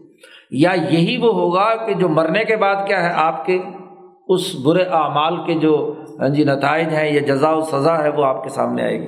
یا 0.51 0.71
یہی 0.89 1.17
وہ 1.17 1.33
ہوگا 1.33 1.85
کہ 1.85 1.93
جو 1.93 2.09
مرنے 2.09 2.43
کے 2.43 2.55
بعد 2.55 2.75
کیا 2.87 3.03
ہے، 3.03 3.13
آپ 3.15 3.45
کے 3.45 3.59
اس 4.27 4.55
برے 4.63 4.83
اعمال 4.83 5.37
کے 5.45 5.53
جو 5.53 5.93
ہاں 6.19 6.29
جی 6.29 6.43
نتائج 6.43 6.87
ہیں 6.87 7.11
یا 7.11 7.21
جزا 7.21 7.49
و 7.49 7.61
سزا 7.61 8.03
ہے، 8.03 8.09
وہ 8.09 8.25
آپ 8.25 8.43
کے 8.43 8.49
سامنے 8.49 8.83
آئے 8.83 9.01
گی۔ 9.01 9.07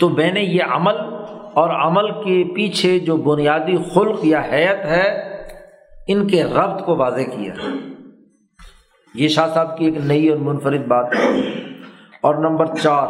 تو 0.00 0.08
میں 0.08 0.32
نے 0.32 0.40
یہ 0.40 0.62
عمل 0.62 0.94
اور 1.54 1.86
عمل 1.86 2.10
کے 2.10 2.54
پیچھے 2.54 2.98
جو 2.98 3.16
بنیادی 3.16 3.76
خلق 3.94 4.24
یا 4.24 4.40
حیت 4.40 4.84
ہے، 4.84 5.36
ان 6.08 6.26
کے 6.26 6.44
ربط 6.44 6.84
کو 6.84 6.96
واضح 6.96 7.20
کیا۔ 7.20 7.52
یہ 9.14 9.28
شاہ 9.28 9.48
صاحب 9.54 9.78
کی 9.78 9.84
ایک 9.84 9.96
نئی 9.96 10.28
اور 10.28 10.38
منفرد 10.38 10.86
بات 10.86 11.14
ہے۔ 11.14 11.40
اور 12.20 12.34
نمبر 12.34 12.66
چار 12.66 13.08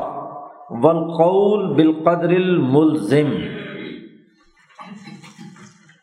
ولقول 0.70 1.74
بالقدر 1.74 2.28
الملزم۔ 2.28 3.30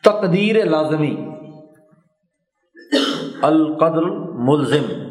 تقدیر 0.04 0.64
لازمی۔ 0.64 1.16
القدر 3.42 4.02
ملزم 4.34 5.01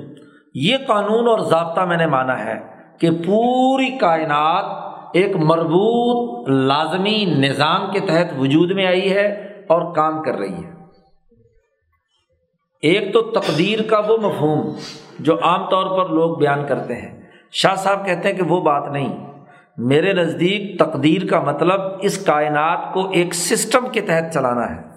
یہ 0.54 0.78
قانون 0.88 1.28
اور 1.28 1.40
ضابطہ 1.40 1.82
میں 1.82 1.98
نے 1.98 2.08
مانا 2.08 2.46
ہے 2.46 2.60
کہ 3.00 3.10
پوری 3.12 3.98
کائنات 3.98 4.96
ایک 5.14 5.36
مربوط 5.36 6.50
لازمی 6.50 7.26
نظام 7.26 7.92
کے 7.92 8.00
تحت 8.00 8.40
وجود 8.40 8.72
میں 8.72 8.86
آئی 8.86 9.14
ہے 9.14 9.26
اور 9.70 9.96
کام 9.96 10.24
کر 10.24 10.36
رہی 10.36 10.54
ہے۔ 10.54 10.72
ایک 12.82 13.14
تو 13.14 13.22
تقدیر 13.22 13.82
کا 13.82 14.00
وہ 14.00 14.18
مفہوم 14.18 14.76
جو 15.20 15.36
عام 15.44 15.70
طور 15.70 16.00
پر 16.00 16.10
لوگ 16.10 16.38
بیان 16.38 16.68
کرتے 16.68 16.96
ہیں۔ 16.96 17.22
شاہ 17.52 17.76
صاحب 17.76 18.06
کہتے 18.06 18.30
ہیں 18.30 18.38
کہ 18.38 18.44
وہ 18.44 18.62
بات 18.62 18.88
نہیں۔ 18.92 19.28
میرے 19.78 20.14
نزدیک 20.14 20.80
تقدیر 20.80 21.28
کا 21.28 21.40
مطلب 21.40 21.82
اس 22.02 22.26
کائنات 22.26 22.94
کو 22.94 23.10
ایک 23.10 23.34
سسٹم 23.34 23.90
کے 23.92 24.02
تحت 24.02 24.34
چلانا 24.34 24.76
ہے۔ 24.76 24.91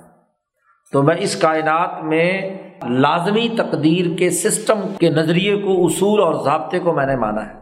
تو 0.93 1.03
میں 1.03 1.17
اس 1.19 1.37
کائنات 1.37 2.03
میں 2.03 2.59
لازمی 2.89 3.49
تقدیر 3.59 4.19
کے 4.19 4.31
سسٹم 4.31 4.81
کے 5.01 5.11
نظریے 5.11 5.57
کو، 5.57 5.87
اصول 5.87 6.21
اور 6.21 6.35
ضابطے 6.45 6.79
کو 6.79 6.93
میں 6.93 7.07
نے 7.07 7.17
مانا 7.17 7.49
ہے۔ 7.49 7.55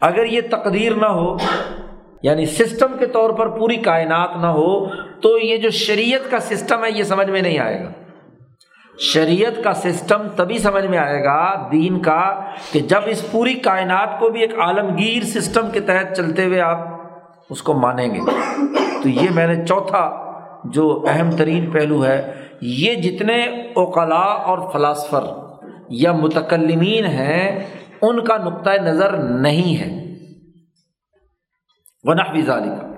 اگر 0.00 0.24
یہ 0.24 0.40
تقدیر 0.50 0.94
نہ 0.94 1.06
ہو 1.06 1.36
یعنی 2.22 2.46
سسٹم 2.46 2.86
کے 2.98 3.06
طور 3.06 3.30
پر 3.30 3.48
پوری 3.48 3.76
کائنات 3.76 4.30
نہ 4.40 4.46
ہو، 4.46 4.86
تو 5.20 5.38
یہ 5.38 5.56
جو 5.56 5.70
شریعت 5.70 6.30
کا 6.30 6.40
سسٹم 6.40 6.84
ہے، 6.84 6.90
یہ 6.90 7.02
سمجھ 7.02 7.30
میں 7.30 7.42
نہیں 7.42 7.58
آئے 7.58 7.84
گا۔ 7.84 7.90
شریعت 8.98 9.64
کا 9.64 9.74
سسٹم 9.74 10.22
تبھی 10.36 10.58
سمجھ 10.58 10.86
میں 10.86 10.98
آئے 10.98 11.24
گا 11.24 11.68
دین 11.72 12.00
کا 12.00 12.40
کہ 12.72 12.80
جب 12.80 13.00
اس 13.06 13.30
پوری 13.30 13.54
کائنات 13.54 14.20
کو 14.20 14.28
بھی 14.28 14.40
ایک 14.40 14.58
عالمگیر 14.58 15.22
سسٹم 15.22 15.70
کے 15.70 15.80
تحت 15.80 16.16
چلتے 16.16 16.44
ہوئے 16.44 16.60
آپ 16.60 16.78
اس 17.50 17.62
کو 17.62 17.74
مانیں 17.74 18.14
گے۔ 18.14 18.20
تو 19.02 19.08
یہ 19.08 19.28
میں 19.34 19.46
نے 19.46 19.66
چوتھا 19.66 20.32
جو 20.64 21.04
اہم 21.08 21.30
ترین 21.30 21.70
پہلو 21.70 22.04
ہے 22.04 22.47
یہ 22.60 22.94
جتنے 22.94 23.42
اوقلا 23.76 24.20
اور 24.20 24.58
فلاسفر 24.72 25.24
یا 25.88 26.12
متکلمین 26.12 27.04
ہیں، 27.04 27.66
ان 28.02 28.24
کا 28.24 28.36
نقطۂ 28.36 28.70
نظر 28.70 29.16
نہیں 29.16 29.80
ہے۔ 29.80 30.14
ونحوی 32.04 32.42
ظالی 32.42 32.68
کا 32.68 32.88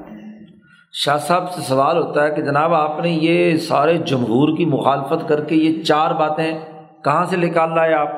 شاہ 0.93 1.17
صاحب 1.17 1.53
سے 1.53 1.61
سوال 1.61 1.97
ہوتا 1.97 2.25
ہے 2.25 2.31
کہ 2.31 2.43
جناب 2.43 2.75
آپ 2.75 3.01
نے 3.01 3.09
یہ 3.09 3.57
سارے 3.57 3.99
جمہور 3.99 4.57
کی 4.57 4.65
مخالفت 4.65 5.29
کر 5.29 5.45
کے 5.45 5.55
یہ 5.57 5.83
چار 5.83 6.11
باتیں 6.11 6.59
کہاں 7.05 7.25
سے 7.25 7.37
نکال 7.37 7.75
لائے 7.75 7.95
آپ؟ 7.95 8.11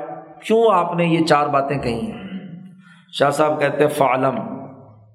کیوں 0.46 0.64
آپ 0.72 0.94
نے 0.94 1.04
یہ 1.04 1.24
چار 1.24 1.46
باتیں 1.46 1.78
کہی 1.78 2.00
ہیں 2.00 2.22
شاہ 3.12 3.30
صاحب 3.30 3.60
کہتے 3.60 3.82
ہیں 3.82 3.90
فعالم 3.90 4.34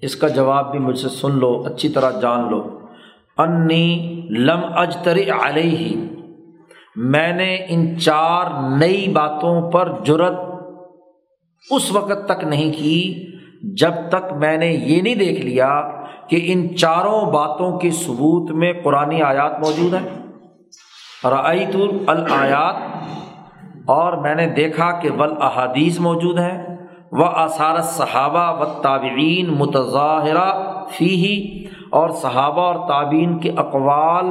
اس 0.02 0.16
کا 0.16 0.28
جواب 0.28 0.72
بھی 0.72 0.80
مجھ 0.80 1.00
سے 1.00 1.10
سن 1.10 1.40
لو، 1.40 1.64
اچھی 1.66 1.90
طرح 1.90 2.12
جان 2.12 2.50
لو۔ 2.50 2.80
انی 3.38 4.22
لم 4.30 4.60
اجتر 4.76 5.18
علیہ۔ 5.42 5.78
ہی 5.78 6.17
میں 6.98 7.34
نے 7.34 7.58
ان 7.70 8.00
چار 8.00 8.78
نئی 8.78 9.08
باتوں 9.08 9.72
پر 9.72 9.92
جرت 10.04 10.34
اس 11.72 11.96
وقت 11.96 12.26
تک 12.26 12.44
نہیں 12.44 12.72
کی 12.74 13.28
جب 13.76 13.92
تک 14.10 14.34
میں 14.34 14.58
نے 14.58 14.68
یہ 14.68 15.02
نہیں 15.02 15.16
دیکھ 15.16 15.42
لیا 15.42 15.82
کہ 16.28 16.40
ان 16.44 16.76
چاروں 16.76 17.32
باتوں 17.32 17.80
کے 17.80 17.92
ثبوت 17.92 18.52
میں 18.52 18.74
قرآن 18.84 19.22
آیات 19.22 19.60
موجود 19.60 19.94
ہیں۔ 19.94 20.10
رعیت 21.24 21.76
الآیات 22.08 22.76
اور 23.86 24.14
میں 24.14 24.36
نے 24.36 24.48
دیکھا 24.48 25.00
کہ 25.00 25.12
ول 25.12 25.34
احادیث 25.42 26.00
موجود 26.00 26.40
ہیں۔ 26.40 26.78
و 27.12 27.24
آثار 27.24 27.82
صحابہ 27.82 28.62
و 28.62 28.66
تابعین 28.82 29.48
متظاہرہ 29.48 30.74
فی 30.90 31.10
ہی 31.10 31.66
اور 31.90 32.10
صحابہ 32.10 32.62
اور 32.62 32.88
تعبین 32.88 33.40
کے 33.40 33.52
اقوال 33.58 34.26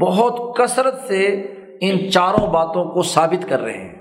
بہت 0.00 0.56
کثرت 0.56 0.98
سے 0.98 1.52
ان 1.80 2.10
چاروں 2.10 2.46
باتوں 2.46 2.84
کو 2.84 3.02
ثابت 3.02 3.48
کر 3.48 3.60
رہے 3.60 3.78
ہیں۔ 3.78 3.94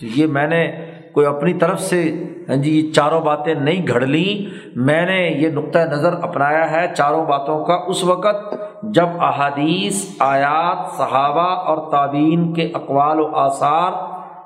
تو 0.00 0.06
یہ 0.16 0.26
میں 0.26 0.46
نے 0.46 0.72
کوئی 1.14 1.26
اپنی 1.26 1.54
طرف 1.54 1.80
سے 1.80 2.24
ہاں 2.48 2.56
جی 2.56 2.80
یہ 2.80 2.92
چاروں 2.92 3.20
باتیں 3.20 3.54
نہیں 3.54 3.86
گھڑ 3.86 4.00
لیں۔ 4.00 4.54
میں 4.76 5.06
نے 5.06 5.28
یہ 5.28 5.48
نقطۂ 5.48 5.78
نظر 5.78 6.12
اپنایا 6.22 6.70
ہے 6.70 6.94
چاروں 6.96 7.26
باتوں 7.26 7.64
کا۔ 7.64 7.78
اس 7.86 8.04
وقت 8.04 8.54
جب 8.82 9.06
احادیث، 9.20 10.16
آیات، 10.18 10.96
صحابہ 10.96 11.48
اور 11.48 11.90
تعبین 11.90 12.54
کے 12.54 12.62
اقوال 12.74 13.20
و 13.20 13.36
آثار 13.36 13.92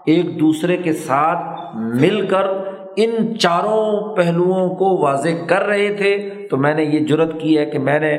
ایک 0.07 0.41
دوسرے 0.41 0.77
کے 0.77 0.93
ساتھ 0.93 1.77
مل 1.77 2.27
کر 2.27 2.47
ان 2.97 3.39
چاروں 3.39 4.17
پہلوؤں 4.17 4.69
کو 4.69 5.03
واضح 5.03 5.29
کر 5.47 5.63
رہے 5.63 5.95
تھے، 5.95 6.31
تو 6.51 6.57
میں 6.57 6.75
نے 6.75 6.85
یہ 6.85 6.99
جرت 6.99 7.41
کی 7.41 7.59
ہے 7.59 7.67
کہ 7.67 7.79
میں 7.79 7.99
نے 7.99 8.19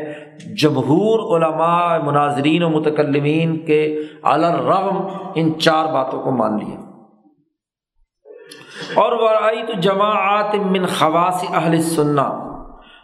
جمہور 0.62 1.20
علماء، 1.36 1.98
مناظرین 2.04 2.64
و 2.64 2.70
متکلمین 2.70 3.58
کے 3.66 3.82
الرغم 4.24 4.98
ان 5.36 5.60
چار 5.60 5.86
باتوں 5.94 6.22
کو 6.22 6.32
مان 6.32 6.58
لیا 6.58 6.80
اور 8.96 9.12
ورائی 9.12 9.62
تو 9.68 9.74
جماعت 9.82 10.56
من 10.72 10.86
خواص 10.86 11.44
اہل 11.54 11.82
سننا 11.82 12.28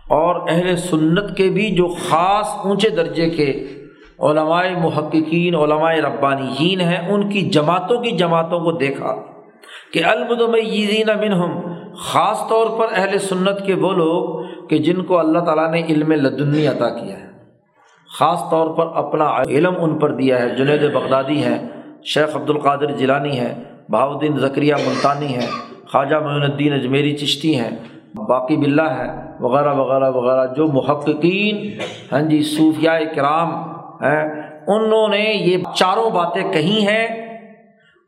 اور 0.09 0.35
اہل 0.49 0.75
سنت 0.75 1.35
کے 1.37 1.49
بھی 1.49 1.69
جو 1.75 1.87
خاص 2.09 2.53
اونچے 2.63 2.89
درجے 2.89 3.29
کے 3.29 3.51
علماء 4.19 4.63
محققین، 4.77 5.55
علماء 5.55 5.93
ربانیین 5.95 6.81
ہیں، 6.81 7.07
ان 7.09 7.29
کی 7.29 7.41
جماعتوں 7.49 8.01
کی 8.03 8.11
جماعتوں 8.11 8.59
کو 8.59 8.71
دیکھا 8.71 9.15
کہ 9.93 10.03
المدمین 10.05 11.07
منہم، 11.19 11.59
خاص 11.97 12.47
طور 12.49 12.67
پر 12.79 12.87
اہل 12.91 13.17
سنت 13.19 13.65
کے 13.65 13.73
وہ 13.73 13.93
لوگ 13.93 14.67
کہ 14.67 14.77
جن 14.77 15.03
کو 15.03 15.19
اللہ 15.19 15.39
تعالیٰ 15.39 15.69
نے 15.71 15.81
علم 15.89 16.11
لدنی 16.11 16.67
عطا 16.67 16.89
کیا 16.89 17.17
ہے۔ 17.17 17.26
خاص 18.19 18.39
طور 18.51 18.67
پر 18.77 18.87
اپنا 18.95 19.25
علم 19.49 19.73
ان 19.79 19.97
پر 19.99 20.11
دیا 20.11 20.39
ہے، 20.41 20.49
جنید 20.55 20.83
بغدادی 20.93 21.41
ہیں 21.43 21.57
شیخ 22.13 22.35
عبد 22.35 22.49
القادر 22.49 22.91
جیلانی 22.97 23.39
ہے 23.39 23.53
بہاؤدین 23.89 24.37
ذکریہ 24.39 24.75
ملتانی 24.85 25.35
ہے، 25.35 25.45
خواجہ 25.91 26.15
معین 26.23 26.43
الدین 26.43 26.73
اجمیری 26.73 27.15
چشتی 27.17 27.55
ہیں، 27.55 27.69
باقی 28.27 28.57
بلّہ 28.57 28.87
ہے 28.91 29.07
وغیرہ 29.39 29.73
وغیرہ 29.73 30.09
وغیرہ، 30.11 30.45
جو 30.55 30.67
محققین 30.67 31.55
ہاں 32.11 32.21
جی 32.21 32.41
صوفیہ 32.45 32.89
کرام 33.15 33.51
ہیں، 34.03 34.23
انہوں 34.67 35.07
نے 35.07 35.19
یہ 35.19 35.63
چاروں 35.75 36.09
باتیں 36.09 36.43
کہی 36.53 36.85
ہیں 36.87 37.07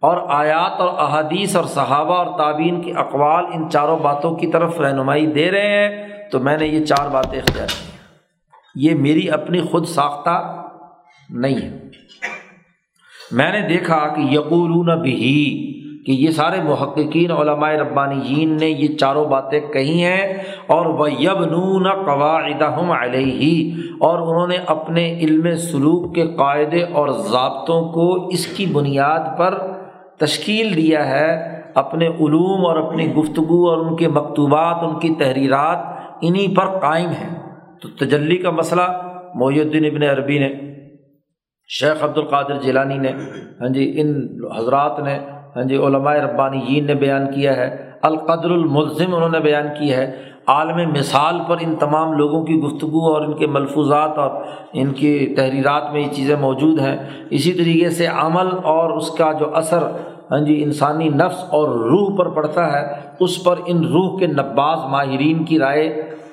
اور 0.03 0.17
آیات 0.29 0.81
اور 0.81 0.89
احادیث 0.97 1.55
اور 1.55 1.65
صحابہ 1.69 2.15
اور 2.15 2.37
تعبین 2.37 2.81
کے 2.81 2.93
اقوال 2.97 3.45
ان 3.53 3.69
چاروں 3.69 3.97
باتوں 4.01 4.35
کی 4.35 4.47
طرف 4.51 4.79
رہنمائی 4.81 5.25
دے 5.37 5.49
رہے 5.51 5.77
ہیں، 5.77 6.07
تو 6.31 6.39
میں 6.39 6.57
نے 6.57 6.67
یہ 6.67 6.85
چار 6.85 7.09
باتیں 7.11 7.39
اختیار 7.39 7.67
کی۔ 7.67 7.88
یہ 8.75 8.95
میری 8.95 9.29
اپنی 9.29 9.61
خود 9.61 9.85
ساختہ 9.85 10.65
نہیں 11.29 11.55
ہے۔ 11.55 11.77
میں 13.31 13.51
نے 13.51 13.67
دیکھا 13.67 14.07
کہ 14.07 14.21
یقولون 14.21 15.01
بھی 15.01 15.13
کہ 16.05 16.11
یہ 16.11 16.31
سارے 16.31 16.61
محققین 16.61 17.31
علماء 17.31 17.71
ربانیین 17.71 18.55
نے 18.57 18.67
یہ 18.69 18.95
چاروں 18.97 19.25
باتیں 19.25 19.59
کہی 19.59 20.03
ہیں، 20.03 20.43
اور 20.67 20.85
وہ 20.85 21.11
یب 21.11 21.45
نون 21.45 21.83
قواعدہم 22.05 22.91
علیہ 22.91 23.73
اور 23.99 24.17
انہوں 24.17 24.47
نے 24.47 24.57
اپنے 24.67 25.19
علم 25.19 25.55
سلوک 25.55 26.15
کے 26.15 26.27
قاعدے 26.27 26.83
اور 26.83 27.09
ضابطوں 27.09 27.81
کو 27.89 28.27
اس 28.27 28.47
کی 28.47 28.65
بنیاد 28.65 29.37
پر 29.37 29.57
تشکیل 30.17 30.75
دیا 30.75 31.07
ہے۔ 31.09 31.59
اپنے 31.75 32.07
علوم 32.07 32.65
اور 32.65 32.77
اپنی 32.77 33.13
گفتگو 33.13 33.69
اور 33.69 33.85
ان 33.85 33.95
کے 33.95 34.07
مکتوبات، 34.07 34.83
ان 34.83 34.99
کی 34.99 35.09
تحریرات 35.19 35.77
انہیں 36.21 36.55
پر 36.55 36.79
قائم 36.79 37.09
ہیں۔ 37.09 37.48
تو 37.81 37.89
تجلی 37.99 38.37
کا 38.37 38.49
مسئلہ 38.49 38.81
محی 39.35 39.59
الدین 39.61 39.85
ابن 39.85 40.03
عربی 40.03 40.39
نے، 40.39 40.49
شیخ 41.69 42.03
عبد 42.03 42.17
القادر 42.17 42.61
جیلانی 42.61 42.97
نے 42.97 43.11
ہاں 43.61 43.69
جی 43.69 43.91
ان 44.01 44.27
حضرات 44.57 44.99
نے 44.99 45.17
ہاں 45.55 45.63
جی 45.63 45.75
علماء 45.75 46.13
ربانی 46.13 46.79
نے 46.79 46.95
بیان 46.95 47.31
کیا 47.31 47.55
ہے، 47.55 47.69
القدر 48.01 48.51
الملزم 48.51 49.15
انہوں 49.15 49.29
نے 49.29 49.39
بیان 49.39 49.67
کی 49.79 49.91
ہے۔ 49.93 50.05
عالم 50.47 50.77
مثال 50.91 51.39
پر 51.47 51.57
ان 51.61 51.75
تمام 51.75 52.13
لوگوں 52.13 52.43
کی 52.45 52.55
گفتگو 52.55 53.13
اور 53.13 53.21
ان 53.21 53.33
کے 53.33 53.47
ملفوظات 53.47 54.17
اور 54.17 54.31
ان 54.73 54.91
کی 54.91 55.33
تحریرات 55.37 55.91
میں 55.93 56.01
یہ 56.01 56.11
چیزیں 56.11 56.35
موجود 56.35 56.79
ہیں۔ 56.79 56.97
اسی 57.29 57.53
طریقے 57.53 57.89
سے 57.89 58.05
عمل 58.05 58.47
اور 58.63 58.97
اس 58.97 59.11
کا 59.11 59.31
جو 59.31 59.55
اثر 59.55 59.83
ہاں 60.31 60.39
جی 60.39 60.63
انسانی 60.63 61.09
نفس 61.09 61.43
اور 61.49 61.69
روح 61.69 62.17
پر 62.17 62.29
پڑتا 62.29 62.71
ہے، 62.73 62.85
اس 63.19 63.43
پر 63.43 63.55
ان 63.65 63.83
روح 63.85 64.19
کے 64.19 64.27
نباز 64.27 64.79
ماہرین 64.91 65.43
کی 65.43 65.59
رائے 65.59 65.89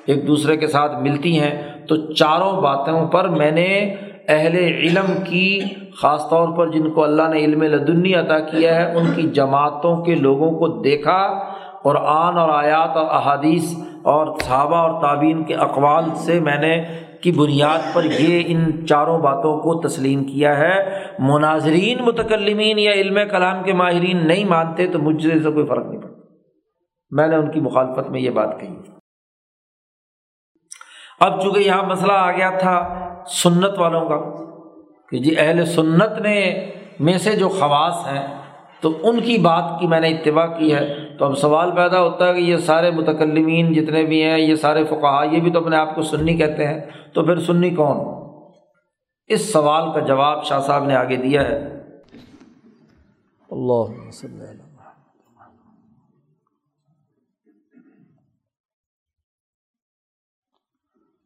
ایک 0.06 0.26
دوسرے 0.26 0.56
کے 0.56 0.66
ساتھ 0.66 1.00
ملتی 1.00 1.40
ہیں، 1.40 1.86
تو 1.88 1.96
چاروں 1.96 2.62
باتوں 2.62 3.08
پر 3.08 3.28
میں 3.28 3.50
نے 3.50 3.94
اہل 4.28 4.56
علم 4.56 5.12
کی، 5.24 5.60
خاص 6.02 6.30
طور 6.30 6.48
پر 6.56 6.70
جن 6.70 6.90
کو 6.90 7.04
اللہ 7.04 7.22
نے 7.22 7.38
علم 7.38 7.62
لدنی 7.62 8.14
عطا 8.14 8.38
کیا 8.38 8.74
ہے، 8.74 8.94
ان 8.94 9.06
کی 9.14 9.22
جماعتوں 9.22 10.04
کے 10.04 10.14
لوگوں 10.14 10.50
کو 10.50 10.68
دیکھا، 10.68 11.44
قرآن 11.82 12.38
اور 12.38 12.48
آیات 12.48 12.96
اور 12.96 13.06
احادیث 13.10 13.74
اور 14.02 14.38
صحابہ 14.38 14.76
اور 14.76 15.02
تعبین 15.02 15.44
کے 15.44 15.54
اقوال 15.54 16.04
سے 16.14 16.40
میں 16.40 16.58
نے 16.58 16.84
کی 17.20 17.32
بنیاد 17.32 17.94
پر 17.94 18.04
یہ 18.04 18.42
ان 18.46 18.86
چاروں 18.86 19.18
باتوں 19.18 19.60
کو 19.60 19.88
تسلیم 19.88 20.24
کیا 20.24 20.58
ہے۔ 20.58 20.98
مناظرین 21.18 21.98
متکلمین 22.04 22.78
یا 22.78 22.92
علم 22.92 23.18
کلام 23.30 23.62
کے 23.62 23.72
ماہرین 23.72 24.26
نہیں 24.26 24.44
مانتے، 24.44 24.86
تو 24.86 24.98
مجھ 24.98 25.22
سے 25.22 25.50
کوئی 25.50 25.66
فرق 25.66 25.86
نہیں 25.86 26.00
پڑتا۔ 26.00 26.20
میں 27.10 27.26
نے 27.26 27.36
ان 27.36 27.50
کی 27.50 27.60
مخالفت 27.60 28.10
میں 28.10 28.20
یہ 28.20 28.30
بات 28.30 28.60
کہی۔ 28.60 28.95
اب 31.20 31.42
چونکہ 31.42 31.58
یہاں 31.58 31.82
مسئلہ 31.82 32.12
آ 32.12 32.32
گیا 32.32 32.50
تھا 32.50 33.04
سنت 33.26 33.78
والوں 33.78 34.08
کا، 34.08 34.16
کہ 35.10 35.18
جی 35.18 35.34
اہل 35.38 35.64
سنت 35.64 36.20
نے 36.20 36.66
میں 37.00 37.18
سے 37.18 37.36
جو 37.36 37.48
خواص 37.48 38.06
ہیں، 38.06 38.26
تو 38.80 38.92
ان 39.02 39.20
کی 39.20 39.38
بات 39.38 39.80
کی 39.80 39.86
میں 39.86 40.00
نے 40.00 40.08
اتباع 40.08 40.46
کی 40.46 40.74
ہے۔ 40.74 41.16
تو 41.18 41.24
اب 41.24 41.38
سوال 41.38 41.70
پیدا 41.70 42.00
ہوتا 42.00 42.28
ہے 42.28 42.34
کہ 42.34 42.40
یہ 42.40 42.56
سارے 42.56 42.90
متکلمین 42.90 43.72
جتنے 43.72 44.02
بھی 44.02 44.22
ہیں، 44.22 44.38
یہ 44.38 44.54
سارے 44.54 44.84
فقہ 44.84 45.24
یہ 45.32 45.40
بھی 45.40 45.50
تو 45.50 45.58
اپنے 45.58 45.76
آپ 45.76 45.94
کو 45.94 46.02
سنی 46.02 46.36
کہتے 46.36 46.66
ہیں، 46.66 46.80
تو 47.14 47.24
پھر 47.24 47.40
سنی 47.40 47.70
کون؟ 47.70 47.96
اس 49.26 49.52
سوال 49.52 49.92
کا 49.92 50.00
جواب 50.00 50.44
شاہ 50.44 50.60
صاحب 50.60 50.84
نے 50.84 50.94
آگے 50.94 51.16
دیا 51.16 51.48
ہے۔ 51.48 51.58
اللہ 53.50 53.82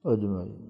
اجمعین 0.05 0.70